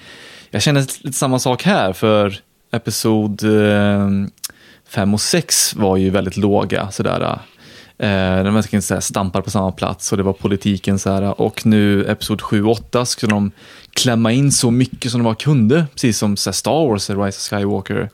[0.49, 2.39] Jag känner lite samma sak här, för
[2.71, 4.31] episod ehm,
[4.89, 6.91] 5 och 6 var ju väldigt låga.
[6.91, 7.39] Sådär.
[7.97, 11.11] Eh, eh de verkligen så här stampar på samma plats och det var politiken så
[11.11, 11.41] här.
[11.41, 13.51] Och nu episod 7 och 8 skulle de
[14.03, 15.85] klämma in så mycket som de bara kunde.
[15.93, 18.09] Precis som Star Wars, Rise of Skywalker.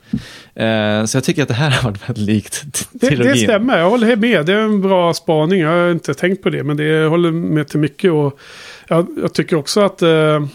[0.55, 3.89] Eh, så jag tycker att det här har varit väldigt likt Det, det stämmer, jag
[3.89, 4.45] håller med.
[4.45, 5.59] Det är en bra spaning.
[5.59, 8.11] Jag har inte tänkt på det, men det jag håller med till mycket.
[8.11, 8.39] Och
[8.87, 10.45] jag, jag tycker också att eh,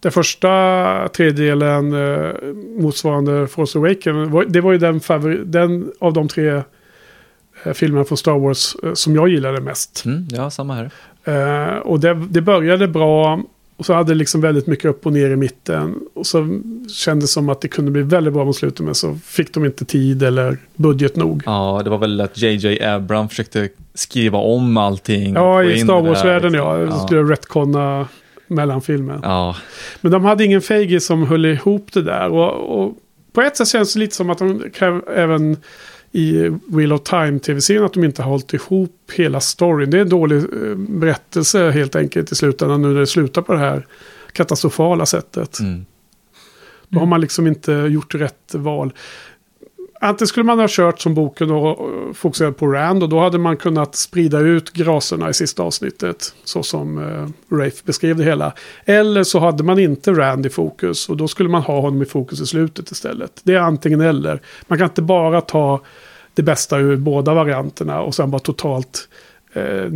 [0.00, 2.32] den första tredjedelen eh,
[2.78, 5.00] motsvarande Force Awakens, det var ju den,
[5.50, 6.62] den av de tre
[7.64, 10.04] eh, filmerna från Star Wars eh, som jag gillade mest.
[10.04, 10.90] Mm, ja, samma här.
[11.24, 13.42] Eh, och det, det började bra.
[13.76, 15.94] Och så hade det liksom väldigt mycket upp och ner i mitten.
[16.14, 16.60] Och så
[16.94, 18.80] kändes det som att det kunde bli väldigt bra mot slutet.
[18.80, 21.42] Men så fick de inte tid eller budget nog.
[21.46, 25.34] Ja, det var väl att JJ Abram försökte skriva om allting.
[25.34, 26.68] Ja, i Star Wars-världen liksom.
[26.68, 26.80] ja.
[26.80, 27.06] ja.
[27.06, 28.08] Skulle retconna
[28.46, 29.20] mellanfilmen.
[29.22, 29.56] Ja,
[30.00, 32.28] Men de hade ingen Feige som höll ihop det där.
[32.28, 32.96] Och, och
[33.32, 35.56] på ett sätt känns det lite som att de kan, även
[36.14, 39.90] i Wheel of Time tv-serien att de inte har hållit ihop hela storyn.
[39.90, 43.52] Det är en dålig eh, berättelse helt enkelt i slutändan nu när det slutar på
[43.52, 43.86] det här
[44.32, 45.60] katastrofala sättet.
[45.60, 45.86] mm.
[46.88, 48.92] Då har man liksom inte gjort rätt val.
[50.04, 51.78] Antingen skulle man ha kört som boken och
[52.16, 56.34] fokuserat på Rand och då hade man kunnat sprida ut graserna i sista avsnittet.
[56.44, 58.52] Så som eh, Rafe beskrev det hela.
[58.84, 62.04] Eller så hade man inte Rand i fokus och då skulle man ha honom i
[62.04, 63.40] fokus i slutet istället.
[63.44, 64.40] Det är antingen eller.
[64.66, 65.80] Man kan inte bara ta
[66.34, 69.08] det bästa ur båda varianterna och sen bara totalt
[69.52, 69.90] eh,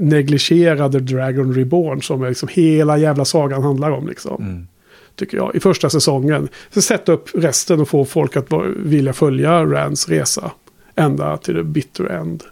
[0.00, 4.08] negligera The Dragon Reborn som är liksom hela jävla sagan handlar om.
[4.08, 4.66] Liksom Mm
[5.16, 6.48] tycker jag, i första säsongen.
[6.70, 10.50] Så sätta upp resten och få folk att vilja följa Rands resa.
[10.96, 12.42] Ända till the bitter end.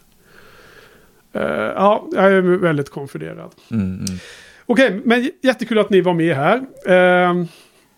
[1.32, 3.50] Eh, ja, jag är väldigt konfunderad.
[3.70, 4.04] Mm, mm.
[4.66, 6.56] Okej, men j- jättekul att ni var med här.
[6.86, 7.44] Eh,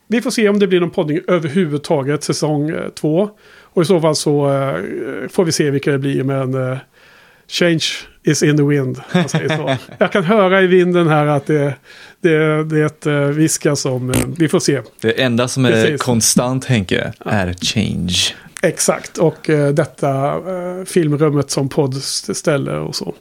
[0.08, 3.30] vi får se om det blir någon podding överhuvudtaget säsong eh, två.
[3.62, 4.46] Och i så fall så
[5.30, 6.22] får vi se vilka det blir.
[6.24, 6.76] Men
[7.48, 7.84] change
[8.24, 9.00] is in the wind.
[9.98, 11.74] Jag kan höra i vinden här att det,
[12.20, 14.80] det, det är ett eh, viska som eh, vi får se.
[15.00, 16.02] Det enda som är Precis.
[16.02, 18.34] konstant, Henke, är change.
[18.62, 20.40] Exakt, och eh, detta
[20.86, 23.14] filmrummet som poddställe och så.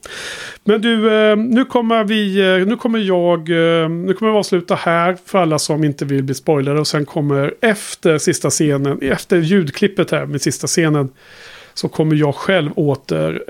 [0.63, 0.95] Men du,
[1.35, 2.35] nu kommer vi,
[2.67, 3.49] nu kommer jag,
[3.89, 6.79] nu kommer vi avsluta här för alla som inte vill bli spoilade.
[6.79, 11.09] Och sen kommer efter sista scenen, efter ljudklippet här med sista scenen.
[11.73, 13.41] Så kommer jag själv åter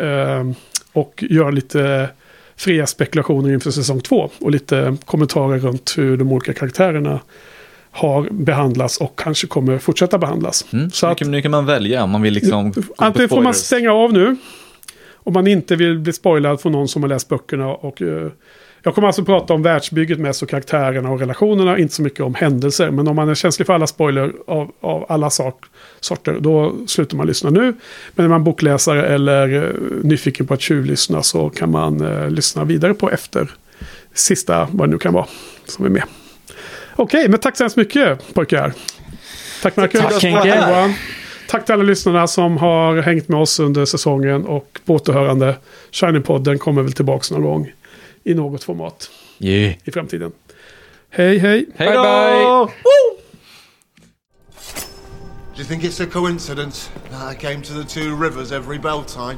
[0.93, 2.09] och göra lite
[2.55, 4.29] fria spekulationer inför säsong två.
[4.39, 7.19] Och lite kommentarer runt hur de olika karaktärerna
[7.91, 10.65] har behandlats och kanske kommer fortsätta behandlas.
[10.73, 10.91] Mm.
[10.91, 12.73] Så nu, att, kan, nu kan man välja om man vill liksom...
[12.97, 14.35] Antingen får man stänga av nu.
[15.13, 17.67] Om man inte vill bli spoilad från någon som har läst böckerna.
[17.67, 18.31] Och, eh,
[18.83, 21.77] jag kommer alltså prata om världsbygget mest och karaktärerna och relationerna.
[21.77, 22.91] Inte så mycket om händelser.
[22.91, 25.65] Men om man är känslig för alla spoiler av, av alla sak,
[25.99, 26.37] sorter.
[26.39, 27.73] Då slutar man lyssna nu.
[28.15, 29.69] Men är man bokläsare eller eh,
[30.03, 31.23] nyfiken på att tjuvlyssna.
[31.23, 33.51] Så kan man eh, lyssna vidare på efter
[34.13, 35.27] sista, vad det nu kan vara,
[35.65, 36.03] som är med.
[36.95, 38.73] Okej, men tack så hemskt mycket pojkar.
[39.61, 40.01] Tack Marcus.
[40.01, 40.47] Tack, Henke.
[40.47, 40.93] Johan.
[41.47, 45.55] Tack till alla lyssnarna som har hängt med oss under säsongen och på återhörande.
[45.91, 47.71] Shiny-podden kommer väl tillbaka någon gång
[48.23, 49.73] i något format Yeah.
[49.83, 50.31] i framtiden.
[51.09, 51.65] Hej, hej!
[51.75, 52.71] Hej Bye, då!
[55.55, 59.03] Do you think it's a coincidence that I came to the two rivers every bell
[59.03, 59.37] time?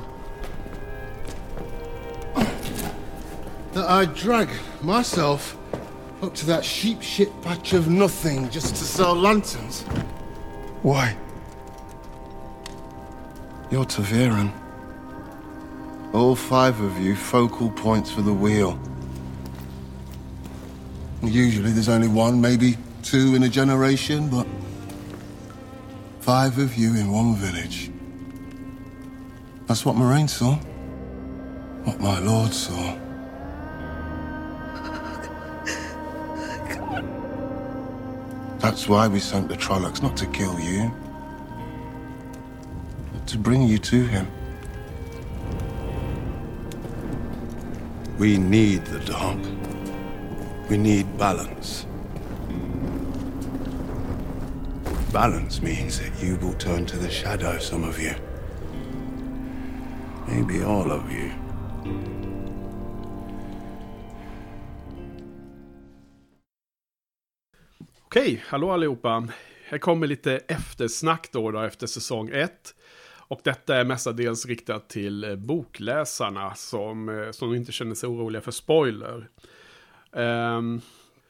[3.74, 4.48] That I drag
[4.82, 5.58] myself
[6.22, 9.84] up to that sheep shit patch of nothing just to sell lanterns?
[10.84, 11.16] Why?
[13.72, 14.52] You're Taviran.
[16.14, 18.80] All five of you focal points for the wheel.
[21.24, 24.46] Usually there's only one, maybe two in a generation, but
[26.24, 27.92] Five of you in one village.
[29.68, 30.56] That's what Moraine saw.
[31.84, 32.96] What my lord saw.
[38.60, 40.90] That's why we sent the Trollocs, not to kill you,
[43.12, 44.26] but to bring you to him.
[48.24, 49.40] We need the dark.
[50.70, 51.86] We need balance.
[55.14, 58.14] Balance means that you will turn to the shadow, some of you.
[60.28, 61.32] Maybe all of you.
[68.06, 69.28] Okej, hallå allihopa.
[69.68, 72.76] Här kommer lite eftersnack då, då efter säsong 1.
[73.28, 78.42] Och detta är mestadels riktat till eh, bokläsarna som, eh, som inte känner sig oroliga
[78.42, 79.30] för spoiler.
[80.12, 80.82] Um,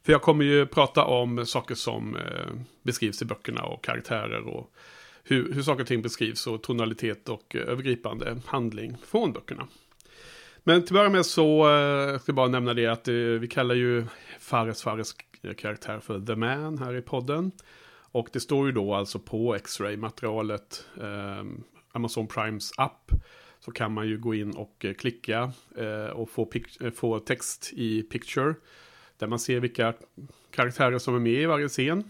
[0.03, 4.73] för jag kommer ju prata om saker som eh, beskrivs i böckerna och karaktärer och
[5.23, 9.67] hur, hur saker och ting beskrivs och tonalitet och eh, övergripande handling från böckerna.
[10.63, 13.47] Men till att börja med så eh, ska jag bara nämna det att eh, vi
[13.47, 14.05] kallar ju
[14.39, 15.15] Fares Fares
[15.57, 17.51] karaktär för The Man här i podden.
[18.11, 21.63] Och det står ju då alltså på X-ray-materialet, ehm,
[21.93, 23.11] Amazon Primes app,
[23.59, 27.73] så kan man ju gå in och eh, klicka eh, och få, eh, få text
[27.73, 28.55] i picture.
[29.17, 29.93] Där man ser vilka
[30.51, 32.03] karaktärer som är med i varje scen.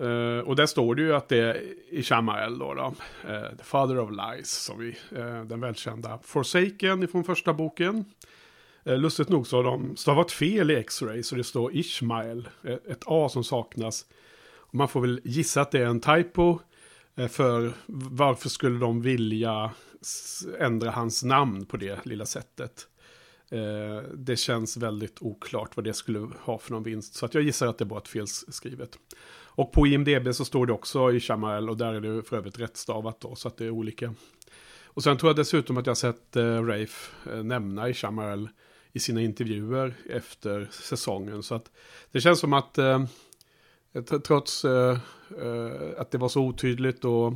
[0.00, 2.94] Uh, och där står det ju att det är Ishamael då, då
[3.30, 8.04] uh, The Father of Lies, som vi, uh, den välkända Forsaken från första boken.
[8.84, 13.28] Lustigt nog så har de stavat fel i X-ray så det står Ishmael, ett A
[13.28, 14.06] som saknas.
[14.56, 16.58] Och man får väl gissa att det är en typo.
[17.16, 17.72] Eh, för
[18.10, 19.70] varför skulle de vilja
[20.58, 22.86] ändra hans namn på det lilla sättet?
[23.48, 27.14] Eh, det känns väldigt oklart vad det skulle ha för någon vinst.
[27.14, 28.98] Så att jag gissar att det är ett felskrivet.
[29.54, 32.58] Och på IMDB så står det också i Chamarel och där är det för övrigt
[32.58, 33.34] rättstavat då.
[33.34, 34.14] Så att det är olika.
[34.84, 38.48] Och sen tror jag dessutom att jag sett eh, Rafe nämna i Chamarel
[38.92, 41.42] i sina intervjuer efter säsongen.
[41.42, 41.70] Så att
[42.12, 43.04] det känns som att eh,
[43.92, 44.98] Eh, trots eh,
[45.42, 47.34] eh, att det var så otydligt och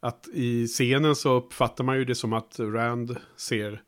[0.00, 3.82] att i scenen så uppfattar man ju det som att Rand ser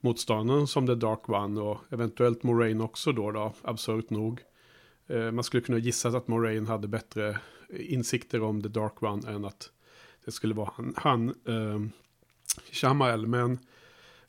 [0.00, 4.40] motståndaren som The Dark One och eventuellt Moraine också då, då absurt nog.
[5.06, 7.38] Eh, man skulle kunna gissa att Moraine hade bättre
[7.70, 9.70] insikter om The Dark One än att
[10.24, 11.80] det skulle vara han, han eh,
[12.72, 13.58] Shamael, men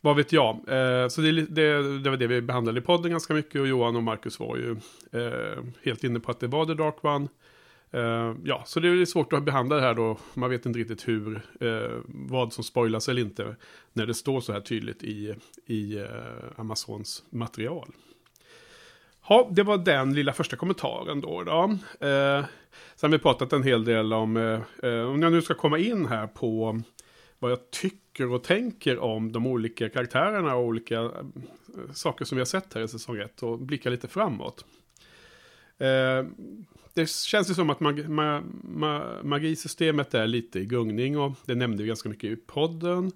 [0.01, 0.55] vad vet jag.
[0.55, 3.95] Eh, så det, det, det var det vi behandlade i podden ganska mycket och Johan
[3.95, 4.71] och Marcus var ju
[5.11, 7.27] eh, helt inne på att det var The Dark One.
[7.91, 10.17] Eh, ja, så det är svårt att behandla det här då.
[10.33, 13.55] Man vet inte riktigt hur, eh, vad som spoilas eller inte.
[13.93, 16.05] När det står så här tydligt i, i eh,
[16.55, 17.87] Amazons material.
[19.29, 21.43] Ja, det var den lilla första kommentaren då.
[21.43, 21.63] då.
[22.07, 22.45] Eh,
[22.95, 25.77] sen har vi pratat en hel del om, eh, eh, om jag nu ska komma
[25.77, 26.81] in här på
[27.41, 31.11] vad jag tycker och tänker om de olika karaktärerna och olika eh,
[31.93, 34.65] saker som vi har sett här i säsong 1 och blicka lite framåt.
[35.77, 36.25] Eh,
[36.93, 41.55] det känns ju som att mag ma ma magisystemet är lite i gungning och det
[41.55, 43.11] nämnde vi ganska mycket i podden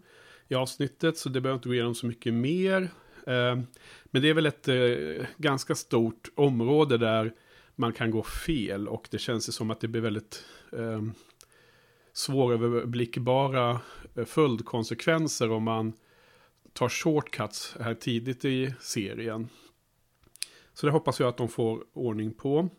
[0.48, 2.82] i avsnittet så det behöver inte gå igenom så mycket mer.
[3.28, 3.60] Eh,
[4.06, 7.34] men det är väl ett eh, ganska stort område där
[7.76, 11.02] man kan gå fel och det känns ju som att det blir väldigt eh,
[12.14, 13.80] svåröverblickbara
[14.26, 15.94] följdkonsekvenser om man
[16.74, 19.50] tar shortcuts här tidigt i serien.
[20.74, 22.70] Så det hoppas jag att de får ordning på.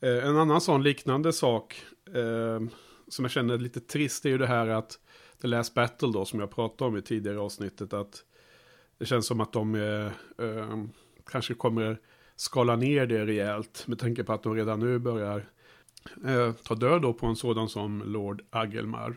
[0.00, 2.60] Eh, en annan sån liknande sak eh,
[3.08, 4.98] som jag känner lite trist är ju det här att
[5.42, 8.24] The Last Battle då som jag pratade om i tidigare avsnittet att
[8.98, 10.06] det känns som att de eh,
[10.46, 10.84] eh
[11.30, 12.00] kanske kommer
[12.36, 15.48] skala ner det rejält med tanke på att de redan nu börjar
[16.26, 19.16] eh, ta död då på en sådan som Lord Agelmar.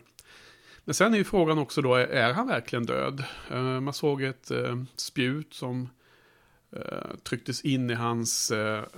[0.84, 3.24] Men sen är ju frågan också då, är han verkligen död?
[3.50, 5.88] Eh, man såg ett eh, spjut som
[6.72, 8.52] eh, trycktes in i hans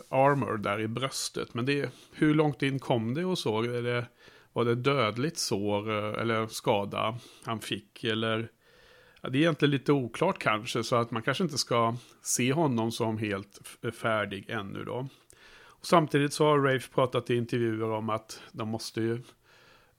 [0.09, 1.55] armor där i bröstet.
[1.55, 3.63] Men det, hur långt in kom det och så?
[3.63, 4.07] Är det,
[4.53, 8.05] var det dödligt sår eller skada han fick?
[8.05, 8.49] Eller
[9.21, 10.85] ja, det är egentligen lite oklart kanske.
[10.85, 13.61] Så att man kanske inte ska se honom som helt
[14.01, 15.09] färdig ännu då.
[15.83, 19.23] Och samtidigt så har Rafe pratat i intervjuer om att de måste ju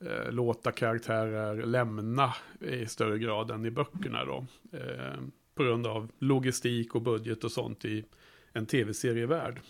[0.06, 4.45] eh, låta karaktärer lämna i större grad än i böckerna då.
[4.72, 5.22] Eh,
[5.56, 8.06] på grund av logistik och budget och sånt i
[8.53, 9.61] en tv-serievärld.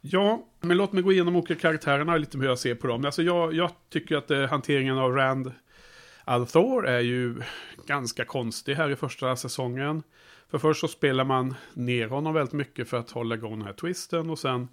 [0.00, 3.04] Ja, men låt mig gå igenom olika karaktärerna lite hur jag ser på dem.
[3.04, 5.52] Alltså jag, jag tycker att eh, hanteringen av Rand
[6.24, 7.42] Althor är ju
[7.86, 10.02] ganska konstig här i första säsongen.
[10.50, 13.72] För först så spelar man ner honom väldigt mycket för att hålla igång den här
[13.72, 14.68] twisten och sen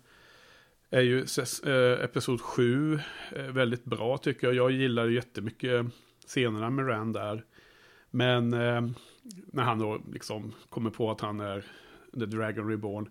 [0.95, 1.25] är ju
[1.65, 2.99] eh, episod 7
[3.35, 4.55] eh, väldigt bra tycker jag.
[4.55, 5.85] Jag gillar jättemycket
[6.27, 7.43] scenerna med Rand där.
[8.11, 8.81] Men eh,
[9.45, 11.65] när han då liksom kommer på att han är
[12.13, 13.09] The Dragon Reborn.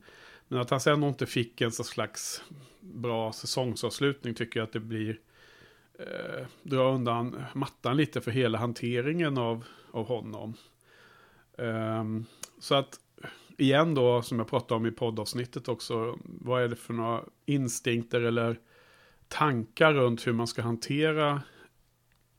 [0.49, 2.43] Men att han sen inte fick en så slags
[2.81, 5.19] bra säsongsavslutning tycker jag att det blir
[5.99, 10.55] eh, dra undan mattan lite för hela hanteringen av, av honom.
[11.57, 12.27] Um,
[12.59, 13.01] så att
[13.59, 18.21] igen då, som jag pratade om i poddavsnittet också, vad är det för några instinkter
[18.21, 18.59] eller
[19.29, 21.43] tankar runt hur man ska hantera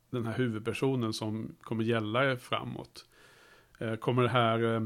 [0.09, 3.05] den här huvudpersonen som kommer gälla framåt.
[3.79, 4.85] Eh, kommer det här, eh,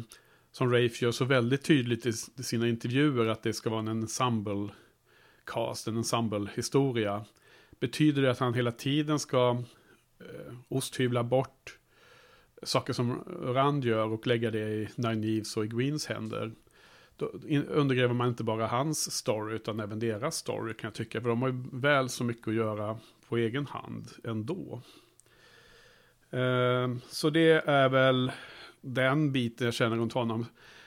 [0.52, 4.70] som Rafe gör så väldigt tydligt i sina intervjuer, att det ska vara en ensemble
[5.46, 7.26] cast, en ensemble historia.
[7.80, 9.64] Betyder det att han hela tiden ska
[10.20, 11.79] eh, osthyvla bort
[12.64, 16.52] saker som Rand gör och lägga det i Nine och i Greens händer.
[17.18, 17.32] Då
[17.70, 21.22] undergräver man inte bara hans story utan även deras story kan jag tycka.
[21.22, 24.82] För de har ju väl så mycket att göra på egen hand ändå.
[26.30, 28.32] Eh, så det är väl
[28.82, 30.46] den biten jag känner runt honom.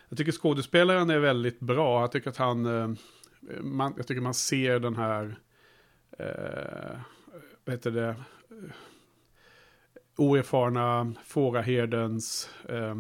[0.09, 2.01] Jag tycker skådespelaren är väldigt bra.
[2.01, 2.67] Jag tycker att han...
[2.67, 2.91] Eh,
[3.60, 5.36] man, jag tycker man ser den här...
[6.18, 6.99] Eh,
[7.65, 8.15] vad heter det?
[10.16, 12.94] Oerfarna fåraherdens eh,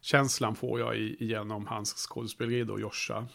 [0.00, 3.26] känslan får jag genom hans skådespeleri då, Josha.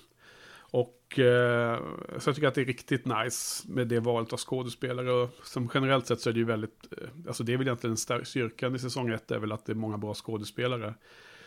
[0.71, 1.79] Och eh,
[2.17, 5.11] så jag tycker att det är riktigt nice med det valet av skådespelare.
[5.11, 7.97] Och som generellt sett så är det ju väldigt, eh, alltså det är väl egentligen
[8.25, 10.93] styrkan i säsong ett är väl att det är många bra skådespelare.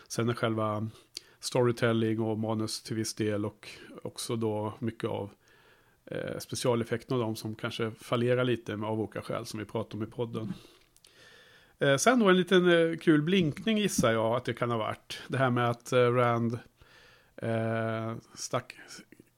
[0.08, 0.88] Sen är själva
[1.40, 3.68] storytelling och manus till viss del och
[4.02, 5.30] också då mycket av
[6.06, 9.98] eh, specialeffekterna och de som kanske fallerar lite med av olika skäl som vi pratar
[9.98, 10.52] om i podden.
[11.80, 15.22] Eh, sen då en liten eh, kul blinkning gissar jag att det kan ha varit.
[15.28, 16.58] Det här med att eh, Rand
[17.36, 18.76] eh, stack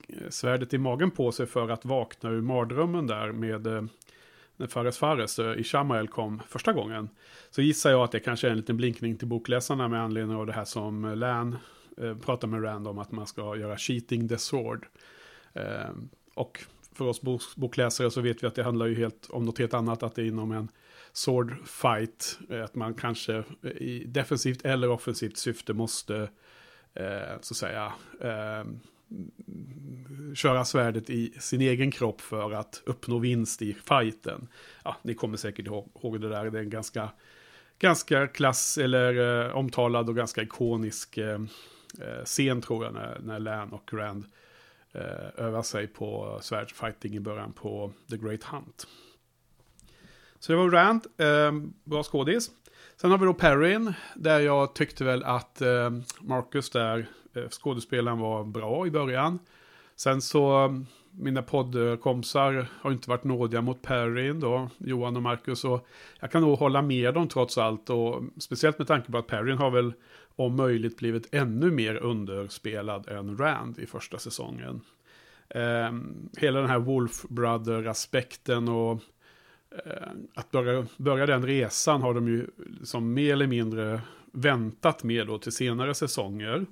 [0.09, 3.83] eh, svärdet i magen på sig för att vakna ur mardrömmen där med eh,
[4.57, 7.09] när Fares Fares eh, i Shamael kom första gången.
[7.51, 10.47] Så gissar jag att det kanske är en liten blinkning till bokläsarna med anledning av
[10.47, 11.57] det här som eh, Lan
[11.97, 14.87] eh, pratar med Rand om att man ska göra cheating the sword.
[15.53, 15.91] Eh,
[16.35, 17.21] och för oss
[17.57, 20.23] bokläsare så vet vi att det handlar ju helt om något helt annat, att det
[20.23, 20.69] är inom en
[21.13, 26.17] sword fight, eh, att man kanske i defensivt eller offensivt syfte måste,
[26.95, 28.65] eh, så att säga, eh,
[30.35, 34.49] köra svärdet i sin egen kropp för att uppnå vinst i fighten.
[34.85, 37.11] Ja, ni kommer säkert ihåg det där, det är en ganska,
[37.79, 41.41] ganska klass eller eh, omtalad och ganska ikonisk eh,
[42.01, 44.25] eh, scen tror jag när, när Lan och Rand
[44.93, 48.87] eh, övar sig på svärdsfighting i början på The Great Hunt.
[50.43, 51.53] Så det var Rand, eh,
[51.85, 52.51] bra skådis.
[52.97, 55.91] Sen har vi då Perrin, där jag tyckte väl att eh,
[56.21, 59.39] Marcus där, eh, skådespelaren var bra i början.
[59.97, 60.75] Sen så,
[61.11, 65.65] mina poddkompisar har inte varit nådiga mot Perrin då, Johan och Marcus.
[65.65, 65.87] Och
[66.21, 67.91] jag kan nog hålla med dem trots allt.
[67.91, 69.93] Och speciellt med tanke på att Perrin har väl
[70.37, 74.81] om möjligt blivit ännu mer underspelad än Rand i första säsongen.
[75.49, 75.93] Eh,
[76.37, 79.03] hela den här Wolf Brother-aspekten och
[79.87, 82.47] Eh, att börja, börja den resan har de ju
[82.83, 84.01] som mer eller mindre
[84.33, 86.67] väntat med då till senare säsonger.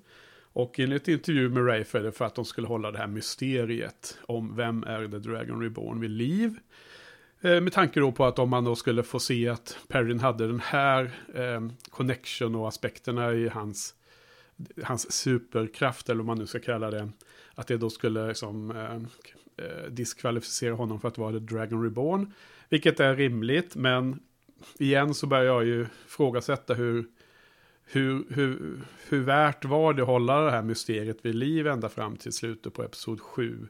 [0.52, 4.18] Och enligt intervju med Rafe är det för att de skulle hålla det här mysteriet
[4.22, 6.58] om vem är The Dragon Reborn vid liv.
[7.40, 10.46] Eh, med tanke då på att om man då skulle få se att Perrin hade
[10.46, 13.94] den här eh, connection och aspekterna i hans,
[14.82, 17.10] hans superkraft, eller vad man nu ska kalla det,
[17.54, 18.94] att det då skulle liksom, eh,
[19.66, 22.32] eh, diskvalificera honom för att vara The Dragon Reborn.
[22.70, 24.20] Vilket är rimligt, men
[24.78, 27.04] igen så börjar jag ju frågasätta hur
[27.92, 32.16] hur, hur, hur värt var det att hålla det här mysteriet vid liv ända fram
[32.16, 33.68] till slutet på episod 7?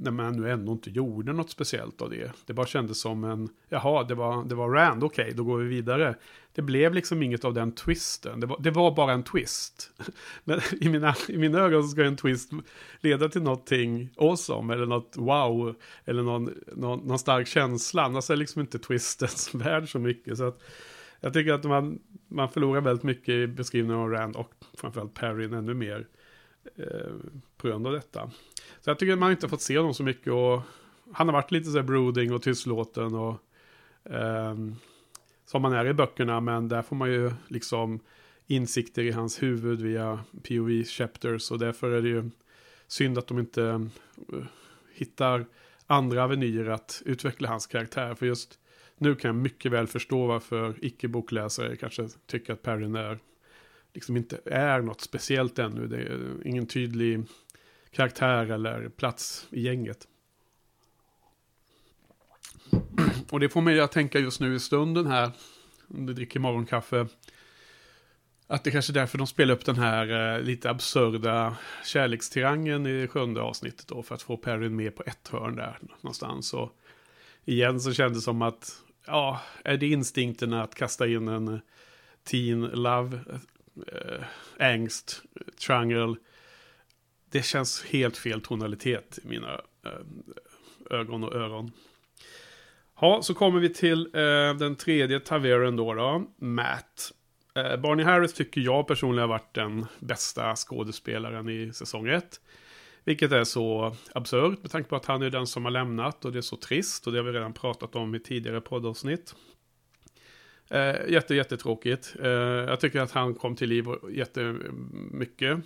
[0.00, 2.32] När man nu ändå inte gjorde något speciellt av det.
[2.46, 5.58] Det bara kändes som en, jaha, det var, det var Rand, okej, okay, då går
[5.58, 6.14] vi vidare.
[6.54, 8.40] Det blev liksom inget av den twisten.
[8.40, 9.90] Det var, det var bara en twist.
[10.44, 12.50] Men i mina, i mina ögon så ska en twist
[13.00, 18.02] leda till någonting awesome, eller något wow, eller någon, någon, någon stark känsla.
[18.02, 19.28] Annars är liksom inte twisten
[19.60, 20.38] värd så mycket.
[20.38, 20.62] Så att,
[21.20, 25.52] jag tycker att man, man förlorar väldigt mycket i beskrivningen av Rand och framförallt Perrin
[25.52, 26.06] ännu mer
[26.76, 27.12] eh,
[27.56, 28.30] på grund av detta.
[28.88, 30.62] Så jag tycker att man inte fått se honom så mycket och
[31.12, 33.36] han har varit lite så här brooding och tystlåten och
[34.12, 34.54] eh,
[35.46, 38.00] som man är i böckerna men där får man ju liksom
[38.46, 42.30] insikter i hans huvud via POV chapters och därför är det ju
[42.86, 43.80] synd att de inte eh,
[44.94, 45.46] hittar
[45.86, 48.58] andra avenyer att utveckla hans karaktär för just
[48.98, 53.18] nu kan jag mycket väl förstå varför icke-bokläsare kanske tycker att Perrin är,
[53.94, 55.86] liksom inte är något speciellt ännu.
[55.86, 57.24] Det är ingen tydlig
[57.98, 60.08] karaktär eller plats i gänget.
[63.30, 65.30] Och det får mig att tänka just nu i stunden här,
[65.88, 67.06] om du dricker morgonkaffe,
[68.46, 73.08] att det kanske är därför de spelar upp den här eh, lite absurda kärlekstirangen i
[73.08, 76.54] sjunde avsnittet då, för att få Perrin med på ett hörn där någonstans.
[76.54, 76.78] Och
[77.44, 81.60] igen så kändes det som att ja, är det instinkten att kasta in en
[82.24, 83.20] teen love,
[83.92, 84.24] eh,
[84.58, 85.22] eh angst,
[85.66, 86.16] triangle.
[87.30, 91.72] Det känns helt fel tonalitet i mina eh, ögon och öron.
[93.00, 97.12] Ja, så kommer vi till eh, den tredje taveren då, då Matt.
[97.54, 102.40] Eh, Barney Harris tycker jag personligen har varit den bästa skådespelaren i säsong 1.
[103.04, 106.32] Vilket är så absurt med tanke på att han är den som har lämnat och
[106.32, 109.34] det är så trist och det har vi redan pratat om i tidigare poddavsnitt.
[110.70, 112.16] Eh, jätte, jättetråkigt.
[112.22, 115.58] Eh, jag tycker att han kom till liv jättemycket.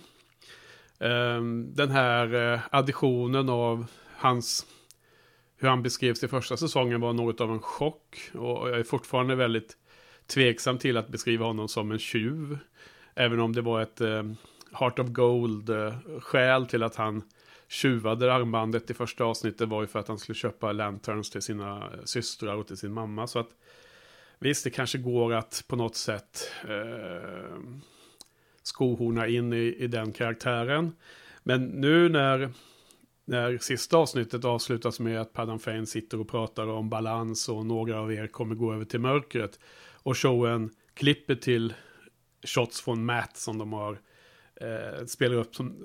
[1.03, 3.85] Ehm, den här eh, additionen av
[4.17, 4.65] hans,
[5.57, 8.31] hur han beskrevs i första säsongen var något av en chock.
[8.33, 9.77] Och jag är fortfarande väldigt
[10.27, 12.57] tveksam till att beskriva honom som en tjuv.
[13.15, 14.23] Även om det var ett eh,
[14.73, 17.23] Heart of Gold-skäl eh, till att han
[17.67, 21.77] tjuvade armbandet i första avsnittet var ju för att han skulle köpa lanterns till sina
[21.77, 23.27] eh, systrar och till sin mamma.
[23.27, 23.49] Så att
[24.39, 27.57] visst, det kanske går att på något sätt eh,
[28.63, 30.95] skohorna in i, i den karaktären.
[31.43, 32.49] Men nu när,
[33.25, 37.99] när sista avsnittet avslutas med att Padam Fane sitter och pratar om balans och några
[37.99, 39.59] av er kommer gå över till mörkret.
[39.93, 41.73] Och showen klipper till
[42.43, 43.99] shots från Matt som de har
[44.55, 45.75] eh, spelar upp som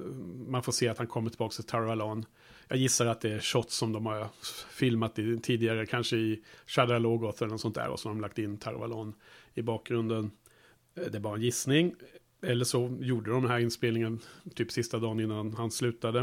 [0.49, 2.25] man får se att han kommer tillbaka till Tarvalon.
[2.69, 4.29] Jag gissar att det är shots som de har
[4.71, 8.39] filmat i, tidigare, kanske i Shadow Logoth eller något sånt där och så de lagt
[8.39, 9.15] in Tarvalon
[9.55, 10.31] i bakgrunden.
[10.95, 11.95] Eh, det är bara en gissning.
[12.43, 14.21] Eller så gjorde de den här inspelningen
[14.55, 16.21] typ sista dagen innan han slutade.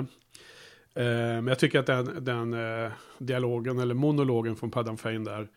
[0.94, 5.48] Eh, men jag tycker att den, den eh, dialogen eller monologen från Paddan Fane där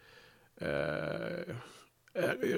[0.60, 1.54] eh,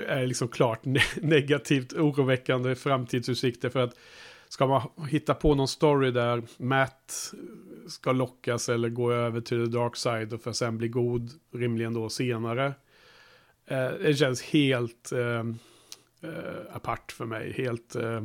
[0.07, 0.81] är liksom klart
[1.23, 3.69] negativt oroväckande framtidsutsikter.
[3.69, 3.95] För att
[4.49, 7.33] ska man hitta på någon story där Matt
[7.89, 11.95] ska lockas eller gå över till the dark side och för sen bli god rimligen
[11.95, 12.75] då senare.
[13.67, 15.45] Eh, det känns helt eh,
[16.23, 17.53] eh, apart för mig.
[17.53, 17.95] Helt...
[17.95, 18.25] Eh,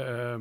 [0.00, 0.38] eh,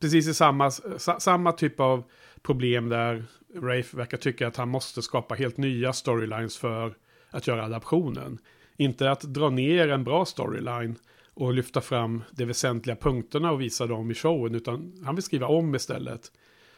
[0.00, 0.70] precis i samma,
[1.18, 2.04] samma typ av
[2.42, 6.94] problem där Rafe verkar tycka att han måste skapa helt nya storylines för
[7.30, 8.38] att göra adaptionen.
[8.76, 10.96] Inte att dra ner en bra storyline
[11.34, 14.54] och lyfta fram de väsentliga punkterna och visa dem i showen.
[14.54, 16.32] Utan han vill skriva om istället.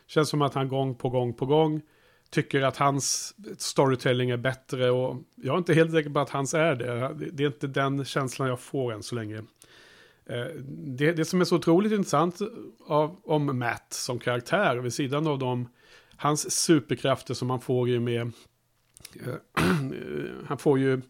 [0.06, 1.82] Känns som att han gång på gång på gång
[2.30, 4.90] tycker att hans storytelling är bättre.
[4.90, 7.14] Och jag är inte helt säker på att hans är det.
[7.32, 9.36] Det är inte den känslan jag får än så länge.
[10.26, 12.38] Eh, det, det som är så otroligt intressant
[12.86, 15.68] av, om Matt som karaktär, vid sidan av de,
[16.16, 18.32] hans superkrafter som han får ju med...
[19.26, 19.62] Eh,
[20.46, 21.00] han får ju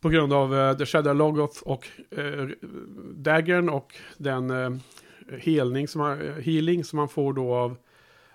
[0.00, 2.48] på grund av eh, The Shadow Logoth och eh,
[3.14, 4.70] Daggern och den eh,
[5.38, 7.76] helning som han, healing som han får då av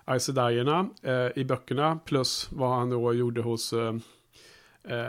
[0.08, 1.98] Aes eh, i böckerna.
[2.04, 3.94] Plus vad han då gjorde hos eh,
[4.84, 5.08] eh,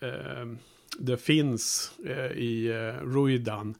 [0.00, 0.46] eh,
[0.98, 1.92] det finns
[2.34, 2.68] i
[3.02, 3.74] Ruidan.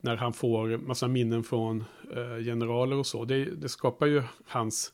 [0.00, 1.84] När han får massa minnen från
[2.44, 3.24] generaler och så.
[3.24, 4.92] Det, det skapar ju hans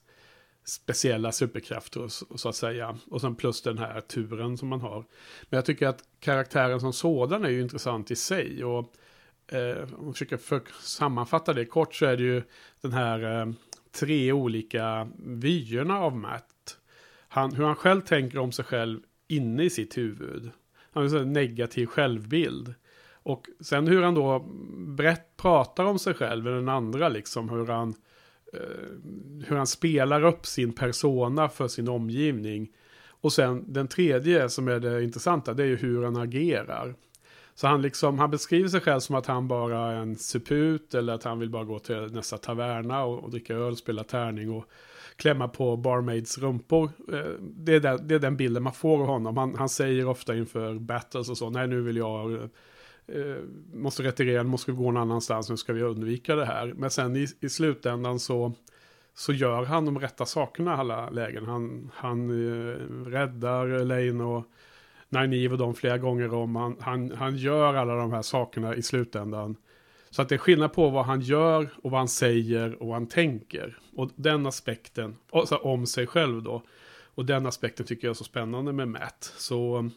[0.64, 2.98] speciella superkrafter så att säga.
[3.10, 5.04] Och sen plus den här turen som man har.
[5.42, 8.64] Men jag tycker att karaktären som sådan är ju intressant i sig.
[8.64, 8.92] Och
[9.48, 12.42] eh, om jag försöker för sammanfatta det kort så är det ju
[12.80, 13.52] den här eh,
[13.96, 16.78] tre olika vyerna av Matt.
[17.28, 20.50] Han, hur han själv tänker om sig själv inne i sitt huvud.
[20.92, 22.74] Han har en negativ självbild.
[23.12, 24.38] Och sen hur han då
[24.96, 27.94] brett pratar om sig själv, eller den andra liksom, hur han
[28.52, 32.68] Eh, hur han spelar upp sin persona för sin omgivning.
[33.08, 36.94] Och sen den tredje som är det intressanta, det är ju hur han agerar.
[37.56, 41.12] Så han, liksom, han beskriver sig själv som att han bara är en suput eller
[41.12, 44.64] att han vill bara gå till nästa taverna och, och dricka öl, spela tärning och
[45.16, 46.90] klämma på barmaids rumpor.
[47.12, 49.36] Eh, det är, den, det är den bilden man får av honom.
[49.36, 52.34] Han, han säger ofta inför battles och så, nej nu vill jag
[53.06, 53.36] eh,
[53.74, 56.74] måste retirera, måste gå någon annanstans, nu ska vi undvika det här.
[56.76, 58.52] Men sen i, i slutändan så,
[59.14, 61.46] så gör han de rätta sakerna i alla lägen.
[61.46, 64.44] Han, han eh, räddar Lane och
[65.08, 66.56] Nineve och dem flera gånger om.
[66.56, 69.56] Han, han, han gör alla de här sakerna i slutändan.
[70.10, 72.96] Så att det är skillnad på vad han gör och vad han säger och vad
[72.96, 73.78] han tänker.
[73.96, 76.62] Och den aspekten, alltså om sig själv då.
[77.04, 79.32] Och den aspekten tycker jag är så spännande med Matt.
[79.36, 79.90] Så um,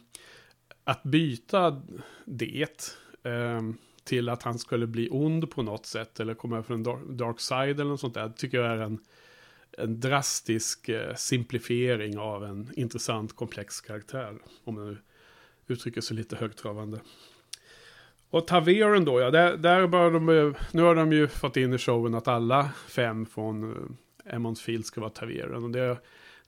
[0.83, 1.81] att byta
[2.25, 3.61] det eh,
[4.03, 7.79] till att han skulle bli ond på något sätt eller komma från en dark side
[7.79, 8.99] eller något sånt där tycker jag är en,
[9.77, 14.38] en drastisk eh, simplifiering av en intressant komplex karaktär.
[14.64, 14.98] Om man nu
[15.67, 16.99] uttrycker sig lite högtravande.
[18.30, 21.73] Och Taveren då, ja, där, där bör de, eh, nu har de ju fått in
[21.73, 25.64] i showen att alla fem från eh, Emmons Field ska vara Taveren.
[25.64, 25.98] Och det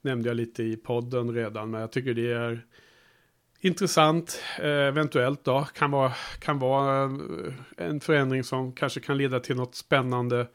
[0.00, 2.66] nämnde jag lite i podden redan, men jag tycker det är
[3.60, 5.66] intressant, eventuellt då.
[5.74, 7.18] Kan vara, kan vara
[7.76, 10.46] en förändring som kanske kan leda till något spännande.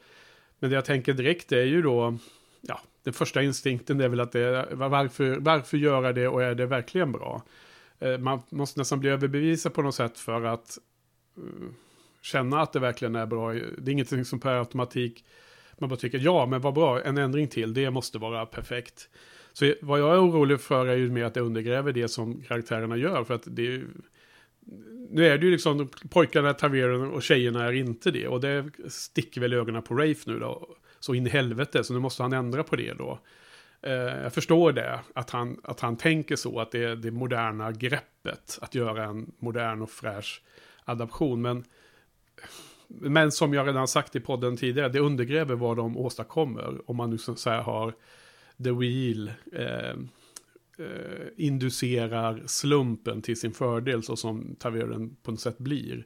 [0.60, 2.18] Men det jag tänker direkt är ju då,
[3.08, 6.66] den första instinkten är väl att det är, varför, varför göra det och är det
[6.66, 7.44] verkligen bra?
[8.00, 10.78] Eh, man måste nästan bli överbevisad på något sätt för att
[11.38, 11.68] eh,
[12.22, 13.54] känna att det verkligen är bra.
[13.54, 15.26] Det är ingenting som per automatik
[15.78, 19.10] man bara tycker ja, men vad bra, en ändring till, det måste vara perfekt.
[19.54, 22.98] Så vad jag är orolig för är ju mer att det undergräver det som karaktärerna
[22.98, 23.24] gör.
[23.24, 23.88] För att det är ju,
[25.10, 28.28] nu är det ju liksom pojkarna Taveren och tjejerna är inte det.
[28.28, 30.78] Och det sticker väl i ögonen på Rafe nu då.
[31.00, 33.20] Så in i helvete, så nu måste han ändra på det då.
[33.82, 37.72] Eh, jag förstår det, att han, att han tänker så, att det är det moderna
[37.72, 38.60] greppet.
[38.62, 40.42] Att göra en modern och fräsch
[40.86, 41.42] adaption.
[41.42, 41.64] Men,
[42.88, 46.90] men som jag redan sagt i podden tidigare, det undergräver vad de åstadkommer.
[46.90, 47.94] Om man nu så här har
[48.64, 49.90] The Wheel eh,
[50.80, 56.06] eh, inducerar slumpen till sin fördel så som Taveren på något sätt blir.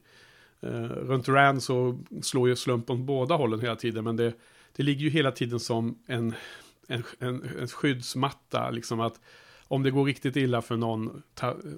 [0.62, 4.34] Eh, runt Rand så slår ju slumpen båda hållen hela tiden men det,
[4.76, 6.34] det ligger ju hela tiden som en,
[6.88, 8.70] en, en, en skyddsmatta.
[8.70, 9.20] Liksom att
[9.68, 11.24] om det går riktigt illa för någon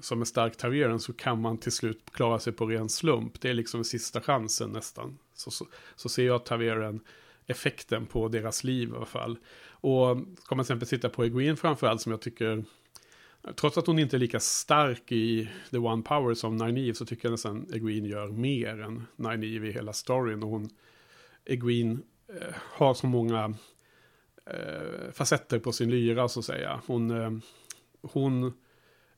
[0.01, 3.41] som är stark Taveren så kan man till slut klara sig på ren slump.
[3.41, 5.17] Det är liksom sista chansen nästan.
[5.33, 6.99] Så, så, så ser jag Taveren
[7.47, 9.37] effekten på deras liv i alla fall.
[9.69, 12.63] Och ska man till exempel titta på Egwene framförallt som jag tycker,
[13.55, 17.25] trots att hon inte är lika stark i The One Power som Nynaeve så tycker
[17.25, 20.43] jag nästan Egwene gör mer än Nynaeve i hela storyn.
[20.43, 20.69] Och hon,
[21.45, 21.97] Egwene
[22.41, 23.53] Eh, har så många
[24.45, 26.81] eh, facetter på sin lyra så att säga.
[26.87, 27.31] Hon, eh,
[28.01, 28.53] hon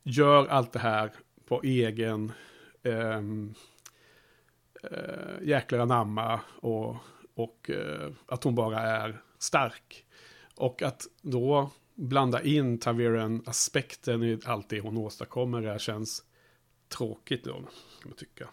[0.03, 1.11] gör allt det här
[1.45, 2.31] på egen
[2.83, 3.21] eh,
[4.83, 6.95] eh, jäklar anamma och
[7.35, 10.05] och eh, att hon bara är stark.
[10.55, 16.23] Och att då blanda in Taveren-aspekten i allt det hon åstadkommer här känns
[16.89, 17.65] tråkigt då, kan
[18.03, 18.47] man tycka.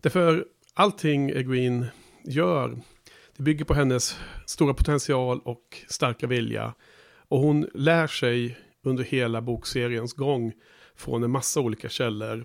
[0.00, 1.90] Därför allting Egwene
[2.24, 2.78] gör,
[3.38, 6.74] det bygger på hennes stora potential och starka vilja.
[7.28, 10.52] Och hon lär sig under hela bokseriens gång
[10.96, 12.44] från en massa olika källor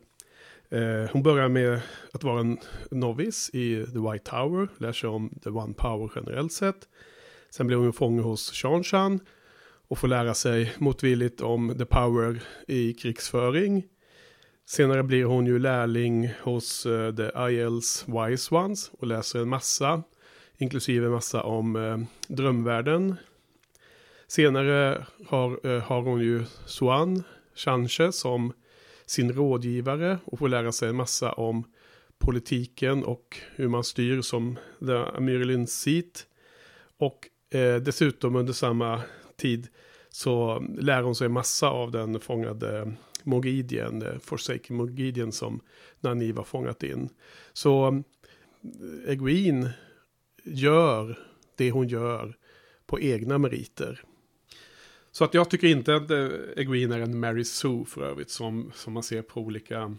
[0.74, 1.82] Eh, hon börjar med
[2.14, 2.58] att vara en
[2.92, 6.88] novis i The White Tower, lär sig om The One Power generellt sett.
[7.50, 9.20] Sen blir hon fånge hos Shanshan
[9.88, 13.84] och får lära sig motvilligt om The Power i krigsföring.
[14.66, 18.06] Senare blir hon ju lärling hos uh, The I.L.s.
[18.08, 20.04] Wise Ones och läser en massa,
[20.58, 23.16] inklusive en massa om eh, drömvärlden.
[24.28, 27.24] Senare har, eh, har hon ju Suan
[27.56, 28.54] Chanche som
[29.06, 31.64] sin rådgivare och får lära sig en massa om
[32.18, 36.26] politiken och hur man styr som The Marilyn Seat.
[36.98, 39.02] Och eh, dessutom under samma
[39.36, 39.68] tid
[40.10, 45.60] så lär hon sig massa av den fångade Mogidien, eh, Forsaken Mogidien som
[46.02, 47.10] Naniv har fångat in.
[47.54, 49.74] Så eh, Egwene
[50.44, 51.20] gör
[51.56, 52.38] det hon gör
[52.86, 54.04] på egna meriter.
[55.12, 58.72] Så att jag tycker inte att eh, Egwene är en Mary Sue för övrigt som,
[58.76, 59.96] som man ser på olika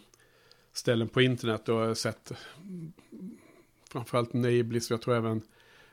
[0.73, 1.69] ställen på internet.
[1.69, 2.93] Och jag har sett mm,
[3.93, 5.43] framförallt Nablis, jag tror även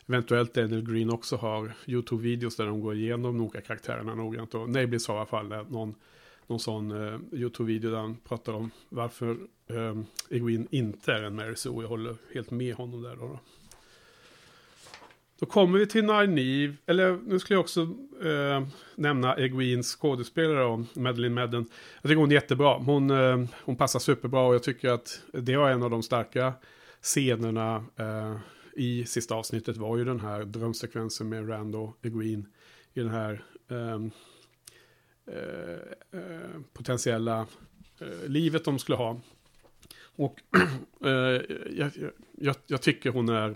[0.08, 4.56] eventuellt Daniel Green också har YouTube-videos där de går igenom noga karaktärerna noggrant.
[4.56, 5.96] Och Nablis har i alla fall eh, någon,
[6.48, 9.38] någon sån uh, YouTube-video där han pratar om varför
[9.72, 11.82] uh, Egwene inte är en Mary Sue.
[11.82, 13.16] Jag håller helt med honom där.
[13.16, 13.40] Då, då.
[15.42, 17.82] Då kommer vi till Narniv, eller nu skulle jag också
[18.24, 21.66] eh, nämna Egweens skådespelare, Madeleine Madden.
[22.02, 22.78] Jag tycker hon är jättebra.
[22.78, 26.54] Hon, eh, hon passar superbra och jag tycker att det var en av de starka
[27.02, 28.38] scenerna eh,
[28.74, 32.44] i sista avsnittet var ju den här drömsekvensen med Rand och i
[32.94, 34.12] den här ehm,
[35.28, 37.48] eh, eh, potentiella
[38.00, 39.20] eh, livet de skulle ha.
[40.16, 40.40] Och
[41.06, 41.92] eh, jag,
[42.38, 43.56] jag, jag tycker hon är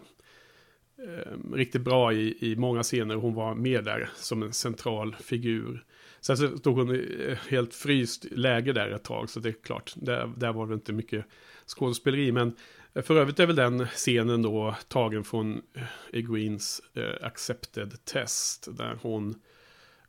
[0.97, 3.15] eh, riktigt bra i, i många scener.
[3.15, 5.83] Hon var med där som en central figur.
[6.21, 9.29] Sen så stod hon i eh, helt fryst läge där ett tag.
[9.29, 11.25] Så det är klart, där, där var det inte mycket
[11.65, 12.31] skådespeleri.
[12.31, 12.55] Men
[12.93, 15.83] eh, för övrigt är väl den scenen då tagen från eh,
[16.13, 18.67] Eguins eh, Accepted Test.
[18.77, 19.35] Där hon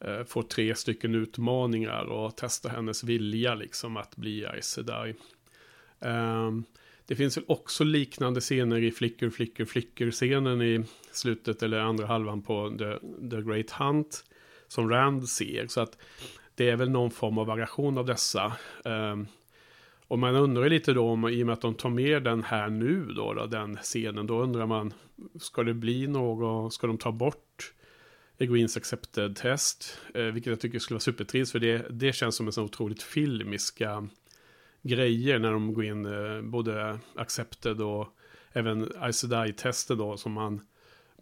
[0.00, 5.14] eh, får tre stycken utmaningar och testar hennes vilja liksom att bli Aes Sedai.
[6.00, 6.64] Um,
[7.06, 12.42] det finns väl också liknande scener i Flicker, Flicker, Flicker-scenen i slutet eller andra halvan
[12.42, 12.98] på The,
[13.30, 14.24] The Great Hunt.
[14.68, 15.66] Som Rand ser.
[15.66, 15.98] Så att
[16.54, 18.56] det är väl någon form av variation av dessa.
[18.84, 19.26] Um,
[20.08, 22.68] och man undrar lite då om, i och med att de tar med den här
[22.68, 24.94] nu då, då den scenen, då undrar man,
[25.40, 27.72] ska det bli något, ska de ta bort
[28.38, 29.98] Egoins Accepted Test?
[30.14, 33.02] Eh, vilket jag tycker skulle vara supertrist, för det, det känns som en sån otroligt
[33.02, 34.08] filmiska
[34.82, 38.08] grejer när de går in, eh, både accepted och
[38.52, 40.60] även ICDI-tester då som man,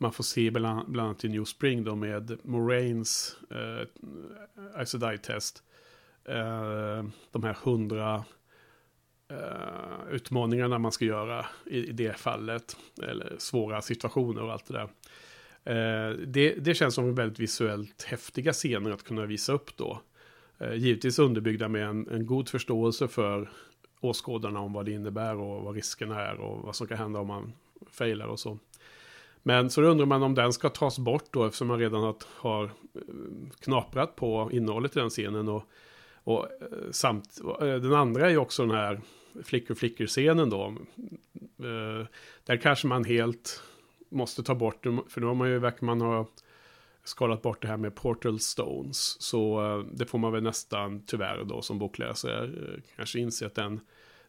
[0.01, 5.63] man får se bland, bland annat i New Spring då med Moraines eh, ICDI-test.
[6.25, 8.25] Eh, de här hundra
[9.31, 12.77] eh, utmaningarna man ska göra i, i, det fallet.
[13.03, 14.89] Eller svåra situationer och allt det där.
[15.65, 20.01] Eh, det, det känns som väldigt visuellt häftiga scener att kunna visa upp då.
[20.59, 23.51] Eh, givetvis underbyggda med en, en, god förståelse för
[24.01, 27.27] åskådarna om vad det innebär och vad riskerna är och vad som kan hända om
[27.27, 27.53] man
[27.91, 28.59] failar och så.
[29.43, 32.71] Men så undrar man om den ska tas bort då eftersom man redan har, eh,
[33.61, 35.49] knaprat på innehållet i den scenen.
[35.49, 35.63] Och,
[36.25, 39.01] och eh, samt, den andra är ju också den här
[39.45, 40.75] flickor flickor scenen då.
[42.45, 43.63] Där kanske man helt
[44.09, 46.27] måste ta bort, för nu har man ju verkar man ha
[47.05, 49.23] skalat bort det här med Portal Stones.
[49.23, 53.55] Så uh, det får man väl nästan tyvärr då som bokläsare uh, kanske inse att
[53.55, 53.81] den,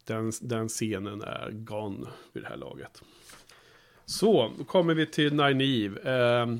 [0.03, 3.01] den, den scenen är gone vid det här laget.
[4.05, 6.43] Så, då kommer vi till Nynaeve.
[6.43, 6.57] Uh,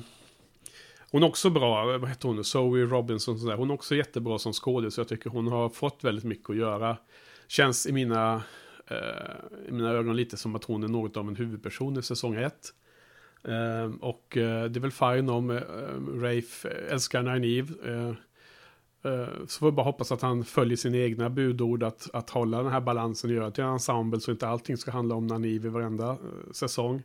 [1.10, 3.38] hon är också bra, vad heter hon, Zoe Robinson.
[3.38, 3.56] Sådär.
[3.56, 4.94] Hon är också jättebra som skådis.
[4.94, 6.96] Så jag tycker hon har fått väldigt mycket att göra.
[7.48, 8.42] Känns i mina,
[8.86, 12.34] eh, i mina ögon lite som att hon är något av en huvudperson i säsong
[12.34, 12.54] 1.
[13.48, 15.62] Ehm, och eh, det är väl fine om eh,
[16.20, 17.74] Rafe älskar Nineve.
[17.84, 18.16] Ehm,
[19.02, 22.62] eh, så får vi bara hoppas att han följer sina egna budord att, att hålla
[22.62, 25.68] den här balansen och göra till en ensemble så inte allting ska handla om Nineve
[25.68, 26.16] i varenda
[26.52, 27.02] säsong.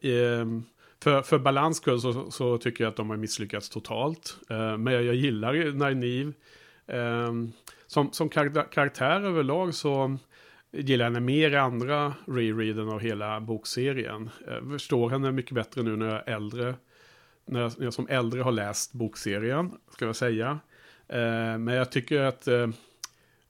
[0.00, 0.64] Ehm,
[1.02, 4.38] för, för balans skull så, så, tycker jag att de har misslyckats totalt.
[4.48, 6.32] Ehm, men jag, jag gillar Nynaeve.
[6.86, 7.52] Ehm,
[7.86, 10.18] som, som karaktär överlag så
[10.72, 14.30] gillar henne mer i andra rereaden av hela bokserien.
[14.46, 16.74] Jag förstår henne mycket bättre nu när jag är äldre.
[17.44, 20.58] När jag, när jag som äldre har läst bokserien, ska jag säga.
[21.08, 22.68] Eh, men jag tycker att eh,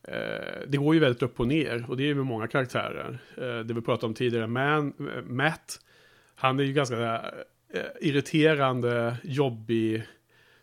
[0.03, 1.85] eh det går ju väldigt upp och ner.
[1.89, 3.19] Och det är ju med många karaktärer.
[3.37, 5.81] Eh, det vi pratade om tidigare, Man, eh, Matt.
[6.35, 7.15] Han är ju ganska
[7.73, 10.03] eh, irriterande, jobbig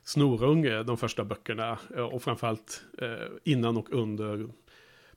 [0.03, 1.77] snorunge de första böckerna.
[2.11, 4.48] Och framförallt eh, innan och under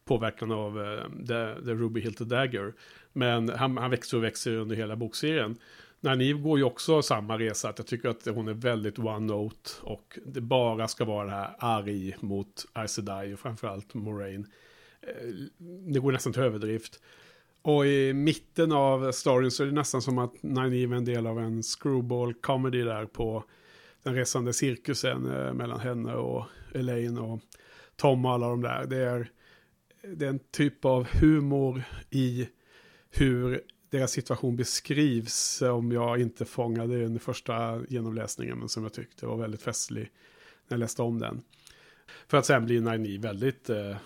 [0.07, 2.75] påverkan av uh, the, the Ruby Hilt Dagger.
[3.12, 5.57] Men han, han växer och växer under hela bokserien.
[6.01, 7.68] Naniv går ju också samma resa.
[7.68, 9.70] Att jag tycker att hon är väldigt one-note.
[9.83, 14.47] Och det bara ska vara det här arg mot Aes Sedai och framförallt Moraine.
[15.01, 15.33] Eh,
[15.93, 17.01] det går nästan till överdrift.
[17.62, 21.26] Och i mitten av storyn så är det nästan som att Naniv är en del
[21.26, 23.44] av en screwball comedy där på
[24.02, 26.44] den resande cirkusen eh, mellan henne och
[26.75, 27.41] Elaine och
[27.97, 28.86] Tom och alla de där.
[28.86, 29.31] Det är,
[30.15, 32.49] det är en typ av humor i
[33.10, 33.60] hur
[33.91, 39.36] deras situation beskrivs om jag inte fångade den första genomläsningen men som jag tyckte var
[39.36, 40.12] väldigt festlig
[40.68, 41.43] när jag läste om den.
[42.28, 43.97] För att sen blir Naini väldigt eh, eh,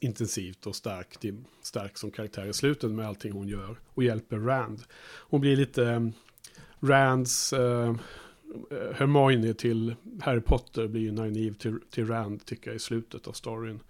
[0.00, 1.18] intensivt och stark,
[1.62, 3.76] stark som karaktär i slutet med allting hon gör.
[3.86, 4.82] Och hjälper Rand.
[5.18, 6.08] Hon blir lite eh,
[6.80, 7.88] Rands eh,
[8.70, 13.32] eh Hermione till Harry Potter blir Nynaeve till, till Rand tycker jag i slutet av
[13.32, 13.80] storyn.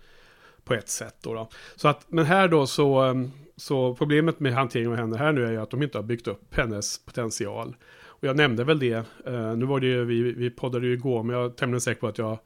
[0.65, 1.35] På ett sätt då.
[1.35, 1.49] då.
[1.77, 5.47] Så att, men här då så, ehm, så problemet med hanteringen av henne här nu
[5.47, 7.77] är ju att de inte har byggt upp hennes potential.
[8.25, 11.23] Och jag nämnde väl det, uh, nu var det ju, vi, vi poddade ju igår,
[11.23, 12.39] men jag är tämligen säker på att jag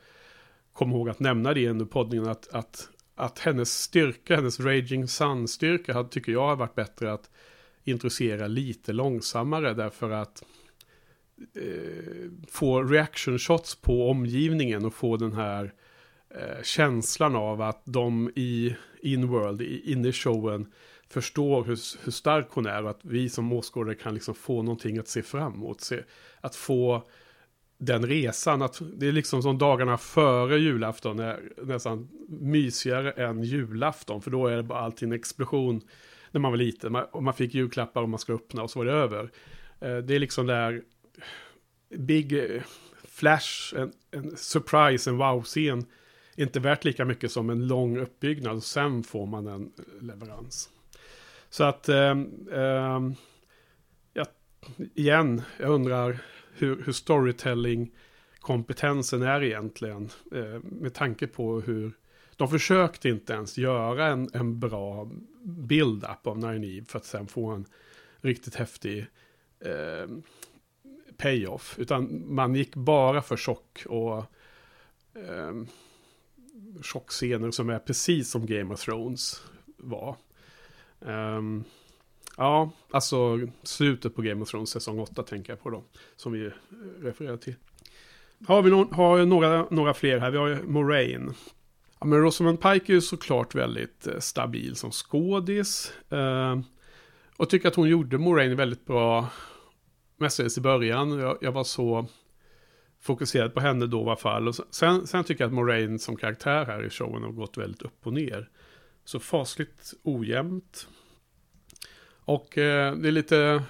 [0.72, 6.05] kom ihåg att nämna det under poddningen att, att, att hennes styrka, hennes Raging Sun-styrka,
[6.05, 7.30] tycker jag har varit bättre att
[7.84, 10.42] introducera lite långsammare därför att
[11.55, 15.72] eh, få reaction shots på omgivningen och få den här
[16.31, 20.73] eh, känslan av att de i Inworld, inne i showen,
[21.10, 24.98] förstår hur, hur stark hon är och att vi som åskådare kan liksom få någonting
[24.98, 25.81] att se fram emot.
[25.81, 26.02] Se,
[26.40, 27.08] att få
[27.78, 28.62] den resan.
[28.62, 34.23] Att det är liksom som dagarna före julafton är nästan mysigare än julafton.
[34.23, 35.81] För då är det bara alltid en explosion
[36.31, 36.92] när man var liten.
[36.92, 39.31] Man, och man fick julklappar och man ska öppna och så var det över.
[39.81, 40.82] Eh, det är liksom där
[41.97, 42.62] big eh,
[43.05, 45.86] flash, en, en surprise, en wow-scen.
[46.39, 50.70] Inte värt lika mycket som en lång uppbyggnad och sen får man en eh, leverans.
[51.50, 52.10] Så att, eh,
[52.52, 53.00] eh,
[54.12, 54.26] jag,
[54.94, 56.18] igen, jag undrar
[56.55, 60.08] hur, hur storytelling-kompetensen är egentligen.
[60.33, 61.92] Eh, med tanke på hur
[62.36, 65.10] de försökte inte ens göra en, en bra
[65.42, 67.65] build-up av Nine för att sen få en
[68.20, 69.07] riktigt häftig
[69.60, 70.07] eh,
[71.17, 71.78] payoff.
[71.78, 74.18] Utan man gick bara för chock och
[75.15, 75.52] eh,
[76.82, 79.42] chockscener som är precis som Game of Thrones
[79.76, 80.16] var.
[81.00, 81.64] Um,
[82.38, 85.84] Ja, alltså slutet på Game of Thrones säsong 8 tänker jag på då.
[86.16, 86.50] Som vi
[87.02, 87.54] refererar till.
[88.46, 90.30] Har vi no har några, några fler här.
[90.30, 91.34] Vi har ju Moraine.
[92.00, 95.92] Ja, men Rosamund Pike är ju såklart väldigt eh, stabil som skådis.
[96.10, 96.58] Eh,
[97.36, 99.28] och tycker att hon gjorde Moraine väldigt bra.
[100.16, 101.18] Mestadels i början.
[101.18, 102.06] Jag, jag, var så
[103.00, 104.48] fokuserat på henne då i alla fall.
[104.48, 107.82] Och sen, sen tycker jag att Moraine som karaktär här i showen har gått väldigt
[107.82, 108.48] upp och ner.
[109.04, 110.88] Så fasligt ojämnt.
[112.24, 113.62] Och eh, det är lite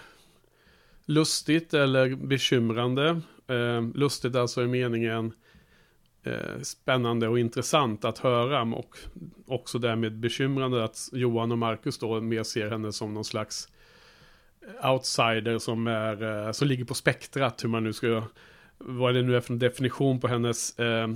[1.04, 3.20] lustigt eller bekymrande.
[3.46, 5.32] Eh, lustigt alltså i meningen
[6.22, 8.62] eh, spännande och intressant att höra.
[8.62, 8.98] Och
[9.46, 13.68] också därmed bekymrande att Johan och Marcus då mer ser henne som någon slags
[14.82, 17.64] outsider som, är, eh, som ligger på spektrat.
[17.64, 18.22] Hur man nu ska,
[18.78, 21.08] vad det nu är för definition på hennes eh,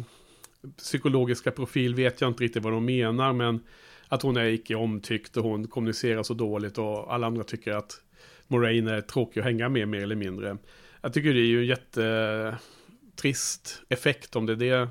[0.77, 3.33] psykologiska profil vet jag inte riktigt vad de menar.
[3.33, 3.61] Men
[4.09, 8.01] att hon är icke omtyckt och hon kommunicerar så dåligt och alla andra tycker att
[8.47, 10.57] Moraine är tråkig att hänga med mer eller mindre.
[11.01, 14.89] Jag tycker det är ju en jättetrist effekt om det är det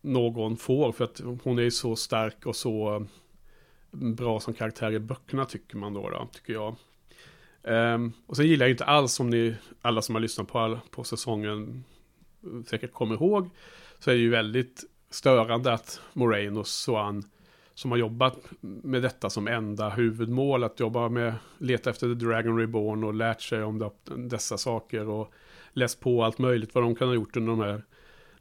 [0.00, 0.92] någon får.
[0.92, 3.08] För att hon är ju så stark och så ehm,
[4.14, 6.76] bra som karaktär i böckerna tycker man då, då tycker jag.
[7.64, 10.78] Um, och sen gillar jag inte alls, som ni alla som har lyssnat på, all,
[10.90, 11.84] på säsongen
[12.42, 13.50] eh, säkert kommer ihåg,
[13.98, 17.24] så är det ju väldigt störande att Moraine och Swan
[17.74, 20.64] som har jobbat med detta som enda huvudmål.
[20.64, 25.32] Att jobba med, leta efter The Dragon Reborn och lärt sig om dessa saker och
[25.72, 27.82] läst på allt möjligt vad de kan ha gjort under de här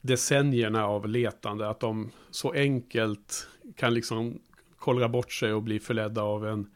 [0.02, 1.70] decennierna av letande.
[1.70, 4.40] Att de så enkelt kan liksom
[4.78, 6.70] kollra bort sig och bli förledda av en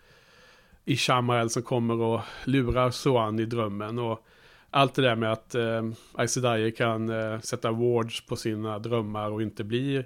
[0.88, 3.99] Ishamael som kommer och lurar Soan i drömmen.
[3.99, 4.27] Och
[4.69, 5.83] allt det där med att eh,
[6.14, 6.38] Aes
[6.77, 10.03] kan eh, sätta wards på sina drömmar och inte bli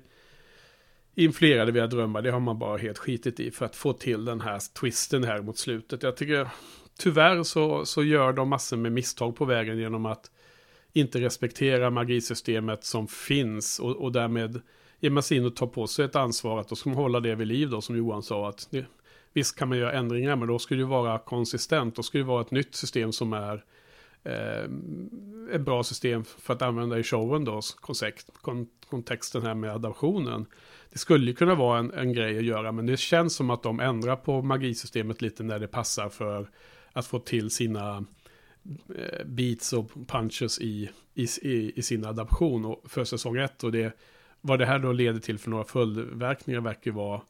[1.16, 4.42] influerade via drömmar, det har man bara helt skitit i för att få till den
[4.42, 6.04] här twisten här mot slutet.
[6.04, 6.48] Jag tycker
[7.00, 10.32] tyvärr så, så gör de massor med misstag på vägen genom att
[10.94, 14.62] inte respektera magisystemet som finns och, och därmed
[15.00, 17.20] ger man sig in och tar på sig ett ansvar att då ska man hålla
[17.20, 18.86] det vid liv då som Johan sa att det,
[19.34, 22.42] visst kan man göra ändringar men då ska det vara konsistent, då ska det vara
[22.42, 23.64] ett nytt system som är
[24.24, 24.64] eh,
[25.56, 28.30] ett bra system för att använda i showen då, kontext,
[28.90, 30.46] kontexten här med adaptionen.
[30.92, 33.64] Det skulle ju kunna vara en, en grej att göra, men det känns som att
[33.64, 36.50] de ändrar på magisystemet lite när det passar för
[36.94, 38.06] att få till sina
[38.96, 43.64] eh, beats och punches i, i, i, i sin adaption och för säsong 1.
[43.64, 43.98] Och det,
[44.42, 47.22] vad det här då leder till för några följdverkningar verkar ju vara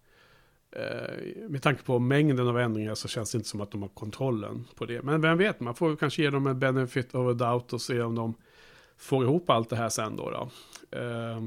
[0.72, 3.90] Eh, med tanke på mängden av ändringar så känns det inte som att de har
[3.90, 5.02] kontrollen på det.
[5.02, 8.02] Men vem vet, man får kanske ge dem en benefit of a doubt och se
[8.02, 8.34] om de
[8.98, 10.30] får ihop allt det här sen då.
[10.30, 10.50] då.
[11.00, 11.44] Eh,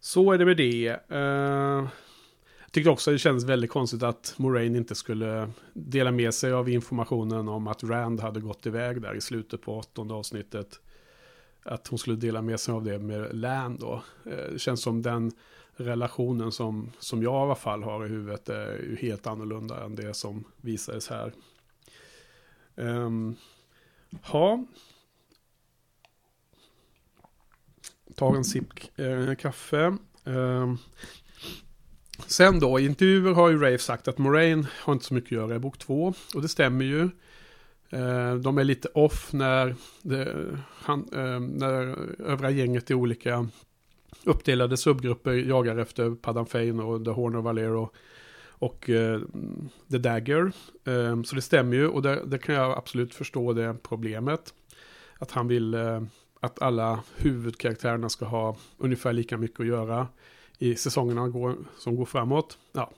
[0.00, 1.00] så är det med det.
[1.08, 1.88] Eh,
[2.60, 6.68] jag tyckte också det kändes väldigt konstigt att Moraine inte skulle dela med sig av
[6.68, 10.80] informationen om att Rand hade gått iväg där i slutet på åttonde avsnittet.
[11.62, 14.02] Att hon skulle dela med sig av det med Lan då.
[14.24, 15.32] Det känns som den
[15.80, 19.94] relationen som, som jag i alla fall har i huvudet är ju helt annorlunda än
[19.94, 21.32] det som visades här.
[22.74, 23.36] Um,
[24.22, 24.64] ha.
[28.14, 29.96] Tar en sipp eh, kaffe.
[30.24, 30.78] Um,
[32.26, 35.32] sen då, i intervjuer har ju Rave sagt att Moraine har inte så mycket att
[35.32, 36.14] göra i bok två.
[36.34, 37.02] Och det stämmer ju.
[37.90, 43.48] Eh, de är lite off när, det, han, eh, när övriga gänget i olika
[44.24, 47.90] uppdelade subgrupper jagar efter Padam Fane och The Horn of Valero
[48.48, 49.20] och uh,
[49.90, 50.52] The Dagger.
[50.84, 54.54] Um, så det stämmer ju och det, kan jag absolut förstå det problemet.
[55.18, 56.02] Att han vill uh,
[56.40, 60.06] att alla huvudkaraktärerna ska ha ungefär lika mycket att göra
[60.58, 62.58] i säsongerna går, som går framåt.
[62.72, 62.90] Ja.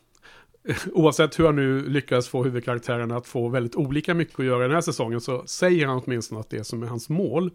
[0.92, 4.74] Oavsett hur han nu lyckas få huvudkaraktärerna att få väldigt olika mycket att göra den
[4.74, 7.50] här säsongen så säger han åtminstone att det är som är hans mål.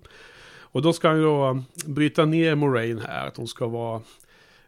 [0.72, 4.02] Och då ska han ju då bryta ner Moraine här, att hon ska vara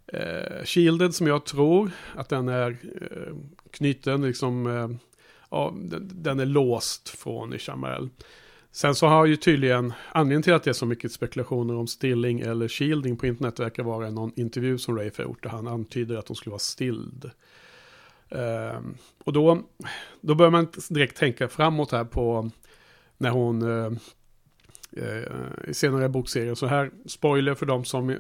[0.08, 2.70] eh, shielded som jag tror, att den är
[3.02, 3.36] eh,
[3.72, 4.90] knuten, liksom, eh,
[5.50, 8.10] ja, den, den, är låst från Ishamel.
[8.72, 12.40] Sen så har ju tydligen, anledningen till att det är så mycket spekulationer om stilling
[12.40, 16.18] eller shielding på internet verkar vara någon intervju som Rafe har gjort där han antyder
[16.18, 17.32] att hon skulle vara stilled.
[18.30, 19.64] Um, och då,
[20.22, 22.50] då börjar man direkt tänka framåt här på
[23.18, 23.92] när hon uh,
[24.92, 26.56] Eh, i senare bokserien.
[26.56, 28.18] Så här, spoiler för dem som, eh,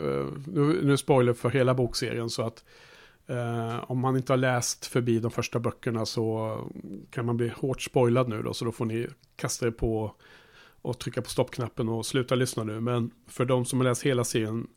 [0.47, 2.63] nu, nu spoiler för hela bokserien så att
[3.27, 6.57] eh, om man inte har läst förbi de första böckerna så
[7.09, 8.53] kan man bli hårt spoilad nu då.
[8.53, 10.15] Så då får ni kasta er på
[10.81, 12.79] och trycka på stoppknappen och sluta lyssna nu.
[12.79, 14.67] Men för de som har läst hela serien,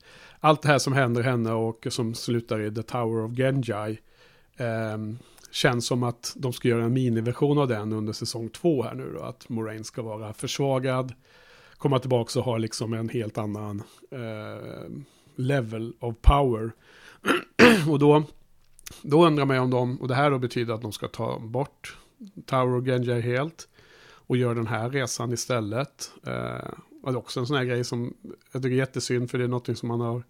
[0.41, 3.99] allt det här som händer henne och som slutar i The Tower of Genji
[4.57, 4.99] eh,
[5.51, 9.13] känns som att de ska göra en miniversion av den under säsong två här nu
[9.19, 9.23] då.
[9.23, 11.13] Att Moraine ska vara försvagad,
[11.83, 14.91] komma tillbaka och ha liksom en helt annan eh,
[15.37, 16.73] level of power.
[17.91, 18.25] och då,
[19.03, 21.39] då undrar man ju om de, och det här då betyder att de ska ta
[21.39, 21.97] bort
[22.47, 23.69] Tower of Genji helt
[24.27, 26.13] och gör den här resan istället.
[26.27, 26.71] Eh,
[27.03, 28.15] och det är också en sån här grej som
[28.53, 30.23] jag tycker är jättesynd för det är något som man har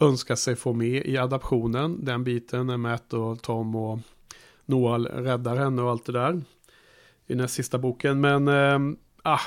[0.00, 2.04] önskat sig få med i adaptionen.
[2.04, 3.98] Den biten när Matt och Tom och
[4.66, 6.42] Noah räddar henne och allt det där.
[7.26, 8.20] I den sista boken.
[8.20, 9.40] Men eh, ah,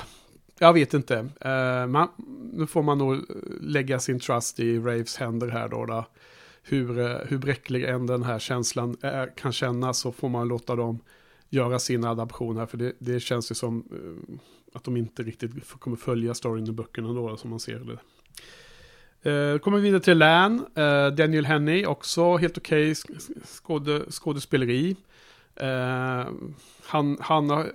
[0.58, 1.18] jag vet inte.
[1.18, 2.08] Uh, man,
[2.52, 3.24] nu får man nog
[3.60, 5.86] lägga sin trust i Raves händer här då.
[5.86, 6.04] då.
[6.62, 10.76] Hur, eh, hur bräcklig än den här känslan är, kan kännas så får man låta
[10.76, 10.98] dem
[11.48, 12.66] göra sin adaption här.
[12.66, 14.38] För det, det känns ju som uh,
[14.72, 17.98] att de inte riktigt kommer följa storyn i böckerna då, som man ser det.
[19.30, 24.96] Uh, kommer vi vidare till Lan, uh, Daniel Henney, också helt okej okay skåde, skådespeleri.
[25.62, 26.26] Uh,
[26.86, 27.66] han, han har...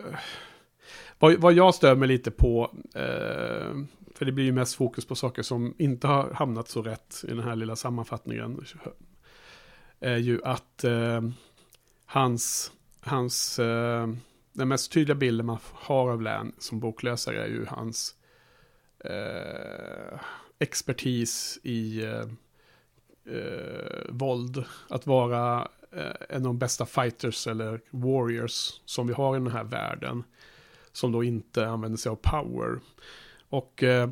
[1.24, 3.74] Vad, vad jag stör mig lite på, eh,
[4.16, 7.28] för det blir ju mest fokus på saker som inte har hamnat så rätt i
[7.28, 8.66] den här lilla sammanfattningen,
[10.00, 11.22] är ju att eh,
[12.06, 14.08] hans hans, eh,
[14.54, 18.16] den mest tydliga bilden man har av Län som bokläsare är ju hans
[19.00, 20.20] eh,
[20.60, 22.26] expertis i eh,
[23.36, 24.64] eh, våld.
[24.90, 29.52] Att vara eh, en av de bästa fighters eller warriors som vi har i den
[29.52, 30.24] här världen.
[30.94, 32.80] Som då inte använder sig av power.
[33.50, 34.10] Och eh,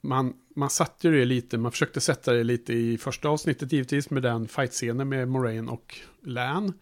[0.00, 4.22] man, man satte det lite, man försökte sätta det lite i första avsnittet givetvis med
[4.22, 6.72] den fightscenen med Moraine och Lan.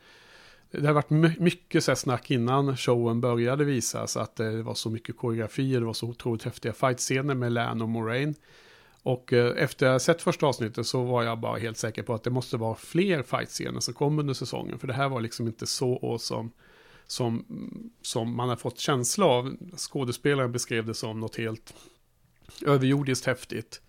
[0.70, 4.16] Det har varit mycket så snack innan showen började visas.
[4.16, 7.88] Att det var så mycket koreografi, det var så otroligt häftiga fightscener med Lan och
[7.88, 8.34] Moraine.
[9.02, 12.24] Och eh, efter jag sett första avsnittet så var jag bara helt säker på att
[12.24, 14.78] det måste vara fler fightscener som kom under säsongen.
[14.78, 16.50] För det här var liksom inte så awesome
[17.06, 17.44] som,
[18.02, 19.56] som man har fått känsla av.
[19.76, 21.74] Skådespelaren beskrev det som något helt
[22.66, 23.80] överjordiskt häftigt.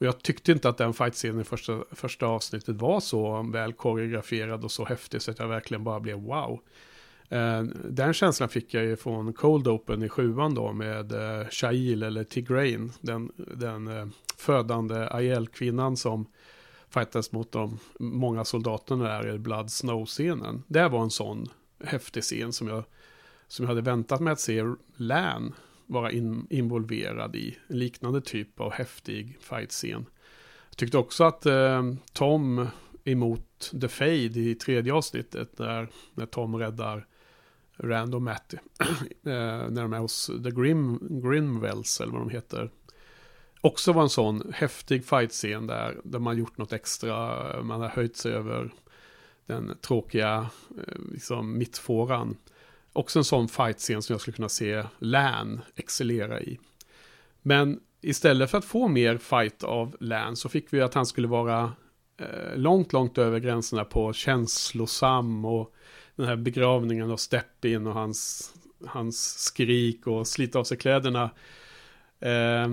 [0.00, 4.64] Och jag tyckte inte att den fightscenen i första, första avsnittet var så väl koreograferad
[4.64, 6.60] och så häftig så att jag verkligen bara blev wow.
[7.28, 12.02] Eh, den känslan fick jag ju från Cold Open i sjuan då med eh, Shail
[12.02, 12.92] eller Tigrain.
[13.00, 14.06] Den, den eh,
[14.36, 16.26] födande Aiel-kvinnan som
[16.88, 20.62] fightas mot de många soldaterna där i Blood Snow-scenen.
[20.66, 21.48] Det var en sån
[21.84, 22.84] häftig scen som jag,
[23.48, 24.64] som jag hade väntat mig att se
[24.96, 25.54] Lan
[25.86, 30.06] vara in, involverad i en liknande typ av häftig fight-scen.
[30.68, 32.66] Jag tyckte också att eh, Tom
[33.04, 35.58] emot The Fade i tredje avsnittet.
[35.58, 37.06] När, när Tom räddar
[37.76, 38.56] Rand och Matty.
[39.24, 42.70] Eh, när de är hos The Grim, Grimwells eller vad de heter.
[43.60, 47.62] Också var en sån häftig fight-scen där, där man gjort något extra.
[47.62, 48.70] Man har höjt sig över
[49.50, 50.46] den tråkiga
[50.78, 52.36] eh, liksom, mittfåran.
[52.92, 56.58] Också en sån fight-scen som jag skulle kunna se Lan excellera i.
[57.42, 61.28] Men istället för att få mer fight av Lan så fick vi att han skulle
[61.28, 61.72] vara
[62.16, 65.74] eh, långt, långt över gränserna på känslosam och
[66.16, 68.52] den här begravningen av Steppin och hans,
[68.86, 71.30] hans skrik och slita av sig kläderna.
[72.20, 72.68] Eh,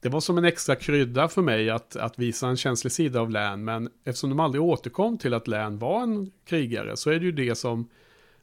[0.00, 3.30] det var som en extra krydda för mig att, att visa en känslig sida av
[3.30, 7.24] Län, men eftersom de aldrig återkom till att Län var en krigare så är det
[7.24, 7.88] ju det som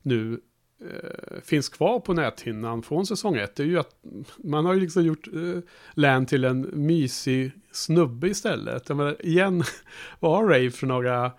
[0.01, 0.39] nu
[0.81, 3.55] eh, finns kvar på näthinnan från säsong 1.
[3.55, 3.95] Det är ju att
[4.37, 5.59] man har ju liksom gjort eh,
[5.93, 8.89] Län till en mysig snubbe istället.
[8.89, 9.63] menar, igen,
[10.19, 11.31] vad har Ray för några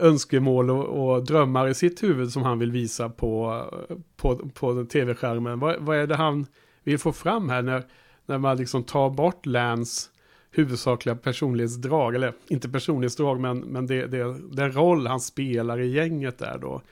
[0.00, 4.84] önskemål och, och, drömmar i sitt huvud som han vill visa på, eh, på, på
[4.84, 5.58] tv-skärmen?
[5.58, 6.46] Vad, vad är det han
[6.84, 7.84] vill få fram här när
[8.28, 10.10] när man liksom tar bort Lans
[10.50, 16.38] huvudsakliga personlighetsdrag, eller inte personlighetsdrag, men, men det, det, den roll han spelar i gänget
[16.38, 16.82] där då.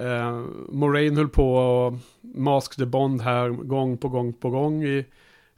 [0.00, 5.06] Uh, Moraine höll på och Mask the Bond här gång på gång på gång i,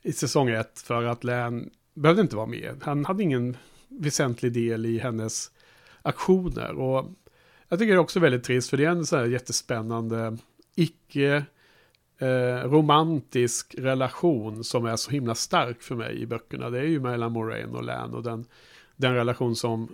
[0.02, 2.80] i säsong ett för att Lan behövde inte vara med.
[2.82, 3.56] Han hade ingen
[3.88, 5.50] väsentlig del i hennes
[6.02, 7.10] aktioner och
[7.68, 10.36] jag tycker det är också väldigt trist för det är en så här jättespännande
[10.74, 11.44] icke
[12.18, 16.70] eh, romantisk relation som är så himla stark för mig i böckerna.
[16.70, 18.44] Det är ju mellan Moraine och Lan och den,
[18.96, 19.88] den relation som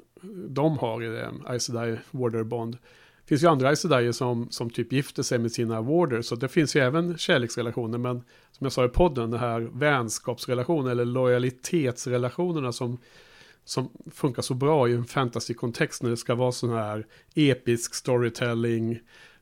[0.49, 2.73] de har i det, um, Aes Sedai Warder Bond.
[2.73, 6.49] Det finns ju andra Aes som, som typ gifter sig med sina Warders, så det
[6.49, 8.17] finns ju även kärleksrelationer, men
[8.53, 12.99] som jag sa i podden, den här vänskapsrelationen eller lojalitetsrelationerna som
[13.69, 18.99] som funkar så bra i en fantasy-kontext när det ska vara sån här episk storytelling,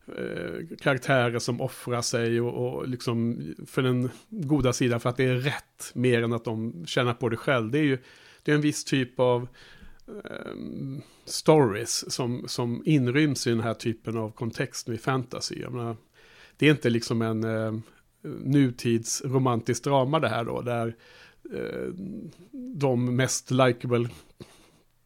[0.08, 5.24] Eh, karaktärer som offrar sig och, och liksom för den goda sidan för att det
[5.24, 7.70] är rätt mer än att de tjänar på det själv.
[7.70, 7.98] Det är ju
[8.42, 9.48] det är en viss typ av
[10.08, 10.52] eh,
[11.24, 15.68] stories som, som inryms i den här typen av kontext i fantasy.
[15.68, 15.96] Menar,
[16.56, 17.74] det är inte liksom en eh,
[18.44, 20.96] nutids romantisk drama det här då, där
[21.54, 21.92] eh,
[22.76, 24.08] de mest likable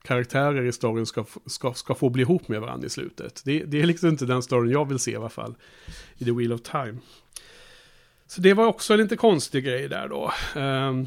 [0.02, 3.42] karaktärer i storyn ska, ska, ska få bli ihop med varandra i slutet.
[3.44, 5.54] Det, det är liksom inte den storyn jag vill se i alla fall.
[6.18, 6.96] I The Wheel of Time.
[8.26, 10.32] Så det var också en lite konstig grej där då.
[10.60, 11.06] Um,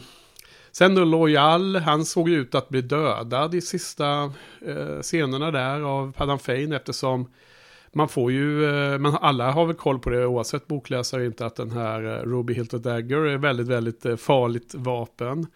[0.72, 4.34] sen då Loyal, han såg ut att bli dödad i sista
[4.68, 7.32] uh, scenerna där av Padam Fane eftersom
[7.92, 11.46] man får ju, eh, uh, man, alla har väl koll på det oavsett bokläsare inte
[11.46, 15.48] att den här uh, Ruby Hilt Dagger är väldigt, väldigt farligt vapen.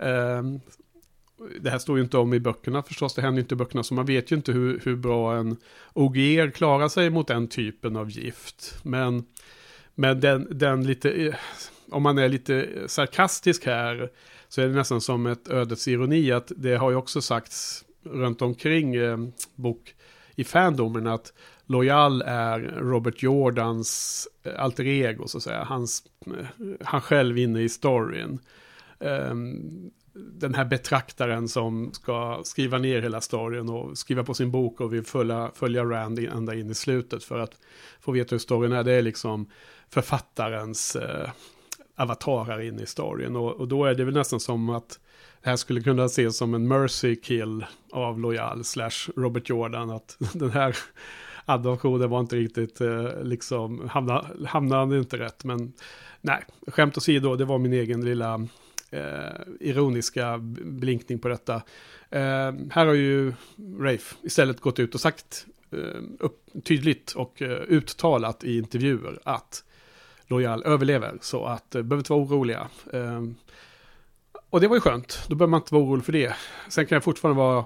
[0.00, 0.60] Ehm,
[1.60, 3.82] det här står ju inte om i böckerna förstås, det händer ju inte i böckerna,
[3.82, 5.56] så man vet ju inte hur, hur bra en
[5.92, 8.78] OGR klarar sig mot den typen av gift.
[8.82, 9.24] Men,
[9.94, 11.34] men den, den lite, eh,
[11.90, 14.10] om man är lite sarkastisk här,
[14.48, 18.42] så är det nästan som ett ödets ironi att det har ju också sagts runt
[18.42, 19.18] omkring eh,
[19.54, 19.94] bok
[20.34, 21.32] i fandomen att
[21.66, 25.64] Loyal är Robert Jordans eh, alter ego, så att säga.
[25.64, 26.46] Hans, eh,
[26.80, 28.38] han själv inne i storyn.
[28.98, 34.80] Um, den här betraktaren som ska skriva ner hela storyn och skriva på sin bok
[34.80, 37.60] och vill följa, följa Rand ända in i slutet för att
[38.00, 38.84] få veta hur storyn är.
[38.84, 39.46] Det är liksom
[39.90, 41.30] författarens eh,
[41.96, 43.36] avatarer in i storyn.
[43.36, 45.00] Och, och, då är det väl nästan som att
[45.42, 49.90] det här skulle kunna ses som en mercy kill av Loyal slash Robert Jordan.
[49.90, 50.76] Att den här
[51.44, 55.44] adoptionen var inte riktigt eh, liksom, hamnade, hamnade inte rätt.
[55.44, 55.72] Men
[56.20, 58.46] nej, skämt åsido, det var min egen lilla
[58.90, 61.54] Eh, ironiska blinkning på detta.
[62.10, 63.32] Eh, här har ju
[63.78, 69.64] Rafe istället gått ut och sagt eh, upp, tydligt och eh, uttalat i intervjuer att
[70.26, 71.18] Loyal överlever.
[71.20, 72.68] Så att eh, behöver inte vara oroliga.
[72.92, 73.22] Eh,
[74.50, 75.24] och det var ju skönt.
[75.28, 76.34] Då behöver man inte vara orolig för det.
[76.68, 77.64] Sen kan jag fortfarande vara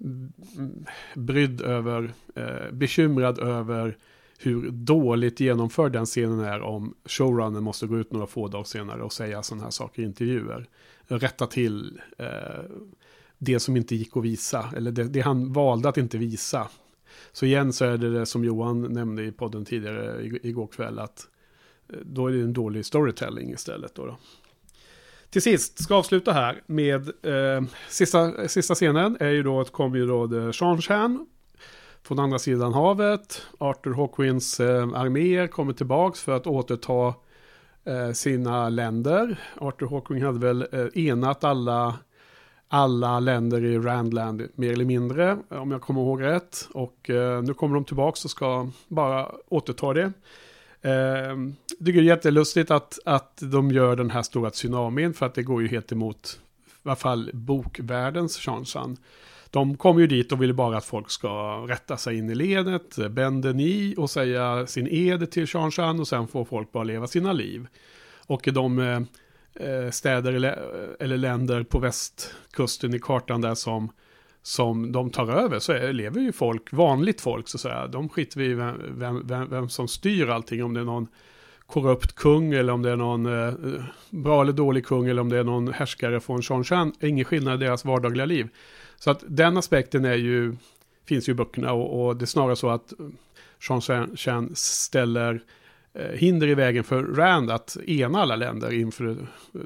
[0.00, 0.32] mm,
[1.14, 3.96] brydd över, eh, bekymrad över
[4.42, 9.02] hur dåligt genomförd den scenen är om showrunnen måste gå ut några få dagar senare
[9.02, 10.68] och säga sådana här saker i intervjuer.
[11.06, 12.26] Rätta till eh,
[13.38, 16.68] det som inte gick att visa, eller det, det, han valde att inte visa.
[17.32, 21.28] Så igen så är det det som Johan nämnde i podden tidigare igår kväll, att
[21.88, 23.94] eh, då är det en dålig storytelling istället.
[23.94, 24.16] Då, då.
[25.30, 29.98] Till sist, ska avsluta här med eh, sista, sista scenen är ju då att kommer
[29.98, 31.26] ju då Sean Chan
[32.02, 33.42] från andra sidan havet.
[33.58, 37.14] Arthur Hawkins eh, arméer kommer tillbaks för att återta
[37.84, 39.40] eh, sina länder.
[39.56, 41.98] Arthur Hawking hade väl eh, enat alla
[42.72, 46.68] alla länder i Randland mer eller mindre, om jag kommer ihåg rätt.
[46.72, 50.12] Och eh, nu kommer de tillbaka och ska bara återta det.
[50.82, 51.36] Eh,
[51.78, 55.62] det är jättelustigt att, att de gör den här stora tsunamin för att det går
[55.62, 58.96] ju helt emot i alla fall bokvärldens chansen.
[59.50, 63.10] De kom ju dit och ville bara att folk ska rätta sig in i ledet,
[63.10, 67.32] bända ni och säga sin ed till Shanshan och sen får folk bara leva sina
[67.32, 67.66] liv.
[68.26, 69.00] Och de eh,
[69.68, 73.92] eh, städer eller, länder på västkusten i kartan där som,
[74.42, 77.86] som de tar över så är, lever ju folk, vanligt folk så att säga.
[77.86, 81.08] De skiter vi i vem, vem, vem som styr allting, om det är någon
[81.70, 83.54] korrupt kung eller om det är någon eh,
[84.10, 86.92] bra eller dålig kung eller om det är någon härskare från Shonshan.
[87.00, 88.48] Ingen skillnad i deras vardagliga liv.
[88.96, 90.56] Så att den aspekten är ju,
[91.08, 92.92] finns ju i böckerna och, och det är snarare så att
[93.60, 95.42] Shonshan ställer
[95.94, 99.16] eh, hinder i vägen för Rand att ena alla länder inför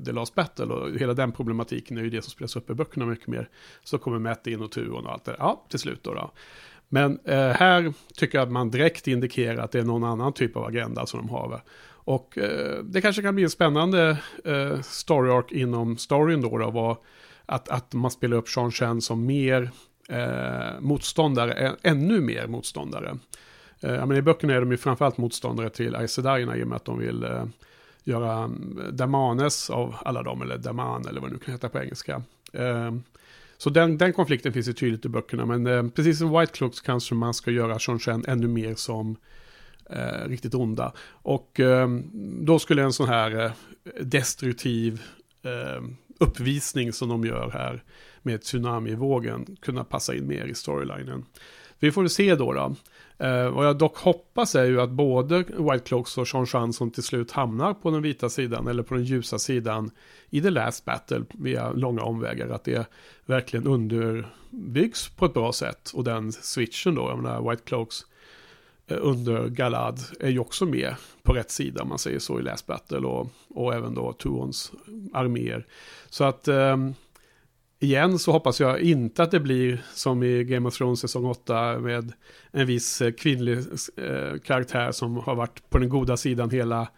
[0.05, 0.65] The Last Battle.
[0.65, 3.49] Och hela den problematiken är ju det som spelas upp i böckerna mycket mer.
[3.85, 6.15] Så kommer Matt in och Turon och allt det Ja, till slut då.
[6.15, 6.31] då.
[6.89, 10.57] Men eh, här tycker jag att man direkt indikerar att det är någon annan typ
[10.57, 11.63] av agenda som de har.
[12.05, 16.59] Och eh, det kanske kan bli en spännande eh, story arc inom storyn då.
[16.59, 16.99] då var
[17.47, 19.71] att, att man spelar upp Sean Chen som mer
[20.09, 23.19] eh, motståndare, ännu mer motståndare.
[23.81, 26.85] Eh, men I böckerna är de ju framförallt motståndare till Aes i och med att
[26.85, 27.45] de vill eh,
[28.05, 31.79] göra mm, Damanes av alla dem, eller Daman eller vad det nu kan heta på
[31.79, 32.23] engelska.
[32.53, 32.95] Eh,
[33.59, 36.81] så den, den konflikten finns ju tydligt i böckerna, men eh, precis som White Cloaks
[36.81, 39.17] kanske man ska göra Sean Chen ännu mer som
[39.91, 40.93] eh, riktigt onda.
[41.09, 41.89] Och eh,
[42.41, 43.51] då skulle en sån här eh,
[44.01, 45.03] destruktiv
[45.43, 45.83] eh,
[46.21, 47.83] uppvisning som de gör här
[48.23, 51.25] med tsunamivågen kunna passa in mer i storylinen.
[51.79, 52.53] Vi får se då.
[52.53, 52.75] då.
[53.19, 56.91] Eh, vad jag dock hoppas är ju att både White Cloaks och Sean Chanson som
[56.91, 59.91] till slut hamnar på den vita sidan eller på den ljusa sidan
[60.31, 62.49] i The Last Battle via långa omvägar.
[62.49, 62.89] Att det
[63.27, 65.91] verkligen underbyggs på ett bra sätt.
[65.95, 68.07] Och den switchen då, jag menar White Cloaks eh,
[68.87, 72.43] Eh, under Galad är ju också med på rätt sida, om man säger så, i
[72.43, 74.73] Last Battle och, och även då Tuons
[75.13, 75.67] arméer.
[76.11, 76.77] Så att eh,
[77.79, 81.79] igen så hoppas jag inte att det blir som i Game of Thrones säsong 8
[81.79, 82.13] med
[82.51, 83.59] en viss kvinnlig
[83.97, 86.89] eh, karaktär som har varit på den goda sidan hela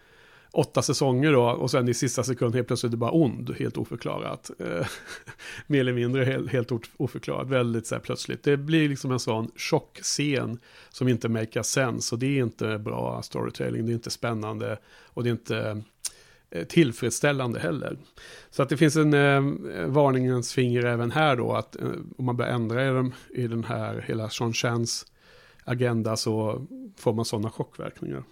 [0.56, 4.50] åtta säsonger då och sen i sista sekund helt plötsligt är bara ond, helt oförklarat.
[4.58, 4.86] Eh,
[5.66, 8.42] mer eller mindre helt, helt oförklarat, väldigt så här plötsligt.
[8.42, 13.22] Det blir liksom en sån chockscen som inte make sense och det är inte bra
[13.22, 15.82] storytelling, det är inte spännande och det är inte
[16.50, 17.98] eh, tillfredsställande heller.
[18.50, 22.36] Så att det finns en eh, varningens finger även här då att eh, om man
[22.36, 25.06] börjar ändra i, dem, i den här hela Sean Chans
[25.64, 28.22] agenda så får man sådana chockverkningar.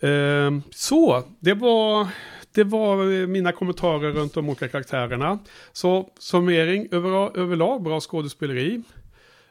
[0.00, 2.08] Ehm, så, det var,
[2.52, 5.38] det var mina kommentarer runt de olika karaktärerna.
[5.72, 8.82] Så summering över, överlag, bra skådespeleri.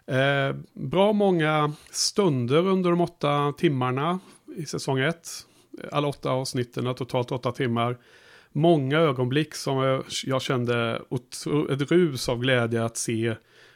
[0.08, 4.20] Eh, bra många stunder under de åtta timmarna
[4.58, 5.28] i säsong ett
[5.92, 7.98] alla åtta avsnitten, totalt åtta timmar.
[8.52, 11.02] Många ögonblick som jag kände
[11.70, 13.36] ett rus av glädje att se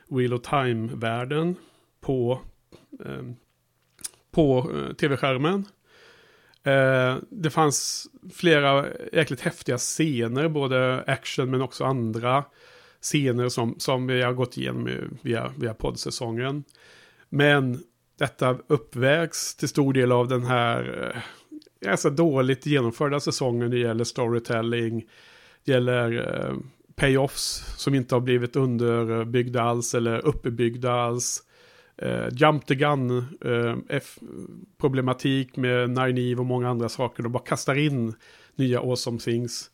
[0.09, 1.55] Wheel of Time-världen
[2.01, 2.39] på,
[3.05, 3.35] ehm, eh,
[4.31, 5.65] på tv-skärmen.
[6.63, 12.43] Eh, det fanns flera jäkligt häftiga scener, både action men också andra
[13.01, 14.89] scener som, som vi har gått igenom
[15.21, 16.63] via, via poddsäsongen.
[17.29, 17.83] Men
[18.17, 21.21] detta uppvägs till stor del av den här eh,
[21.81, 23.71] ganska dåligt genomförda säsongen.
[23.71, 25.05] Det gäller storytelling,
[25.65, 26.55] det gäller eh,
[26.95, 31.43] payoffs som inte har blivit underbyggda alls eller uppbyggda alls.
[32.01, 33.17] Eh, jump the gun
[33.89, 34.01] eh,
[34.77, 37.23] problematik med Nine och många andra saker.
[37.23, 38.13] De bara kastar in
[38.55, 39.71] nya awesome things.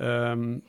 [0.00, 0.62] Um,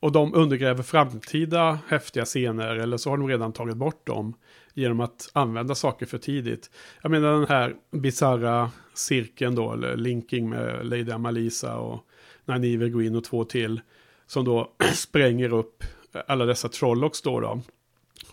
[0.00, 4.34] och de undergräver framtida häftiga scener eller så har de redan tagit bort dem
[4.74, 6.70] genom att använda saker för tidigt.
[7.02, 12.00] Jag menar den här bizarra cirkeln då, eller linking med Lady Amalisa och
[12.44, 13.80] Nynaeve går in och två till.
[14.26, 15.84] Som då spränger upp
[16.26, 17.40] alla dessa trollocks då.
[17.40, 17.60] då.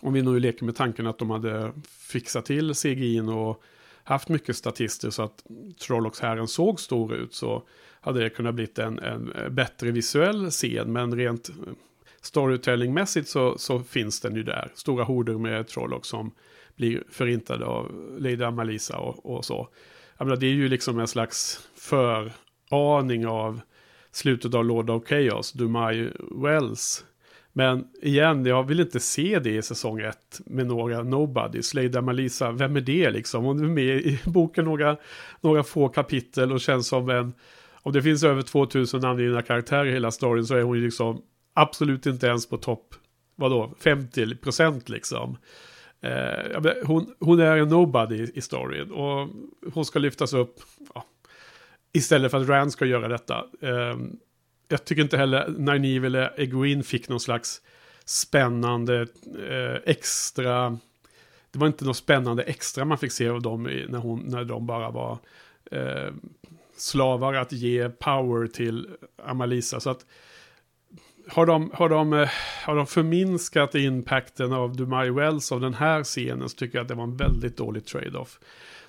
[0.00, 3.62] Om vi nu leker med tanken att de hade fixat till CGI och
[4.04, 5.44] haft mycket statister så att
[5.78, 7.62] Trollocs-hären såg stor ut så
[8.00, 10.92] hade det kunnat bli en, en bättre visuell scen.
[10.92, 11.50] Men rent
[12.20, 14.72] storytellingmässigt så, så finns den ju där.
[14.74, 16.30] Stora horder med Trollocs som
[16.76, 19.68] blir förintade av Lady Amalisa och, och så.
[20.18, 23.60] Jag menar, det är ju liksom en slags föraning av
[24.10, 27.04] slutet av Lord of Chaos, Dumai Wells.
[27.56, 31.74] Men igen, jag vill inte se det i säsong 1 med några nobodies.
[31.74, 33.44] Lady Malisa, vem är det liksom?
[33.44, 34.96] Hon är med i boken några,
[35.40, 37.32] några få kapitel och känns som en...
[37.72, 41.22] Om det finns över 2000 namngivna karaktärer i hela storyn så är hon ju liksom
[41.54, 42.94] absolut inte ens på topp,
[43.36, 45.36] vadå, 50 procent liksom.
[46.00, 49.28] Eh, hon, hon är en nobody i storyn och
[49.74, 50.60] hon ska lyftas upp
[50.94, 51.04] ja,
[51.92, 53.44] istället för att Rand ska göra detta.
[53.60, 53.96] Eh,
[54.68, 57.60] jag tycker inte heller Nineve eller Egwene fick någon slags
[58.04, 59.06] spännande
[59.48, 60.78] eh, extra...
[61.50, 64.66] Det var inte något spännande extra man fick se av dem när, hon, när de
[64.66, 65.18] bara var
[65.70, 66.12] eh,
[66.76, 68.88] slavar att ge power till
[69.24, 69.80] Amalisa.
[69.80, 70.06] Så att
[71.28, 72.28] har de, har de, eh,
[72.64, 76.88] har de förminskat impacten av Dumai Wells av den här scenen så tycker jag att
[76.88, 78.40] det var en väldigt dålig trade-off.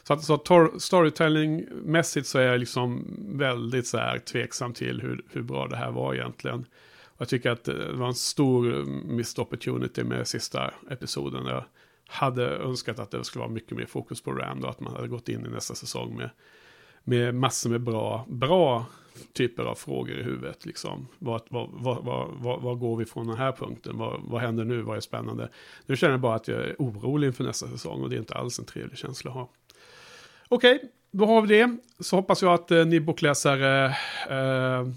[0.08, 0.38] Så, att, så
[0.80, 5.92] storytelling-mässigt så är jag liksom väldigt så här tveksam till hur, hur bra det här
[5.92, 6.66] var egentligen.
[7.06, 11.45] Och jag tycker att eh, det var en stor mm, missed opportunity med sista episoden.
[11.45, 11.64] Jag
[12.08, 15.08] hade önskat att det skulle vara mycket mer fokus på Rand och att man hade
[15.08, 16.30] gått in i nästa säsong med,
[17.03, 18.85] med massor med bra, bra
[19.34, 20.66] typer av frågor i huvudet.
[20.66, 21.08] Liksom.
[21.19, 23.98] Vad, vad, vad, vad, går vi från den här punkten?
[23.98, 24.82] Vad, vad händer nu?
[24.82, 25.50] Vad är spännande?
[25.85, 28.35] Nu känner jag bara att jag är orolig inför nästa säsong och det är inte
[28.35, 29.50] alls en trevlig känsla att ha.
[30.48, 31.78] Okej, okay, då har vi det.
[32.00, 33.86] Så hoppas jag att eh, ni bokläsare,
[34.30, 34.88] eh, eh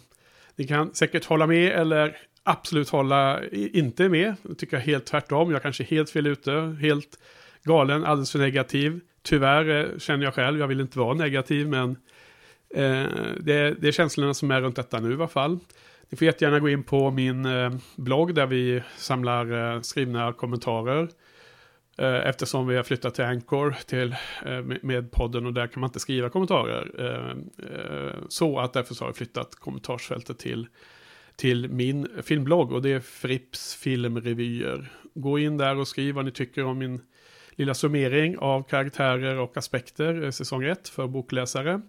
[0.56, 4.34] ni kan säkert hålla med eller absolut hålla inte med.
[4.42, 5.52] Jag tycker jag helt tvärtom.
[5.52, 7.18] Jag kanske är helt fel ute, helt
[7.64, 9.00] galen, alldeles för negativ.
[9.22, 11.90] Tyvärr eh, känner jag själv, jag vill inte vara negativ, men
[12.74, 13.06] eh,
[13.40, 15.58] det, det är känslorna som är runt detta nu i alla fall.
[16.08, 21.08] Ni får jättegärna gå in på min eh, blogg där vi samlar eh, skrivna kommentarer.
[21.98, 24.14] Eh, eftersom vi har flyttat till Anchor till,
[24.46, 26.90] eh, med podden och där kan man inte skriva kommentarer.
[26.98, 27.36] Eh,
[28.28, 30.66] så att därför så har jag flyttat kommentarsfältet till,
[31.36, 34.92] till min filmblogg och det är Fripps filmrevyer.
[35.14, 37.00] Gå in där och skriv vad ni tycker om min
[37.50, 41.80] lilla summering av karaktärer och aspekter säsong 1 för bokläsare.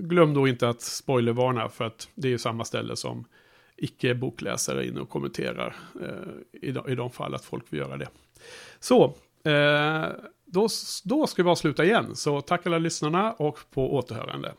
[0.00, 3.24] Glöm då inte att spoilervarna för att det är samma ställe som
[3.82, 8.08] icke-bokläsare inne och kommenterar eh, i, de, i de fall att folk vill göra det.
[8.80, 9.04] Så,
[9.44, 10.06] eh,
[10.44, 10.68] då,
[11.04, 12.16] då ska vi avsluta igen.
[12.16, 14.52] Så tack alla lyssnarna och på återhörande.